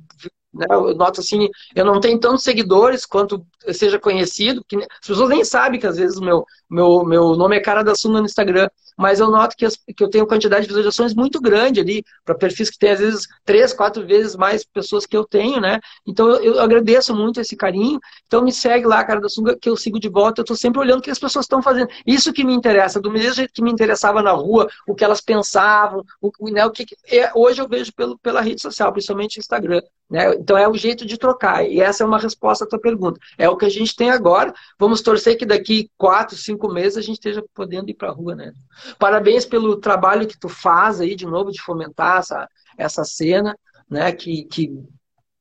né? 0.53 0.65
Eu 0.69 0.93
noto 0.93 1.21
assim, 1.21 1.49
eu 1.73 1.85
não 1.85 1.99
tenho 1.99 2.19
tantos 2.19 2.43
seguidores 2.43 3.05
quanto 3.05 3.45
seja 3.71 3.97
conhecido, 3.97 4.63
que 4.67 4.75
as 4.75 5.07
pessoas 5.07 5.29
nem 5.29 5.43
sabem 5.43 5.79
que 5.79 5.87
às 5.87 5.97
vezes 5.97 6.17
o 6.17 6.23
meu, 6.23 6.45
meu, 6.69 7.03
meu 7.05 7.35
nome 7.35 7.55
é 7.55 7.61
Cara 7.61 7.83
da 7.83 7.95
Suna 7.95 8.19
no 8.19 8.25
Instagram, 8.25 8.67
mas 8.97 9.19
eu 9.19 9.29
noto 9.29 9.55
que, 9.55 9.65
as, 9.65 9.75
que 9.75 10.03
eu 10.03 10.09
tenho 10.09 10.27
quantidade 10.27 10.63
de 10.63 10.67
visualizações 10.67 11.13
muito 11.13 11.39
grande 11.41 11.79
ali, 11.79 12.03
para 12.25 12.35
perfis 12.35 12.69
que 12.69 12.77
tem 12.77 12.91
às 12.91 12.99
vezes 12.99 13.27
três, 13.45 13.73
quatro 13.73 14.05
vezes 14.05 14.35
mais 14.35 14.63
pessoas 14.63 15.05
que 15.05 15.15
eu 15.15 15.25
tenho, 15.25 15.59
né? 15.59 15.79
Então 16.05 16.29
eu, 16.29 16.55
eu 16.55 16.61
agradeço 16.61 17.15
muito 17.15 17.39
esse 17.39 17.55
carinho. 17.55 17.99
Então 18.27 18.43
me 18.43 18.51
segue 18.51 18.85
lá, 18.85 19.03
Cara 19.03 19.19
da 19.19 19.29
Sunga, 19.29 19.57
que 19.57 19.69
eu 19.69 19.77
sigo 19.77 19.99
de 19.99 20.09
volta, 20.09 20.41
eu 20.41 20.43
estou 20.43 20.57
sempre 20.57 20.79
olhando 20.79 20.99
o 20.99 21.01
que 21.01 21.11
as 21.11 21.19
pessoas 21.19 21.45
estão 21.45 21.61
fazendo. 21.61 21.89
Isso 22.05 22.33
que 22.33 22.43
me 22.43 22.53
interessa, 22.53 22.99
do 22.99 23.11
mesmo 23.11 23.33
jeito 23.33 23.53
que 23.53 23.61
me 23.61 23.71
interessava 23.71 24.21
na 24.21 24.31
rua, 24.31 24.67
o 24.87 24.95
que 24.95 25.03
elas 25.03 25.21
pensavam, 25.21 26.03
o, 26.21 26.31
né, 26.49 26.65
o 26.65 26.71
que 26.71 26.85
é, 27.07 27.31
hoje 27.35 27.61
eu 27.61 27.67
vejo 27.67 27.93
pelo, 27.93 28.17
pela 28.19 28.41
rede 28.41 28.61
social, 28.61 28.91
principalmente 28.91 29.39
Instagram. 29.39 29.81
Né? 30.13 30.31
Então 30.35 30.55
é 30.55 30.67
o 30.69 30.75
jeito 30.75 31.07
de 31.07 31.17
trocar. 31.17 31.67
E 31.67 31.81
essa 31.81 32.03
é 32.03 32.05
uma 32.05 32.19
resposta 32.19 32.65
à 32.65 32.67
tua 32.67 32.79
pergunta. 32.79 33.19
É 33.35 33.49
o 33.49 33.57
que 33.57 33.65
a 33.65 33.69
gente 33.69 33.95
tem 33.95 34.11
agora. 34.11 34.53
Vamos 34.77 35.01
torcer 35.01 35.35
que 35.35 35.43
daqui 35.43 35.89
quatro, 35.97 36.37
cinco 36.37 36.71
meses 36.71 36.97
a 36.97 37.01
gente 37.01 37.15
esteja 37.15 37.43
podendo 37.51 37.89
ir 37.89 37.95
para 37.95 38.09
a 38.09 38.13
rua, 38.13 38.35
né? 38.35 38.53
Parabéns 38.99 39.43
pelo 39.43 39.75
trabalho 39.77 40.27
que 40.27 40.37
tu 40.39 40.47
faz 40.47 41.01
aí, 41.01 41.15
de 41.15 41.25
novo, 41.25 41.51
de 41.51 41.59
fomentar 41.59 42.19
essa, 42.19 42.47
essa 42.77 43.03
cena, 43.03 43.57
né? 43.89 44.11
Que, 44.11 44.43
que 44.43 44.71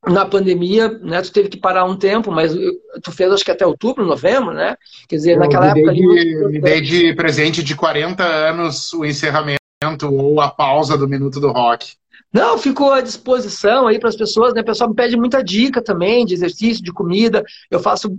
na 0.07 0.25
pandemia, 0.25 0.89
né, 0.89 1.21
tu 1.21 1.31
teve 1.31 1.51
que 1.51 1.59
parar 1.59 1.85
um 1.85 1.95
tempo, 1.95 2.33
mas 2.33 2.55
tu 3.03 3.13
fez 3.13 3.31
acho 3.31 3.45
que 3.45 3.51
até 3.51 3.67
outubro, 3.67 4.07
novembro, 4.07 4.55
né? 4.55 4.75
Quer 5.07 5.17
dizer, 5.17 5.33
Eu 5.33 5.41
naquela 5.41 5.67
época... 5.67 5.93
De, 5.93 6.01
ali... 6.09 6.49
Me 6.49 6.61
dei 6.63 6.81
de 6.81 7.15
presente 7.15 7.63
de 7.63 7.77
40 7.77 8.25
anos 8.25 8.91
o 8.95 9.05
encerramento 9.05 9.61
ou 10.11 10.41
a 10.41 10.51
pausa 10.51 10.97
do 10.97 11.07
Minuto 11.07 11.39
do 11.39 11.53
Rock. 11.53 11.93
Não, 12.33 12.57
ficou 12.59 12.93
à 12.93 13.01
disposição 13.01 13.87
aí 13.87 13.99
para 13.99 14.09
as 14.09 14.17
pessoas, 14.17 14.55
né? 14.55 14.61
O 14.61 14.65
pessoal 14.65 14.91
me 14.91 14.97
pede 14.97 15.17
muita 15.17 15.43
dica 15.43 15.83
também 15.83 16.25
de 16.25 16.35
exercício, 16.35 16.83
de 16.83 16.93
comida. 16.93 17.43
Eu 17.71 17.81
faço 17.81 18.17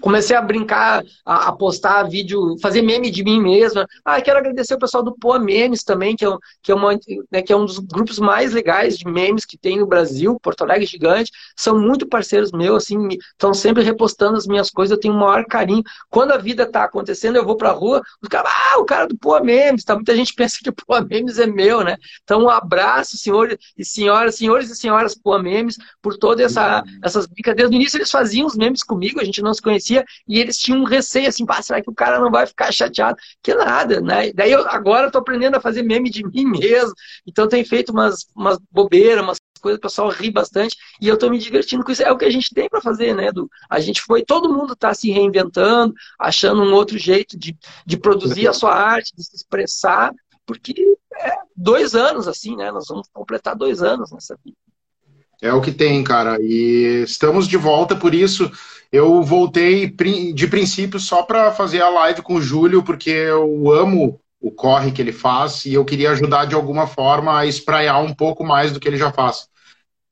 comecei 0.00 0.36
a 0.36 0.42
brincar, 0.42 1.02
a, 1.24 1.48
a, 1.48 1.52
postar 1.52 2.04
vídeo, 2.04 2.56
fazer 2.60 2.82
meme 2.82 3.10
de 3.10 3.24
mim 3.24 3.40
mesma. 3.40 3.86
Ah, 4.04 4.20
quero 4.20 4.38
agradecer 4.38 4.74
o 4.74 4.78
pessoal 4.78 5.02
do 5.02 5.16
Poa 5.16 5.38
Memes 5.38 5.82
também, 5.82 6.14
que 6.14 6.24
é, 6.24 6.28
um, 6.28 6.38
que, 6.62 6.70
é 6.70 6.74
uma, 6.74 6.92
né, 7.30 7.42
que 7.42 7.52
é 7.52 7.56
um 7.56 7.64
dos 7.64 7.78
grupos 7.78 8.18
mais 8.18 8.52
legais 8.52 8.98
de 8.98 9.06
memes 9.06 9.44
que 9.44 9.56
tem 9.58 9.78
no 9.78 9.86
Brasil, 9.86 10.38
Porto 10.40 10.62
Alegre 10.62 10.86
Gigante. 10.86 11.30
São 11.56 11.78
muito 11.78 12.06
parceiros 12.06 12.52
meus, 12.52 12.84
assim, 12.84 13.08
estão 13.32 13.54
sempre 13.54 13.82
repostando 13.82 14.36
as 14.36 14.46
minhas 14.46 14.70
coisas, 14.70 14.96
eu 14.96 15.00
tenho 15.00 15.14
o 15.14 15.18
maior 15.18 15.44
carinho. 15.46 15.82
Quando 16.10 16.32
a 16.32 16.38
vida 16.38 16.64
está 16.64 16.84
acontecendo, 16.84 17.36
eu 17.36 17.44
vou 17.44 17.56
pra 17.56 17.70
rua, 17.70 18.02
os 18.22 18.28
caras, 18.28 18.52
ah, 18.52 18.78
o 18.78 18.84
cara 18.84 19.06
do 19.06 19.16
Poa 19.16 19.40
Memes, 19.40 19.84
tá? 19.84 19.94
Muita 19.94 20.14
gente 20.14 20.32
pensa 20.36 20.58
que 20.62 20.70
o 20.70 20.74
Poa 20.74 21.00
Memes 21.00 21.38
é 21.38 21.46
meu, 21.46 21.82
né? 21.82 21.96
Então, 22.22 22.42
um 22.42 22.50
abraço, 22.50 23.16
senhores 23.16 23.56
e 23.76 23.84
senhoras, 23.84 24.36
senhores 24.36 24.70
e 24.70 24.76
senhoras 24.76 25.14
Poa 25.14 25.42
Memes, 25.42 25.76
por 26.02 26.16
todas 26.16 26.46
essa, 26.46 26.84
essas 27.02 27.26
brincadeiras. 27.26 27.70
No 27.70 27.76
início 27.76 27.96
eles 27.96 28.10
faziam 28.10 28.46
os 28.46 28.56
memes 28.56 28.82
comigo, 28.82 29.20
a 29.20 29.24
gente 29.24 29.42
não 29.42 29.54
se 29.54 29.62
conhecia 29.62 29.85
e 29.94 30.38
eles 30.38 30.58
tinham 30.58 30.80
um 30.80 30.84
receio 30.84 31.28
assim, 31.28 31.44
pá, 31.44 31.60
será 31.62 31.82
que 31.82 31.90
o 31.90 31.94
cara 31.94 32.18
não 32.18 32.30
vai 32.30 32.46
ficar 32.46 32.72
chateado? 32.72 33.16
Que 33.42 33.54
nada, 33.54 34.00
né? 34.00 34.32
Daí 34.32 34.52
eu 34.52 34.68
agora 34.68 35.06
estou 35.06 35.20
aprendendo 35.20 35.56
a 35.56 35.60
fazer 35.60 35.82
meme 35.82 36.10
de 36.10 36.24
mim 36.26 36.44
mesmo, 36.44 36.92
então 37.26 37.48
tenho 37.48 37.66
feito 37.66 37.92
umas, 37.92 38.26
umas 38.34 38.58
bobeiras, 38.70 39.22
umas 39.22 39.38
coisas, 39.60 39.78
o 39.78 39.82
pessoal 39.82 40.08
ri 40.10 40.30
bastante 40.30 40.76
e 41.00 41.08
eu 41.08 41.14
estou 41.14 41.30
me 41.30 41.38
divertindo 41.38 41.84
com 41.84 41.90
isso. 41.90 42.02
É 42.02 42.10
o 42.10 42.16
que 42.16 42.24
a 42.24 42.30
gente 42.30 42.54
tem 42.54 42.68
para 42.68 42.80
fazer, 42.80 43.14
né, 43.14 43.28
Edu? 43.28 43.50
A 43.68 43.80
gente 43.80 44.00
foi, 44.02 44.24
todo 44.24 44.52
mundo 44.52 44.74
está 44.74 44.94
se 44.94 45.10
reinventando, 45.10 45.94
achando 46.18 46.62
um 46.62 46.72
outro 46.72 46.98
jeito 46.98 47.38
de, 47.38 47.56
de 47.84 47.96
produzir 47.96 48.48
a 48.48 48.52
sua 48.52 48.74
arte, 48.74 49.14
de 49.16 49.24
se 49.24 49.34
expressar, 49.34 50.12
porque 50.44 50.74
é 51.20 51.32
dois 51.56 51.94
anos 51.94 52.28
assim, 52.28 52.56
né? 52.56 52.70
Nós 52.70 52.86
vamos 52.88 53.08
completar 53.12 53.56
dois 53.56 53.82
anos 53.82 54.12
nessa 54.12 54.38
vida. 54.44 54.56
É 55.42 55.52
o 55.52 55.60
que 55.60 55.72
tem, 55.72 56.02
cara. 56.02 56.38
E 56.40 57.02
estamos 57.04 57.46
de 57.46 57.56
volta, 57.56 57.94
por 57.94 58.14
isso 58.14 58.50
eu 58.92 59.22
voltei 59.22 59.90
de 60.32 60.46
princípio 60.46 60.98
só 60.98 61.22
para 61.22 61.52
fazer 61.52 61.82
a 61.82 61.88
live 61.88 62.22
com 62.22 62.34
o 62.34 62.42
Júlio, 62.42 62.82
porque 62.82 63.10
eu 63.10 63.70
amo 63.72 64.20
o 64.40 64.50
corre 64.50 64.92
que 64.92 65.02
ele 65.02 65.12
faz 65.12 65.64
e 65.64 65.74
eu 65.74 65.84
queria 65.84 66.10
ajudar 66.12 66.44
de 66.44 66.54
alguma 66.54 66.86
forma 66.86 67.38
a 67.38 67.46
espraiar 67.46 67.98
um 67.98 68.14
pouco 68.14 68.44
mais 68.44 68.72
do 68.72 68.78
que 68.78 68.86
ele 68.86 68.96
já 68.96 69.12
faz. 69.12 69.48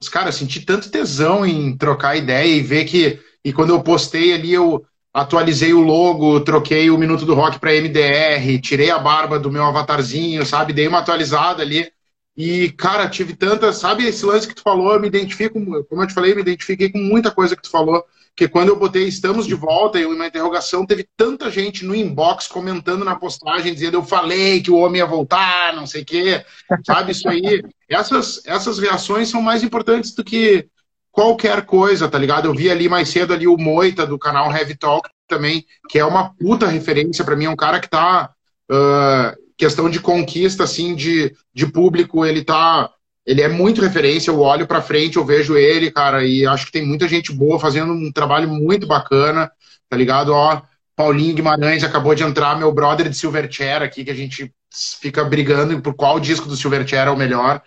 Mas, 0.01 0.09
cara, 0.09 0.33
senti 0.33 0.61
tanto 0.61 0.91
tesão 0.91 1.47
em 1.47 1.77
trocar 1.77 2.17
ideia 2.17 2.47
e 2.47 2.61
ver 2.61 2.85
que. 2.85 3.21
E 3.45 3.53
quando 3.53 3.71
eu 3.71 3.83
postei 3.83 4.33
ali, 4.33 4.53
eu 4.53 4.85
atualizei 5.13 5.73
o 5.73 5.81
logo, 5.81 6.41
troquei 6.41 6.91
o 6.91 6.99
Minuto 6.99 7.25
do 7.25 7.35
Rock 7.35 7.59
para 7.59 7.75
MDR, 7.75 8.61
tirei 8.61 8.91
a 8.91 8.99
barba 8.99 9.39
do 9.39 9.53
meu 9.53 9.65
avatarzinho, 9.65 10.45
sabe? 10.45 10.73
Dei 10.73 10.89
uma 10.89 10.99
atualizada 10.99 11.63
ali. 11.63 11.91
E, 12.37 12.71
cara, 12.73 13.09
tive 13.09 13.35
tanta. 13.35 13.73
Sabe 13.73 14.05
esse 14.05 14.27
lance 14.27 14.49
que 14.49 14.55
tu 14.55 14.63
falou? 14.63 14.95
Eu 14.95 15.01
me 15.01 15.07
identifico, 15.07 15.55
como 15.85 16.03
eu 16.03 16.07
te 16.07 16.15
falei, 16.15 16.35
me 16.35 16.41
identifiquei 16.41 16.91
com 16.91 16.99
muita 16.99 17.31
coisa 17.31 17.55
que 17.55 17.63
tu 17.63 17.71
falou. 17.71 18.05
Porque 18.35 18.49
quando 18.49 18.71
eu 18.71 18.77
botei 18.77 19.07
estamos 19.07 19.47
de 19.47 19.55
volta 19.55 19.99
e 19.99 20.05
uma 20.05 20.27
interrogação, 20.27 20.85
teve 20.85 21.07
tanta 21.17 21.49
gente 21.49 21.85
no 21.85 21.95
inbox 21.95 22.49
comentando 22.49 23.05
na 23.05 23.15
postagem, 23.15 23.73
dizendo 23.73 23.99
eu 23.99 24.03
falei 24.03 24.61
que 24.61 24.73
o 24.73 24.77
homem 24.77 24.99
ia 24.99 25.07
voltar, 25.07 25.73
não 25.73 25.87
sei 25.87 26.03
o 26.03 26.05
quê. 26.05 26.45
Sabe, 26.85 27.13
isso 27.13 27.29
aí. 27.29 27.63
Essas, 27.89 28.43
essas 28.45 28.81
reações 28.81 29.29
são 29.29 29.41
mais 29.41 29.63
importantes 29.63 30.13
do 30.17 30.25
que 30.25 30.67
qualquer 31.13 31.65
coisa, 31.65 32.09
tá 32.09 32.19
ligado? 32.19 32.47
Eu 32.47 32.55
vi 32.55 32.69
ali 32.69 32.89
mais 32.89 33.09
cedo 33.09 33.33
ali 33.33 33.47
o 33.47 33.57
Moita 33.57 34.05
do 34.05 34.19
canal 34.19 34.51
Heavy 34.53 34.77
Talk 34.77 35.09
também, 35.29 35.65
que 35.89 36.01
é 36.01 36.05
uma 36.05 36.35
puta 36.35 36.67
referência 36.67 37.25
para 37.25 37.37
mim, 37.37 37.45
é 37.45 37.51
um 37.51 37.57
cara 37.57 37.79
que 37.79 37.89
tá. 37.89 38.33
Uh, 38.69 39.45
questão 39.57 39.89
de 39.89 40.01
conquista, 40.01 40.65
assim, 40.65 40.97
de, 40.97 41.33
de 41.55 41.67
público, 41.67 42.25
ele 42.25 42.43
tá 42.43 42.91
ele 43.27 43.41
é 43.41 43.49
muito 43.49 43.81
referência, 43.81 44.31
eu 44.31 44.41
olho 44.41 44.67
para 44.67 44.83
frente, 44.83 45.17
eu 45.17 45.25
vejo 45.25 45.57
ele, 45.57 45.91
cara, 45.91 46.25
e 46.25 46.47
acho 46.47 46.67
que 46.67 46.73
tem 46.73 46.87
muita 46.87 47.09
gente 47.09 47.33
boa 47.33 47.59
fazendo 47.59 47.93
um 47.93 48.13
trabalho 48.13 48.49
muito 48.49 48.87
bacana, 48.87 49.51
tá 49.89 49.97
ligado? 49.97 50.33
Ó, 50.33 50.61
Paulinho 50.95 51.35
Guimarães 51.35 51.83
acabou 51.83 52.15
de 52.15 52.23
entrar, 52.23 52.59
meu 52.59 52.73
brother 52.73 53.09
de 53.09 53.17
Silverchair 53.17 53.83
aqui, 53.83 54.05
que 54.05 54.11
a 54.11 54.15
gente 54.15 54.53
fica 55.01 55.25
brigando 55.25 55.81
por 55.81 55.95
qual 55.95 56.21
disco 56.21 56.49
do 56.49 56.57
Silverchair 56.57 57.09
é 57.09 57.11
o 57.11 57.17
melhor. 57.17 57.63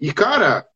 E, 0.00 0.12
cara, 0.12 0.66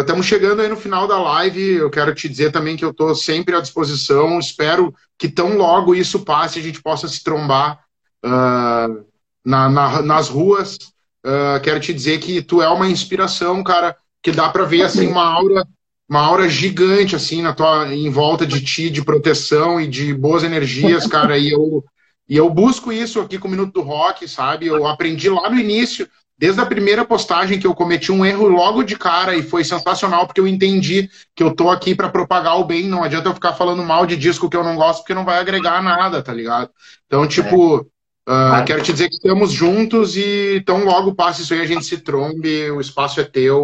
Estamos 0.00 0.26
uh, 0.26 0.28
chegando 0.28 0.62
aí 0.62 0.68
no 0.68 0.76
final 0.76 1.06
da 1.06 1.18
live. 1.18 1.74
Eu 1.74 1.90
quero 1.90 2.14
te 2.14 2.28
dizer 2.28 2.50
também 2.50 2.76
que 2.76 2.84
eu 2.84 2.90
estou 2.90 3.14
sempre 3.14 3.54
à 3.54 3.60
disposição. 3.60 4.38
Espero 4.38 4.92
que 5.18 5.28
tão 5.28 5.56
logo 5.56 5.94
isso 5.94 6.24
passe 6.24 6.58
a 6.58 6.62
gente 6.62 6.82
possa 6.82 7.06
se 7.06 7.22
trombar 7.22 7.84
uh, 8.24 9.04
na, 9.44 9.68
na, 9.68 10.02
nas 10.02 10.28
ruas. 10.28 10.78
Uh, 11.26 11.60
quero 11.60 11.80
te 11.80 11.92
dizer 11.92 12.20
que 12.20 12.40
tu 12.40 12.62
é 12.62 12.68
uma 12.68 12.88
inspiração, 12.88 13.64
cara, 13.64 13.96
que 14.22 14.30
dá 14.30 14.48
para 14.48 14.64
ver 14.64 14.82
assim 14.82 15.08
uma 15.08 15.24
aura, 15.24 15.66
uma 16.08 16.20
aura 16.20 16.48
gigante 16.48 17.16
assim 17.16 17.42
na 17.42 17.52
tua, 17.52 17.92
em 17.92 18.08
volta 18.08 18.46
de 18.46 18.60
ti, 18.60 18.88
de 18.88 19.04
proteção 19.04 19.80
e 19.80 19.88
de 19.88 20.14
boas 20.14 20.44
energias, 20.44 21.04
cara. 21.08 21.36
E 21.36 21.50
eu 21.50 21.84
e 22.28 22.36
eu 22.36 22.48
busco 22.50 22.92
isso 22.92 23.20
aqui 23.20 23.38
com 23.38 23.46
o 23.48 23.50
Minuto 23.50 23.72
do 23.72 23.82
Rock, 23.82 24.28
sabe? 24.28 24.66
Eu 24.66 24.86
aprendi 24.86 25.28
lá 25.28 25.48
no 25.48 25.58
início 25.58 26.08
desde 26.38 26.60
a 26.60 26.66
primeira 26.66 27.04
postagem 27.04 27.58
que 27.58 27.66
eu 27.66 27.74
cometi 27.74 28.12
um 28.12 28.24
erro 28.24 28.46
logo 28.46 28.82
de 28.82 28.96
cara 28.96 29.34
e 29.34 29.42
foi 29.42 29.64
sensacional 29.64 30.26
porque 30.26 30.40
eu 30.40 30.46
entendi 30.46 31.08
que 31.34 31.42
eu 31.42 31.54
tô 31.54 31.70
aqui 31.70 31.94
para 31.94 32.10
propagar 32.10 32.58
o 32.58 32.64
bem, 32.64 32.86
não 32.86 33.02
adianta 33.02 33.28
eu 33.28 33.34
ficar 33.34 33.54
falando 33.54 33.82
mal 33.82 34.06
de 34.06 34.16
disco 34.16 34.50
que 34.50 34.56
eu 34.56 34.64
não 34.64 34.76
gosto 34.76 35.00
porque 35.00 35.14
não 35.14 35.24
vai 35.24 35.38
agregar 35.38 35.82
nada, 35.82 36.22
tá 36.22 36.32
ligado? 36.32 36.70
Então, 37.06 37.26
tipo, 37.26 37.78
é. 37.78 37.95
Uh, 38.28 38.64
quero 38.64 38.82
te 38.82 38.92
dizer 38.92 39.08
que 39.08 39.16
estamos 39.16 39.52
juntos 39.52 40.16
e 40.16 40.62
tão 40.66 40.84
logo 40.84 41.14
passe 41.14 41.42
isso 41.42 41.54
aí, 41.54 41.60
a 41.60 41.66
gente 41.66 41.84
se 41.84 41.98
trombe, 41.98 42.70
o 42.70 42.80
espaço 42.80 43.20
é 43.20 43.24
teu, 43.24 43.62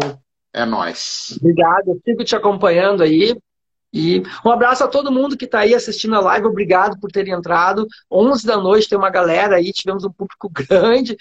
é 0.53 0.65
nós. 0.65 1.37
Obrigado, 1.39 1.89
eu 1.89 2.01
fico 2.03 2.23
te 2.23 2.35
acompanhando 2.35 3.03
aí. 3.03 3.35
E 3.93 4.23
um 4.43 4.49
abraço 4.49 4.83
a 4.83 4.87
todo 4.87 5.11
mundo 5.11 5.37
que 5.37 5.45
está 5.45 5.59
aí 5.59 5.75
assistindo 5.75 6.15
a 6.15 6.19
live. 6.19 6.47
Obrigado 6.47 6.99
por 6.99 7.11
terem 7.11 7.31
entrado. 7.31 7.85
11 8.11 8.43
da 8.43 8.57
noite 8.57 8.89
tem 8.89 8.97
uma 8.97 9.11
galera 9.11 9.57
aí, 9.57 9.71
tivemos 9.71 10.03
um 10.03 10.11
público 10.11 10.49
grande 10.67 11.15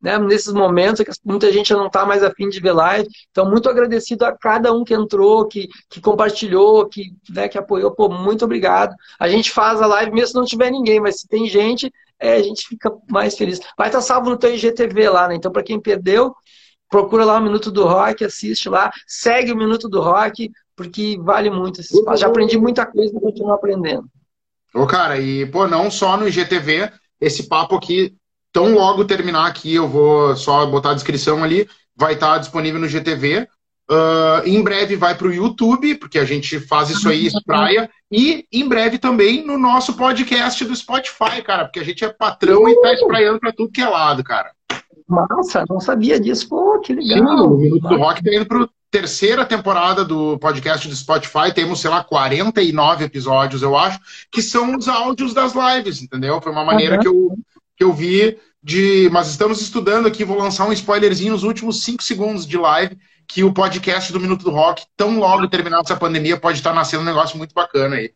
né, 0.00 0.18
nesses 0.18 0.52
momentos 0.52 1.02
que 1.02 1.10
muita 1.24 1.50
gente 1.50 1.72
não 1.72 1.86
está 1.86 2.04
mais 2.04 2.22
afim 2.22 2.50
de 2.50 2.60
ver 2.60 2.72
live. 2.72 3.08
Então, 3.30 3.50
muito 3.50 3.70
agradecido 3.70 4.26
a 4.26 4.36
cada 4.36 4.74
um 4.74 4.84
que 4.84 4.92
entrou, 4.92 5.46
que, 5.48 5.68
que 5.88 5.98
compartilhou, 5.98 6.86
que, 6.86 7.14
né, 7.30 7.48
que 7.48 7.56
apoiou. 7.56 7.90
Pô, 7.90 8.10
muito 8.10 8.44
obrigado. 8.44 8.94
A 9.18 9.26
gente 9.26 9.50
faz 9.50 9.80
a 9.80 9.86
live 9.86 10.12
mesmo 10.12 10.28
se 10.28 10.34
não 10.34 10.44
tiver 10.44 10.70
ninguém, 10.70 11.00
mas 11.00 11.20
se 11.20 11.26
tem 11.26 11.48
gente, 11.48 11.90
é, 12.20 12.34
a 12.34 12.42
gente 12.42 12.66
fica 12.66 12.90
mais 13.08 13.36
feliz. 13.36 13.60
Vai 13.76 13.88
estar 13.88 14.00
salvo 14.00 14.30
no 14.30 14.38
teu 14.38 14.54
IGTV 14.54 15.08
lá, 15.08 15.28
né? 15.28 15.34
Então, 15.34 15.52
para 15.52 15.62
quem 15.62 15.80
perdeu, 15.80 16.34
procura 16.88 17.24
lá 17.24 17.38
o 17.38 17.42
Minuto 17.42 17.70
do 17.70 17.84
Rock, 17.84 18.24
assiste 18.24 18.68
lá, 18.68 18.90
segue 19.06 19.52
o 19.52 19.56
Minuto 19.56 19.88
do 19.88 20.00
Rock, 20.00 20.50
porque 20.74 21.18
vale 21.20 21.50
muito 21.50 21.80
esse 21.80 21.94
espaço. 21.96 22.20
Já 22.20 22.28
aprendi 22.28 22.58
muita 22.58 22.86
coisa 22.86 23.16
e 23.16 23.20
continuo 23.20 23.52
aprendendo. 23.52 24.06
Ô, 24.74 24.86
cara, 24.86 25.18
e, 25.18 25.46
pô, 25.46 25.66
não 25.66 25.90
só 25.90 26.16
no 26.16 26.28
IGTV, 26.28 26.90
esse 27.20 27.48
papo 27.48 27.76
aqui, 27.76 28.14
tão 28.52 28.74
logo 28.74 29.04
terminar 29.04 29.46
aqui, 29.46 29.74
eu 29.74 29.88
vou 29.88 30.36
só 30.36 30.66
botar 30.66 30.90
a 30.90 30.94
descrição 30.94 31.42
ali, 31.42 31.68
vai 31.96 32.14
estar 32.14 32.38
disponível 32.38 32.80
no 32.80 32.88
GTV. 32.88 33.48
Uh, 33.88 34.42
em 34.44 34.60
breve 34.62 34.96
vai 34.96 35.14
para 35.14 35.28
o 35.28 35.32
YouTube, 35.32 35.94
porque 35.96 36.18
a 36.18 36.24
gente 36.24 36.58
faz 36.58 36.90
isso 36.90 37.08
aí, 37.08 37.26
espraia. 37.26 37.88
E 38.10 38.44
em 38.52 38.68
breve 38.68 38.98
também 38.98 39.46
no 39.46 39.56
nosso 39.56 39.94
podcast 39.94 40.64
do 40.64 40.74
Spotify, 40.74 41.40
cara, 41.44 41.64
porque 41.64 41.78
a 41.78 41.84
gente 41.84 42.04
é 42.04 42.08
patrão 42.08 42.68
e 42.68 42.80
tá 42.80 42.92
espraiando 42.92 43.38
para 43.38 43.52
tudo 43.52 43.70
que 43.70 43.80
é 43.80 43.88
lado, 43.88 44.24
cara. 44.24 44.50
Massa, 45.08 45.64
não 45.68 45.78
sabia 45.78 46.18
disso. 46.18 46.48
Pô, 46.48 46.80
que 46.80 46.92
legal. 46.92 47.38
Sim, 47.38 47.44
o 47.44 47.56
Minuto 47.56 47.88
do 47.88 47.96
Rock 47.96 48.24
tá 48.24 48.34
indo 48.34 48.46
pro 48.46 48.68
terceira 48.90 49.44
temporada 49.44 50.04
do 50.04 50.38
podcast 50.38 50.88
do 50.88 50.96
Spotify. 50.96 51.52
Temos, 51.54 51.80
sei 51.80 51.90
lá, 51.90 52.02
49 52.02 53.04
episódios, 53.04 53.62
eu 53.62 53.76
acho, 53.76 54.00
que 54.32 54.42
são 54.42 54.76
os 54.76 54.88
áudios 54.88 55.32
das 55.32 55.52
lives, 55.54 56.02
entendeu? 56.02 56.40
Foi 56.40 56.50
uma 56.50 56.64
maneira 56.64 56.96
uhum. 56.96 57.00
que, 57.00 57.08
eu, 57.08 57.38
que 57.76 57.84
eu 57.84 57.92
vi 57.92 58.36
de. 58.62 59.08
Mas 59.12 59.28
estamos 59.28 59.60
estudando 59.60 60.06
aqui, 60.06 60.24
vou 60.24 60.38
lançar 60.38 60.66
um 60.66 60.72
spoilerzinho 60.72 61.32
nos 61.32 61.44
últimos 61.44 61.84
5 61.84 62.02
segundos 62.02 62.46
de 62.46 62.56
live, 62.56 62.96
que 63.28 63.44
o 63.44 63.52
podcast 63.52 64.12
do 64.12 64.20
Minuto 64.20 64.44
do 64.44 64.50
Rock, 64.50 64.84
tão 64.96 65.18
logo 65.18 65.48
terminado 65.48 65.82
essa 65.84 65.96
pandemia, 65.96 66.38
pode 66.38 66.58
estar 66.58 66.72
nascendo 66.72 67.02
um 67.02 67.06
negócio 67.06 67.36
muito 67.36 67.54
bacana 67.54 67.96
aí. 67.96 68.12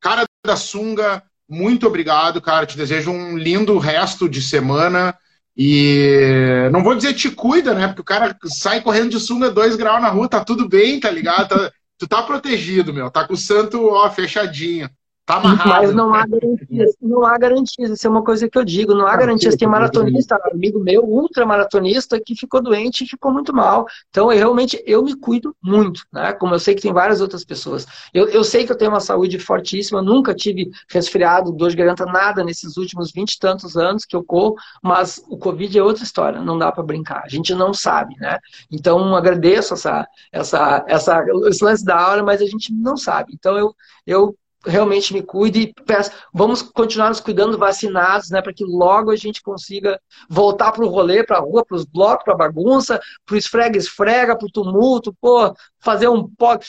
Cara 0.00 0.24
da 0.46 0.56
Sunga, 0.56 1.22
muito 1.48 1.86
obrigado, 1.86 2.40
cara. 2.40 2.66
Te 2.66 2.76
desejo 2.76 3.10
um 3.10 3.36
lindo 3.36 3.76
resto 3.78 4.28
de 4.28 4.40
semana. 4.40 5.16
E 5.56 6.68
não 6.72 6.82
vou 6.82 6.94
dizer 6.94 7.12
te 7.14 7.30
cuida, 7.30 7.74
né? 7.74 7.88
Porque 7.88 8.02
o 8.02 8.04
cara 8.04 8.36
sai 8.46 8.80
correndo 8.80 9.10
de 9.10 9.20
sunga 9.20 9.50
dois 9.50 9.76
graus 9.76 10.00
na 10.00 10.08
rua, 10.08 10.28
tá 10.28 10.44
tudo 10.44 10.68
bem, 10.68 11.00
tá 11.00 11.10
ligado? 11.10 11.48
Tá, 11.48 11.72
tu 11.98 12.06
tá 12.08 12.22
protegido, 12.22 12.94
meu. 12.94 13.10
Tá 13.10 13.26
com 13.26 13.34
o 13.34 13.36
santo, 13.36 13.84
ó, 13.88 14.08
fechadinho. 14.08 14.88
Tá 15.30 15.36
amarrado. 15.36 15.68
Mas 15.68 15.94
não 15.94 16.12
há 16.12 16.26
garantias, 16.26 16.96
não 17.00 17.24
há 17.24 17.38
garantias, 17.38 17.90
isso 17.90 18.06
é 18.06 18.10
uma 18.10 18.24
coisa 18.24 18.48
que 18.48 18.58
eu 18.58 18.64
digo, 18.64 18.94
não 18.94 19.06
há 19.06 19.16
garantias. 19.16 19.54
Tem 19.54 19.68
maratonista, 19.68 20.36
amigo 20.52 20.80
meu, 20.80 21.04
ultramaratonista, 21.04 22.20
que 22.20 22.34
ficou 22.34 22.60
doente 22.60 23.04
e 23.04 23.06
ficou 23.06 23.32
muito 23.32 23.54
mal. 23.54 23.86
Então, 24.08 24.32
eu, 24.32 24.38
realmente, 24.38 24.82
eu 24.84 25.04
me 25.04 25.14
cuido 25.14 25.54
muito, 25.62 26.04
né? 26.12 26.32
Como 26.32 26.52
eu 26.52 26.58
sei 26.58 26.74
que 26.74 26.82
tem 26.82 26.92
várias 26.92 27.20
outras 27.20 27.44
pessoas. 27.44 27.86
Eu, 28.12 28.28
eu 28.28 28.42
sei 28.42 28.66
que 28.66 28.72
eu 28.72 28.76
tenho 28.76 28.90
uma 28.90 28.98
saúde 28.98 29.38
fortíssima, 29.38 30.02
nunca 30.02 30.34
tive 30.34 30.68
resfriado, 30.90 31.52
dor 31.52 31.70
de 31.70 31.76
garganta, 31.76 32.04
nada 32.04 32.42
nesses 32.42 32.76
últimos 32.76 33.12
vinte 33.12 33.34
e 33.34 33.38
tantos 33.38 33.76
anos 33.76 34.04
que 34.04 34.16
eu 34.16 34.24
corro, 34.24 34.56
mas 34.82 35.22
o 35.28 35.38
Covid 35.38 35.78
é 35.78 35.82
outra 35.82 36.02
história, 36.02 36.40
não 36.40 36.58
dá 36.58 36.72
para 36.72 36.82
brincar. 36.82 37.22
A 37.24 37.28
gente 37.28 37.54
não 37.54 37.72
sabe, 37.72 38.16
né? 38.18 38.38
Então, 38.68 39.14
agradeço 39.14 39.74
essa, 39.74 40.08
essa, 40.32 40.84
essa, 40.88 41.24
esse 41.46 41.64
lance 41.64 41.84
da 41.84 41.96
aula, 41.96 42.22
mas 42.24 42.42
a 42.42 42.46
gente 42.46 42.72
não 42.72 42.96
sabe. 42.96 43.32
Então, 43.32 43.56
eu, 43.56 43.72
eu 44.04 44.34
realmente 44.66 45.14
me 45.14 45.22
cuide 45.22 45.60
e 45.60 45.74
peço, 45.84 46.10
vamos 46.32 46.60
continuar 46.62 47.08
nos 47.08 47.20
cuidando 47.20 47.56
vacinados, 47.56 48.30
né, 48.30 48.42
para 48.42 48.52
que 48.52 48.64
logo 48.64 49.10
a 49.10 49.16
gente 49.16 49.42
consiga 49.42 50.00
voltar 50.28 50.72
para 50.72 50.84
o 50.84 50.88
rolê, 50.88 51.24
para 51.24 51.38
a 51.38 51.40
rua, 51.40 51.64
para 51.64 51.76
os 51.76 51.84
blocos, 51.84 52.24
para 52.24 52.34
a 52.34 52.36
bagunça, 52.36 53.00
para 53.24 53.34
o 53.34 53.38
esfrega-esfrega, 53.38 54.36
para 54.36 54.46
o 54.46 54.50
tumulto, 54.50 55.14
pô, 55.20 55.54
fazer 55.78 56.08
um 56.08 56.28
pop. 56.28 56.64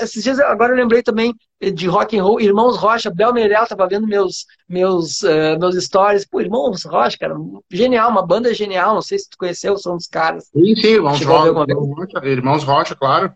Esses 0.00 0.22
dias, 0.22 0.40
agora 0.40 0.72
eu 0.72 0.76
lembrei 0.76 1.02
também 1.02 1.34
de 1.60 1.86
rock 1.86 2.18
and 2.18 2.22
roll, 2.22 2.40
Irmãos 2.40 2.76
Rocha, 2.76 3.10
Bel 3.10 3.32
Meirel 3.32 3.66
tava 3.66 3.88
vendo 3.88 4.06
meus, 4.06 4.44
meus, 4.68 5.22
uh, 5.22 5.58
meus 5.58 5.76
stories, 5.82 6.26
pô, 6.26 6.40
Irmãos 6.40 6.84
Rocha, 6.84 7.16
cara, 7.18 7.34
genial, 7.70 8.10
uma 8.10 8.26
banda 8.26 8.52
genial, 8.52 8.94
não 8.94 9.02
sei 9.02 9.18
se 9.18 9.30
tu 9.30 9.38
conheceu, 9.38 9.76
são 9.78 9.96
dos 9.96 10.06
caras. 10.06 10.50
Sim, 10.52 10.74
sim, 10.74 10.88
Irmãos 10.88 11.22
Rocha, 11.22 12.26
Irmãos 12.26 12.64
Rocha, 12.64 12.94
claro. 12.94 13.32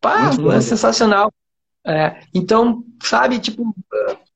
Pá, 0.00 0.30
é 0.54 0.60
sensacional. 0.60 1.32
É, 1.86 2.20
então, 2.32 2.82
sabe, 3.02 3.38
tipo, 3.38 3.74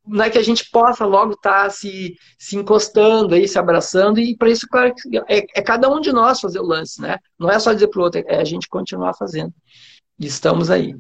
não 0.07 0.25
é 0.25 0.31
que 0.31 0.39
a 0.39 0.43
gente 0.43 0.69
possa 0.71 1.05
logo 1.05 1.33
estar 1.33 1.65
tá 1.65 1.71
se, 1.71 2.17
se 2.39 2.57
encostando 2.57 3.35
aí, 3.35 3.47
se 3.47 3.59
abraçando, 3.59 4.19
e 4.19 4.37
para 4.37 4.51
isso, 4.51 4.67
claro, 4.69 4.93
é, 5.29 5.39
é, 5.55 5.63
cada 5.63 5.91
um 5.91 6.01
de 6.01 6.13
nós 6.13 6.41
fazer 6.41 6.61
o 6.61 6.67
lance, 6.67 7.01
né? 7.01 7.19
Não 7.39 7.51
é 7.51 7.59
só 7.59 7.73
dizer 7.73 7.89
para 7.89 8.01
o 8.01 8.05
outro, 8.05 8.23
é 8.27 8.41
a 8.41 8.45
gente 8.45 8.69
continuar 8.69 9.15
fazendo. 9.15 9.53
E 10.19 10.27
estamos 10.27 10.71
aí. 10.71 10.95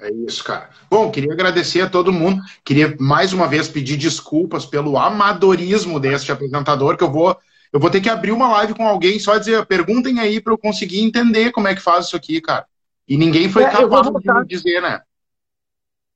É 0.00 0.10
isso, 0.26 0.42
cara. 0.42 0.70
Bom, 0.90 1.10
queria 1.10 1.32
agradecer 1.32 1.82
a 1.82 1.88
todo 1.88 2.12
mundo. 2.12 2.42
Queria 2.64 2.96
mais 2.98 3.32
uma 3.32 3.46
vez 3.46 3.68
pedir 3.68 3.96
desculpas 3.96 4.66
pelo 4.66 4.98
amadorismo 4.98 6.00
deste 6.00 6.32
apresentador, 6.32 6.96
que 6.96 7.04
eu 7.04 7.10
vou 7.10 7.36
eu 7.72 7.80
vou 7.80 7.88
ter 7.88 8.02
que 8.02 8.10
abrir 8.10 8.32
uma 8.32 8.48
live 8.48 8.74
com 8.74 8.86
alguém 8.86 9.18
só 9.18 9.38
dizer, 9.38 9.64
perguntem 9.64 10.20
aí 10.20 10.42
para 10.42 10.52
eu 10.52 10.58
conseguir 10.58 11.00
entender 11.00 11.52
como 11.52 11.68
é 11.68 11.74
que 11.74 11.80
faz 11.80 12.06
isso 12.06 12.16
aqui, 12.16 12.38
cara. 12.38 12.66
E 13.08 13.16
ninguém 13.16 13.48
foi 13.48 13.62
é, 13.62 13.70
capaz 13.70 14.08
de 14.08 14.12
me 14.12 14.46
dizer, 14.46 14.82
né? 14.82 15.00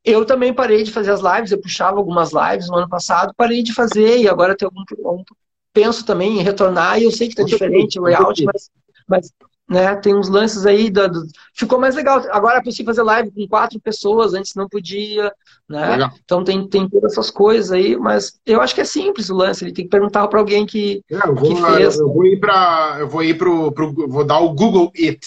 Eu 0.06 0.24
também 0.24 0.54
parei 0.54 0.84
de 0.84 0.92
fazer 0.92 1.10
as 1.10 1.20
lives, 1.20 1.50
eu 1.50 1.60
puxava 1.60 1.98
algumas 1.98 2.30
lives 2.32 2.68
no 2.68 2.76
ano 2.76 2.88
passado, 2.88 3.34
parei 3.36 3.60
de 3.60 3.74
fazer 3.74 4.18
e 4.18 4.28
agora 4.28 4.56
tem 4.56 4.64
algum, 4.64 4.84
algum 5.04 5.24
penso 5.72 6.06
também 6.06 6.38
em 6.38 6.42
retornar 6.42 7.00
e 7.00 7.04
eu 7.04 7.10
sei 7.10 7.26
que 7.26 7.32
está 7.32 7.42
diferente 7.42 7.98
o 7.98 8.02
layout, 8.04 8.44
mas, 8.44 8.70
mas 9.08 9.32
né, 9.68 9.96
tem 9.96 10.14
uns 10.14 10.28
lances 10.28 10.64
aí 10.64 10.88
do, 10.90 11.08
do, 11.08 11.26
ficou 11.52 11.80
mais 11.80 11.96
legal. 11.96 12.22
Agora 12.30 12.58
é 12.58 12.62
possível 12.62 12.94
fazer 12.94 13.02
live 13.02 13.32
com 13.32 13.48
quatro 13.48 13.80
pessoas, 13.80 14.32
antes 14.32 14.54
não 14.54 14.68
podia, 14.68 15.32
né? 15.68 16.08
Então 16.24 16.44
tem, 16.44 16.68
tem 16.68 16.88
todas 16.88 17.12
essas 17.12 17.28
coisas 17.28 17.72
aí, 17.72 17.96
mas 17.96 18.38
eu 18.46 18.60
acho 18.60 18.76
que 18.76 18.80
é 18.80 18.84
simples 18.84 19.28
o 19.28 19.34
lance, 19.34 19.64
ele 19.64 19.72
tem 19.72 19.86
que 19.86 19.90
perguntar 19.90 20.28
para 20.28 20.38
alguém 20.38 20.64
que, 20.64 21.02
é, 21.10 21.16
eu 21.16 21.34
vou, 21.34 21.52
que 21.52 21.60
fez. 21.60 21.98
Eu 21.98 22.12
vou 22.12 22.24
ir 22.24 22.38
para 22.38 22.96
eu 23.00 23.08
vou 23.08 23.24
ir 23.24 23.36
pro, 23.36 23.72
pro 23.72 23.92
vou 24.08 24.24
dar 24.24 24.38
o 24.38 24.54
Google 24.54 24.92
It 24.96 25.26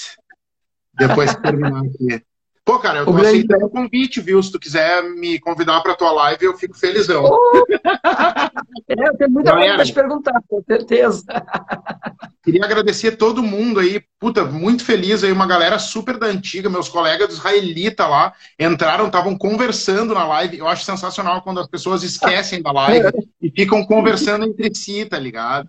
depois 0.94 1.36
que 1.36 1.42
terminar 1.44 1.84
aqui. 1.84 2.29
Pô, 2.70 2.78
cara, 2.78 3.00
eu 3.00 3.06
tô 3.06 3.14
o 3.14 3.18
aceitando 3.18 3.66
o 3.66 3.70
convite, 3.70 4.22
viu? 4.22 4.44
Se 4.44 4.52
tu 4.52 4.60
quiser 4.60 5.02
me 5.02 5.40
convidar 5.40 5.82
pra 5.82 5.96
tua 5.96 6.12
live, 6.12 6.46
eu 6.46 6.56
fico 6.56 6.78
felizão. 6.78 7.24
Oh! 7.24 7.66
é, 8.88 9.10
eu 9.10 9.18
tenho 9.18 9.32
muita 9.32 9.54
coisa 9.54 9.74
pra 9.74 9.86
te 9.86 9.94
perguntar, 9.94 10.40
com 10.48 10.62
certeza. 10.62 11.24
Queria 12.46 12.64
agradecer 12.64 13.18
todo 13.18 13.42
mundo 13.42 13.80
aí, 13.80 14.04
puta, 14.20 14.46
muito 14.46 14.86
feliz 14.86 15.24
aí, 15.24 15.32
uma 15.32 15.48
galera 15.48 15.80
super 15.80 16.20
da 16.20 16.28
antiga, 16.28 16.70
meus 16.70 16.88
colegas 16.88 17.34
israelitas 17.34 18.08
lá, 18.08 18.34
entraram, 18.60 19.08
estavam 19.08 19.36
conversando 19.36 20.14
na 20.14 20.28
live. 20.28 20.60
Eu 20.60 20.68
acho 20.68 20.86
sensacional 20.86 21.42
quando 21.42 21.60
as 21.60 21.68
pessoas 21.68 22.04
esquecem 22.04 22.62
da 22.62 22.72
live 22.72 23.10
e 23.42 23.50
ficam 23.50 23.84
conversando 23.84 24.46
entre 24.46 24.76
si, 24.76 25.06
tá 25.06 25.18
ligado? 25.18 25.68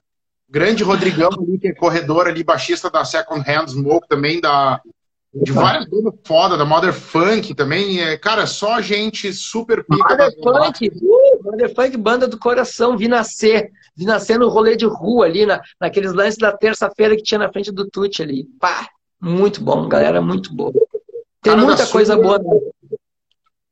Grande 0.51 0.85
Rodrigão 0.85 1.31
ali, 1.33 1.59
que 1.59 1.69
é 1.69 1.75
corredor 1.75 2.27
ali, 2.27 2.45
baixista 2.45 2.91
da 2.91 3.07
Second 3.07 3.43
Hand 3.51 3.69
Smoke, 3.69 4.07
também 4.07 4.39
da, 4.39 4.83
de 5.33 5.53
várias 5.53 5.87
bandas 5.87 6.15
foda, 6.25 6.57
da 6.57 6.65
Mother 6.65 6.93
Funk 6.93 7.55
também. 7.55 8.01
É, 8.01 8.17
cara, 8.17 8.47
só 8.47 8.81
gente 8.81 9.33
super 9.33 9.85
pica. 9.85 10.09
Mother 10.09 10.33
Funk, 10.43 10.89
uh, 10.89 11.45
Mother 11.45 11.75
Funk, 11.75 11.97
banda 11.97 12.27
do 12.27 12.39
coração, 12.39 12.97
vi 12.97 13.07
nascer. 13.07 13.71
Vi 13.97 14.05
nascer 14.05 14.39
no 14.39 14.49
rolê 14.49 14.77
de 14.77 14.87
rua 14.87 15.27
ali, 15.27 15.47
na, 15.47 15.61
naqueles 15.81 16.13
lances 16.13 16.39
da 16.39 16.51
terça-feira 16.53 17.15
que 17.17 17.23
tinha 17.23 17.39
na 17.39 17.53
frente 17.53 17.71
do 17.71 17.89
Tuti 17.89 18.23
ali. 18.23 18.45
Pá! 18.59 18.89
Muito 19.21 19.63
bom, 19.63 19.87
galera, 19.87 20.21
muito 20.21 20.53
boa. 20.55 20.73
Tem 21.43 21.53
cara 21.53 21.63
muita 21.63 21.87
coisa 21.87 22.17
boa. 22.17 22.41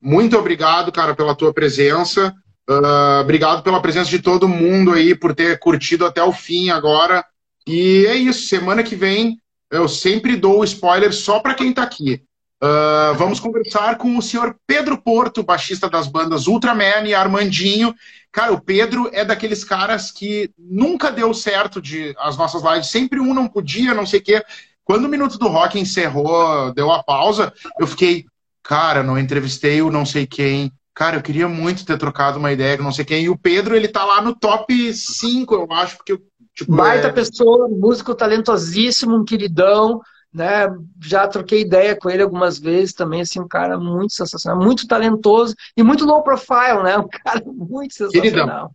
Muito 0.00 0.38
obrigado, 0.38 0.92
cara, 0.92 1.14
pela 1.14 1.34
tua 1.34 1.52
presença. 1.52 2.32
Uh, 2.68 3.20
obrigado 3.22 3.62
pela 3.62 3.80
presença 3.80 4.10
de 4.10 4.20
todo 4.20 4.46
mundo 4.46 4.92
aí, 4.92 5.14
por 5.14 5.34
ter 5.34 5.58
curtido 5.58 6.04
até 6.04 6.22
o 6.22 6.32
fim 6.32 6.70
agora. 6.70 7.24
E 7.66 8.06
é 8.06 8.14
isso, 8.14 8.46
semana 8.46 8.82
que 8.82 8.94
vem 8.94 9.40
eu 9.70 9.88
sempre 9.88 10.36
dou 10.36 10.60
o 10.60 10.64
spoiler 10.64 11.12
só 11.12 11.40
para 11.40 11.54
quem 11.54 11.70
está 11.70 11.82
aqui. 11.82 12.22
Uh, 12.62 13.14
vamos 13.14 13.38
conversar 13.38 13.98
com 13.98 14.18
o 14.18 14.22
senhor 14.22 14.56
Pedro 14.66 14.98
Porto, 14.98 15.44
baixista 15.44 15.88
das 15.88 16.08
bandas 16.08 16.48
Ultraman 16.48 17.06
e 17.06 17.14
Armandinho. 17.14 17.94
Cara, 18.32 18.52
o 18.52 18.60
Pedro 18.60 19.08
é 19.12 19.24
daqueles 19.24 19.62
caras 19.62 20.10
que 20.10 20.50
nunca 20.58 21.12
deu 21.12 21.32
certo 21.32 21.80
de 21.80 22.14
as 22.18 22.36
nossas 22.36 22.62
lives, 22.62 22.88
sempre 22.88 23.20
um 23.20 23.32
não 23.32 23.46
podia, 23.46 23.94
não 23.94 24.04
sei 24.04 24.18
o 24.18 24.22
quê. 24.24 24.44
Quando 24.84 25.04
o 25.04 25.08
Minuto 25.08 25.38
do 25.38 25.48
Rock 25.48 25.78
encerrou, 25.78 26.72
deu 26.74 26.90
a 26.90 27.02
pausa, 27.02 27.52
eu 27.78 27.86
fiquei, 27.86 28.24
cara, 28.62 29.02
não 29.02 29.18
entrevistei 29.18 29.80
o 29.80 29.90
não 29.90 30.04
sei 30.04 30.26
quem. 30.26 30.72
Cara, 30.94 31.16
eu 31.16 31.22
queria 31.22 31.46
muito 31.46 31.86
ter 31.86 31.96
trocado 31.96 32.40
uma 32.40 32.50
ideia 32.50 32.76
com 32.76 32.82
não 32.82 32.90
sei 32.90 33.04
quem. 33.04 33.22
E 33.22 33.28
o 33.28 33.38
Pedro, 33.38 33.76
ele 33.76 33.86
tá 33.86 34.04
lá 34.04 34.20
no 34.20 34.34
top 34.34 34.92
5, 34.92 35.54
eu 35.54 35.68
acho, 35.70 35.96
porque 35.96 36.18
Tipo, 36.58 36.74
Baita 36.74 37.06
é... 37.06 37.12
pessoa, 37.12 37.68
músico 37.68 38.16
talentosíssimo, 38.16 39.14
um 39.14 39.24
queridão, 39.24 40.00
né? 40.34 40.66
Já 41.00 41.28
troquei 41.28 41.60
ideia 41.60 41.94
com 41.94 42.10
ele 42.10 42.20
algumas 42.20 42.58
vezes 42.58 42.92
também, 42.92 43.20
assim, 43.20 43.38
um 43.38 43.46
cara 43.46 43.78
muito 43.78 44.12
sensacional, 44.12 44.60
muito 44.60 44.84
talentoso 44.88 45.54
e 45.76 45.84
muito 45.84 46.04
low 46.04 46.20
profile, 46.20 46.82
né? 46.82 46.98
Um 46.98 47.06
cara 47.06 47.40
muito 47.46 47.94
sensacional. 47.94 48.74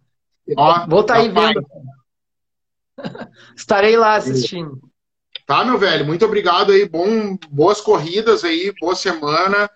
Ó, 0.55 0.88
Vou 0.88 1.01
estar 1.01 1.15
tá 1.15 1.19
aí 1.19 1.30
vendo. 1.30 1.68
Estarei 3.53 3.97
lá 3.97 4.15
assistindo. 4.15 4.80
Tá, 5.45 5.65
meu 5.65 5.77
velho, 5.77 6.05
muito 6.05 6.23
obrigado 6.23 6.72
aí, 6.72 6.88
bom, 6.88 7.35
boas 7.49 7.81
corridas 7.81 8.45
aí, 8.45 8.73
boa 8.80 8.95
semana. 8.95 9.69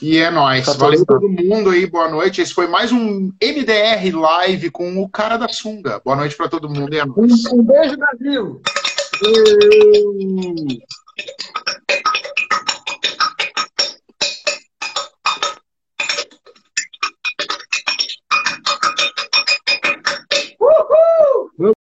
E 0.00 0.18
é 0.18 0.30
nóis. 0.30 0.64
Tá 0.64 0.72
Valeu 0.74 1.04
todo 1.04 1.28
mundo 1.28 1.70
aí, 1.70 1.86
boa 1.86 2.08
noite. 2.08 2.40
Esse 2.40 2.54
foi 2.54 2.66
mais 2.66 2.92
um 2.92 3.32
MDR 3.42 4.10
Live 4.12 4.70
com 4.70 5.02
o 5.02 5.08
cara 5.08 5.36
da 5.36 5.48
sunga. 5.48 6.00
Boa 6.04 6.16
noite 6.16 6.36
para 6.36 6.48
todo 6.48 6.68
mundo 6.68 6.94
e 6.94 6.98
é 6.98 7.04
nóis. 7.04 7.46
Um 7.52 7.64
beijo, 7.64 7.96
Brasil! 7.96 8.62